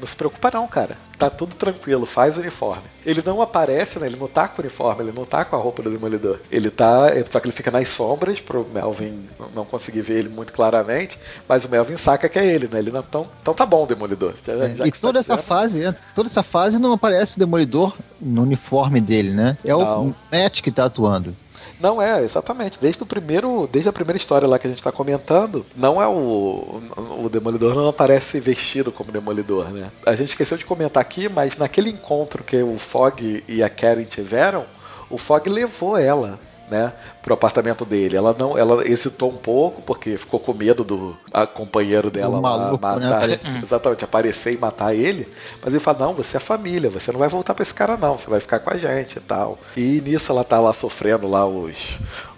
não 0.00 0.06
se 0.06 0.16
preocupa 0.16 0.50
não, 0.52 0.66
cara. 0.66 0.96
Tá 1.18 1.28
tudo 1.30 1.54
tranquilo, 1.54 2.06
faz 2.06 2.36
o 2.36 2.40
uniforme. 2.40 2.82
Ele 3.04 3.22
não 3.24 3.40
aparece, 3.42 3.98
né? 3.98 4.06
Ele 4.06 4.16
não 4.16 4.26
tá 4.26 4.48
com 4.48 4.60
o 4.60 4.64
uniforme, 4.64 5.02
ele 5.04 5.12
não 5.14 5.24
tá 5.24 5.44
com 5.44 5.54
a 5.54 5.58
roupa 5.58 5.82
do 5.82 5.90
demolidor. 5.90 6.38
Ele 6.50 6.70
tá. 6.70 7.08
Só 7.28 7.38
que 7.40 7.46
ele 7.46 7.52
fica 7.52 7.70
nas 7.70 7.88
sombras 7.88 8.40
pro 8.40 8.66
Melvin 8.72 9.26
não 9.54 9.64
conseguir 9.64 10.00
ver 10.00 10.18
ele 10.20 10.28
muito 10.28 10.52
claramente. 10.52 11.18
Mas 11.48 11.64
o 11.64 11.68
Melvin 11.68 11.96
saca 11.96 12.28
que 12.28 12.38
é 12.38 12.46
ele, 12.46 12.68
né? 12.72 12.78
Ele 12.78 12.90
não. 12.90 13.00
Então, 13.00 13.28
então 13.42 13.52
tá 13.54 13.66
bom, 13.66 13.86
demolidor. 13.86 14.34
Já- 14.44 14.56
já 14.56 14.64
É, 14.64 14.68
que 14.74 14.88
e 14.88 14.92
você 14.92 15.00
toda 15.00 15.14
tá 15.14 15.20
essa 15.20 15.34
dizendo- 15.36 15.46
fase, 15.46 15.84
é, 15.84 15.94
toda 16.14 16.28
essa 16.28 16.42
fase 16.42 16.78
não 16.78 16.92
aparece 16.92 17.36
o 17.36 17.38
Demolidor 17.38 17.94
no 18.20 18.42
uniforme 18.42 19.00
dele, 19.00 19.30
né? 19.32 19.54
É 19.64 19.74
o 19.74 19.80
Não. 19.80 20.14
Matt 20.32 20.62
que 20.62 20.70
tá 20.72 20.84
atuando. 20.86 21.36
Não 21.80 22.00
é, 22.00 22.22
exatamente. 22.22 22.78
Desde 22.80 23.02
o 23.02 23.06
primeiro, 23.06 23.68
desde 23.70 23.88
a 23.88 23.92
primeira 23.92 24.18
história 24.18 24.46
lá 24.46 24.58
que 24.58 24.66
a 24.66 24.70
gente 24.70 24.82
tá 24.82 24.92
comentando, 24.92 25.64
não 25.74 26.00
é 26.00 26.06
o 26.06 26.80
o 27.18 27.28
Demolidor 27.28 27.74
não 27.74 27.88
aparece 27.88 28.38
vestido 28.40 28.92
como 28.92 29.12
Demolidor, 29.12 29.70
né? 29.70 29.90
A 30.04 30.14
gente 30.14 30.30
esqueceu 30.30 30.58
de 30.58 30.64
comentar 30.64 31.00
aqui, 31.00 31.28
mas 31.28 31.56
naquele 31.56 31.90
encontro 31.90 32.44
que 32.44 32.62
o 32.62 32.78
Fog 32.78 33.42
e 33.48 33.62
a 33.62 33.70
Karen 33.70 34.04
tiveram, 34.04 34.64
o 35.08 35.16
Fog 35.16 35.48
levou 35.48 35.96
ela 35.96 36.38
né, 36.70 36.92
pro 37.22 37.34
apartamento 37.34 37.84
dele. 37.84 38.16
Ela 38.16 38.34
não, 38.38 38.56
ela 38.56 38.86
hesitou 38.86 39.30
um 39.30 39.36
pouco 39.36 39.82
porque 39.82 40.16
ficou 40.16 40.40
com 40.40 40.52
medo 40.54 40.82
do 40.84 41.16
a, 41.32 41.46
companheiro 41.46 42.10
dela 42.10 42.40
maluco, 42.40 42.82
lá, 42.84 42.96
né, 42.98 43.04
matar, 43.06 43.16
aparecer. 43.24 43.62
exatamente, 43.62 44.04
aparecer 44.04 44.54
e 44.54 44.58
matar 44.58 44.94
ele. 44.94 45.28
Mas 45.62 45.72
ele 45.74 45.82
fala: 45.82 45.98
"Não, 45.98 46.14
você 46.14 46.36
é 46.36 46.40
família, 46.40 46.90
você 46.90 47.12
não 47.12 47.18
vai 47.18 47.28
voltar 47.28 47.54
para 47.54 47.62
esse 47.62 47.74
cara 47.74 47.96
não, 47.96 48.16
você 48.16 48.28
vai 48.30 48.40
ficar 48.40 48.58
com 48.60 48.70
a 48.72 48.76
gente 48.76 49.16
e 49.16 49.20
tal". 49.20 49.58
E 49.76 50.02
nisso 50.04 50.32
ela 50.32 50.44
tá 50.44 50.58
lá 50.60 50.72
sofrendo 50.72 51.28
lá 51.28 51.46
os 51.46 51.76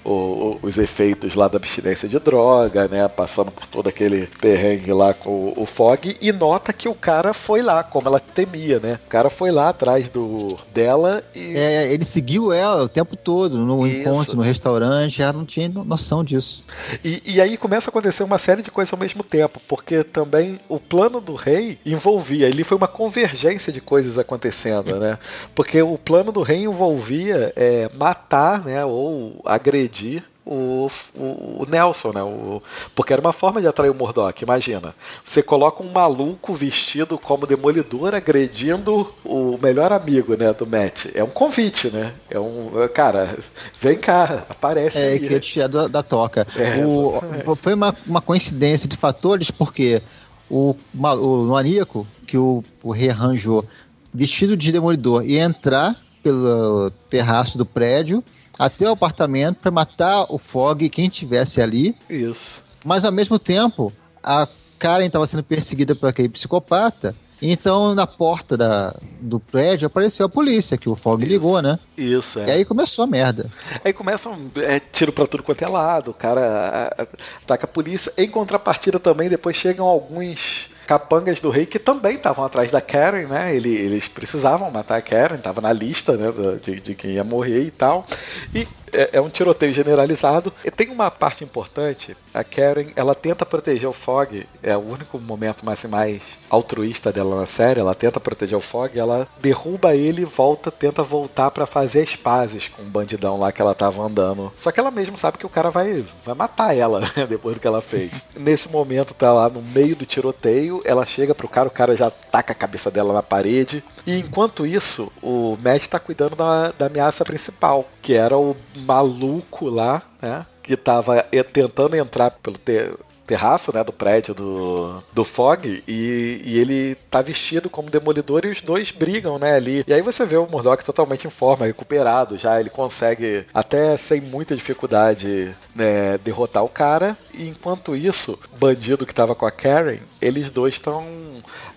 o- 0.05 0.59
os 0.63 0.79
efeitos 0.79 1.37
lá 1.37 1.47
da 1.47 1.59
abstinência 1.59 2.09
de 2.09 2.19
droga, 2.19 2.89
né? 2.89 3.07
Passando 3.07 3.53
por 3.53 3.67
todo 3.67 3.89
aquele 3.89 4.27
perrengue 4.41 4.93
lá 4.93 5.15
com 5.15 5.31
o, 5.31 5.55
o 5.63 5.65
Fog 5.65 6.17
e 6.21 6.33
nota 6.33 6.73
que 6.73 6.89
o 6.89 6.95
cara 6.95 7.33
foi 7.33 7.63
lá, 7.63 7.85
como 7.85 8.09
ela 8.09 8.19
temia, 8.19 8.81
né? 8.81 8.99
O 9.07 9.09
cara 9.09 9.31
foi 9.31 9.53
lá 9.53 9.69
atrás 9.69 10.09
do 10.09 10.59
dela 10.75 11.23
e 11.35 11.57
É, 11.57 11.93
ele 11.93 12.05
seguiu 12.05 12.53
ela 12.53 12.83
o 12.83 12.89
tempo 12.89 13.17
todo, 13.17 13.57
no 13.59 13.87
Isso. 13.87 14.01
encontro, 14.01 14.35
no 14.37 14.43
restaurante, 14.43 14.72
ela 14.77 15.33
não 15.33 15.45
tinha 15.45 15.69
no- 15.69 15.85
noção 15.85 16.23
disso. 16.25 16.63
E, 17.05 17.23
e 17.27 17.41
aí 17.41 17.57
começa 17.57 17.89
a 17.89 17.91
acontecer 17.91 18.23
uma 18.23 18.39
série 18.39 18.63
de 18.63 18.71
coisas 18.71 18.93
ao 18.93 18.99
mesmo 18.99 19.23
tempo, 19.25 19.61
porque 19.69 20.03
também 20.05 20.59
o 20.69 20.79
plano 20.79 21.21
do 21.21 21.35
rei 21.35 21.79
envolvia, 21.85 22.49
ele 22.49 22.65
foi 22.65 22.77
uma 22.77 22.89
convergência 22.89 23.73
de 23.73 23.81
coisas 23.81 24.19
acontecendo, 24.19 24.99
né? 24.99 25.19
Porque 25.55 25.83
o 25.83 25.99
plano 25.99 26.31
do 26.33 26.43
rei 26.43 26.65
envolvia 26.65 27.53
é, 27.57 27.91
matar, 27.97 28.65
né, 28.65 28.85
ou 28.85 29.41
agredir 29.45 30.23
o, 30.45 30.89
o, 31.15 31.63
o 31.63 31.67
Nelson, 31.69 32.13
né? 32.13 32.23
O, 32.23 32.61
porque 32.95 33.13
era 33.13 33.21
uma 33.21 33.33
forma 33.33 33.61
de 33.61 33.67
atrair 33.69 33.91
o 33.91 33.95
Murdoch. 33.95 34.43
Imagina, 34.43 34.95
você 35.25 35.43
coloca 35.43 35.83
um 35.83 35.91
maluco 35.93 36.53
vestido 36.53 37.17
como 37.19 37.47
demolidor 37.47 38.15
agredindo 38.15 39.09
o 39.25 39.59
melhor 39.63 39.93
amigo, 39.93 40.37
né, 40.37 40.53
do 40.53 40.67
Matt. 40.67 41.07
É 41.15 41.23
um 41.23 41.29
convite, 41.31 41.91
né? 41.91 42.13
É 42.29 42.39
um 42.41 42.71
cara, 42.93 43.37
vem 43.81 43.97
cá, 43.99 44.45
aparece 44.49 44.99
É, 44.99 45.09
aí. 45.13 45.21
que 45.21 45.41
tirar 45.41 45.69
da, 45.69 45.87
da 45.89 46.03
toca. 46.03 46.47
É, 46.57 46.85
O- 46.85 47.55
foi 47.57 47.75
uma, 47.75 47.95
uma 48.07 48.21
coincidência 48.21 48.89
de 48.89 48.97
fatores, 48.97 49.51
porque 49.51 50.03
o, 50.51 50.75
o 50.95 51.37
maníaco 51.47 52.07
que 52.27 52.37
o, 52.37 52.65
o 52.83 52.91
rei 52.91 53.11
arranjou 53.11 53.65
vestido 54.13 54.57
de 54.57 54.73
demolidor 54.73 55.25
ia 55.25 55.43
entrar 55.43 55.97
pelo 56.23 56.91
terraço 57.09 57.57
do 57.57 57.65
prédio 57.65 58.23
até 58.59 58.89
o 58.89 58.93
apartamento 58.93 59.57
para 59.57 59.71
matar 59.71 60.27
o 60.29 60.39
Fog 60.39 60.85
e 60.85 60.91
quem 60.91 61.09
tivesse 61.09 61.61
ali. 61.61 61.97
Isso. 62.09 62.63
Mas 62.85 63.05
ao 63.05 63.13
mesmo 63.13 63.39
tempo, 63.39 63.93
a 64.23 64.49
Karen 64.79 65.07
estava 65.07 65.27
sendo 65.27 65.43
perseguida 65.43 65.95
por 65.95 66.09
aquele 66.09 66.29
psicopata. 66.29 67.15
Então, 67.45 67.93
na 67.93 68.07
porta 68.07 68.57
da, 68.57 68.95
do 69.21 69.41
prédio 69.41 69.87
apareceu 69.87 70.25
a 70.25 70.29
polícia, 70.29 70.79
que 70.79 70.89
o 70.89 70.95
Fog 70.95 71.25
ligou, 71.25 71.61
né? 71.61 71.77
Isso, 71.99 72.39
é. 72.39 72.47
E 72.47 72.51
aí 72.53 72.65
começou 72.65 73.03
a 73.03 73.07
merda. 73.07 73.51
Aí 73.85 73.93
começam 73.93 74.39
é, 74.57 74.79
tiro 74.79 75.13
pra 75.13 75.27
tudo 75.27 75.43
quanto 75.43 75.63
é 75.63 75.67
lado, 75.67 76.13
o 76.13 76.15
cara 76.15 76.95
ataca 77.43 77.65
a 77.65 77.69
polícia. 77.69 78.13
Em 78.17 78.31
contrapartida 78.31 79.01
também, 79.01 79.29
depois 79.29 79.57
chegam 79.57 79.87
alguns 79.87 80.72
capangas 80.87 81.41
do 81.41 81.51
rei 81.51 81.67
que 81.67 81.79
também 81.79 82.17
estavam 82.17 82.45
atrás 82.45 82.71
da 82.71 82.81
Karen, 82.81 83.27
né? 83.27 83.55
Ele- 83.55 83.75
eles 83.75 84.09
precisavam 84.09 84.71
matar 84.71 84.97
a 84.99 85.03
Karen, 85.03 85.39
tava 85.39 85.61
na 85.61 85.73
lista 85.73 86.17
né, 86.17 86.27
de, 86.63 86.81
de 86.81 86.95
quem 86.95 87.13
ia 87.13 87.25
morrer 87.25 87.61
e 87.63 87.71
tal. 87.71 88.07
E 88.55 88.67
é, 88.93 89.11
é 89.15 89.21
um 89.21 89.29
tiroteio 89.29 89.73
generalizado. 89.73 90.53
E 90.65 90.71
tem 90.71 90.91
uma 90.91 91.11
parte 91.11 91.43
importante, 91.45 92.17
a 92.33 92.45
Karen, 92.45 92.89
ela 92.95 93.15
tenta 93.15 93.47
proteger 93.47 93.89
o 93.89 93.93
Fog, 93.93 94.47
é 94.63 94.77
o 94.77 94.81
único 94.81 95.19
momento 95.19 95.65
mais, 95.65 95.85
mais 95.85 96.23
altruísta 96.51 97.13
dela 97.13 97.41
na 97.41 97.47
série, 97.47 97.81
ela 97.81 97.95
tenta 97.95 98.21
proteger 98.21 98.57
o 98.57 98.61
Fog, 98.61 98.99
ela 98.99 99.27
derruba 99.41 99.95
ele 99.97 100.23
e 100.23 100.27
volta, 100.27 100.71
tenta 100.71 101.03
voltar 101.03 101.51
pra 101.51 101.67
fazer 101.67 102.03
as 102.03 102.17
pazes 102.17 102.69
com 102.69 102.83
o 102.83 102.87
bandidão 102.87 103.39
lá 103.39 103.51
que 103.51 103.63
ela 103.63 103.75
tava 103.75 104.03
andando. 104.03 104.53
Só 104.57 104.71
que 104.71 104.79
ela 104.79 104.91
mesmo 104.91 105.17
sabe 105.17 105.39
que 105.39 105.47
o 105.47 105.51
cara 105.51 105.71
vai, 105.71 106.05
vai 106.25 106.35
matar 106.35 106.77
ela, 106.77 107.01
né, 107.17 107.27
depois 107.29 107.57
do 107.57 107.61
que 107.61 107.67
ela 107.67 107.81
fez. 107.81 108.11
Nesse 108.39 108.69
momento 108.71 109.15
tá 109.15 109.33
lá 109.33 109.49
no 109.49 109.63
meio 109.63 109.97
do 109.97 110.07
tiroteio, 110.07 110.83
ela 110.85 111.07
chega 111.07 111.35
pro 111.35 111.49
cara, 111.49 111.69
o 111.69 111.73
cara 111.73 111.95
já 111.95 112.11
taca 112.11 112.53
a 112.53 112.57
cabeça 112.57 112.91
dela 112.91 113.13
na 113.13 113.23
parede. 113.23 113.83
E 114.07 114.19
enquanto 114.19 114.67
isso, 114.67 115.11
o 115.23 115.57
Matt 115.63 115.87
tá 115.87 115.99
cuidando 115.99 116.37
da, 116.37 116.73
da 116.73 116.87
ameaça 116.87 117.25
principal, 117.25 117.87
que 118.01 118.15
era 118.15 118.37
o 118.37 118.57
maluco 118.83 119.69
lá, 119.69 120.03
né? 120.21 120.47
Que 120.63 120.77
tava 120.77 121.23
tentando 121.53 121.97
entrar 121.97 122.31
pelo 122.31 122.57
te- 122.59 122.93
terraço, 123.27 123.73
né, 123.73 123.83
do 123.85 123.93
prédio 123.93 124.35
do, 124.35 125.03
do 125.13 125.25
Fog 125.25 125.83
e, 125.87 126.43
e 126.45 126.59
ele 126.59 126.97
tá 127.09 127.23
vestido 127.23 127.71
como 127.71 127.89
demolidor 127.89 128.45
e 128.45 128.49
os 128.49 128.61
dois 128.61 128.91
brigam, 128.91 129.39
né, 129.39 129.55
ali. 129.55 129.85
E 129.87 129.95
aí 129.95 130.03
você 130.03 130.27
vê 130.27 130.37
o 130.37 130.47
Murdoch 130.47 130.85
totalmente 130.85 131.27
em 131.27 131.31
forma, 131.31 131.65
recuperado 131.65 132.37
já, 132.37 132.61
ele 132.61 132.69
consegue 132.69 133.47
até 133.55 133.97
sem 133.97 134.21
muita 134.21 134.57
dificuldade 134.57 135.55
né, 135.75 136.19
derrotar 136.19 136.65
o 136.65 136.69
cara. 136.69 137.17
E 137.33 137.49
enquanto 137.49 137.97
isso, 137.97 138.39
o 138.53 138.57
bandido 138.59 139.07
que 139.07 139.15
tava 139.15 139.35
com 139.35 139.47
a 139.47 139.51
Karen, 139.53 139.99
eles 140.21 140.51
dois 140.51 140.75
estão 140.75 141.07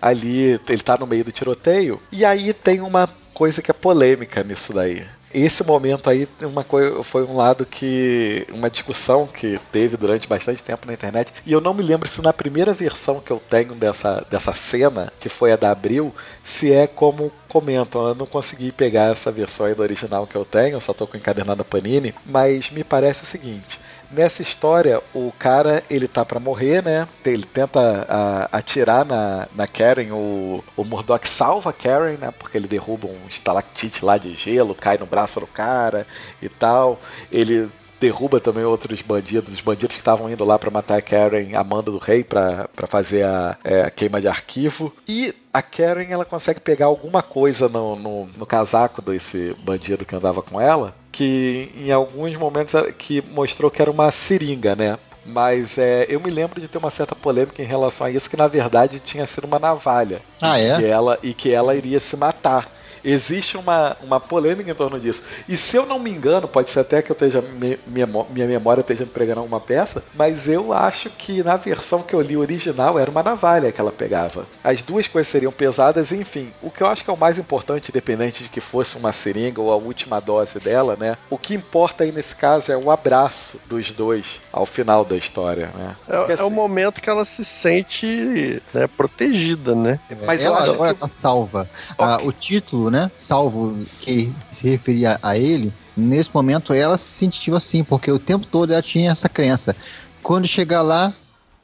ali, 0.02 0.60
ele 0.68 0.82
tá 0.82 0.96
no 0.98 1.06
meio 1.06 1.24
do 1.24 1.32
tiroteio. 1.32 2.00
E 2.12 2.24
aí 2.24 2.52
tem 2.52 2.80
uma 2.80 3.08
coisa 3.32 3.62
que 3.62 3.70
é 3.70 3.74
polêmica 3.74 4.42
nisso 4.42 4.72
daí. 4.72 5.04
Esse 5.38 5.62
momento 5.62 6.08
aí 6.08 6.26
uma 6.40 6.64
coi- 6.64 7.02
foi 7.04 7.22
um 7.24 7.36
lado 7.36 7.66
que. 7.66 8.46
uma 8.50 8.70
discussão 8.70 9.26
que 9.26 9.60
teve 9.70 9.94
durante 9.96 10.26
bastante 10.26 10.62
tempo 10.62 10.86
na 10.86 10.94
internet. 10.94 11.30
E 11.44 11.52
eu 11.52 11.60
não 11.60 11.74
me 11.74 11.82
lembro 11.82 12.08
se 12.08 12.22
na 12.22 12.32
primeira 12.32 12.72
versão 12.72 13.20
que 13.20 13.30
eu 13.30 13.38
tenho 13.38 13.74
dessa, 13.74 14.24
dessa 14.30 14.54
cena, 14.54 15.12
que 15.20 15.28
foi 15.28 15.52
a 15.52 15.56
da 15.56 15.70
Abril, 15.70 16.14
se 16.42 16.72
é 16.72 16.86
como 16.86 17.30
comentam. 17.48 18.08
Eu 18.08 18.14
não 18.14 18.24
consegui 18.26 18.72
pegar 18.72 19.12
essa 19.12 19.30
versão 19.30 19.66
aí 19.66 19.74
do 19.74 19.82
original 19.82 20.26
que 20.26 20.36
eu 20.36 20.44
tenho, 20.44 20.76
eu 20.76 20.80
só 20.80 20.94
tô 20.94 21.06
com 21.06 21.16
encadernado 21.18 21.64
Panini. 21.64 22.14
Mas 22.24 22.70
me 22.70 22.82
parece 22.82 23.22
o 23.24 23.26
seguinte. 23.26 23.78
Nessa 24.08 24.40
história, 24.40 25.02
o 25.12 25.32
cara 25.36 25.82
ele 25.90 26.06
tá 26.06 26.24
pra 26.24 26.38
morrer, 26.38 26.80
né? 26.82 27.08
Ele 27.24 27.44
tenta 27.44 28.06
a- 28.08 28.48
atirar 28.56 29.04
na, 29.04 29.48
na 29.54 29.66
Karen, 29.66 30.12
o, 30.12 30.62
o 30.76 30.84
Murdoch 30.84 31.28
salva 31.28 31.70
a 31.70 31.72
Karen, 31.72 32.16
né? 32.16 32.30
Porque 32.30 32.56
ele 32.56 32.68
derruba 32.68 33.08
um 33.08 33.26
estalactite 33.28 34.04
lá 34.04 34.16
de 34.16 34.32
gelo, 34.36 34.76
cai 34.76 34.96
no 34.96 35.06
braço 35.06 35.40
do 35.40 35.46
cara 35.46 36.06
e 36.40 36.48
tal. 36.48 37.00
Ele 37.32 37.68
derruba 37.98 38.38
também 38.38 38.62
outros 38.64 39.02
bandidos, 39.02 39.52
os 39.52 39.60
bandidos 39.60 39.96
que 39.96 40.00
estavam 40.02 40.30
indo 40.30 40.44
lá 40.44 40.56
pra 40.58 40.70
matar 40.70 40.98
a 40.98 41.02
Karen, 41.02 41.56
a 41.56 41.64
manda 41.64 41.90
do 41.90 41.98
rei, 41.98 42.22
pra 42.22 42.68
fazer 42.86 43.24
a, 43.24 43.56
é, 43.64 43.82
a 43.82 43.90
queima 43.90 44.20
de 44.20 44.28
arquivo. 44.28 44.94
E 45.08 45.34
a 45.56 45.62
Karen 45.62 46.06
ela 46.10 46.26
consegue 46.26 46.60
pegar 46.60 46.84
alguma 46.84 47.22
coisa 47.22 47.66
no, 47.66 47.96
no, 47.96 48.26
no 48.26 48.44
casaco 48.44 49.00
desse 49.00 49.56
bandido 49.64 50.04
que 50.04 50.14
andava 50.14 50.42
com 50.42 50.60
ela, 50.60 50.94
que 51.10 51.72
em 51.74 51.90
alguns 51.90 52.36
momentos 52.36 52.74
que 52.98 53.22
mostrou 53.32 53.70
que 53.70 53.80
era 53.80 53.90
uma 53.90 54.10
seringa, 54.10 54.76
né? 54.76 54.98
Mas 55.24 55.78
é, 55.78 56.04
eu 56.10 56.20
me 56.20 56.30
lembro 56.30 56.60
de 56.60 56.68
ter 56.68 56.76
uma 56.76 56.90
certa 56.90 57.14
polêmica 57.14 57.62
em 57.62 57.64
relação 57.64 58.06
a 58.06 58.10
isso, 58.10 58.28
que 58.28 58.36
na 58.36 58.46
verdade 58.46 59.00
tinha 59.00 59.26
sido 59.26 59.44
uma 59.44 59.58
navalha. 59.58 60.20
Ah, 60.42 60.60
é? 60.60 60.76
Que 60.76 60.84
ela, 60.84 61.18
e 61.22 61.32
que 61.32 61.50
ela 61.50 61.74
iria 61.74 61.98
se 61.98 62.18
matar. 62.18 62.70
Existe 63.08 63.56
uma, 63.56 63.96
uma 64.02 64.18
polêmica 64.18 64.68
em 64.70 64.74
torno 64.74 64.98
disso. 64.98 65.22
E 65.48 65.56
se 65.56 65.76
eu 65.76 65.86
não 65.86 65.98
me 65.98 66.10
engano, 66.10 66.48
pode 66.48 66.70
ser 66.70 66.80
até 66.80 67.00
que 67.00 67.10
eu 67.10 67.14
esteja 67.14 67.40
me- 67.40 67.78
minha, 67.86 68.06
minha 68.28 68.46
memória 68.48 68.80
esteja 68.80 69.04
me 69.04 69.10
pregando 69.10 69.40
alguma 69.40 69.60
peça, 69.60 70.02
mas 70.14 70.48
eu 70.48 70.72
acho 70.72 71.08
que 71.10 71.42
na 71.42 71.56
versão 71.56 72.02
que 72.02 72.12
eu 72.14 72.20
li 72.20 72.36
original 72.36 72.98
era 72.98 73.08
uma 73.10 73.22
navalha 73.22 73.70
que 73.70 73.80
ela 73.80 73.92
pegava. 73.92 74.44
As 74.64 74.82
duas 74.82 75.06
coisas 75.06 75.28
seriam 75.28 75.52
pesadas, 75.52 76.10
enfim. 76.10 76.52
O 76.60 76.68
que 76.70 76.82
eu 76.82 76.86
acho 76.88 77.04
que 77.04 77.10
é 77.10 77.12
o 77.12 77.16
mais 77.16 77.38
importante, 77.38 77.90
independente 77.90 78.42
de 78.42 78.48
que 78.48 78.60
fosse 78.60 78.96
uma 78.96 79.12
seringa 79.12 79.60
ou 79.60 79.70
a 79.72 79.76
última 79.76 80.20
dose 80.20 80.58
dela, 80.58 80.96
né? 80.98 81.16
O 81.30 81.38
que 81.38 81.54
importa 81.54 82.02
aí 82.02 82.10
nesse 82.10 82.34
caso 82.34 82.72
é 82.72 82.76
o 82.76 82.90
abraço 82.90 83.60
dos 83.68 83.92
dois 83.92 84.40
ao 84.52 84.66
final 84.66 85.04
da 85.04 85.16
história, 85.16 85.70
né? 85.76 85.94
Porque, 86.06 86.32
É, 86.32 86.34
é 86.34 86.42
o 86.42 86.46
assim, 86.46 86.54
momento 86.54 87.00
que 87.00 87.08
ela 87.08 87.24
se 87.24 87.44
sente 87.44 88.60
né, 88.74 88.86
protegida, 88.86 89.74
né? 89.74 90.00
Mas 90.26 90.44
ela 90.44 90.58
acho 90.60 90.72
agora 90.72 90.94
que- 90.94 91.00
tá 91.00 91.08
salva. 91.08 91.68
Ah, 91.98 92.18
o 92.22 92.32
título, 92.32 92.90
né? 92.90 92.95
Salvo, 93.16 93.76
que 94.00 94.32
se 94.52 94.68
referia 94.68 95.18
a 95.22 95.36
ele, 95.38 95.72
nesse 95.96 96.30
momento 96.32 96.72
ela 96.72 96.96
se 96.98 97.04
sentiu 97.04 97.56
assim, 97.56 97.82
porque 97.84 98.10
o 98.10 98.18
tempo 98.18 98.46
todo 98.46 98.72
ela 98.72 98.82
tinha 98.82 99.12
essa 99.12 99.28
crença. 99.28 99.74
Quando 100.22 100.46
chegar 100.48 100.82
lá, 100.82 101.12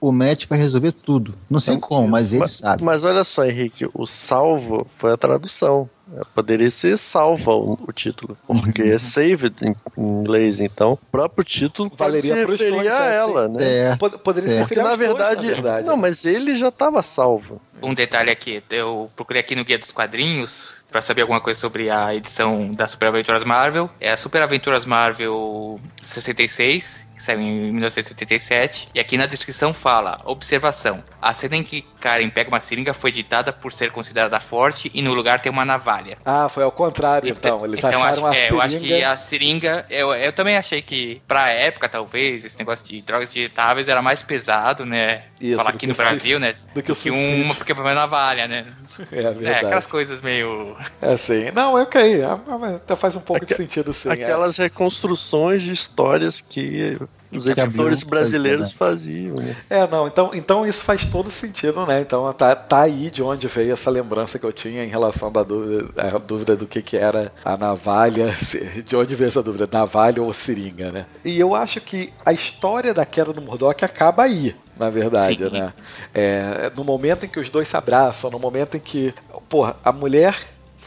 o 0.00 0.10
Matt 0.12 0.46
vai 0.48 0.58
resolver 0.58 0.92
tudo. 0.92 1.34
Não 1.48 1.60
sei 1.60 1.74
Não, 1.74 1.80
como, 1.80 2.08
mas 2.08 2.32
ele 2.32 2.40
mas, 2.40 2.52
sabe. 2.52 2.82
mas 2.82 3.04
olha 3.04 3.22
só, 3.24 3.44
Henrique, 3.44 3.88
o 3.94 4.06
salvo 4.06 4.86
foi 4.88 5.12
a 5.12 5.16
tradução. 5.16 5.88
Poderia 6.34 6.70
ser 6.70 6.98
salva 6.98 7.52
o, 7.52 7.72
o 7.88 7.92
título, 7.92 8.36
porque 8.46 8.82
é 8.82 8.98
saved 8.98 9.54
em, 9.64 9.74
em 9.96 10.02
inglês, 10.20 10.60
então 10.60 10.92
o 10.92 10.96
próprio 10.96 11.42
título 11.42 11.90
Valeria 11.96 12.34
se 12.34 12.44
dois, 12.44 12.60
a 12.86 13.06
é, 13.06 13.16
ela, 13.16 13.48
né? 13.48 13.64
É, 13.92 13.96
Pod- 13.96 14.18
Poderia 14.18 14.48
se 14.50 14.56
Certo. 14.56 14.68
Porque 14.68 14.82
na 14.82 14.94
verdade, 14.94 15.46
na 15.46 15.52
verdade. 15.54 15.86
não, 15.86 15.96
mas 15.96 16.26
ele 16.26 16.54
já 16.56 16.68
estava 16.68 17.02
salvo. 17.02 17.62
Um 17.82 17.94
detalhe 17.94 18.30
aqui, 18.30 18.62
eu 18.68 19.08
procurei 19.16 19.40
aqui 19.40 19.54
no 19.56 19.64
Guia 19.64 19.78
dos 19.78 19.90
Quadrinhos 19.90 20.81
pra 20.92 21.00
saber 21.00 21.22
alguma 21.22 21.40
coisa 21.40 21.58
sobre 21.58 21.90
a 21.90 22.14
edição 22.14 22.72
da 22.72 22.86
Super 22.86 23.08
Aventuras 23.08 23.42
Marvel. 23.42 23.90
É 23.98 24.12
a 24.12 24.16
Super 24.16 24.42
Aventuras 24.42 24.84
Marvel 24.84 25.80
66, 26.04 27.00
que 27.14 27.22
saiu 27.22 27.40
em 27.40 27.72
1977. 27.72 28.90
E 28.94 29.00
aqui 29.00 29.16
na 29.16 29.26
descrição 29.26 29.72
fala: 29.72 30.20
observação. 30.24 31.02
A 31.20 31.32
cena 31.32 31.56
em 31.56 31.64
que 31.64 31.84
Karen 32.02 32.28
pega 32.30 32.48
uma 32.50 32.58
seringa 32.60 32.92
foi 32.92 33.10
editada 33.10 33.52
por 33.52 33.72
ser 33.72 33.92
considerada 33.92 34.40
forte 34.40 34.90
e 34.92 35.00
no 35.00 35.14
lugar 35.14 35.38
tem 35.40 35.50
uma 35.52 35.64
navalha. 35.64 36.18
Ah, 36.24 36.48
foi 36.48 36.64
ao 36.64 36.72
contrário, 36.72 37.30
então. 37.30 37.64
Eles 37.64 37.84
acharam 37.84 38.04
acho, 38.04 38.26
a 38.26 38.30
é, 38.30 38.34
seringa... 38.34 38.54
eu 38.54 38.60
acho 38.60 38.78
que 38.80 39.04
a 39.04 39.16
seringa, 39.16 39.86
eu, 39.88 40.12
eu 40.14 40.32
também 40.32 40.56
achei 40.56 40.82
que 40.82 41.22
pra 41.28 41.48
época, 41.50 41.88
talvez, 41.88 42.44
esse 42.44 42.58
negócio 42.58 42.84
de 42.86 43.00
drogas 43.02 43.32
digitáveis 43.32 43.88
era 43.88 44.02
mais 44.02 44.20
pesado, 44.22 44.84
né? 44.84 45.22
Isso, 45.40 45.56
Falar 45.56 45.70
aqui 45.70 45.78
que 45.80 45.86
no 45.86 45.94
Brasil, 45.94 46.40
né? 46.40 46.54
do 46.74 46.82
que 46.82 46.90
o 46.90 46.94
uma, 46.94 47.00
suicídio. 47.00 47.54
porque 47.56 47.72
uma 47.72 47.94
navalha, 47.94 48.48
né? 48.48 48.66
É 49.12 49.18
É, 49.18 49.30
verdade. 49.30 49.66
aquelas 49.66 49.86
coisas 49.86 50.20
meio. 50.20 50.76
É 51.00 51.12
assim. 51.12 51.50
Não, 51.54 51.78
é 51.78 51.82
ok. 51.82 52.22
Ah, 52.24 52.38
mas 52.58 52.74
Até 52.76 52.96
faz 52.96 53.14
um 53.16 53.20
pouco 53.20 53.44
de 53.46 53.52
Aque- 53.52 53.62
sentido, 53.62 53.92
sim. 53.92 54.08
é. 54.08 54.12
Aquelas 54.12 54.56
reconstruções 54.56 55.62
de 55.62 55.72
histórias 55.72 56.40
que 56.40 56.98
os 57.32 57.46
editores 57.46 58.02
Blue 58.02 58.10
brasileiros 58.10 58.72
fazia, 58.72 59.30
faziam, 59.32 59.34
né? 59.36 59.56
É, 59.70 59.86
não, 59.86 60.06
então, 60.06 60.30
então 60.34 60.66
isso 60.66 60.84
faz 60.84 61.04
todo 61.06 61.30
sentido, 61.30 61.86
né? 61.86 62.00
Então 62.00 62.30
tá, 62.32 62.54
tá 62.54 62.82
aí 62.82 63.10
de 63.10 63.22
onde 63.22 63.46
veio 63.46 63.72
essa 63.72 63.90
lembrança 63.90 64.38
que 64.38 64.44
eu 64.46 64.52
tinha 64.52 64.84
em 64.84 64.88
relação 64.88 65.30
da 65.32 65.42
dúvida, 65.42 65.88
a 65.96 66.18
dúvida 66.18 66.56
do 66.56 66.66
que, 66.66 66.82
que 66.82 66.96
era 66.96 67.32
a 67.44 67.56
navalha, 67.56 68.30
se- 68.40 68.82
de 68.82 68.96
onde 68.96 69.14
veio 69.14 69.28
essa 69.28 69.42
dúvida, 69.42 69.68
navalha 69.70 70.22
ou 70.22 70.32
seringa, 70.32 70.90
né? 70.92 71.06
E 71.24 71.38
eu 71.38 71.54
acho 71.54 71.80
que 71.80 72.12
a 72.24 72.32
história 72.32 72.92
da 72.94 73.04
queda 73.06 73.32
do 73.32 73.40
Murdoch 73.40 73.84
acaba 73.84 74.22
aí. 74.24 74.54
Na 74.74 74.88
verdade, 74.88 75.44
Sim, 75.44 75.50
né? 75.50 75.68
sim. 75.68 75.82
É, 76.14 76.72
no 76.74 76.82
momento 76.82 77.26
em 77.26 77.28
que 77.28 77.38
os 77.38 77.50
dois 77.50 77.68
se 77.68 77.76
abraçam, 77.76 78.30
no 78.30 78.38
momento 78.38 78.76
em 78.76 78.80
que, 78.80 79.14
porra, 79.48 79.76
a 79.84 79.92
mulher 79.92 80.34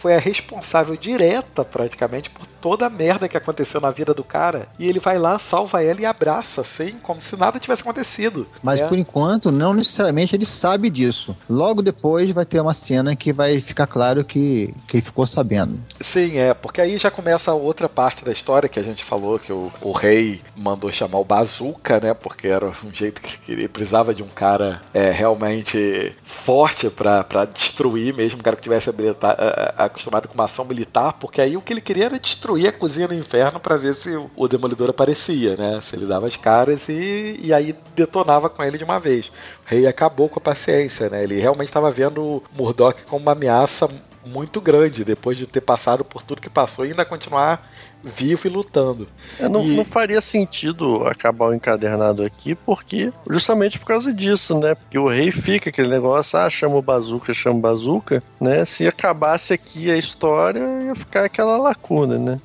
foi 0.05 0.13
a 0.13 0.19
responsável 0.19 0.95
direta, 0.95 1.65
praticamente, 1.65 2.29
por 2.29 2.45
toda 2.45 2.85
a 2.85 2.89
merda 2.91 3.27
que 3.27 3.35
aconteceu 3.35 3.81
na 3.81 3.89
vida 3.89 4.13
do 4.13 4.23
cara. 4.23 4.67
E 4.77 4.87
ele 4.87 4.99
vai 4.99 5.17
lá, 5.17 5.39
salva 5.39 5.83
ela 5.83 5.99
e 5.99 6.05
abraça, 6.05 6.61
assim, 6.61 6.91
como 7.01 7.19
se 7.23 7.35
nada 7.35 7.59
tivesse 7.59 7.81
acontecido. 7.81 8.47
Mas 8.61 8.79
né? 8.79 8.87
por 8.87 8.99
enquanto, 8.99 9.51
não 9.51 9.73
necessariamente 9.73 10.35
ele 10.35 10.45
sabe 10.45 10.91
disso. 10.91 11.35
Logo 11.49 11.81
depois 11.81 12.29
vai 12.29 12.45
ter 12.45 12.59
uma 12.59 12.75
cena 12.75 13.15
que 13.15 13.33
vai 13.33 13.59
ficar 13.59 13.87
claro 13.87 14.23
que, 14.23 14.75
que 14.87 14.97
ele 14.97 15.01
ficou 15.03 15.25
sabendo. 15.25 15.79
Sim, 15.99 16.37
é, 16.37 16.53
porque 16.53 16.81
aí 16.81 16.97
já 16.97 17.09
começa 17.09 17.49
a 17.49 17.55
outra 17.55 17.89
parte 17.89 18.23
da 18.23 18.31
história 18.31 18.69
que 18.69 18.79
a 18.79 18.83
gente 18.83 19.03
falou, 19.03 19.39
que 19.39 19.51
o, 19.51 19.71
o 19.81 19.91
rei 19.91 20.39
mandou 20.55 20.91
chamar 20.91 21.17
o 21.17 21.25
Bazooka, 21.25 21.99
né? 21.99 22.13
Porque 22.13 22.47
era 22.47 22.67
um 22.67 22.93
jeito 22.93 23.21
que 23.21 23.51
ele 23.51 23.67
precisava 23.67 24.13
de 24.13 24.21
um 24.21 24.27
cara 24.27 24.83
é, 24.93 25.09
realmente 25.09 26.15
forte 26.23 26.91
pra 26.91 27.23
pra 27.23 27.45
destruir 27.45 28.13
mesmo, 28.13 28.39
um 28.39 28.43
cara 28.43 28.55
que 28.55 28.61
tivesse 28.61 28.87
habilita- 28.89 29.29
a- 29.29 29.85
a- 29.85 29.89
acostumado 29.95 30.27
com 30.27 30.33
uma 30.35 30.43
ação 30.43 30.65
militar, 30.65 31.13
porque 31.13 31.41
aí 31.41 31.55
o 31.55 31.61
que 31.61 31.71
ele 31.73 31.81
queria 31.81 32.05
era 32.05 32.19
destruir 32.19 32.67
a 32.67 32.71
cozinha 32.71 33.07
do 33.07 33.13
inferno 33.13 33.59
pra 33.59 33.77
ver 33.77 33.95
se 33.95 34.15
o, 34.35 34.47
Demolidor 34.47 34.89
aparecia, 34.89 35.55
né? 35.55 35.79
Se 35.81 35.95
ele 35.95 36.05
dava 36.05 36.27
as 36.27 36.35
caras 36.35 36.87
e, 36.89 37.39
e 37.41 37.53
aí 37.53 37.75
detonava 37.95 38.49
com 38.49 38.63
ele 38.63 38.77
de 38.77 38.83
uma 38.83 38.99
vez. 38.99 39.27
O 39.27 39.31
rei 39.65 39.87
acabou 39.87 40.29
com 40.29 40.39
a 40.39 40.41
paciência, 40.41 41.09
né? 41.09 41.23
Ele 41.23 41.39
realmente 41.39 41.69
estava 41.69 41.89
vendo 41.89 42.43
Murdoch 42.53 43.03
como 43.05 43.23
uma 43.23 43.31
ameaça 43.31 43.89
muito 44.25 44.59
grande, 44.59 45.05
depois 45.05 45.37
de 45.37 45.47
ter 45.47 45.61
passado 45.61 46.03
por 46.03 46.21
tudo 46.21 46.41
que 46.41 46.49
passou 46.49 46.85
e 46.85 46.89
ainda 46.89 47.05
continuar 47.05 47.71
vivo 48.05 48.47
e 48.47 48.49
lutando. 48.49 49.07
É, 49.39 49.49
não, 49.49 49.63
E- 49.65 49.75
não 49.75 49.83
faria 49.83 50.21
sentido 50.21 51.05
acabar 51.07 51.47
o 51.49 51.53
encadernado 51.53 52.23
aqui, 52.23 52.53
porque 52.53 53.11
justamente 53.29 53.79
por 53.79 53.87
causa 53.87 54.13
disso, 54.13 54.57
né? 54.59 54.75
Porque 54.75 54.97
o 54.99 55.07
rei 55.07 55.31
fica 55.31 55.69
aquele 55.69 55.89
negócio, 55.89 56.37
ah, 56.37 56.49
chama 56.49 56.75
o 56.75 56.81
bazuca, 56.81 57.33
chama 57.33 57.57
o 57.57 57.61
bazuca, 57.61 58.21
né? 58.39 58.63
Se 58.63 58.87
acabasse 58.87 59.51
aqui 59.53 59.89
a 59.89 59.97
história, 59.97 60.61
ia 60.85 60.95
ficar 60.95 61.25
aquela 61.25 61.57
lacuna, 61.57 62.17
né? 62.17 62.39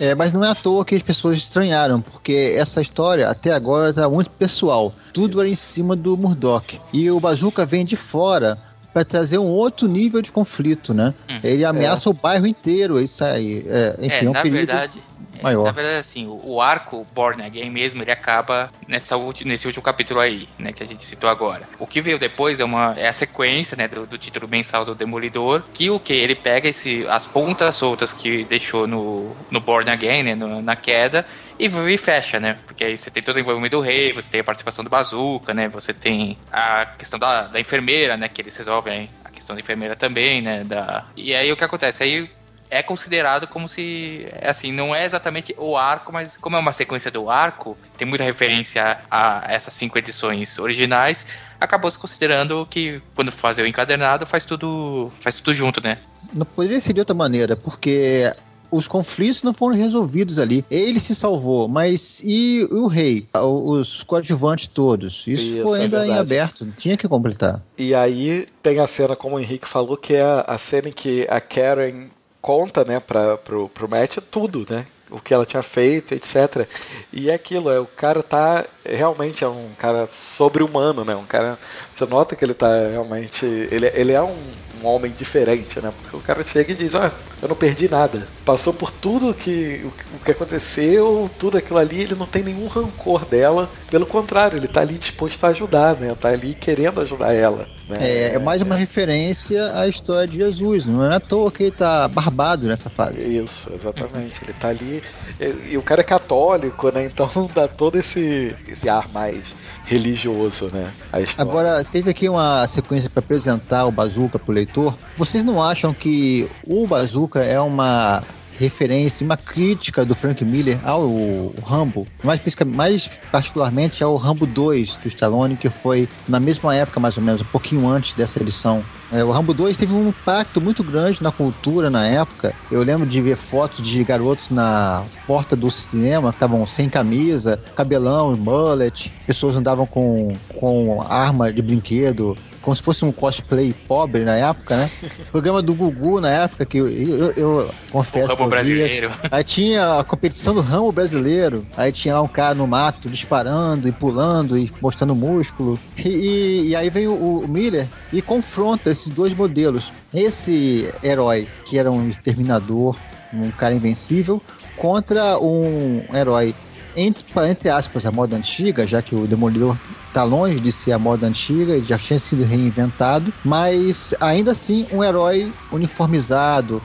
É, 0.00 0.14
mas 0.14 0.32
não 0.32 0.44
é 0.44 0.50
à 0.50 0.54
toa 0.54 0.84
que 0.84 0.94
as 0.94 1.02
pessoas 1.02 1.38
estranharam, 1.38 2.00
porque 2.00 2.54
essa 2.56 2.80
história 2.82 3.28
até 3.28 3.52
agora 3.52 3.90
está 3.90 4.08
muito 4.08 4.30
pessoal. 4.30 4.92
Tudo 5.14 5.40
era 5.40 5.48
em 5.48 5.54
cima 5.54 5.96
do 5.96 6.16
Murdoch. 6.16 6.78
E 6.92 7.10
o 7.10 7.18
Bazooka 7.18 7.64
vem 7.64 7.84
de 7.84 7.96
fora 7.96 8.58
para 8.92 9.04
trazer 9.04 9.38
um 9.38 9.48
outro 9.48 9.88
nível 9.88 10.20
de 10.20 10.30
conflito, 10.30 10.92
né? 10.92 11.14
Hum. 11.28 11.38
Ele 11.42 11.64
ameaça 11.64 12.10
o 12.10 12.12
bairro 12.12 12.46
inteiro, 12.46 13.00
isso 13.00 13.24
aí. 13.24 13.64
É, 13.68 13.96
enfim, 14.00 14.14
é, 14.14 14.24
é 14.24 14.30
um 14.30 14.32
na 14.32 14.42
perigo 14.42 14.56
verdade. 14.58 15.02
É, 15.42 15.44
maior. 15.44 15.64
Na 15.64 15.72
verdade, 15.72 15.98
assim, 15.98 16.26
o, 16.26 16.40
o 16.44 16.60
arco 16.60 17.06
Born 17.14 17.42
Again 17.42 17.70
mesmo, 17.70 18.02
ele 18.02 18.10
acaba 18.10 18.72
nessa 18.88 19.16
ulti- 19.16 19.44
nesse 19.46 19.66
último 19.66 19.82
capítulo 19.82 20.20
aí, 20.20 20.48
né, 20.58 20.72
que 20.72 20.82
a 20.82 20.86
gente 20.86 21.02
citou 21.04 21.28
agora. 21.28 21.68
O 21.78 21.86
que 21.86 22.00
veio 22.00 22.18
depois 22.18 22.60
é, 22.60 22.64
uma, 22.64 22.94
é 22.96 23.08
a 23.08 23.12
sequência, 23.12 23.76
né, 23.76 23.86
do, 23.88 24.06
do 24.06 24.16
título 24.18 24.48
mensal 24.48 24.84
do 24.84 24.94
Demolidor, 24.94 25.62
que 25.74 25.90
o 25.90 25.98
que? 26.00 26.12
Ele 26.12 26.34
pega 26.34 26.68
esse, 26.68 27.06
as 27.08 27.26
pontas 27.26 27.74
soltas 27.74 28.12
que 28.12 28.44
deixou 28.44 28.86
no, 28.86 29.34
no 29.50 29.60
Born 29.60 29.90
Again, 29.90 30.22
né, 30.22 30.34
no- 30.34 30.62
na 30.62 30.76
queda, 30.76 31.26
e, 31.58 31.66
e 31.66 31.96
fecha, 31.98 32.40
né, 32.40 32.58
porque 32.66 32.84
aí 32.84 32.96
você 32.96 33.10
tem 33.10 33.22
todo 33.22 33.36
o 33.36 33.40
envolvimento 33.40 33.76
do 33.76 33.82
rei, 33.82 34.12
você 34.12 34.30
tem 34.30 34.40
a 34.40 34.44
participação 34.44 34.82
do 34.82 34.90
Bazooka, 34.90 35.52
né, 35.54 35.68
você 35.68 35.92
tem 35.92 36.36
a 36.50 36.86
questão 36.86 37.18
da, 37.18 37.42
da 37.42 37.60
enfermeira, 37.60 38.16
né, 38.16 38.28
que 38.28 38.40
eles 38.40 38.56
resolvem 38.56 39.08
a 39.24 39.30
questão 39.30 39.54
da 39.54 39.60
enfermeira 39.60 39.94
também, 39.96 40.42
né, 40.42 40.64
da... 40.64 41.04
E 41.16 41.34
aí 41.34 41.50
o 41.52 41.56
que 41.56 41.64
acontece? 41.64 42.02
Aí 42.02 42.30
é 42.72 42.82
considerado 42.82 43.46
como 43.46 43.68
se, 43.68 44.26
é 44.32 44.48
assim, 44.48 44.72
não 44.72 44.94
é 44.94 45.04
exatamente 45.04 45.54
o 45.58 45.76
arco, 45.76 46.10
mas 46.10 46.38
como 46.38 46.56
é 46.56 46.58
uma 46.58 46.72
sequência 46.72 47.10
do 47.10 47.28
arco, 47.28 47.76
tem 47.98 48.08
muita 48.08 48.24
referência 48.24 48.98
a 49.10 49.44
essas 49.46 49.74
cinco 49.74 49.98
edições 49.98 50.58
originais, 50.58 51.26
acabou 51.60 51.90
se 51.90 51.98
considerando 51.98 52.66
que 52.70 53.02
quando 53.14 53.30
fazer 53.30 53.62
o 53.62 53.66
encadernado 53.66 54.24
faz 54.24 54.46
tudo, 54.46 55.12
faz 55.20 55.34
tudo 55.36 55.52
junto, 55.54 55.82
né? 55.82 55.98
Não 56.32 56.46
poderia 56.46 56.80
ser 56.80 56.94
de 56.94 57.00
outra 57.00 57.14
maneira, 57.14 57.54
porque 57.54 58.32
os 58.70 58.88
conflitos 58.88 59.42
não 59.42 59.52
foram 59.52 59.76
resolvidos 59.76 60.38
ali. 60.38 60.64
Ele 60.70 60.98
se 60.98 61.14
salvou, 61.14 61.68
mas 61.68 62.22
e 62.24 62.66
o 62.70 62.86
rei? 62.86 63.28
Os 63.34 64.02
coadjuvantes 64.02 64.66
todos? 64.66 65.24
Isso, 65.26 65.44
Isso, 65.44 65.76
é 65.76 65.82
ainda 65.82 65.98
em 65.98 66.06
verdade. 66.06 66.20
aberto. 66.20 66.66
Tinha 66.78 66.96
que 66.96 67.06
completar. 67.06 67.62
E 67.76 67.94
aí 67.94 68.46
tem 68.62 68.80
a 68.80 68.86
cena, 68.86 69.14
como 69.14 69.36
o 69.36 69.40
Henrique 69.40 69.68
falou, 69.68 69.98
que 69.98 70.14
é 70.14 70.22
a, 70.22 70.40
a 70.48 70.56
cena 70.56 70.88
em 70.88 70.92
que 70.92 71.26
a 71.28 71.38
Karen 71.38 72.06
conta, 72.42 72.84
né, 72.84 73.00
pra, 73.00 73.38
pro, 73.38 73.68
pro 73.68 73.88
Matt 73.88 74.18
tudo, 74.30 74.66
né? 74.68 74.84
O 75.10 75.20
que 75.20 75.32
ela 75.32 75.46
tinha 75.46 75.62
feito, 75.62 76.14
etc. 76.14 76.66
E 77.12 77.30
é 77.30 77.34
aquilo, 77.34 77.70
é, 77.70 77.78
o 77.78 77.86
cara 77.86 78.22
tá. 78.22 78.64
Realmente 78.84 79.44
é 79.44 79.48
um 79.48 79.70
cara 79.78 80.08
sobre-humano, 80.10 81.04
né? 81.04 81.14
Um 81.14 81.26
cara. 81.26 81.58
Você 81.90 82.06
nota 82.06 82.34
que 82.34 82.42
ele 82.42 82.54
tá 82.54 82.88
realmente. 82.88 83.44
Ele, 83.44 83.90
ele 83.94 84.12
é 84.12 84.22
um, 84.22 84.34
um 84.82 84.86
homem 84.86 85.12
diferente, 85.16 85.80
né? 85.80 85.92
Porque 86.00 86.16
o 86.16 86.20
cara 86.20 86.44
chega 86.44 86.72
e 86.72 86.76
diz: 86.76 86.94
Ah, 86.94 87.12
eu 87.40 87.48
não 87.48 87.56
perdi 87.56 87.88
nada. 87.88 88.26
Passou 88.44 88.72
por 88.72 88.90
tudo 88.90 89.34
que, 89.34 89.84
o, 89.84 90.24
que 90.24 90.30
aconteceu, 90.32 91.30
tudo 91.38 91.58
aquilo 91.58 91.78
ali, 91.78 92.02
ele 92.02 92.14
não 92.14 92.26
tem 92.26 92.42
nenhum 92.42 92.66
rancor 92.66 93.24
dela. 93.24 93.70
Pelo 93.90 94.06
contrário, 94.06 94.56
ele 94.56 94.68
tá 94.68 94.80
ali 94.80 94.94
disposto 94.94 95.44
a 95.44 95.48
ajudar, 95.48 95.96
né? 95.96 96.14
Tá 96.20 96.28
ali 96.28 96.54
querendo 96.54 97.00
ajudar 97.00 97.32
ela. 97.32 97.68
Né? 97.88 97.96
É, 98.00 98.34
é 98.34 98.38
mais 98.38 98.62
uma 98.62 98.74
referência 98.74 99.76
à 99.76 99.86
história 99.86 100.26
de 100.26 100.38
Jesus. 100.38 100.86
Não 100.86 101.04
é 101.04 101.16
à 101.16 101.20
toa 101.20 101.50
que 101.50 101.64
ele 101.64 101.72
tá 101.72 102.08
barbado 102.08 102.66
nessa 102.66 102.90
fase. 102.90 103.20
Isso, 103.20 103.70
exatamente. 103.74 104.42
Ele 104.42 104.52
tá 104.52 104.68
ali. 104.68 105.02
E, 105.40 105.72
e 105.72 105.78
o 105.78 105.82
cara 105.82 106.00
é 106.00 106.04
católico, 106.04 106.90
né? 106.90 107.04
Então 107.04 107.28
dá 107.54 107.68
todo 107.68 107.98
esse, 107.98 108.54
esse 108.68 108.88
ar 108.88 109.08
mais 109.12 109.54
religioso, 109.84 110.68
né? 110.72 110.90
Agora, 111.38 111.84
teve 111.84 112.10
aqui 112.10 112.28
uma 112.28 112.66
sequência 112.68 113.10
para 113.10 113.20
apresentar 113.20 113.86
o 113.86 113.90
Bazooka 113.90 114.38
pro 114.38 114.52
leitor. 114.52 114.94
Vocês 115.16 115.44
não 115.44 115.62
acham 115.62 115.92
que 115.92 116.48
o 116.64 116.86
Bazooka 116.86 117.40
é 117.40 117.60
uma 117.60 118.22
referência, 118.58 119.24
uma 119.24 119.36
crítica 119.36 120.04
do 120.04 120.14
Frank 120.14 120.44
Miller 120.44 120.78
ao 120.84 121.52
Rambo, 121.64 122.06
mais, 122.22 122.40
mais 122.66 123.10
particularmente 123.30 124.04
ao 124.04 124.14
Rambo 124.16 124.46
2 124.46 124.96
do 125.02 125.08
Stallone, 125.08 125.56
que 125.56 125.68
foi 125.68 126.08
na 126.28 126.38
mesma 126.38 126.74
época, 126.74 127.00
mais 127.00 127.16
ou 127.16 127.22
menos, 127.22 127.40
um 127.40 127.46
pouquinho 127.46 127.88
antes 127.88 128.12
dessa 128.12 128.40
edição. 128.40 128.84
É, 129.12 129.22
o 129.22 129.30
Rambo 129.30 129.52
2 129.52 129.76
teve 129.76 129.92
um 129.92 130.08
impacto 130.08 130.58
muito 130.58 130.82
grande 130.82 131.22
na 131.22 131.30
cultura 131.30 131.90
na 131.90 132.06
época. 132.06 132.54
Eu 132.70 132.82
lembro 132.82 133.06
de 133.06 133.20
ver 133.20 133.36
fotos 133.36 133.86
de 133.86 134.02
garotos 134.02 134.48
na 134.48 135.04
porta 135.26 135.54
do 135.54 135.70
cinema 135.70 136.30
que 136.30 136.36
estavam 136.36 136.66
sem 136.66 136.88
camisa, 136.88 137.60
cabelão, 137.76 138.34
mullet, 138.34 139.12
pessoas 139.26 139.54
andavam 139.54 139.84
com, 139.84 140.32
com 140.58 141.02
arma 141.02 141.52
de 141.52 141.60
brinquedo 141.60 142.36
como 142.62 142.74
se 142.76 142.82
fosse 142.82 143.04
um 143.04 143.12
cosplay 143.12 143.74
pobre 143.86 144.24
na 144.24 144.36
época, 144.36 144.76
né? 144.76 144.90
Programa 145.30 145.60
do 145.60 145.74
Gugu 145.74 146.20
na 146.20 146.30
época, 146.30 146.64
que 146.64 146.78
eu, 146.78 146.88
eu, 146.88 147.30
eu 147.32 147.70
confesso. 147.90 148.28
Ramo 148.28 148.36
que 148.36 148.42
eu 148.42 148.48
via. 148.48 148.56
brasileiro. 148.56 149.10
Aí 149.30 149.44
tinha 149.44 149.98
a 149.98 150.04
competição 150.04 150.54
do 150.54 150.60
ramo 150.60 150.90
brasileiro. 150.92 151.66
Aí 151.76 151.90
tinha 151.92 152.14
lá 152.14 152.22
um 152.22 152.28
cara 152.28 152.54
no 152.54 152.66
mato 152.66 153.08
disparando 153.10 153.88
e 153.88 153.92
pulando 153.92 154.56
e 154.56 154.70
mostrando 154.80 155.14
músculo. 155.14 155.78
E, 155.98 156.08
e- 156.08 156.68
e 156.68 156.76
aí 156.76 156.88
vem 156.88 157.06
o, 157.08 157.40
o 157.40 157.48
Miller 157.48 157.86
e 158.12 158.22
confronta 158.22 158.90
esses 158.90 159.08
dois 159.08 159.34
modelos. 159.34 159.92
Esse 160.14 160.90
herói, 161.02 161.48
que 161.66 161.78
era 161.78 161.90
um 161.90 162.08
exterminador, 162.08 162.96
um 163.34 163.50
cara 163.50 163.74
invencível, 163.74 164.40
contra 164.76 165.38
um 165.38 166.02
herói, 166.14 166.54
entre, 166.96 167.24
entre 167.48 167.68
aspas, 167.68 168.04
a 168.06 168.10
moda 168.10 168.36
antiga, 168.36 168.86
já 168.86 169.00
que 169.02 169.14
o 169.14 169.26
Demolidor 169.26 169.76
tá 170.12 170.24
longe 170.24 170.60
de 170.60 170.70
ser 170.70 170.92
a 170.92 170.98
moda 170.98 171.26
antiga, 171.26 171.72
ele 171.72 171.86
já 171.86 171.98
tinha 171.98 172.18
sido 172.18 172.44
reinventado, 172.44 173.32
mas 173.44 174.14
ainda 174.20 174.52
assim 174.52 174.86
um 174.92 175.02
herói 175.02 175.52
uniformizado, 175.70 176.82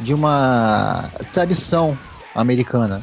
de 0.00 0.14
uma 0.14 1.10
tradição 1.32 1.96
americana. 2.34 3.02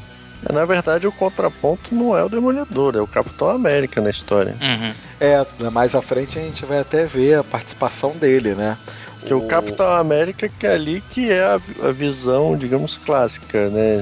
Na 0.51 0.63
verdade, 0.63 1.07
o 1.07 1.11
contraponto 1.11 1.93
não 1.93 2.15
é 2.15 2.23
o 2.23 2.29
Demolidor, 2.29 2.95
é 2.95 3.01
o 3.01 3.07
Capitão 3.07 3.49
América 3.49 3.99
na 3.99 4.09
história. 4.09 4.55
Uhum. 4.61 4.93
É, 5.19 5.69
mais 5.71 5.95
à 5.95 6.01
frente 6.01 6.37
a 6.37 6.41
gente 6.41 6.65
vai 6.65 6.79
até 6.79 7.05
ver 7.05 7.39
a 7.39 7.43
participação 7.43 8.11
dele, 8.11 8.53
né? 8.53 8.77
Que 9.25 9.33
o 9.33 9.47
Capitão 9.47 9.87
América 9.87 10.47
que 10.47 10.67
é 10.67 10.73
ali 10.73 11.01
que 11.09 11.31
é 11.31 11.43
a, 11.43 11.55
a 11.55 11.91
visão, 11.91 12.55
digamos, 12.57 12.97
clássica, 12.97 13.69
né? 13.69 13.97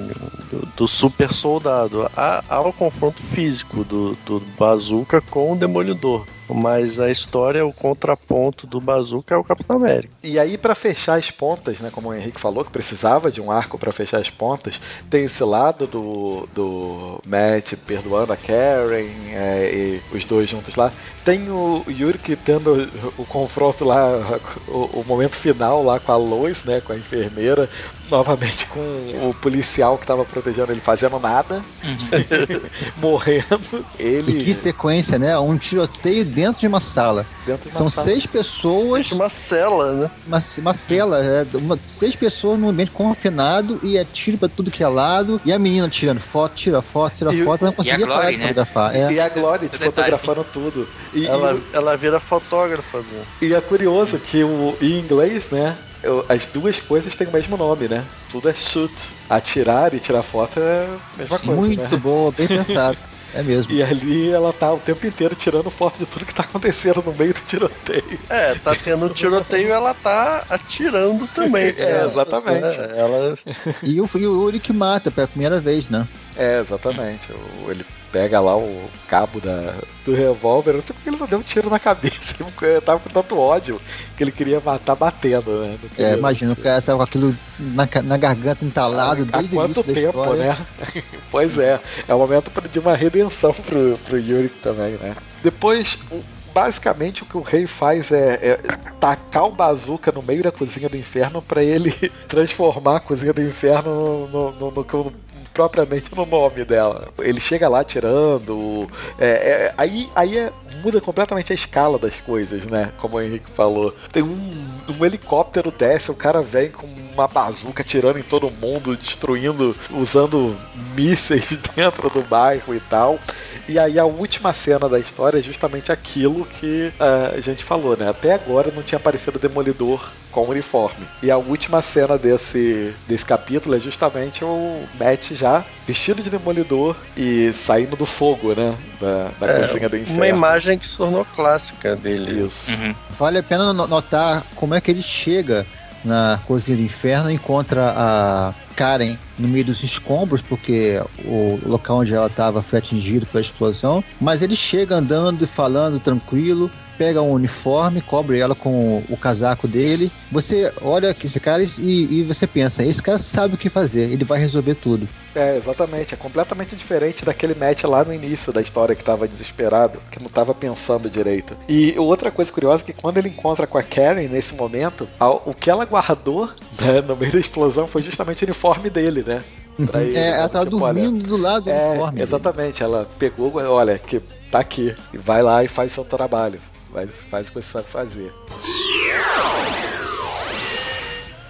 Do, 0.51 0.65
do 0.77 0.87
super 0.87 1.31
soldado. 1.31 2.09
Há, 2.15 2.43
há 2.47 2.61
o 2.61 2.73
confronto 2.73 3.21
físico 3.21 3.83
do, 3.83 4.15
do 4.25 4.39
Bazooka 4.57 5.21
com 5.21 5.53
o 5.53 5.55
Demolidor. 5.55 6.25
Mas 6.49 6.99
a 6.99 7.09
história, 7.09 7.65
o 7.65 7.71
contraponto 7.71 8.67
do 8.67 8.81
Bazooka 8.81 9.33
é 9.33 9.37
o 9.37 9.43
Capitão 9.43 9.77
América. 9.77 10.13
E 10.23 10.37
aí, 10.37 10.57
pra 10.57 10.75
fechar 10.75 11.17
as 11.17 11.31
pontas, 11.31 11.79
né? 11.79 11.89
Como 11.91 12.09
o 12.09 12.13
Henrique 12.13 12.39
falou, 12.39 12.65
que 12.65 12.71
precisava 12.71 13.31
de 13.31 13.39
um 13.39 13.51
arco 13.51 13.77
pra 13.77 13.91
fechar 13.91 14.19
as 14.19 14.29
pontas, 14.29 14.79
tem 15.09 15.25
esse 15.25 15.43
lado 15.43 15.87
do, 15.87 16.47
do 16.53 17.21
Matt 17.25 17.73
perdoando 17.85 18.33
a 18.33 18.37
Karen 18.37 19.09
é, 19.31 19.71
e 19.73 20.15
os 20.15 20.25
dois 20.25 20.49
juntos 20.49 20.75
lá. 20.75 20.91
Tem 21.23 21.49
o 21.49 21.83
Yuri 21.87 22.19
tendo 22.43 22.89
o, 23.17 23.21
o 23.21 23.25
confronto 23.25 23.85
lá, 23.85 24.39
o, 24.67 24.99
o 24.99 25.05
momento 25.07 25.35
final 25.35 25.83
lá 25.83 25.99
com 25.99 26.11
a 26.11 26.17
Lois, 26.17 26.63
né? 26.63 26.81
Com 26.81 26.93
a 26.93 26.97
enfermeira, 26.97 27.69
novamente 28.09 28.65
com 28.67 28.79
o 28.79 29.35
policial 29.41 29.97
que 29.97 30.05
tava 30.05 30.23
protegendo 30.25 30.71
ele 30.71 30.81
fazendo 30.81 31.19
nada, 31.19 31.63
morrendo. 32.97 33.85
Ele 33.99 34.39
E 34.39 34.43
que 34.43 34.53
sequência, 34.53 35.17
né? 35.17 35.37
Um 35.37 35.57
tiroteio 35.57 36.25
dentro 36.25 36.61
de 36.61 36.67
uma 36.67 36.79
sala. 36.81 37.25
dentro 37.45 37.69
de 37.69 37.75
uma 37.75 37.77
São 37.83 37.89
sala. 37.89 38.07
seis 38.07 38.25
pessoas, 38.25 39.11
Uma 39.11 39.29
cela, 39.29 39.93
né? 39.93 40.11
uma, 40.27 40.43
uma 40.59 40.73
cela, 40.73 41.23
é, 41.23 41.45
uma- 41.53 41.79
seis 41.83 42.15
pessoas 42.15 42.59
num 42.59 42.69
ambiente 42.69 42.91
confinado 42.91 43.79
e 43.83 43.97
é 43.97 44.05
tiro 44.05 44.37
pra 44.37 44.49
tudo 44.49 44.71
que 44.71 44.83
é 44.83 44.87
lado. 44.87 45.41
E 45.45 45.51
a 45.51 45.59
menina 45.59 45.89
tirando 45.89 46.19
foto, 46.19 46.55
tira 46.55 46.81
foto, 46.81 47.15
tira 47.17 47.33
E 47.33 47.43
foto, 47.43 47.61
ela 47.61 47.71
não 47.71 47.75
conseguia 47.75 48.05
Glory, 48.05 48.13
parar 48.19 48.31
de 48.31 48.37
né? 48.37 48.43
fotografar. 48.43 48.95
É. 48.95 49.11
E 49.11 49.19
a 49.19 49.29
Glória 49.29 49.69
fotografando 49.69 50.45
tudo. 50.51 50.87
E, 51.13 51.25
Ela, 51.25 51.53
e- 51.53 51.63
ela 51.75 51.95
vira 51.97 52.19
fotógrafa. 52.19 52.99
né? 52.99 53.23
E 53.41 53.53
é 53.53 53.61
curioso 53.61 54.19
que 54.19 54.43
o, 54.43 54.75
em 54.81 54.99
inglês, 54.99 55.49
né? 55.49 55.75
Eu- 56.03 56.25
As 56.29 56.45
duas 56.47 56.79
coisas 56.79 57.15
têm 57.15 57.27
o 57.27 57.31
mesmo 57.31 57.57
nome, 57.57 57.87
né? 57.87 58.03
Tudo 58.29 58.49
é 58.49 58.53
shoot. 58.53 58.93
Atirar 59.29 59.93
e 59.93 59.99
tirar 59.99 60.21
foto 60.23 60.59
é 60.59 60.85
a 60.85 61.17
mesma 61.17 61.39
coisa. 61.39 61.61
Muito 61.61 61.81
né? 61.95 61.97
boa, 61.97 62.31
bem 62.31 62.45
pensado. 62.47 62.97
É 63.35 63.41
mesmo. 63.41 63.71
E 63.71 63.81
ali 63.81 64.29
ela 64.29 64.53
tá 64.53 64.71
o 64.71 64.77
tempo 64.77 65.07
inteiro 65.07 65.33
tirando 65.33 65.67
foto 65.71 65.97
de 65.97 66.05
tudo 66.05 66.23
que 66.23 66.35
tá 66.35 66.43
acontecendo 66.43 67.01
no 67.03 67.11
meio 67.15 67.33
do 67.33 67.39
tiroteio. 67.39 68.19
É, 68.29 68.53
tá 68.53 68.75
tendo 68.75 69.05
um 69.05 69.09
tiroteio 69.09 69.71
ela 69.73 69.91
tá 69.95 70.43
atirando 70.47 71.25
também. 71.33 71.73
É, 71.79 72.03
exatamente. 72.05 72.79
É, 72.79 72.93
Ela 72.99 73.35
E 73.81 73.99
o, 73.99 74.07
e 74.13 74.27
o 74.27 74.43
Yuri 74.43 74.59
que 74.59 74.71
mata 74.71 75.09
pela 75.09 75.27
primeira 75.27 75.59
vez, 75.59 75.89
né? 75.89 76.07
É, 76.35 76.59
exatamente. 76.59 77.31
O- 77.65 77.71
Ele 77.71 77.83
pega 78.13 78.39
lá 78.39 78.55
o 78.55 78.89
cabo 79.07 79.41
da, 79.41 79.73
do 80.05 80.13
revólver. 80.13 80.69
Eu 80.71 80.75
não 80.75 80.81
sei 80.83 80.95
porque 80.95 81.09
ele 81.09 81.17
não 81.17 81.25
deu 81.25 81.39
um 81.39 81.41
tiro 81.41 81.69
na 81.69 81.79
cabeça. 81.79 82.35
Ele 82.61 82.79
tava 82.79 82.99
com 82.99 83.09
tanto 83.09 83.37
ódio 83.37 83.81
que 84.15 84.23
ele 84.23 84.31
queria 84.31 84.59
matar 84.61 84.95
batendo, 84.95 85.61
né? 85.61 85.77
no 85.97 86.05
É, 86.05 86.13
imagina, 86.13 86.53
o 86.53 86.55
cara 86.55 86.81
tava 86.81 86.97
com 86.99 87.03
aquilo 87.03 87.35
na, 87.59 87.87
na 88.03 88.17
garganta 88.17 88.63
entalado 88.63 89.27
Há 89.33 89.39
o 89.39 89.49
quanto 89.49 89.83
tempo, 89.83 90.33
né? 90.35 90.55
pois 91.31 91.57
é. 91.57 91.79
É 92.07 92.13
o 92.13 92.19
momento 92.19 92.51
de 92.69 92.79
uma 92.79 92.95
redenção 92.95 93.51
pro, 93.51 93.97
pro 94.05 94.19
Yuri 94.19 94.49
também, 94.49 94.91
né? 94.93 95.15
Depois, 95.41 95.97
o- 96.11 96.21
basicamente 96.53 97.23
o 97.23 97.25
que 97.25 97.35
o 97.35 97.41
rei 97.41 97.65
faz 97.65 98.11
é, 98.11 98.33
é 98.41 98.57
tacar 98.99 99.45
o 99.45 99.51
bazuca 99.51 100.11
no 100.11 100.21
meio 100.21 100.43
da 100.43 100.51
cozinha 100.51 100.87
do 100.87 100.95
inferno 100.95 101.41
pra 101.41 101.63
ele 101.63 101.91
transformar 102.29 102.97
a 102.97 102.99
cozinha 102.99 103.33
do 103.33 103.41
inferno 103.41 104.27
no, 104.27 104.51
no, 104.51 104.71
no 104.71 104.83
que 104.85 104.93
eu- 104.93 105.11
propriamente 105.53 106.13
no 106.15 106.25
nome 106.25 106.65
dela. 106.65 107.07
Ele 107.19 107.39
chega 107.39 107.69
lá 107.69 107.83
tirando. 107.83 108.89
é, 109.19 109.27
é, 109.29 109.73
aí 109.77 110.09
aí 110.15 110.37
é- 110.37 110.51
muda 110.83 110.99
completamente 110.99 111.51
a 111.51 111.55
escala 111.55 111.97
das 111.97 112.19
coisas, 112.19 112.65
né? 112.65 112.91
Como 112.97 113.15
o 113.17 113.21
Henrique 113.21 113.49
falou. 113.51 113.93
Tem 114.11 114.21
um, 114.23 114.67
um 114.99 115.05
helicóptero 115.05 115.71
desce, 115.71 116.11
o 116.11 116.15
cara 116.15 116.41
vem 116.41 116.71
com 116.71 116.87
uma 117.13 117.27
bazuca 117.27 117.83
tirando 117.83 118.17
em 118.19 118.23
todo 118.23 118.51
mundo, 118.51 118.97
destruindo, 118.97 119.75
usando 119.91 120.57
mísseis 120.95 121.47
dentro 121.75 122.09
do 122.09 122.21
bairro 122.23 122.75
e 122.75 122.79
tal. 122.79 123.19
E 123.67 123.79
aí 123.79 123.97
a 123.97 124.05
última 124.05 124.53
cena 124.53 124.89
da 124.89 124.99
história 124.99 125.39
é 125.39 125.41
justamente 125.41 125.91
aquilo 125.91 126.45
que 126.45 126.91
ah, 126.99 127.31
a 127.35 127.39
gente 127.39 127.63
falou, 127.63 127.95
né? 127.95 128.09
Até 128.09 128.33
agora 128.33 128.71
não 128.75 128.83
tinha 128.83 128.97
aparecido 128.97 129.37
o 129.37 129.39
Demolidor 129.41 130.03
com 130.31 130.45
uniforme. 130.45 131.05
E 131.21 131.29
a 131.29 131.37
última 131.37 131.81
cena 131.81 132.17
desse, 132.17 132.93
desse 133.07 133.23
capítulo 133.23 133.75
é 133.75 133.79
justamente 133.79 134.43
o 134.43 134.83
Matt 134.99 135.31
já 135.33 135.63
vestido 135.87 136.21
de 136.23 136.29
Demolidor 136.29 136.95
e 137.15 137.51
saindo 137.53 137.95
do 137.95 138.05
fogo, 138.05 138.53
né? 138.53 138.75
Da, 138.99 139.29
da 139.39 139.47
é 139.53 139.59
cozinha 139.61 139.87
do 139.89 139.97
inferno. 139.97 140.19
uma 140.19 140.27
imagem 140.27 140.77
que 140.77 140.87
se 140.87 140.97
tornou 140.97 141.23
clássica 141.35 141.95
dele. 141.95 142.45
Isso. 142.45 142.71
Uhum. 142.71 142.95
Vale 143.17 143.37
a 143.37 143.43
pena 143.43 143.71
no- 143.71 143.87
notar 143.87 144.43
como 144.55 144.73
é 144.75 144.81
que 144.81 144.89
ele 144.91 145.01
chega 145.01 145.65
na 146.03 146.39
cozinha 146.45 146.77
do 146.77 146.83
inferno 146.83 147.31
encontra 147.31 147.93
a 147.95 148.53
Karen 148.75 149.17
no 149.37 149.47
meio 149.47 149.65
dos 149.65 149.83
escombros, 149.83 150.41
porque 150.41 151.01
o 151.25 151.59
local 151.65 151.99
onde 151.99 152.13
ela 152.13 152.27
estava 152.27 152.61
foi 152.61 152.79
atingido 152.79 153.25
pela 153.25 153.41
explosão. 153.41 154.03
Mas 154.19 154.41
ele 154.41 154.55
chega 154.55 154.95
andando 154.95 155.43
e 155.43 155.47
falando 155.47 155.99
tranquilo, 155.99 156.69
pega 156.97 157.21
um 157.21 157.31
uniforme, 157.31 158.01
cobre 158.01 158.39
ela 158.39 158.55
com 158.55 159.03
o 159.09 159.17
casaco 159.17 159.67
dele. 159.67 160.11
Você 160.31 160.71
olha 160.81 161.09
aqui 161.09 161.27
esse 161.27 161.39
cara 161.39 161.63
e, 161.63 161.69
e 162.11 162.23
você 162.23 162.45
pensa: 162.47 162.83
esse 162.83 163.01
cara 163.01 163.19
sabe 163.19 163.55
o 163.55 163.57
que 163.57 163.69
fazer, 163.69 164.09
ele 164.11 164.23
vai 164.23 164.39
resolver 164.39 164.75
tudo. 164.75 165.07
É, 165.35 165.57
exatamente. 165.57 166.13
É 166.13 166.17
completamente 166.17 166.75
diferente 166.75 167.25
daquele 167.25 167.55
Matt 167.55 167.83
lá 167.85 168.03
no 168.03 168.13
início 168.13 168.53
da 168.53 168.61
história 168.61 168.95
que 168.95 169.03
tava 169.03 169.27
desesperado, 169.27 169.99
que 170.11 170.21
não 170.21 170.29
tava 170.29 170.53
pensando 170.53 171.09
direito. 171.09 171.55
E 171.67 171.95
outra 171.97 172.29
coisa 172.31 172.51
curiosa 172.51 172.83
é 172.83 172.85
que 172.85 172.93
quando 172.93 173.17
ele 173.17 173.29
encontra 173.29 173.65
com 173.65 173.77
a 173.77 173.83
Karen 173.83 174.27
nesse 174.27 174.53
momento, 174.53 175.07
o 175.45 175.53
que 175.53 175.69
ela 175.69 175.85
guardou 175.85 176.47
né, 176.79 177.01
no 177.01 177.15
meio 177.15 177.31
da 177.31 177.39
explosão 177.39 177.87
foi 177.87 178.01
justamente 178.03 178.43
o 178.43 178.45
uniforme 178.47 178.89
dele, 178.89 179.23
né? 179.25 179.43
Pra 179.87 180.03
ele, 180.03 180.15
É, 180.15 180.31
né? 180.31 180.37
ela 180.37 180.49
tava 180.49 180.65
Tipo, 180.65 180.81
olha, 180.83 181.01
dormindo 181.01 181.27
do 181.27 181.35
lado 181.37 181.63
do 181.63 181.69
É, 181.71 181.89
uniforme. 181.89 182.21
exatamente. 182.21 182.83
Ela 182.83 183.07
pegou, 183.17 183.51
olha, 183.55 183.97
que 183.97 184.19
tá 184.51 184.59
aqui. 184.59 184.95
E 185.11 185.17
vai 185.17 185.41
lá 185.41 185.63
e 185.63 185.67
faz 185.67 185.91
seu 185.93 186.05
trabalho. 186.05 186.59
Faz, 186.93 187.47
o 187.47 187.51
que 187.51 187.61
você 187.61 187.61
sabe 187.63 187.87
fazer. 187.87 188.31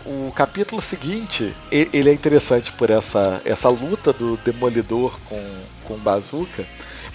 O 0.05 0.31
capítulo 0.31 0.81
seguinte, 0.81 1.53
ele 1.69 2.09
é 2.09 2.13
interessante 2.13 2.71
por 2.71 2.89
essa, 2.89 3.41
essa 3.43 3.67
luta 3.67 4.13
do 4.13 4.37
Demolidor 4.37 5.19
com, 5.25 5.41
com 5.85 5.97
Bazooka. 5.97 6.65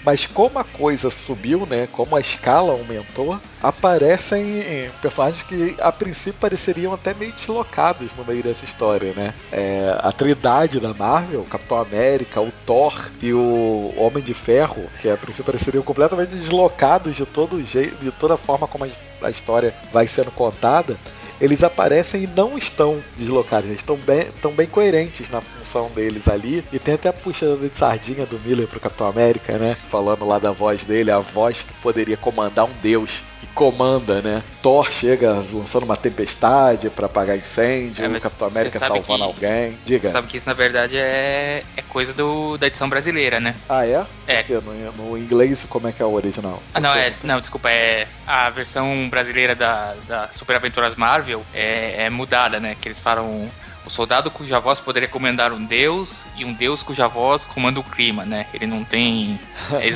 Mas 0.03 0.25
como 0.25 0.59
a 0.59 0.63
coisa 0.63 1.09
subiu, 1.11 1.65
né? 1.65 1.87
Como 1.91 2.15
a 2.15 2.19
escala 2.19 2.71
aumentou, 2.71 3.39
aparecem 3.61 4.59
eh, 4.59 4.91
personagens 5.01 5.43
que 5.43 5.75
a 5.79 5.91
princípio 5.91 6.39
pareceriam 6.39 6.93
até 6.93 7.13
meio 7.13 7.33
deslocados 7.33 8.13
no 8.15 8.23
meio 8.23 8.41
dessa 8.41 8.65
história, 8.65 9.13
né? 9.13 9.33
É, 9.51 9.95
a 9.99 10.11
Trindade 10.11 10.79
da 10.79 10.93
Marvel, 10.93 11.41
o 11.41 11.45
Capitão 11.45 11.77
América, 11.77 12.41
o 12.41 12.51
Thor 12.65 13.09
e 13.21 13.33
o 13.33 13.93
Homem 13.97 14.23
de 14.23 14.33
Ferro, 14.33 14.89
que 15.01 15.09
a 15.09 15.17
princípio 15.17 15.45
pareceriam 15.45 15.83
completamente 15.83 16.35
deslocados 16.35 17.15
de 17.15 17.25
todo 17.25 17.63
jeito, 17.63 17.97
de 18.01 18.11
toda 18.11 18.37
forma 18.37 18.67
como 18.67 18.85
a, 18.85 19.27
a 19.27 19.29
história 19.29 19.73
vai 19.91 20.07
sendo 20.07 20.31
contada 20.31 20.97
eles 21.39 21.63
aparecem 21.63 22.23
e 22.23 22.27
não 22.27 22.57
estão 22.57 22.99
deslocados, 23.17 23.67
eles 23.67 23.79
estão 23.79 23.95
bem, 23.95 24.21
estão 24.21 24.51
bem 24.51 24.67
coerentes 24.67 25.29
na 25.29 25.41
função 25.41 25.89
deles 25.89 26.27
ali. 26.27 26.63
E 26.71 26.79
tem 26.79 26.95
até 26.95 27.09
a 27.09 27.13
puxada 27.13 27.55
de 27.55 27.75
sardinha 27.75 28.25
do 28.25 28.39
Miller 28.39 28.67
pro 28.67 28.79
Capitão 28.79 29.07
América, 29.07 29.57
né? 29.57 29.75
Falando 29.89 30.25
lá 30.25 30.39
da 30.39 30.51
voz 30.51 30.83
dele, 30.83 31.11
a 31.11 31.19
voz 31.19 31.61
que 31.61 31.73
poderia 31.81 32.17
comandar 32.17 32.65
um 32.65 32.81
deus. 32.81 33.21
Que 33.39 33.47
comanda, 33.47 34.21
né? 34.21 34.43
Thor 34.61 34.91
chega 34.91 35.31
lançando 35.53 35.83
uma 35.83 35.95
tempestade 35.95 36.89
pra 36.89 37.05
apagar 37.05 37.37
incêndio, 37.37 38.03
É, 38.03 38.07
o 38.07 38.21
Capitão 38.21 38.47
América 38.47 38.79
salvando 38.79 39.03
que- 39.05 39.21
alguém. 39.45 39.77
Diga. 39.85 40.11
Sabe 40.11 40.27
que 40.27 40.37
isso 40.37 40.47
na 40.47 40.53
verdade 40.53 40.97
é, 40.97 41.63
é 41.77 41.81
coisa 41.83 42.13
do, 42.13 42.57
da 42.57 42.67
edição 42.67 42.89
brasileira, 42.89 43.39
né? 43.39 43.55
Ah, 43.67 43.85
é? 43.85 44.05
É. 44.27 44.45
No, 44.49 44.91
no 45.11 45.17
inglês, 45.17 45.65
como 45.69 45.87
é 45.87 45.91
que 45.91 46.01
é 46.01 46.05
o 46.05 46.13
original? 46.13 46.61
Ah, 46.73 46.79
não, 46.79 46.93
é. 46.93 47.13
Não, 47.23 47.39
desculpa, 47.39 47.69
é. 47.69 48.07
A 48.27 48.49
versão 48.49 49.07
brasileira 49.09 49.55
da, 49.55 49.95
da 50.07 50.29
Super 50.31 50.55
Aventuras 50.57 50.95
Marvel 50.95 51.43
é, 51.53 52.05
é 52.05 52.09
mudada, 52.09 52.59
né? 52.59 52.75
Que 52.79 52.87
eles 52.89 52.99
falam. 52.99 53.49
O 53.89 53.91
soldado 53.91 54.29
cuja 54.29 54.59
voz 54.59 54.79
poderia 54.79 55.07
comandar 55.09 55.51
um 55.51 55.65
deus 55.65 56.23
e 56.37 56.45
um 56.45 56.53
deus 56.53 56.83
cuja 56.83 57.07
voz 57.07 57.43
comanda 57.43 57.79
o 57.79 57.83
clima, 57.83 58.23
né? 58.23 58.45
Ele 58.53 58.67
não 58.67 58.83
tem. 58.83 59.39
é 59.81 59.89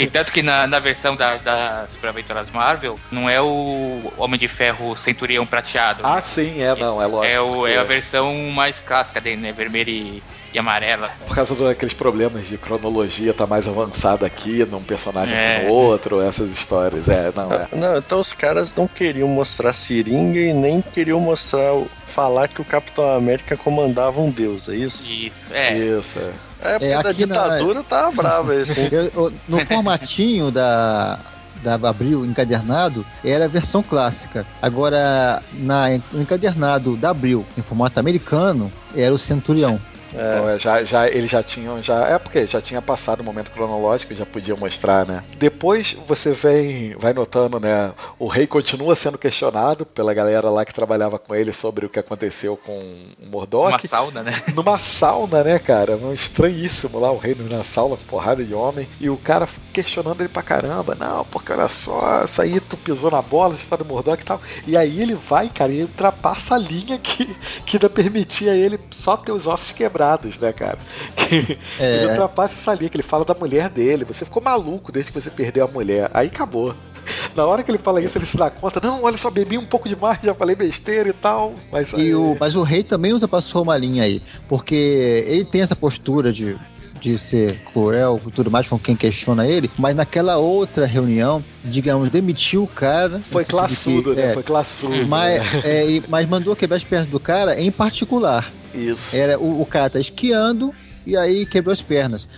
e 0.00 0.06
tanto 0.06 0.30
que 0.30 0.42
na, 0.44 0.64
na 0.68 0.78
versão 0.78 1.16
da, 1.16 1.38
da 1.38 1.84
Super 1.88 2.10
Aventuras 2.10 2.48
Marvel, 2.50 2.96
não 3.10 3.28
é 3.28 3.40
o 3.42 4.12
Homem 4.16 4.38
de 4.38 4.46
Ferro 4.46 4.96
Centurião 4.96 5.44
Prateado. 5.44 6.02
Ah, 6.06 6.20
sim, 6.22 6.62
é, 6.62 6.76
não, 6.76 7.02
é 7.02 7.06
lógico. 7.06 7.34
é, 7.34 7.40
o, 7.40 7.66
é 7.66 7.72
a 7.74 7.78
porque- 7.80 7.94
versão 7.94 8.32
mais 8.54 8.78
clássica 8.78 9.20
dele, 9.20 9.40
né? 9.42 9.50
Vermelha 9.52 9.90
e, 9.90 10.22
e 10.54 10.58
amarela. 10.58 11.10
Por 11.26 11.34
causa 11.34 11.52
daqueles 11.56 11.94
problemas 11.94 12.46
de 12.46 12.56
cronologia, 12.56 13.34
tá 13.34 13.44
mais 13.44 13.66
avançado 13.66 14.24
aqui 14.24 14.64
num 14.66 14.84
personagem 14.84 15.36
É. 15.36 15.60
que 15.60 15.66
no 15.66 15.72
outro, 15.72 16.22
essas 16.22 16.50
histórias. 16.50 17.08
É, 17.08 17.32
não, 17.34 17.52
é. 17.52 17.66
Não, 17.72 17.96
então 17.98 18.20
os 18.20 18.32
caras 18.32 18.72
não 18.76 18.86
queriam 18.86 19.26
mostrar 19.26 19.72
seringa 19.72 20.38
e 20.38 20.52
nem 20.52 20.80
queriam 20.80 21.18
mostrar 21.18 21.74
o- 21.74 21.88
falar 22.12 22.48
que 22.48 22.60
o 22.60 22.64
Capitão 22.64 23.16
América 23.16 23.56
comandava 23.56 24.20
um 24.20 24.30
deus, 24.30 24.68
é 24.68 24.74
isso? 24.76 25.02
Isso, 25.10 25.46
é. 25.52 25.76
Isso, 25.78 26.18
é. 26.18 26.32
É, 26.64 26.72
porque 26.78 26.84
É, 26.84 27.02
da 27.02 27.10
aqui 27.10 27.26
na- 27.26 27.34
ditadura 27.48 27.82
tava 27.82 28.12
brava 28.12 28.54
esse, 28.54 28.80
hein? 28.80 28.88
Eu- 28.92 29.10
eu- 29.14 29.32
no 29.48 29.64
formatinho 29.66 30.50
da, 30.50 31.18
da 31.62 31.74
Abril 31.74 32.24
encadernado 32.24 33.04
era 33.24 33.46
a 33.46 33.48
versão 33.48 33.82
clássica. 33.82 34.46
Agora, 34.60 35.42
na, 35.54 35.88
no 36.12 36.22
encadernado 36.22 36.96
da 36.96 37.10
Abril, 37.10 37.44
em 37.58 37.62
formato 37.62 37.98
americano, 37.98 38.70
era 38.94 39.12
o 39.14 39.18
Centurião. 39.18 39.80
Então, 40.12 40.48
é, 40.48 40.58
já, 40.58 40.82
já, 40.84 41.08
eles 41.08 41.30
já 41.30 41.42
tinham. 41.42 41.80
Já, 41.82 42.06
é 42.06 42.18
porque 42.18 42.46
já 42.46 42.60
tinha 42.60 42.82
passado 42.82 43.20
o 43.20 43.24
momento 43.24 43.50
cronológico, 43.50 44.14
já 44.14 44.26
podia 44.26 44.54
mostrar, 44.56 45.06
né? 45.06 45.22
Depois 45.38 45.96
você 46.06 46.32
vem, 46.32 46.94
vai 46.96 47.12
notando, 47.12 47.58
né? 47.58 47.92
O 48.18 48.26
rei 48.26 48.46
continua 48.46 48.94
sendo 48.94 49.18
questionado 49.18 49.86
pela 49.86 50.14
galera 50.14 50.50
lá 50.50 50.64
que 50.64 50.74
trabalhava 50.74 51.18
com 51.18 51.34
ele 51.34 51.52
sobre 51.52 51.86
o 51.86 51.88
que 51.88 51.98
aconteceu 51.98 52.56
com 52.56 52.78
o 52.78 53.26
Mordok. 53.26 53.68
Uma 53.68 53.78
sauna, 53.78 54.22
né? 54.22 54.42
numa 54.54 54.78
sauna, 54.78 55.42
né, 55.42 55.58
cara? 55.58 55.96
Um 55.96 56.12
estranhíssimo 56.12 56.98
lá, 56.98 57.10
o 57.10 57.18
rei 57.18 57.36
na 57.50 57.62
sauna, 57.62 57.96
porrada 58.08 58.44
de 58.44 58.54
homem. 58.54 58.88
E 59.00 59.08
o 59.08 59.16
cara 59.16 59.48
questionando 59.72 60.20
ele 60.20 60.28
pra 60.28 60.42
caramba. 60.42 60.94
Não, 60.94 61.24
porque 61.24 61.52
olha 61.52 61.68
só, 61.68 62.24
isso 62.24 62.40
aí 62.40 62.60
tu 62.60 62.76
pisou 62.76 63.10
na 63.10 63.22
bola, 63.22 63.54
você 63.54 63.68
tá 63.68 63.76
no 63.76 63.84
Mordok 63.84 64.22
e 64.22 64.24
tal. 64.24 64.40
E 64.66 64.76
aí 64.76 65.00
ele 65.00 65.14
vai, 65.14 65.48
cara, 65.48 65.72
e 65.72 65.82
ultrapassa 65.82 66.54
a 66.54 66.58
linha 66.58 66.98
que, 66.98 67.24
que 67.64 67.76
ainda 67.76 67.88
permitia 67.88 68.54
ele 68.54 68.78
só 68.90 69.16
ter 69.16 69.32
os 69.32 69.46
ossos 69.46 69.72
quebrados, 69.72 70.01
né, 70.40 70.52
cara? 70.52 70.78
Que 71.16 71.58
É. 71.80 71.96
Ele 71.96 72.06
ultrapassa 72.10 72.54
essa 72.56 72.74
linha, 72.74 72.88
que 72.90 72.96
ele 72.96 73.02
fala 73.02 73.24
da 73.24 73.34
mulher 73.34 73.68
dele. 73.68 74.04
Você 74.04 74.24
ficou 74.24 74.42
maluco 74.42 74.90
desde 74.92 75.12
que 75.12 75.20
você 75.20 75.30
perdeu 75.30 75.64
a 75.64 75.68
mulher. 75.68 76.10
Aí 76.12 76.28
acabou. 76.28 76.74
Na 77.34 77.44
hora 77.46 77.62
que 77.62 77.70
ele 77.70 77.78
fala 77.78 78.00
isso, 78.00 78.16
ele 78.18 78.26
se 78.26 78.36
dá 78.36 78.48
conta, 78.50 78.80
não, 78.82 79.02
olha 79.02 79.16
só, 79.18 79.28
bebi 79.30 79.58
um 79.58 79.64
pouco 79.64 79.88
demais, 79.88 80.18
já 80.22 80.34
falei 80.34 80.54
besteira 80.54 81.08
e 81.08 81.12
tal. 81.12 81.52
Mas 81.72 81.92
E 81.92 81.96
aí- 81.96 82.14
o, 82.14 82.36
mas 82.38 82.54
o 82.54 82.62
rei 82.62 82.82
também 82.84 83.12
ultrapassou 83.12 83.62
uma 83.62 83.76
linha 83.76 84.04
aí, 84.04 84.22
porque 84.48 85.24
ele 85.26 85.44
tem 85.44 85.62
essa 85.62 85.74
postura 85.74 86.32
de, 86.32 86.56
de 87.00 87.18
ser 87.18 87.58
cruel 87.72 88.20
e 88.24 88.30
tudo 88.30 88.52
mais 88.52 88.68
com 88.68 88.78
quem 88.78 88.94
questiona 88.94 89.48
ele, 89.48 89.68
mas 89.76 89.96
naquela 89.96 90.36
outra 90.36 90.86
reunião, 90.86 91.42
digamos, 91.64 92.08
demitiu 92.08 92.62
o 92.62 92.68
cara. 92.68 93.18
Foi 93.18 93.44
classudo, 93.44 94.14
que- 94.14 94.20
né? 94.20 94.30
é, 94.30 94.34
Foi 94.34 94.42
classudo. 94.44 95.04
mas, 95.08 95.40
né? 95.54 95.60
é, 95.64 96.02
mas 96.08 96.28
mandou 96.28 96.54
quebrar 96.54 96.76
as 96.76 96.84
pernas 96.84 97.08
do 97.08 97.18
cara 97.18 97.60
em 97.60 97.72
particular. 97.72 98.52
Isso. 98.74 99.14
Era 99.14 99.38
o, 99.38 99.62
o 99.62 99.66
cara 99.66 99.90
tá 99.90 100.00
esquiando 100.00 100.72
e 101.06 101.16
aí 101.16 101.46
quebrou 101.46 101.72
as 101.72 101.82
pernas. 101.82 102.28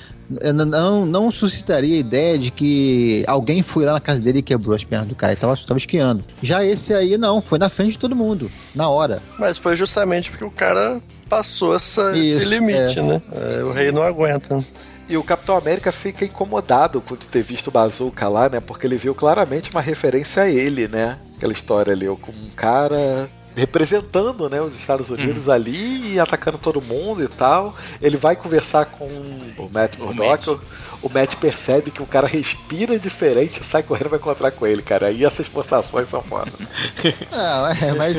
Não, 0.55 1.05
não 1.05 1.31
suscitaria 1.31 1.97
a 1.97 1.98
ideia 1.98 2.39
de 2.39 2.51
que 2.51 3.23
alguém 3.27 3.62
foi 3.62 3.85
lá 3.85 3.93
na 3.93 4.01
casa 4.01 4.20
dele 4.20 4.39
e 4.39 4.43
quebrou 4.43 4.74
as 4.74 4.82
pernas 4.82 5.09
do 5.09 5.15
cara. 5.15 5.32
Ele 5.32 5.40
tava, 5.40 5.56
tava 5.56 5.78
esquiando. 5.78 6.24
Já 6.43 6.65
esse 6.65 6.94
aí, 6.94 7.19
não, 7.19 7.43
foi 7.43 7.59
na 7.59 7.69
frente 7.69 7.93
de 7.93 7.98
todo 7.98 8.16
mundo, 8.16 8.51
na 8.74 8.89
hora. 8.89 9.23
Mas 9.39 9.59
foi 9.59 9.77
justamente 9.77 10.31
porque 10.31 10.44
o 10.44 10.51
cara 10.51 11.01
passou 11.28 11.74
essa, 11.77 12.16
esse 12.16 12.39
Isso, 12.39 12.48
limite, 12.48 12.98
é. 12.98 13.02
né? 13.02 13.23
É, 13.32 13.62
o 13.65 13.70
rei 13.70 13.93
não 13.93 14.02
aguenta. 14.02 14.65
E 15.06 15.19
o 15.19 15.23
Capitão 15.23 15.59
América 15.59 15.93
fica 15.93 16.24
incomodado 16.24 17.02
por 17.02 17.19
ter 17.19 17.43
visto 17.43 17.69
o 17.69 17.70
Bazooka 17.70 18.27
lá, 18.27 18.48
né? 18.48 18.61
Porque 18.61 18.86
ele 18.86 18.97
viu 18.97 19.15
claramente 19.15 19.70
uma 19.70 19.82
referência 19.82 20.44
a 20.44 20.48
ele, 20.48 20.89
né? 20.89 21.19
Aquela 21.36 21.52
história 21.52 21.93
ali, 21.93 22.06
como 22.06 22.39
um 22.39 22.51
cara 22.56 23.28
representando 23.55 24.48
né, 24.48 24.60
os 24.60 24.74
Estados 24.74 25.10
Unidos 25.10 25.48
ali 25.48 26.14
e 26.14 26.20
atacando 26.20 26.59
todo 26.59 26.82
mundo 26.82 27.22
e 27.22 27.28
tal. 27.28 27.74
Ele 28.02 28.16
vai 28.16 28.35
conversar 28.36 28.86
com 28.86 29.05
o 29.06 29.70
Matt 29.72 29.97
Murdock. 29.98 30.51
O, 30.51 30.60
o 31.02 31.09
Matt 31.12 31.36
percebe 31.36 31.90
que 31.90 32.02
o 32.02 32.06
cara 32.06 32.26
respira 32.26 32.98
diferente 32.98 33.60
e 33.60 33.64
sai 33.64 33.82
correndo 33.82 34.06
e 34.06 34.10
vai 34.10 34.18
encontrar 34.18 34.51
com 34.51 34.66
ele, 34.66 34.82
cara. 34.82 35.10
E 35.10 35.24
essas 35.24 35.47
forçações 35.47 36.09
são 36.09 36.22
foda. 36.22 36.51
Ah, 37.32 37.74
é, 37.81 37.93
mas, 37.93 38.16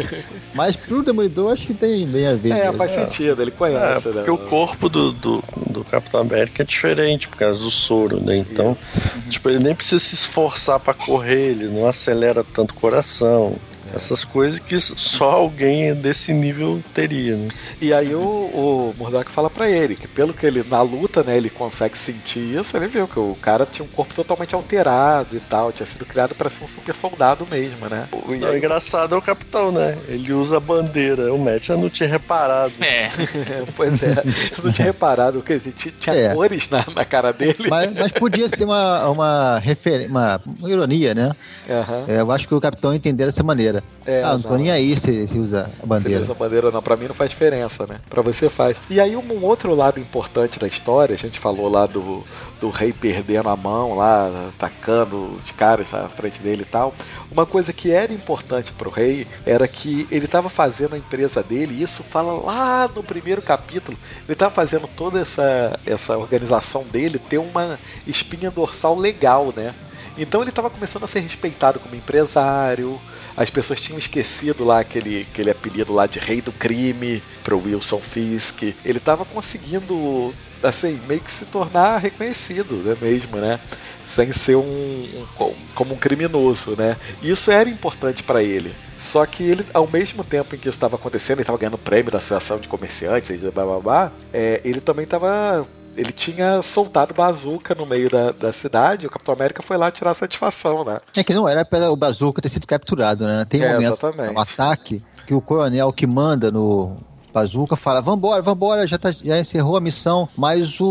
mas 0.53 0.75
pro 0.75 1.01
Demolidor 1.03 1.53
acho 1.53 1.67
que 1.67 1.73
tem 1.73 2.05
bem 2.07 2.27
a 2.27 2.33
ver. 2.35 2.51
É, 2.51 2.63
mesmo. 2.65 2.77
faz 2.77 2.91
sentido, 2.91 3.41
ele 3.41 3.51
É, 3.51 3.53
conhece, 3.53 4.09
porque 4.09 4.19
né? 4.19 4.31
o 4.31 4.37
corpo 4.37 4.89
do, 4.89 5.11
do, 5.11 5.43
do 5.69 5.83
Capitão 5.83 6.21
América 6.21 6.63
é 6.63 6.65
diferente 6.65 7.27
por 7.27 7.37
causa 7.37 7.61
do 7.63 7.69
soro, 7.71 8.19
né? 8.21 8.37
Então, 8.37 8.73
Isso. 8.73 8.99
tipo, 9.29 9.49
ele 9.49 9.59
nem 9.59 9.73
precisa 9.75 9.99
se 9.99 10.15
esforçar 10.15 10.79
pra 10.79 10.93
correr, 10.93 11.51
ele 11.51 11.65
não 11.67 11.87
acelera 11.87 12.43
tanto 12.43 12.71
o 12.71 12.75
coração. 12.75 13.55
Essas 13.93 14.23
coisas 14.23 14.59
que 14.59 14.79
só 14.79 15.31
alguém 15.31 15.93
desse 15.93 16.33
nível 16.33 16.81
teria, 16.93 17.35
né? 17.35 17.49
E 17.81 17.93
aí 17.93 18.13
o, 18.15 18.19
o 18.19 18.95
Murdock 18.97 19.29
fala 19.31 19.49
pra 19.49 19.69
ele 19.69 19.95
que 19.95 20.07
pelo 20.07 20.33
que 20.33 20.45
ele 20.45 20.63
na 20.67 20.81
luta, 20.81 21.23
né, 21.23 21.37
ele 21.37 21.49
consegue 21.49 21.97
sentir 21.97 22.39
isso, 22.59 22.75
ele 22.75 22.87
viu 22.87 23.07
que 23.07 23.19
o 23.19 23.35
cara 23.41 23.65
tinha 23.65 23.85
um 23.85 23.87
corpo 23.89 24.13
totalmente 24.13 24.55
alterado 24.55 25.35
e 25.35 25.39
tal, 25.39 25.71
tinha 25.71 25.85
sido 25.85 26.05
criado 26.05 26.33
para 26.35 26.49
ser 26.49 26.63
um 26.63 26.67
super 26.67 26.95
soldado 26.95 27.47
mesmo, 27.49 27.87
né? 27.87 28.07
O- 28.11 28.33
e 28.33 28.37
Não, 28.37 28.47
o 28.49 28.51
aí- 28.51 28.57
engraçado 28.57 29.13
é 29.13 29.17
o 29.17 29.21
capitão, 29.21 29.71
né? 29.71 29.97
Ele 30.07 30.33
usa 30.33 30.57
a 30.57 30.59
bandeira. 30.59 31.33
O 31.33 31.37
Matt 31.37 31.69
eu 31.69 31.77
não 31.77 31.89
tinha 31.89 32.09
reparado. 32.09 32.73
É. 32.81 33.09
pois 33.75 34.01
é, 34.01 34.23
eu 34.57 34.63
não 34.63 34.71
tinha 34.71 34.85
reparado 34.87 35.41
que 35.41 35.59
tinha, 35.59 35.93
tinha 35.99 36.15
É. 36.15 36.33
cores 36.33 36.69
na, 36.69 36.83
na 36.95 37.05
cara 37.05 37.31
dele. 37.31 37.67
Mas, 37.69 37.91
mas 37.93 38.11
podia 38.11 38.49
ser 38.49 38.65
uma, 38.65 39.09
uma, 39.09 39.59
refer... 39.59 40.09
uma, 40.09 40.41
uma 40.59 40.69
ironia, 40.69 41.13
né? 41.13 41.31
Aham. 41.69 42.05
É, 42.07 42.19
eu 42.21 42.31
acho 42.31 42.47
que 42.47 42.55
o 42.55 42.61
capitão 42.61 42.93
entendeu 42.93 43.27
dessa 43.27 43.43
maneira. 43.43 43.83
É, 44.05 44.21
ah, 44.23 44.33
não 44.33 44.41
tô 44.41 44.55
nem 44.55 44.69
aí 44.69 44.95
se, 44.95 45.27
se 45.27 45.39
usa 45.39 45.63
a 45.63 45.65
Se 45.81 45.85
bandeira. 45.87 46.21
usa 46.21 46.33
bandeira 46.35 46.67
ou 46.67 46.71
não, 46.71 46.81
pra 46.81 46.95
mim 46.95 47.07
não 47.07 47.15
faz 47.15 47.31
diferença, 47.31 47.87
né? 47.87 47.99
Pra 48.07 48.21
você 48.21 48.49
faz. 48.49 48.77
E 48.87 49.01
aí 49.01 49.15
um 49.15 49.43
outro 49.43 49.73
lado 49.73 49.99
importante 49.99 50.59
da 50.59 50.67
história, 50.67 51.15
a 51.15 51.17
gente 51.17 51.39
falou 51.39 51.67
lá 51.67 51.87
do, 51.87 52.23
do 52.61 52.69
rei 52.69 52.93
perdendo 52.93 53.49
a 53.49 53.55
mão 53.55 53.95
lá, 53.95 54.49
atacando 54.49 55.33
os 55.35 55.51
caras 55.51 55.91
na 55.91 56.07
frente 56.07 56.39
dele 56.39 56.61
e 56.61 56.65
tal. 56.65 56.93
Uma 57.31 57.47
coisa 57.47 57.73
que 57.73 57.89
era 57.89 58.13
importante 58.13 58.71
pro 58.73 58.91
rei 58.91 59.25
era 59.43 59.67
que 59.67 60.07
ele 60.11 60.25
estava 60.25 60.49
fazendo 60.49 60.93
a 60.93 60.99
empresa 60.99 61.41
dele, 61.41 61.73
e 61.73 61.81
isso 61.81 62.03
fala 62.03 62.33
lá 62.33 62.87
no 62.87 63.01
primeiro 63.01 63.41
capítulo, 63.41 63.97
ele 64.25 64.33
estava 64.33 64.53
fazendo 64.53 64.87
toda 64.87 65.19
essa, 65.19 65.79
essa 65.83 66.15
organização 66.15 66.83
dele 66.83 67.17
ter 67.17 67.39
uma 67.39 67.79
espinha 68.05 68.51
dorsal 68.51 68.95
legal, 68.95 69.51
né? 69.55 69.73
Então 70.15 70.41
ele 70.41 70.51
estava 70.51 70.69
começando 70.69 71.03
a 71.03 71.07
ser 71.07 71.21
respeitado 71.21 71.79
como 71.79 71.95
empresário. 71.95 72.99
As 73.37 73.49
pessoas 73.49 73.81
tinham 73.81 73.99
esquecido 73.99 74.63
lá 74.63 74.79
aquele, 74.79 75.27
aquele 75.29 75.49
apelido 75.51 75.93
lá 75.93 76.07
de 76.07 76.19
rei 76.19 76.41
do 76.41 76.51
crime 76.53 77.21
pro 77.43 77.59
Wilson 77.59 77.99
Fisk. 77.99 78.63
Ele 78.83 78.97
estava 78.97 79.25
conseguindo, 79.25 80.33
assim, 80.63 80.99
meio 81.07 81.21
que 81.21 81.31
se 81.31 81.45
tornar 81.45 81.97
reconhecido, 81.97 82.75
né, 82.83 82.95
mesmo, 83.01 83.37
né? 83.37 83.59
Sem 84.03 84.31
ser 84.31 84.55
um, 84.55 84.61
um- 84.63 85.27
como 85.73 85.93
um 85.93 85.97
criminoso, 85.97 86.75
né? 86.77 86.95
Isso 87.21 87.51
era 87.51 87.69
importante 87.69 88.23
para 88.23 88.41
ele. 88.43 88.73
Só 88.97 89.25
que 89.25 89.43
ele, 89.43 89.65
ao 89.73 89.87
mesmo 89.89 90.23
tempo 90.23 90.55
em 90.55 90.59
que 90.59 90.69
isso 90.69 90.77
estava 90.77 90.95
acontecendo, 90.95 91.37
ele 91.37 91.41
estava 91.43 91.57
ganhando 91.57 91.77
prêmio 91.77 92.11
da 92.11 92.19
Associação 92.19 92.59
de 92.59 92.67
Comerciantes, 92.67 93.41
blá 93.41 93.65
blá 93.65 93.79
blá, 93.79 94.11
é, 94.31 94.61
ele 94.63 94.79
também 94.79 95.03
estava 95.03 95.67
ele 95.95 96.11
tinha 96.11 96.61
soltado 96.61 97.13
bazuca 97.13 97.73
no 97.75 97.85
meio 97.85 98.09
da, 98.09 98.31
da 98.31 98.51
cidade, 98.53 99.07
o 99.07 99.09
Capitão 99.09 99.33
América 99.33 99.61
foi 99.61 99.77
lá 99.77 99.91
tirar 99.91 100.13
satisfação, 100.13 100.83
né? 100.83 100.99
É 101.15 101.23
que 101.23 101.33
não 101.33 101.47
era 101.47 101.63
para 101.65 101.91
o 101.91 101.95
Bazooka 101.95 102.41
ter 102.41 102.49
sido 102.49 102.67
capturado, 102.67 103.25
né? 103.25 103.45
Tem 103.47 103.61
um 103.61 103.63
É, 103.63 103.73
momento 103.73 103.93
exatamente. 103.93 104.33
no 104.33 104.39
ataque 104.39 105.03
que 105.25 105.33
o 105.33 105.41
coronel 105.41 105.91
que 105.91 106.05
manda 106.05 106.51
no 106.51 106.97
Bazooka 107.33 107.75
fala: 107.75 108.01
Vambora, 108.01 108.41
vambora, 108.41 108.87
já, 108.87 108.97
tá, 108.97 109.11
já 109.11 109.39
encerrou 109.39 109.75
a 109.75 109.81
missão. 109.81 110.27
Mas 110.37 110.79
o, 110.79 110.85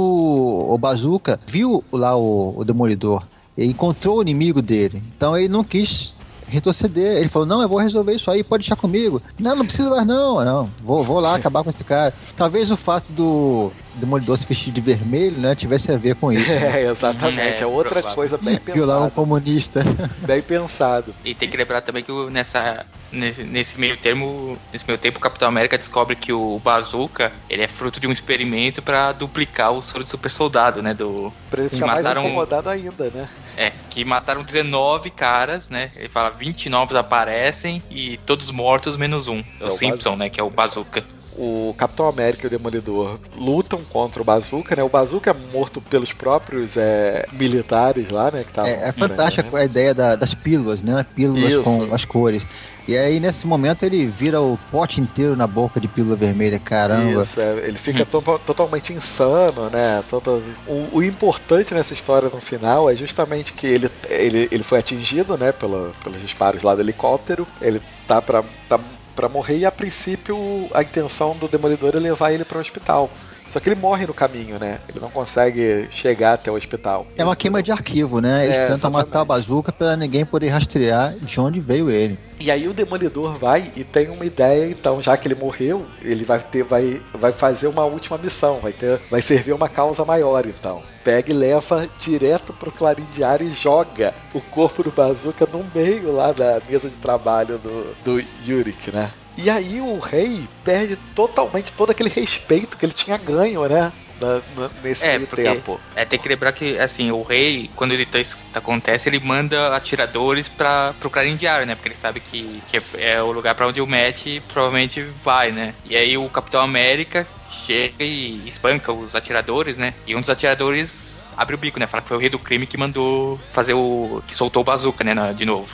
o 0.70 0.76
Bazooka 0.78 1.38
viu 1.46 1.82
lá 1.92 2.16
o, 2.16 2.54
o 2.56 2.64
Demolidor 2.64 3.22
e 3.56 3.64
encontrou 3.66 4.18
o 4.18 4.22
inimigo 4.22 4.60
dele. 4.60 5.02
Então 5.16 5.36
ele 5.38 5.48
não 5.48 5.64
quis 5.64 6.12
retroceder. 6.46 7.16
Ele 7.16 7.28
falou: 7.28 7.46
Não, 7.46 7.62
eu 7.62 7.68
vou 7.68 7.78
resolver 7.78 8.12
isso 8.14 8.30
aí, 8.30 8.42
pode 8.44 8.62
deixar 8.62 8.76
comigo. 8.76 9.22
Não, 9.38 9.56
não 9.56 9.64
precisa 9.64 9.88
mais, 9.90 10.06
não. 10.06 10.44
Não, 10.44 10.70
vou, 10.82 11.02
vou 11.02 11.20
lá 11.20 11.34
acabar 11.36 11.62
com 11.64 11.70
esse 11.70 11.84
cara. 11.84 12.12
Talvez 12.36 12.70
o 12.70 12.76
fato 12.76 13.12
do 13.12 13.70
Demolidor 13.94 14.36
se 14.38 14.46
vestir 14.46 14.72
de 14.72 14.80
vermelho, 14.80 15.38
né, 15.38 15.54
tivesse 15.54 15.90
a 15.92 15.96
ver 15.96 16.14
com 16.16 16.32
isso. 16.32 16.50
né? 16.50 16.76
É, 16.84 16.90
exatamente. 16.90 17.40
É, 17.40 17.60
É, 17.60 17.66
outra 17.66 17.90
provável. 17.94 18.14
coisa 18.14 18.36
bem 18.38 18.58
Violar 18.66 18.96
um 18.98 19.00
pensada. 19.02 19.10
comunista. 19.14 19.84
Bem 20.24 20.42
pensado. 20.42 21.14
E 21.24 21.34
tem 21.34 21.48
que 21.48 21.56
lembrar 21.56 21.80
também 21.82 22.02
que 22.02 22.10
nessa, 22.30 22.84
nesse, 23.12 23.42
nesse 23.44 23.78
meio 23.78 23.96
termo, 23.96 24.58
nesse 24.72 24.84
meio 24.86 24.98
tempo, 24.98 25.18
o 25.18 25.20
Capitão 25.20 25.46
América 25.46 25.76
descobre 25.78 26.16
que 26.16 26.32
o 26.32 26.58
Bazooka 26.58 27.30
ele 27.48 27.62
é 27.62 27.68
fruto 27.68 28.00
de 28.00 28.06
um 28.06 28.12
experimento 28.12 28.80
pra 28.82 29.12
duplicar 29.12 29.72
o 29.72 29.82
soro 29.82 30.02
do 30.04 30.10
super 30.10 30.30
soldado, 30.30 30.82
né? 30.82 30.92
Do, 30.94 31.32
Pra 31.50 31.60
ele 31.60 31.68
ficar 31.68 31.86
mais 31.86 32.02
mataram- 32.04 32.24
incomodado 32.24 32.68
ainda, 32.70 33.10
né? 33.10 33.28
é, 33.56 33.72
que 33.90 34.04
mataram 34.04 34.42
19 34.42 35.10
caras, 35.10 35.68
né? 35.70 35.90
Ele 35.96 36.08
fala 36.08 36.30
20 36.30 36.68
novos 36.68 36.96
aparecem 36.96 37.82
e 37.90 38.16
todos 38.26 38.50
mortos 38.50 38.96
menos 38.96 39.28
um. 39.28 39.38
É 39.60 39.64
o, 39.64 39.68
É 39.68 39.68
o 39.68 39.70
Simpson, 39.70 40.16
né? 40.16 40.28
Que 40.30 40.40
é 40.40 40.42
o 40.42 40.50
Bazooka. 40.50 41.04
O 41.36 41.74
Capitão 41.76 42.08
América 42.08 42.44
e 42.44 42.48
o 42.48 42.50
Demolidor 42.50 43.18
lutam 43.36 43.80
contra 43.90 44.20
o 44.22 44.24
Bazooka, 44.24 44.76
né? 44.76 44.82
O 44.82 44.88
Bazooka 44.88 45.30
é 45.30 45.34
morto 45.52 45.80
pelos 45.80 46.12
próprios 46.12 46.76
é, 46.76 47.26
militares 47.32 48.10
lá, 48.10 48.30
né? 48.30 48.44
Que 48.44 48.52
tavam 48.52 48.70
É, 48.70 48.88
é 48.88 48.92
fantástica 48.92 49.46
ele. 49.48 49.56
a 49.56 49.64
ideia 49.64 49.94
da- 49.94 50.16
das 50.16 50.34
pílulas, 50.34 50.82
né? 50.82 51.04
Pílulas 51.14 51.52
Isso. 51.52 51.62
com 51.62 51.94
as 51.94 52.04
cores. 52.04 52.46
E 52.86 52.98
aí, 52.98 53.18
nesse 53.18 53.46
momento, 53.46 53.82
ele 53.82 54.04
vira 54.06 54.42
o 54.42 54.58
pote 54.70 55.00
inteiro 55.00 55.34
na 55.34 55.46
boca 55.46 55.80
de 55.80 55.88
pílula 55.88 56.14
vermelha. 56.14 56.58
Caramba. 56.58 57.22
Isso, 57.22 57.40
é, 57.40 57.58
ele 57.66 57.78
fica 57.78 58.04
to- 58.04 58.20
totalmente 58.44 58.92
insano, 58.92 59.70
né? 59.70 60.04
Todo- 60.10 60.42
o, 60.66 60.98
o 60.98 61.02
importante 61.02 61.72
nessa 61.72 61.94
história 61.94 62.28
no 62.28 62.40
final 62.42 62.90
é 62.90 62.94
justamente 62.94 63.54
que 63.54 63.66
ele, 63.66 63.90
ele, 64.10 64.48
ele 64.52 64.62
foi 64.62 64.80
atingido, 64.80 65.36
né? 65.38 65.50
Pela, 65.50 65.92
pelos 66.02 66.20
disparos 66.20 66.62
lá 66.62 66.74
do 66.74 66.82
helicóptero. 66.82 67.46
Ele 67.60 67.80
tá 68.06 68.20
pra, 68.20 68.44
tá 68.68 68.78
pra 69.14 69.28
morrer 69.28 69.58
e 69.58 69.66
a 69.66 69.72
princípio 69.72 70.36
a 70.74 70.82
intenção 70.82 71.36
do 71.36 71.48
Demolidor 71.48 71.94
é 71.94 71.98
levar 71.98 72.32
ele 72.32 72.44
para 72.44 72.58
o 72.58 72.60
hospital. 72.60 73.10
Só 73.46 73.60
que 73.60 73.68
ele 73.68 73.80
morre 73.80 74.06
no 74.06 74.14
caminho, 74.14 74.58
né? 74.58 74.78
Ele 74.88 75.00
não 75.00 75.10
consegue 75.10 75.86
chegar 75.90 76.32
até 76.34 76.50
o 76.50 76.54
hospital. 76.54 77.06
É 77.16 77.24
uma 77.24 77.36
queima 77.36 77.62
de 77.62 77.70
arquivo, 77.70 78.20
né? 78.20 78.44
Eles 78.44 78.56
É, 78.56 78.60
tentam 78.62 78.74
exatamente. 78.76 79.06
matar 79.06 79.22
o 79.22 79.24
bazuca 79.24 79.70
pra 79.72 79.96
ninguém 79.96 80.24
poder 80.24 80.48
rastrear 80.48 81.12
de 81.12 81.40
onde 81.40 81.60
veio 81.60 81.90
ele. 81.90 82.18
E 82.40 82.50
aí 82.50 82.66
o 82.66 82.74
Demolidor 82.74 83.34
vai 83.38 83.70
e 83.76 83.84
tem 83.84 84.08
uma 84.10 84.24
ideia, 84.24 84.68
então, 84.68 85.00
já 85.00 85.16
que 85.16 85.28
ele 85.28 85.34
morreu, 85.36 85.86
ele 86.02 86.24
vai 86.24 86.40
ter, 86.40 86.64
vai, 86.64 87.00
vai 87.12 87.30
fazer 87.32 87.68
uma 87.68 87.84
última 87.84 88.18
missão, 88.18 88.58
vai 88.60 88.72
ter, 88.72 89.00
vai 89.10 89.22
servir 89.22 89.52
uma 89.52 89.68
causa 89.68 90.04
maior, 90.04 90.44
então. 90.46 90.82
Pega 91.04 91.30
e 91.30 91.34
leva 91.34 91.88
direto 92.00 92.52
pro 92.52 92.72
Clarim 92.72 93.06
Diário 93.14 93.46
e 93.46 93.52
joga 93.52 94.12
o 94.34 94.40
corpo 94.40 94.82
do 94.82 94.90
Bazooka 94.90 95.46
no 95.50 95.64
meio 95.74 96.12
lá 96.12 96.32
da 96.32 96.60
mesa 96.68 96.88
de 96.90 96.96
trabalho 96.96 97.58
do, 97.58 97.94
do 98.04 98.24
Yurik, 98.46 98.90
né? 98.90 99.10
E 99.36 99.50
aí 99.50 99.80
o 99.80 99.98
rei 99.98 100.46
perde 100.64 100.96
totalmente 101.14 101.72
todo 101.72 101.90
aquele 101.90 102.08
respeito 102.08 102.76
que 102.76 102.86
ele 102.86 102.92
tinha 102.92 103.16
ganho, 103.16 103.66
né? 103.68 103.92
Na- 104.20 104.70
nesse 104.82 105.04
É, 105.04 105.18
porque- 105.18 105.42
tempo. 105.42 105.80
É, 105.96 106.04
tem 106.04 106.18
que 106.18 106.28
lembrar 106.28 106.52
que, 106.52 106.78
assim, 106.78 107.10
o 107.10 107.22
rei, 107.22 107.68
quando 107.74 107.92
ele 107.92 108.06
tá, 108.06 108.20
isso 108.20 108.36
acontece, 108.54 109.08
ele 109.08 109.18
manda 109.18 109.74
atiradores 109.74 110.48
pra, 110.48 110.94
pro 111.00 111.10
Clarim 111.10 111.34
Diário, 111.36 111.66
né? 111.66 111.74
Porque 111.74 111.88
ele 111.88 111.96
sabe 111.96 112.20
que, 112.20 112.62
que 112.70 112.76
é, 112.76 113.14
é 113.14 113.22
o 113.22 113.32
lugar 113.32 113.56
pra 113.56 113.66
onde 113.66 113.80
o 113.80 113.86
Matt 113.86 114.24
provavelmente 114.52 115.02
vai, 115.24 115.50
né? 115.50 115.74
E 115.84 115.96
aí 115.96 116.16
o 116.16 116.28
Capitão 116.28 116.60
América 116.60 117.26
chega 117.66 118.04
e 118.04 118.40
espanca 118.46 118.92
os 118.92 119.16
atiradores, 119.16 119.76
né? 119.76 119.94
E 120.06 120.14
um 120.14 120.20
dos 120.20 120.30
atiradores 120.30 121.26
abre 121.36 121.56
o 121.56 121.58
bico, 121.58 121.80
né? 121.80 121.86
Fala 121.88 122.00
que 122.00 122.08
foi 122.08 122.16
o 122.16 122.20
rei 122.20 122.30
do 122.30 122.38
crime 122.38 122.66
que 122.68 122.76
mandou 122.76 123.38
fazer 123.52 123.74
o... 123.74 124.22
que 124.28 124.34
soltou 124.34 124.62
o 124.62 124.64
bazooka, 124.64 125.02
né? 125.02 125.12
na- 125.12 125.32
de 125.32 125.44
novo. 125.44 125.68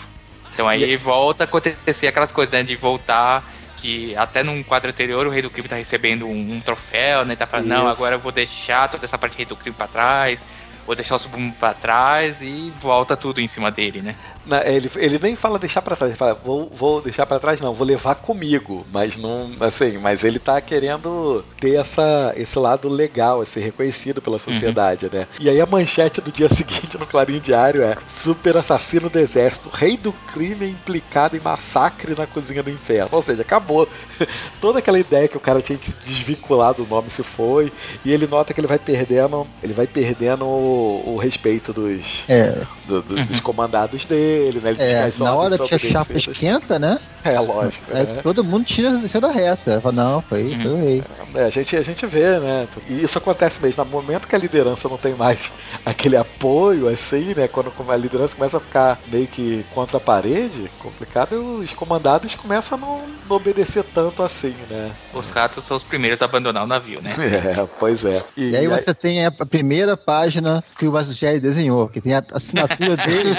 Então 0.53 0.69
aí 0.69 0.97
volta 0.97 1.45
a 1.45 1.47
acontecer 1.47 2.07
aquelas 2.07 2.33
coisas, 2.33 2.53
né? 2.53 2.63
De 2.63 2.77
voltar... 2.77 3.43
Que 3.81 4.15
até 4.15 4.43
num 4.43 4.63
quadro 4.63 4.91
anterior 4.91 5.27
o 5.27 5.31
Rei 5.31 5.41
do 5.41 5.49
Crime 5.49 5.67
tá 5.67 5.77
recebendo 5.77 6.27
um, 6.27 6.53
um 6.53 6.61
troféu, 6.61 7.25
né? 7.25 7.35
Tá 7.35 7.47
falando, 7.47 7.67
não, 7.67 7.91
Isso. 7.91 7.99
agora 7.99 8.17
eu 8.17 8.21
vou 8.21 8.31
deixar 8.31 8.87
toda 8.91 9.07
essa 9.07 9.17
parte 9.17 9.33
do 9.33 9.39
Rei 9.39 9.47
do 9.47 9.57
Crime 9.57 9.75
pra 9.75 9.87
trás, 9.87 10.45
vou 10.91 10.97
deixar 10.97 11.15
o 11.15 11.19
Subumu 11.21 11.53
pra 11.53 11.73
trás 11.73 12.43
e 12.43 12.73
volta 12.81 13.17
tudo 13.17 13.41
em 13.41 13.47
cima 13.47 13.71
dele, 13.71 14.03
né? 14.03 14.17
Na- 14.45 14.67
ele, 14.67 14.91
ele 14.97 15.21
nem 15.23 15.37
fala 15.37 15.57
deixar 15.57 15.81
pra 15.83 15.95
trás, 15.95 16.11
ele 16.11 16.19
fala, 16.19 16.35
vou, 16.35 16.69
vou 16.75 17.01
deixar 17.01 17.27
pra 17.27 17.39
trás, 17.39 17.61
não, 17.61 17.73
vou 17.73 17.87
levar 17.87 18.17
comigo. 18.17 18.85
Mas 18.93 19.17
não, 19.17 19.53
assim, 19.61 19.99
mas 19.99 20.25
ele 20.25 20.41
tá 20.41 20.61
querendo 20.61 21.45
ter 21.61 21.77
essa, 21.77 22.33
esse 22.37 22.59
lado 22.59 22.89
legal, 22.89 23.45
ser 23.47 23.61
reconhecido 23.61 24.21
pela 24.21 24.37
sociedade, 24.41 25.09
né? 25.13 25.29
E 25.39 25.49
aí 25.49 25.61
a 25.61 25.67
manchete 25.67 26.21
do 26.21 26.33
dia 26.33 26.49
seguinte 26.53 26.99
no 26.99 27.07
Clarim 27.07 27.39
Diário 27.39 27.85
é 27.85 27.97
Super 28.09 28.57
assassino 28.57 29.09
do 29.09 29.19
exército, 29.21 29.69
rei 29.73 29.97
do 29.97 30.13
crime 30.33 30.67
é 30.67 30.69
implicado 30.71 31.37
em 31.37 31.41
massacre 31.41 32.17
na 32.19 32.27
cozinha 32.27 32.65
do 32.65 32.71
inferno. 32.71 33.11
Ou 33.13 33.23
seja, 33.23 33.43
acabou. 33.43 33.89
Toda 34.61 34.81
aquela 34.81 34.99
ideia 34.99 35.29
que 35.29 35.37
o 35.37 35.41
cara 35.41 35.63
tinha 35.63 35.79
desvinculado 36.05 36.83
do 36.83 36.91
nome 36.91 37.09
se 37.11 37.23
foi. 37.23 37.73
E 38.05 38.11
ele 38.13 38.27
nota 38.27 38.53
que 38.53 38.59
ele 38.61 38.67
vai 38.67 38.79
perdendo. 38.81 39.47
Ele 39.63 39.73
vai 39.73 39.87
perdendo 39.87 40.45
o, 40.81 41.17
respeito 41.17 41.73
dos, 41.73 42.25
É, 42.29 42.63
do- 42.87 43.03
do- 43.03 43.25
dos 43.27 43.41
comandados 43.41 44.05
dele, 44.05 44.61
né? 44.61 44.71
Ele 44.71 44.83
é 44.83 45.11
na 45.19 45.35
hora 45.35 45.59
que 45.59 45.75
a 45.75 45.79
chapa 45.79 46.13
esquenta, 46.17 46.79
né? 46.79 46.99
É 47.23 47.39
lógico. 47.39 47.85
É, 47.93 48.03
né? 48.05 48.21
todo 48.23 48.43
mundo 48.43 48.65
tira 48.65 48.91
desceu 48.97 49.21
da 49.21 49.31
reta. 49.31 49.81
Fala, 49.81 49.95
não, 49.95 50.23
foi, 50.23 50.57
foi 50.57 50.71
o 50.71 50.77
rei. 50.77 51.03
É, 51.35 51.45
a, 51.45 51.51
gente, 51.51 51.77
a 51.77 51.83
gente 51.83 52.07
vê, 52.07 52.39
né? 52.39 52.67
E 52.89 53.03
isso 53.03 53.19
acontece 53.19 53.61
mesmo. 53.63 53.85
No 53.85 53.91
momento 53.91 54.27
que 54.27 54.35
a 54.35 54.39
liderança 54.39 54.89
não 54.89 54.97
tem 54.97 55.15
mais 55.15 55.53
aquele 55.85 56.17
apoio, 56.17 56.89
assim, 56.89 57.35
né? 57.35 57.47
Quando 57.47 57.73
a 57.89 57.97
liderança 57.97 58.35
começa 58.35 58.57
a 58.57 58.61
ficar 58.61 58.99
meio 59.11 59.27
que 59.27 59.65
contra 59.75 59.99
a 59.99 60.01
parede, 60.01 60.71
complicado, 60.79 61.35
e 61.35 61.65
os 61.65 61.73
comandados 61.75 62.35
começam 62.35 62.79
a 62.79 62.81
não, 62.81 63.03
não 63.29 63.37
obedecer 63.37 63.85
tanto 63.85 64.23
assim, 64.23 64.55
né? 64.71 64.91
Os 65.13 65.31
ratos 65.31 65.65
são 65.65 65.77
os 65.77 65.83
primeiros 65.83 66.23
a 66.23 66.25
abandonar 66.25 66.65
o 66.65 66.67
navio, 66.67 67.01
né? 67.03 67.11
É, 67.41 67.67
pois 67.79 68.05
é. 68.05 68.23
E 68.37 68.55
aí 68.57 68.67
você 68.67 68.93
tem 68.95 69.25
a 69.25 69.31
primeira 69.31 69.97
página 69.97 70.60
que 70.79 70.87
o 70.87 70.93
Mazzucchelli 70.93 71.41
desenhou, 71.41 71.89
que 71.89 72.01
tem 72.01 72.15
a 72.15 72.23
assinatura 72.33 72.97
dele. 73.05 73.31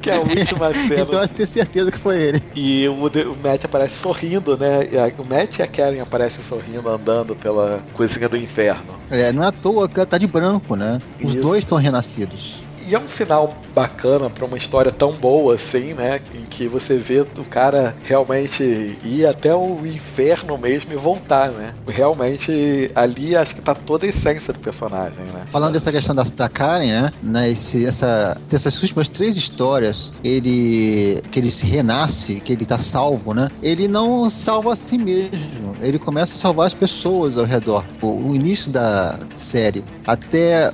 que 0.00 0.10
é 0.10 0.16
a 0.16 0.20
última 0.20 0.72
cena. 0.74 1.02
então 1.02 1.20
você 1.20 1.28
tem 1.34 1.46
certeza 1.46 1.90
que 1.90 1.98
foi 1.98 2.20
ele. 2.20 2.42
E 2.54 2.86
o, 2.88 2.94
o 2.94 3.36
Matt 3.42 3.64
aparece 3.64 3.98
sorrindo, 3.98 4.56
né? 4.56 4.80
O 5.18 5.24
Matt 5.24 5.58
e 5.58 5.62
a 5.62 5.66
Karen 5.66 6.00
aparecem 6.00 6.42
sorrindo, 6.42 6.88
andando 6.88 7.34
pela 7.36 7.80
cozinha 7.94 8.28
do 8.28 8.36
inferno. 8.36 8.94
É, 9.10 9.32
não 9.32 9.42
é 9.42 9.46
à 9.48 9.52
toa 9.52 9.88
que 9.88 9.98
ela 9.98 10.06
tá 10.06 10.18
de 10.18 10.26
branco, 10.26 10.76
né? 10.76 10.98
Os 11.22 11.34
Isso. 11.34 11.42
dois 11.42 11.60
estão 11.64 11.78
renascidos. 11.78 12.56
E 12.90 12.94
é 12.96 12.98
um 12.98 13.06
final 13.06 13.54
bacana 13.72 14.28
pra 14.28 14.44
uma 14.44 14.56
história 14.56 14.90
tão 14.90 15.12
boa 15.12 15.54
assim, 15.54 15.94
né? 15.94 16.20
Em 16.34 16.44
que 16.44 16.66
você 16.66 16.96
vê 16.96 17.20
o 17.20 17.44
cara 17.44 17.94
realmente 18.02 18.98
ir 19.04 19.24
até 19.26 19.54
o 19.54 19.86
inferno 19.86 20.58
mesmo 20.58 20.92
e 20.92 20.96
voltar, 20.96 21.52
né? 21.52 21.72
Realmente 21.86 22.90
ali 22.96 23.36
acho 23.36 23.54
que 23.54 23.62
tá 23.62 23.76
toda 23.76 24.06
a 24.06 24.08
essência 24.08 24.52
do 24.52 24.58
personagem, 24.58 25.22
né? 25.26 25.44
Falando 25.52 25.74
dessa 25.74 25.92
questão 25.92 26.12
da, 26.12 26.24
da 26.24 26.48
Karen, 26.48 26.86
né? 26.90 27.10
Nesse, 27.22 27.86
essa, 27.86 28.36
dessas 28.48 28.82
últimas 28.82 29.08
três 29.08 29.36
histórias, 29.36 30.10
ele 30.24 31.22
que 31.30 31.38
ele 31.38 31.52
se 31.52 31.66
renasce, 31.66 32.40
que 32.40 32.52
ele 32.52 32.66
tá 32.66 32.76
salvo, 32.78 33.32
né? 33.32 33.52
Ele 33.62 33.86
não 33.86 34.28
salva 34.28 34.72
a 34.72 34.76
si 34.76 34.98
mesmo. 34.98 35.76
Ele 35.80 35.98
começa 36.00 36.34
a 36.34 36.36
salvar 36.36 36.66
as 36.66 36.74
pessoas 36.74 37.38
ao 37.38 37.44
redor. 37.44 37.84
O, 38.02 38.30
o 38.30 38.34
início 38.34 38.68
da 38.68 39.16
série 39.36 39.84
até 40.04 40.72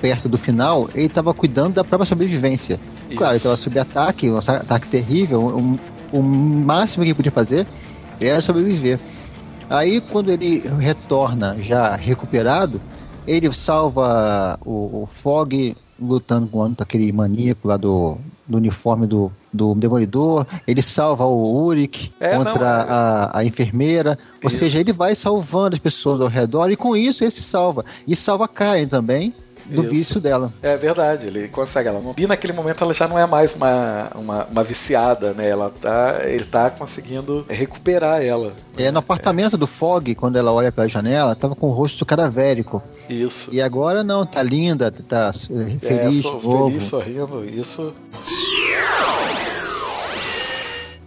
perto 0.00 0.28
do 0.28 0.38
final, 0.38 0.88
ele 0.94 1.06
estava 1.06 1.32
cuidando 1.34 1.74
da 1.74 1.84
própria 1.84 2.06
sobrevivência. 2.06 2.80
Claro, 3.16 3.32
ele 3.32 3.36
estava 3.38 3.56
sob 3.56 3.78
ataque, 3.78 4.30
um 4.30 4.38
ataque 4.38 4.86
terrível. 4.88 5.40
Um, 5.48 5.76
o 6.12 6.22
máximo 6.22 7.04
que 7.04 7.10
ele 7.10 7.14
podia 7.16 7.32
fazer 7.32 7.66
era 8.20 8.40
sobreviver. 8.40 8.98
Aí, 9.68 10.00
quando 10.00 10.30
ele 10.30 10.64
retorna 10.78 11.56
já 11.60 11.94
recuperado, 11.94 12.80
ele 13.26 13.52
salva 13.52 14.58
o, 14.64 15.02
o 15.02 15.08
Fog 15.10 15.76
lutando 16.00 16.48
contra 16.48 16.82
aquele 16.82 17.12
maníaco 17.12 17.68
lá 17.68 17.76
do, 17.76 18.16
do 18.48 18.56
uniforme 18.56 19.06
do, 19.06 19.30
do 19.52 19.74
Demolidor. 19.74 20.46
Ele 20.66 20.82
salva 20.82 21.26
o 21.26 21.64
Uric 21.64 22.10
É, 22.18 22.36
contra 22.36 22.54
não, 22.58 22.66
é- 22.66 22.68
a, 22.88 23.30
a 23.34 23.44
enfermeira. 23.44 24.18
Ou 24.42 24.48
Isso. 24.48 24.58
seja, 24.58 24.80
ele 24.80 24.92
vai 24.92 25.14
salvando 25.14 25.74
as 25.74 25.80
pessoas 25.80 26.20
ao 26.20 26.26
redor 26.28 26.70
e 26.70 26.76
com 26.76 26.96
isso 26.96 27.22
ele 27.22 27.30
se 27.30 27.42
salva. 27.42 27.84
E 28.08 28.16
salva 28.16 28.46
a 28.46 28.48
Karen 28.48 28.88
também 28.88 29.32
do 29.70 29.82
Isso. 29.82 29.90
vício 29.90 30.20
dela. 30.20 30.52
É 30.62 30.76
verdade, 30.76 31.26
ele 31.28 31.48
consegue. 31.48 31.88
Ela 31.88 32.00
não... 32.00 32.14
E 32.16 32.26
naquele 32.26 32.52
momento 32.52 32.82
ela 32.84 32.92
já 32.92 33.06
não 33.08 33.18
é 33.18 33.26
mais 33.26 33.54
uma, 33.54 34.10
uma, 34.14 34.44
uma 34.44 34.62
viciada, 34.64 35.32
né? 35.32 35.48
Ela 35.48 35.70
tá, 35.70 36.20
ele 36.24 36.44
tá 36.44 36.68
conseguindo 36.70 37.44
recuperar 37.48 38.22
ela. 38.22 38.52
É, 38.76 38.90
no 38.90 38.98
apartamento 38.98 39.56
do 39.56 39.66
Fog, 39.66 40.14
quando 40.14 40.36
ela 40.36 40.52
olha 40.52 40.72
pela 40.72 40.88
janela, 40.88 41.34
tava 41.34 41.54
com 41.54 41.68
o 41.68 41.72
rosto 41.72 42.04
cadavérico. 42.04 42.82
Isso. 43.08 43.52
E 43.52 43.60
agora 43.62 44.04
não, 44.04 44.24
tá 44.26 44.42
linda, 44.42 44.90
tá 44.90 45.32
É, 45.50 45.78
feliz, 45.86 46.22
sou 46.22 46.34
novo. 46.42 46.66
feliz, 46.68 46.84
sorrindo, 46.84 47.44
isso. 47.44 47.92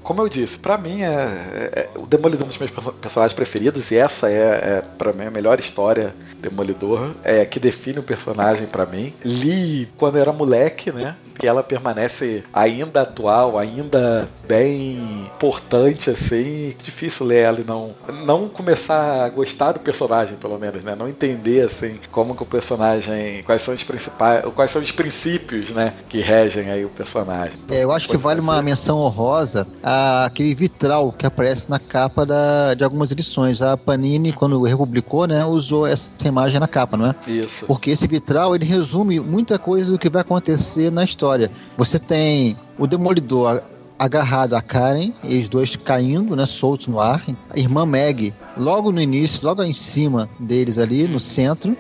Como 0.02 0.22
eu 0.22 0.28
disse, 0.28 0.60
pra 0.60 0.78
mim 0.78 1.02
é, 1.02 1.14
é- 1.14 1.80
é- 1.80 1.90
o 1.98 2.06
Demolidor 2.06 2.42
é 2.42 2.46
um 2.46 2.48
dos 2.50 2.58
meus 2.58 2.72
perso- 2.72 2.92
personagens 2.94 3.34
preferidos 3.34 3.90
e 3.90 3.96
essa 3.96 4.30
é, 4.30 4.34
é 4.80 4.84
para 4.98 5.14
mim 5.14 5.24
a 5.26 5.32
melhor 5.32 5.58
história 5.62 6.14
Demolidor, 6.44 7.12
é 7.24 7.46
que 7.46 7.60
define 7.60 8.00
o 8.00 8.04
personagem 8.04 8.68
pra 8.68 8.86
mim. 8.86 9.14
Li 9.24 9.88
quando 9.98 10.18
era 10.18 10.32
moleque, 10.32 10.92
né? 10.92 11.16
que 11.38 11.48
ela 11.48 11.64
permanece 11.64 12.44
ainda 12.54 13.02
atual, 13.02 13.58
ainda 13.58 14.28
bem 14.48 15.30
importante, 15.36 16.10
assim. 16.10 16.76
Difícil 16.84 17.26
ler 17.26 17.44
ela 17.44 17.60
e 17.60 17.64
não, 17.64 17.94
não 18.26 18.48
começar 18.48 19.26
a 19.26 19.30
gostar 19.30 19.74
do 19.74 19.80
personagem, 19.80 20.38
pelo 20.38 20.58
menos, 20.58 20.84
né? 20.84 20.96
Não 20.96 21.08
entender, 21.08 21.66
assim, 21.66 22.00
como 22.12 22.36
que 22.36 22.44
o 22.44 22.46
personagem. 22.46 23.44
Quais 23.44 23.62
são 23.62 23.74
os 23.74 23.84
principais. 23.84 24.46
Quais 24.54 24.72
são 24.72 24.82
os 24.82 24.92
princípios, 24.92 25.72
né? 25.72 25.94
Que 26.08 26.22
regem 26.22 26.70
aí 26.70 26.86
o 26.86 26.90
personagem. 26.90 27.58
Então, 27.64 27.76
É, 27.76 27.84
eu 27.84 27.92
acho 27.92 28.08
que 28.08 28.18
vale 28.18 28.40
uma 28.40 28.62
menção 28.62 29.00
honrosa 29.00 29.68
a 29.82 30.26
aquele 30.26 30.54
vitral 30.56 31.12
que 31.12 31.26
aparece 31.26 31.70
na 31.70 31.80
capa 31.80 32.26
da, 32.26 32.74
de 32.74 32.84
algumas 32.84 33.12
edições. 33.12 33.62
A 33.62 33.76
Panini, 33.76 34.32
quando 34.32 34.62
republicou, 34.62 35.28
né, 35.28 35.46
usou 35.46 35.86
essa 35.88 36.10
imagem 36.34 36.60
na 36.60 36.68
capa, 36.68 36.98
não 36.98 37.06
é? 37.08 37.16
Isso. 37.28 37.66
Porque 37.66 37.92
esse 37.92 38.08
vitral 38.08 38.56
ele 38.56 38.66
resume 38.66 39.20
muita 39.20 39.58
coisa 39.60 39.92
do 39.92 40.00
que 40.00 40.10
vai 40.10 40.22
acontecer 40.22 40.92
na 40.92 41.04
história. 41.04 41.52
Você 41.78 41.98
tem 42.00 42.58
o 42.78 42.86
Demolidor 42.88 43.62
agarrado 43.98 44.56
a 44.56 44.62
Karen, 44.62 45.14
e 45.24 45.38
os 45.40 45.48
dois 45.48 45.76
caindo, 45.76 46.36
né, 46.36 46.46
soltos 46.46 46.88
no 46.88 47.00
ar. 47.00 47.24
A 47.50 47.58
irmã 47.58 47.86
Meg, 47.86 48.34
logo 48.58 48.92
no 48.92 49.00
início, 49.00 49.46
logo 49.48 49.64
em 49.64 49.72
cima 49.72 50.28
deles 50.40 50.78
ali, 50.78 51.08
no 51.08 51.20
centro. 51.20 51.78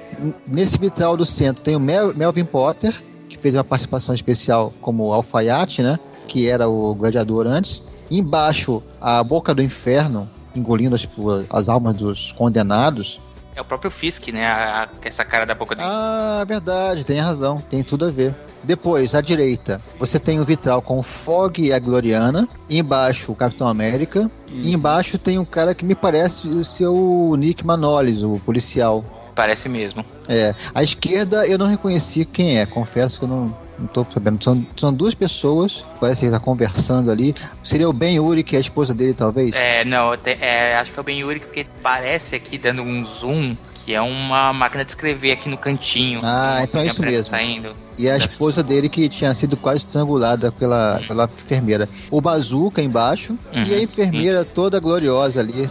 Nesse 0.47 0.77
vitral 0.77 1.17
do 1.17 1.25
centro 1.25 1.61
tem 1.63 1.75
o 1.75 1.79
Mel- 1.79 2.13
Melvin 2.15 2.45
Potter, 2.45 2.95
que 3.27 3.37
fez 3.37 3.55
uma 3.55 3.63
participação 3.63 4.13
especial 4.15 4.71
como 4.79 5.11
alfaiate, 5.11 5.81
né, 5.81 5.99
que 6.27 6.47
era 6.47 6.69
o 6.69 6.93
gladiador 6.95 7.45
antes. 7.47 7.81
Embaixo, 8.09 8.81
a 9.01 9.21
boca 9.23 9.53
do 9.53 9.61
inferno, 9.61 10.29
engolindo 10.55 10.95
as, 10.95 11.05
as 11.49 11.67
almas 11.67 11.97
dos 11.97 12.31
condenados. 12.31 13.19
É 13.55 13.61
o 13.61 13.65
próprio 13.65 13.91
Fisk, 13.91 14.29
né? 14.29 14.45
A- 14.45 14.83
a- 14.83 14.87
essa 15.07 15.23
cara 15.23 15.45
da 15.45 15.53
boca 15.53 15.75
dele. 15.75 15.87
Ah, 15.89 16.43
verdade, 16.47 17.05
tem 17.05 17.19
razão, 17.19 17.59
tem 17.61 17.83
tudo 17.83 18.05
a 18.05 18.09
ver. 18.11 18.33
Depois, 18.63 19.13
à 19.13 19.21
direita, 19.21 19.81
você 19.99 20.17
tem 20.19 20.39
o 20.39 20.43
vitral 20.43 20.81
com 20.81 20.97
o 20.99 21.03
Fog 21.03 21.61
e 21.61 21.71
a 21.73 21.79
Gloriana. 21.79 22.47
Embaixo, 22.69 23.31
o 23.31 23.35
Capitão 23.35 23.67
América. 23.67 24.29
E 24.49 24.73
embaixo 24.73 25.17
tem 25.17 25.37
um 25.37 25.45
cara 25.45 25.73
que 25.75 25.83
me 25.85 25.95
parece 25.95 26.47
o 26.47 26.63
seu 26.63 27.35
Nick 27.37 27.65
Manolis, 27.65 28.23
o 28.23 28.39
policial. 28.45 29.03
Parece 29.35 29.67
mesmo. 29.67 30.05
É. 30.29 30.53
À 30.75 30.83
esquerda, 30.83 31.45
eu 31.47 31.57
não 31.57 31.65
reconheci 31.67 32.23
quem 32.23 32.59
é, 32.59 32.65
confesso 32.67 33.17
que 33.19 33.25
eu 33.25 33.29
não, 33.29 33.57
não 33.79 33.87
tô 33.87 34.05
sabendo. 34.13 34.43
São, 34.43 34.65
são 34.77 34.93
duas 34.93 35.13
pessoas, 35.15 35.83
parece 35.99 36.21
que 36.21 36.25
ele 36.27 36.33
tá 36.33 36.39
conversando 36.39 37.09
ali. 37.11 37.35
Seria 37.63 37.89
o 37.89 37.93
Ben 37.93 38.19
Uri, 38.19 38.43
que 38.43 38.55
é 38.55 38.57
a 38.57 38.61
esposa 38.61 38.93
dele, 38.93 39.13
talvez? 39.13 39.55
É, 39.55 39.83
não, 39.85 40.11
até- 40.11 40.37
é, 40.39 40.75
acho 40.77 40.91
que 40.91 40.99
é 40.99 41.01
o 41.01 41.03
Ben 41.03 41.19
Yuri, 41.19 41.39
porque 41.39 41.65
parece 41.81 42.35
aqui, 42.35 42.57
dando 42.57 42.81
um 42.81 43.05
zoom, 43.05 43.55
que 43.85 43.93
é 43.93 43.99
uma 44.01 44.53
máquina 44.53 44.85
de 44.85 44.91
escrever 44.91 45.31
aqui 45.33 45.49
no 45.49 45.57
cantinho. 45.57 46.19
Ah, 46.23 46.61
então 46.63 46.81
é 46.81 46.85
isso 46.85 47.01
mesmo. 47.01 47.25
Saindo. 47.31 47.73
E 47.97 48.09
a 48.09 48.15
esposa 48.17 48.63
dele 48.63 48.87
que 48.89 49.09
tinha 49.09 49.33
sido 49.35 49.57
quase 49.57 49.79
estrangulada 49.79 50.51
pela, 50.51 51.01
pela 51.07 51.25
enfermeira. 51.25 51.89
O 52.09 52.21
bazuca 52.21 52.81
embaixo 52.81 53.37
Uhum. 53.53 53.63
e 53.63 53.73
a 53.75 53.81
enfermeira 53.83 54.45
toda 54.45 54.79
gloriosa 54.79 55.41
ali. 55.41 55.69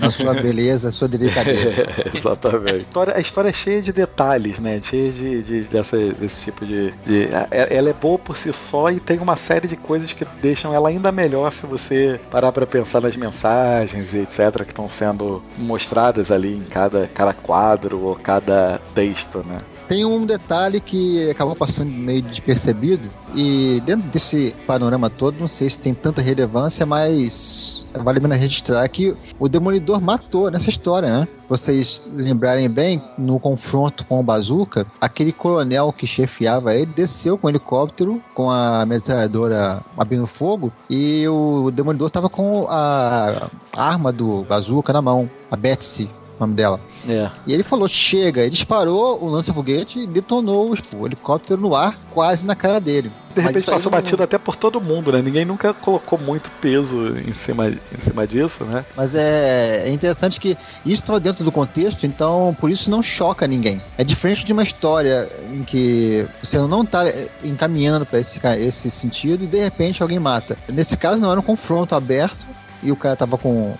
Na 0.00 0.10
sua 0.10 0.34
beleza, 0.34 0.90
sua 0.90 1.08
delicadeza. 1.08 1.86
Exatamente. 2.14 2.74
A 2.74 2.76
história, 2.78 3.16
a 3.16 3.20
história 3.20 3.48
é 3.48 3.52
cheia 3.52 3.82
de 3.82 3.92
detalhes, 3.92 4.58
né? 4.58 4.80
Cheia 4.82 5.10
de, 5.12 5.42
de- 5.42 5.62
dessa, 5.64 5.96
desse 5.96 6.44
tipo 6.44 6.64
de, 6.66 6.92
de- 7.04 7.28
é- 7.50 7.76
Ela 7.76 7.90
é 7.90 7.92
boa 7.92 8.18
por 8.18 8.36
si 8.36 8.52
só 8.52 8.90
e 8.90 9.00
tem 9.00 9.18
uma 9.18 9.36
série 9.36 9.68
de 9.68 9.76
coisas 9.76 10.12
que 10.12 10.24
deixam 10.40 10.74
ela 10.74 10.88
ainda 10.88 11.10
melhor 11.12 11.52
se 11.52 11.66
você 11.66 12.20
parar 12.30 12.52
pra 12.52 12.66
pensar 12.66 13.00
nas 13.00 13.16
mensagens 13.16 14.14
e 14.14 14.18
etc. 14.18 14.62
que 14.64 14.70
estão 14.70 14.88
sendo 14.88 15.42
mostradas 15.58 16.30
ali 16.30 16.54
em 16.56 16.62
cada, 16.64 17.08
cada 17.14 17.32
quadro 17.32 18.00
ou 18.00 18.14
cada 18.16 18.80
texto, 18.94 19.44
né? 19.46 19.60
Tem 19.88 20.04
um 20.04 20.24
detalhe 20.24 20.80
que 20.80 21.28
acabou 21.30 21.54
passando 21.54 21.90
meio 21.90 22.22
despercebido 22.22 23.08
e 23.34 23.82
dentro 23.84 24.08
desse 24.08 24.54
panorama 24.66 25.10
todo, 25.10 25.38
não 25.40 25.48
sei 25.48 25.68
se 25.68 25.78
tem 25.78 25.92
tanta 25.92 26.22
relevância, 26.22 26.86
mas 26.86 27.81
vale 27.94 28.18
a 28.18 28.20
pena 28.20 28.34
registrar 28.34 28.86
que 28.88 29.14
o 29.38 29.48
Demolidor 29.48 30.00
matou 30.00 30.50
nessa 30.50 30.68
história, 30.68 31.08
né? 31.08 31.28
Vocês 31.48 32.02
lembrarem 32.14 32.68
bem, 32.68 33.02
no 33.18 33.38
confronto 33.38 34.06
com 34.06 34.20
o 34.20 34.22
Bazooka, 34.22 34.86
aquele 35.00 35.32
coronel 35.32 35.92
que 35.92 36.06
chefiava 36.06 36.74
ele 36.74 36.86
desceu 36.86 37.36
com 37.36 37.46
o 37.46 37.50
helicóptero 37.50 38.22
com 38.34 38.50
a 38.50 38.84
metralhadora 38.86 39.82
abrindo 39.96 40.26
fogo 40.26 40.72
e 40.88 41.26
o 41.28 41.70
Demolidor 41.70 42.10
tava 42.10 42.28
com 42.28 42.66
a 42.68 43.48
arma 43.76 44.12
do 44.12 44.42
Bazooka 44.42 44.92
na 44.92 45.02
mão, 45.02 45.28
a 45.50 45.56
Betsy, 45.56 46.08
nome 46.42 46.54
dela. 46.54 46.80
É. 47.08 47.30
E 47.46 47.52
ele 47.52 47.62
falou: 47.62 47.88
chega, 47.88 48.42
ele 48.42 48.50
disparou 48.50 49.22
o 49.22 49.28
lança-foguete 49.28 50.00
e 50.00 50.06
detonou 50.06 50.72
o, 50.72 50.98
o 50.98 51.06
helicóptero 51.06 51.60
no 51.60 51.74
ar, 51.74 51.98
quase 52.10 52.44
na 52.46 52.54
cara 52.54 52.80
dele. 52.80 53.10
De 53.34 53.40
Mas 53.40 53.46
repente 53.46 53.64
passou 53.64 53.90
não- 53.90 53.98
batido 53.98 54.22
até 54.22 54.36
por 54.38 54.56
todo 54.56 54.80
mundo, 54.80 55.10
né? 55.10 55.22
Ninguém 55.22 55.44
nunca 55.44 55.72
colocou 55.72 56.18
muito 56.18 56.50
peso 56.60 57.08
em 57.26 57.32
cima, 57.32 57.68
em 57.68 57.98
cima 57.98 58.26
disso, 58.26 58.62
né? 58.64 58.84
Mas 58.94 59.14
é, 59.14 59.84
é 59.86 59.90
interessante 59.90 60.38
que 60.38 60.50
isso 60.84 61.02
está 61.02 61.18
dentro 61.18 61.42
do 61.42 61.50
contexto, 61.50 62.04
então 62.06 62.54
por 62.60 62.70
isso 62.70 62.90
não 62.90 63.02
choca 63.02 63.46
ninguém. 63.46 63.80
É 63.96 64.04
diferente 64.04 64.44
de 64.44 64.52
uma 64.52 64.62
história 64.62 65.28
em 65.50 65.64
que 65.64 66.26
você 66.42 66.58
não 66.58 66.82
está 66.82 67.04
encaminhando 67.42 68.04
para 68.04 68.20
esse, 68.20 68.38
esse 68.58 68.90
sentido 68.90 69.44
e 69.44 69.46
de 69.46 69.58
repente 69.58 70.02
alguém 70.02 70.18
mata. 70.18 70.56
Nesse 70.68 70.96
caso 70.96 71.20
não 71.20 71.30
era 71.30 71.40
um 71.40 71.44
confronto 71.44 71.94
aberto 71.94 72.46
e 72.82 72.92
o 72.92 72.96
cara 72.96 73.16
tava 73.16 73.38
com 73.38 73.74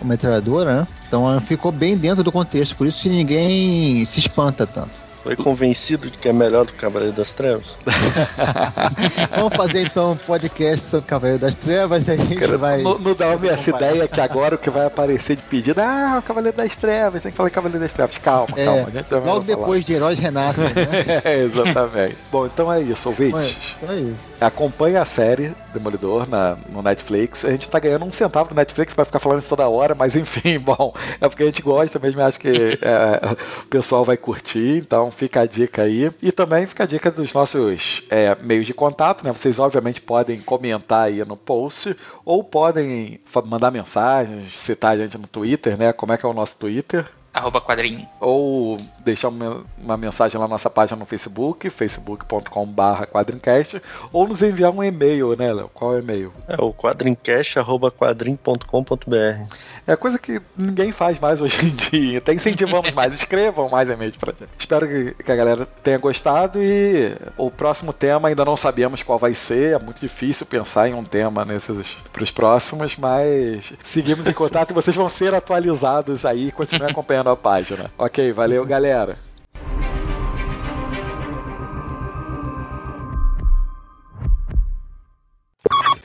uma 0.00 0.08
metralhadora, 0.10 0.80
né? 0.80 0.86
Então 1.06 1.40
ficou 1.40 1.70
bem 1.72 1.96
dentro 1.96 2.22
do 2.22 2.32
contexto, 2.32 2.76
por 2.76 2.86
isso 2.86 3.02
que 3.02 3.08
ninguém 3.08 4.04
se 4.04 4.18
espanta 4.20 4.66
tanto. 4.66 5.06
Foi 5.26 5.34
convencido 5.34 6.08
de 6.08 6.16
que 6.16 6.28
é 6.28 6.32
melhor 6.32 6.64
do 6.64 6.72
que 6.72 6.78
Cavaleiro 6.78 7.12
das 7.12 7.32
Trevas? 7.32 7.74
Vamos 9.34 9.56
fazer 9.56 9.86
então 9.86 10.12
um 10.12 10.16
podcast 10.16 10.86
sobre 10.86 11.08
Cavaleiro 11.08 11.40
das 11.40 11.56
Trevas 11.56 12.06
e 12.06 12.12
a 12.12 12.16
gente 12.16 12.46
vai. 12.56 12.82
Não, 12.82 12.96
não 12.96 13.12
dá 13.12 13.34
uma 13.34 13.48
essa 13.48 13.70
ideia 13.70 14.06
que 14.06 14.20
agora 14.20 14.54
o 14.54 14.58
que 14.58 14.70
vai 14.70 14.86
aparecer 14.86 15.34
de 15.34 15.42
pedido, 15.42 15.80
ah, 15.80 16.16
o 16.20 16.22
Cavaleiro 16.22 16.56
das 16.56 16.76
Trevas, 16.76 17.22
tem 17.22 17.32
que 17.32 17.36
falar 17.36 17.50
Cavaleiro 17.50 17.80
das 17.82 17.92
Trevas. 17.92 18.18
Calma, 18.18 18.54
É, 18.56 18.66
calma. 18.66 18.86
Logo 19.10 19.24
falar. 19.24 19.40
depois 19.40 19.84
de 19.84 19.94
Heróis 19.94 20.16
Renascem, 20.20 20.62
né? 20.62 21.22
É, 21.24 21.42
exatamente. 21.42 22.16
Bom, 22.30 22.46
então 22.46 22.72
é 22.72 22.80
isso, 22.82 23.08
ouvintes. 23.08 23.76
Mas, 23.82 23.90
é 23.90 23.94
isso. 23.96 24.16
Acompanhe 24.40 24.96
a 24.96 25.04
série 25.06 25.54
Demolidor 25.72 26.28
na, 26.28 26.56
no 26.68 26.82
Netflix. 26.82 27.44
A 27.44 27.50
gente 27.50 27.70
tá 27.70 27.78
ganhando 27.78 28.04
um 28.04 28.12
centavo 28.12 28.50
no 28.50 28.56
Netflix 28.56 28.92
pra 28.92 29.04
ficar 29.04 29.18
falando 29.18 29.40
isso 29.40 29.48
toda 29.48 29.68
hora, 29.68 29.94
mas 29.94 30.14
enfim, 30.14 30.58
bom, 30.60 30.94
é 31.20 31.28
porque 31.28 31.42
a 31.42 31.46
gente 31.46 31.62
gosta 31.62 31.98
mesmo, 31.98 32.20
acho 32.20 32.38
que 32.38 32.48
é, 32.48 33.32
o 33.62 33.66
pessoal 33.68 34.04
vai 34.04 34.16
curtir, 34.16 34.78
então 34.78 35.10
fica 35.10 35.40
a 35.40 35.46
dica 35.46 35.82
aí. 35.82 36.10
E 36.22 36.30
também 36.30 36.66
fica 36.66 36.84
a 36.84 36.86
dica 36.86 37.10
dos 37.10 37.32
nossos 37.32 38.06
é, 38.10 38.34
meios 38.42 38.66
de 38.66 38.74
contato, 38.74 39.24
né? 39.24 39.32
Vocês 39.32 39.58
obviamente 39.58 40.00
podem 40.00 40.40
comentar 40.40 41.06
aí 41.06 41.24
no 41.24 41.36
post, 41.36 41.96
ou 42.24 42.44
podem 42.44 43.20
mandar 43.46 43.70
mensagens, 43.70 44.52
citar 44.52 44.92
a 44.92 44.98
gente 44.98 45.16
no 45.16 45.26
Twitter, 45.26 45.78
né? 45.78 45.92
Como 45.92 46.12
é 46.12 46.18
que 46.18 46.26
é 46.26 46.28
o 46.28 46.34
nosso 46.34 46.58
Twitter? 46.58 47.06
Arroba 47.36 47.60
quadrinho. 47.60 48.08
ou 48.18 48.78
deixar 49.04 49.28
uma 49.28 49.96
mensagem 49.98 50.40
lá 50.40 50.46
na 50.46 50.54
nossa 50.54 50.70
página 50.70 50.98
no 50.98 51.04
Facebook, 51.04 51.68
facebook.com.br 51.68 53.04
quadrincast, 53.12 53.82
ou 54.10 54.26
nos 54.26 54.42
enviar 54.42 54.72
um 54.72 54.82
e-mail, 54.82 55.36
né, 55.36 55.52
Léo? 55.52 55.70
Qual 55.74 55.92
é 55.92 55.96
o 55.96 55.98
e-mail? 55.98 56.32
É 56.48 56.56
o 56.58 56.72
quadrincast.quadrim.com.br. 56.72 59.54
É 59.86 59.94
coisa 59.94 60.18
que 60.18 60.40
ninguém 60.56 60.90
faz 60.90 61.18
mais 61.20 61.40
hoje 61.40 61.66
em 61.66 61.70
dia. 61.70 62.18
Até 62.18 62.34
incentivamos 62.34 62.92
mais. 62.92 63.14
Escrevam 63.14 63.68
mais 63.68 63.88
e-mails 63.88 64.16
pra 64.16 64.32
gente. 64.32 64.50
Espero 64.58 64.86
que, 64.86 65.30
a 65.30 65.36
galera 65.36 65.66
tenha 65.82 65.98
gostado 65.98 66.62
e 66.62 67.14
o 67.36 67.50
próximo 67.50 67.92
tema 67.92 68.28
ainda 68.28 68.44
não 68.44 68.56
sabemos 68.56 69.02
qual 69.02 69.18
vai 69.18 69.32
ser. 69.32 69.74
É 69.74 69.78
muito 69.78 70.00
difícil 70.00 70.44
pensar 70.46 70.88
em 70.88 70.94
um 70.94 71.04
tema 71.04 71.44
nesses 71.44 71.96
pros 72.12 72.30
próximos, 72.30 72.96
mas 72.96 73.72
seguimos 73.82 74.26
em 74.26 74.32
contato 74.32 74.70
e 74.70 74.74
vocês 74.74 74.96
vão 74.96 75.08
ser 75.08 75.34
atualizados 75.34 76.24
aí. 76.24 76.50
Continuem 76.50 76.90
acompanhando 76.90 77.30
a 77.30 77.36
página. 77.36 77.90
Ok, 77.96 78.32
valeu, 78.32 78.64
galera. 78.66 79.16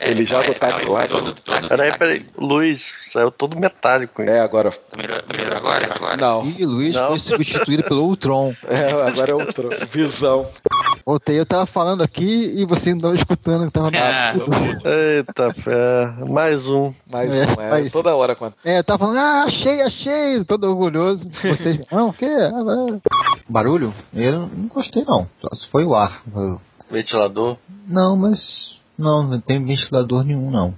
Ele 0.03 0.25
joga 0.25 0.49
o 0.51 0.55
táxi 0.55 0.87
lá. 0.89 1.07
Todo, 1.07 1.33
todo, 1.33 1.67
Peraí, 1.69 1.95
peraí. 1.97 2.25
Luiz, 2.37 2.95
saiu 3.01 3.29
todo 3.31 3.55
metálico. 3.57 4.21
hein? 4.21 4.29
É, 4.29 4.39
agora. 4.39 4.71
Tá 4.71 4.97
melhor, 4.97 5.21
tá 5.21 5.37
melhor 5.37 5.55
agora? 5.57 5.93
agora? 5.95 6.17
Não. 6.17 6.43
E 6.57 6.65
Luiz 6.65 6.95
Não. 6.95 7.09
foi 7.09 7.19
substituído 7.19 7.83
pelo 7.83 8.03
Ultron. 8.05 8.53
É, 8.67 8.91
agora 9.07 9.31
é 9.31 9.35
outro. 9.35 9.69
Visão. 9.91 10.47
Voltei, 11.05 11.39
eu 11.39 11.45
tava 11.45 11.65
falando 11.65 12.01
aqui 12.03 12.53
e 12.59 12.65
você 12.65 12.93
não 12.95 13.13
escutando 13.13 13.65
que 13.65 13.71
tava 13.71 13.89
Ah, 13.93 14.33
Eita 15.17 15.53
fé. 15.53 16.13
Mais 16.27 16.67
um. 16.67 16.93
Mais 17.11 17.35
É, 17.35 17.45
um, 17.45 17.61
é. 17.61 17.69
mas- 17.69 17.91
Toda 17.91 18.15
hora 18.15 18.35
quando. 18.35 18.53
É, 18.65 18.79
eu 18.79 18.83
tava 18.83 18.99
falando, 19.05 19.17
ah, 19.17 19.43
achei, 19.45 19.81
achei, 19.81 20.43
todo 20.43 20.63
orgulhoso. 20.69 21.27
Vocês, 21.29 21.79
não, 21.91 22.09
o 22.09 22.13
quê? 22.13 22.25
Ah. 22.25 22.99
Barulho? 23.47 23.93
Eu 24.13 24.31
não 24.47 24.67
gostei 24.67 25.03
não, 25.03 25.27
só 25.41 25.49
se 25.55 25.69
foi 25.69 25.83
o 25.83 25.93
ar. 25.93 26.21
Ventilador. 26.89 27.57
Não, 27.87 28.15
mas 28.15 28.79
não, 29.01 29.23
não 29.23 29.41
tem 29.41 29.63
ventilador 29.63 30.23
nenhum 30.23 30.49
não. 30.49 30.73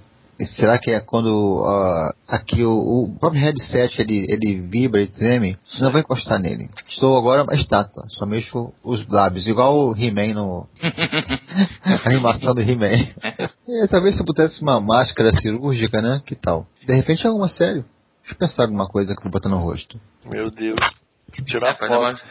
será 0.56 0.78
que 0.78 0.90
é 0.90 1.00
quando 1.00 1.62
ah, 1.64 2.12
aqui 2.28 2.64
o, 2.64 2.72
o 3.04 3.18
próprio 3.20 3.40
headset 3.42 4.00
ele, 4.00 4.26
ele 4.28 4.60
vibra 4.62 5.00
e 5.02 5.06
treme? 5.06 5.56
Você 5.64 5.82
não 5.82 5.92
vai 5.92 6.00
encostar 6.02 6.38
nele. 6.40 6.68
Estou 6.88 7.16
agora 7.16 7.44
uma 7.44 7.54
estátua, 7.54 8.04
só 8.08 8.26
mexo 8.26 8.72
os 8.82 9.06
lábios, 9.08 9.46
igual 9.46 9.76
o 9.76 9.96
He-Man 9.96 10.34
no. 10.34 10.66
a 11.84 12.08
animação 12.08 12.54
do 12.54 12.60
He-Man. 12.62 13.06
É, 13.22 13.86
talvez 13.88 14.14
se 14.16 14.22
eu 14.22 14.26
pudesse 14.26 14.60
uma 14.62 14.80
máscara 14.80 15.32
cirúrgica, 15.34 16.02
né? 16.02 16.20
Que 16.26 16.34
tal? 16.34 16.66
De 16.86 16.94
repente 16.94 17.24
é 17.24 17.28
alguma 17.28 17.48
sério. 17.48 17.84
Deixa 18.22 18.34
eu 18.34 18.38
pensar 18.38 18.62
alguma 18.64 18.88
coisa 18.88 19.12
que 19.14 19.20
eu 19.20 19.24
vou 19.24 19.32
botar 19.32 19.48
no 19.48 19.58
rosto. 19.58 20.00
Meu 20.24 20.50
Deus. 20.50 20.78
Tirar 21.46 21.70
É, 21.70 21.74
foto. 21.74 21.90
mais- 22.00 22.24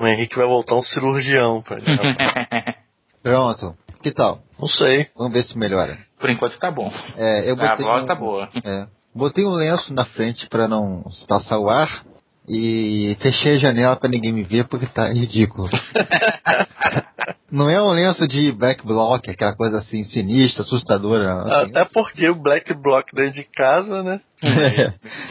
O 0.00 0.06
Henrique 0.06 0.36
vai 0.36 0.46
voltar 0.46 0.76
um 0.76 0.82
cirurgião, 0.82 1.62
Pronto. 3.22 3.74
Que 4.02 4.12
tal? 4.12 4.40
Não 4.58 4.68
sei. 4.68 5.06
Vamos 5.16 5.32
ver 5.32 5.42
se 5.44 5.56
melhora. 5.56 5.98
Por 6.18 6.28
enquanto 6.30 6.58
tá 6.58 6.70
bom. 6.70 6.92
É, 7.16 7.48
eu 7.50 7.54
A 7.54 7.56
botei 7.70 7.84
voz 7.86 8.04
um- 8.04 8.06
tá 8.06 8.14
boa. 8.14 8.48
É. 8.64 8.86
Botei 9.14 9.44
um 9.44 9.54
lenço 9.54 9.92
na 9.94 10.04
frente 10.04 10.46
pra 10.48 10.66
não 10.68 11.04
passar 11.28 11.58
o 11.58 11.68
ar 11.70 12.04
e 12.48 13.16
fechei 13.20 13.54
a 13.54 13.58
janela 13.58 13.96
pra 13.96 14.08
ninguém 14.08 14.32
me 14.32 14.42
ver 14.42 14.66
porque 14.68 14.86
tá 14.86 15.08
ridículo. 15.12 15.68
não 17.50 17.68
é 17.68 17.82
um 17.82 17.90
lenço 17.92 18.26
de 18.26 18.52
black 18.52 18.84
block, 18.86 19.28
aquela 19.30 19.54
coisa 19.56 19.78
assim 19.78 20.02
sinistra, 20.04 20.62
assustadora. 20.62 21.42
assim. 21.42 21.70
Até 21.70 21.84
porque 21.92 22.28
o 22.28 22.34
Black 22.34 22.72
Block 22.74 23.14
dentro 23.14 23.32
de 23.34 23.44
casa, 23.44 24.02
né? 24.02 24.20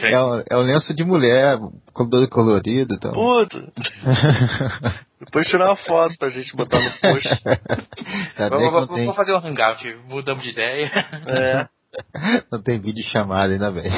É, 0.04 0.20
um, 0.22 0.42
é 0.50 0.56
um 0.58 0.62
lenço 0.62 0.94
de 0.94 1.04
mulher, 1.04 1.58
com 1.92 2.08
todo 2.08 2.28
colorido. 2.28 2.94
Então. 2.94 3.12
Puta. 3.12 3.72
Depois 5.20 5.46
tirar 5.48 5.66
uma 5.66 5.76
foto 5.76 6.16
pra 6.18 6.28
gente 6.28 6.54
botar 6.56 6.80
no 6.80 6.90
post. 7.00 7.28
Tá 8.36 8.48
vou- 8.48 8.70
não 8.70 8.86
tem, 8.86 9.04
vou 9.04 9.14
fazer 9.14 9.32
um 9.34 9.38
hangout, 9.44 9.84
mudamos 10.06 10.42
de 10.44 10.50
ideia. 10.50 10.90
É. 11.26 11.68
não 12.50 12.62
tem 12.62 12.78
vídeo 12.80 13.02
chamado, 13.04 13.52
ainda 13.52 13.70
bem. 13.70 13.90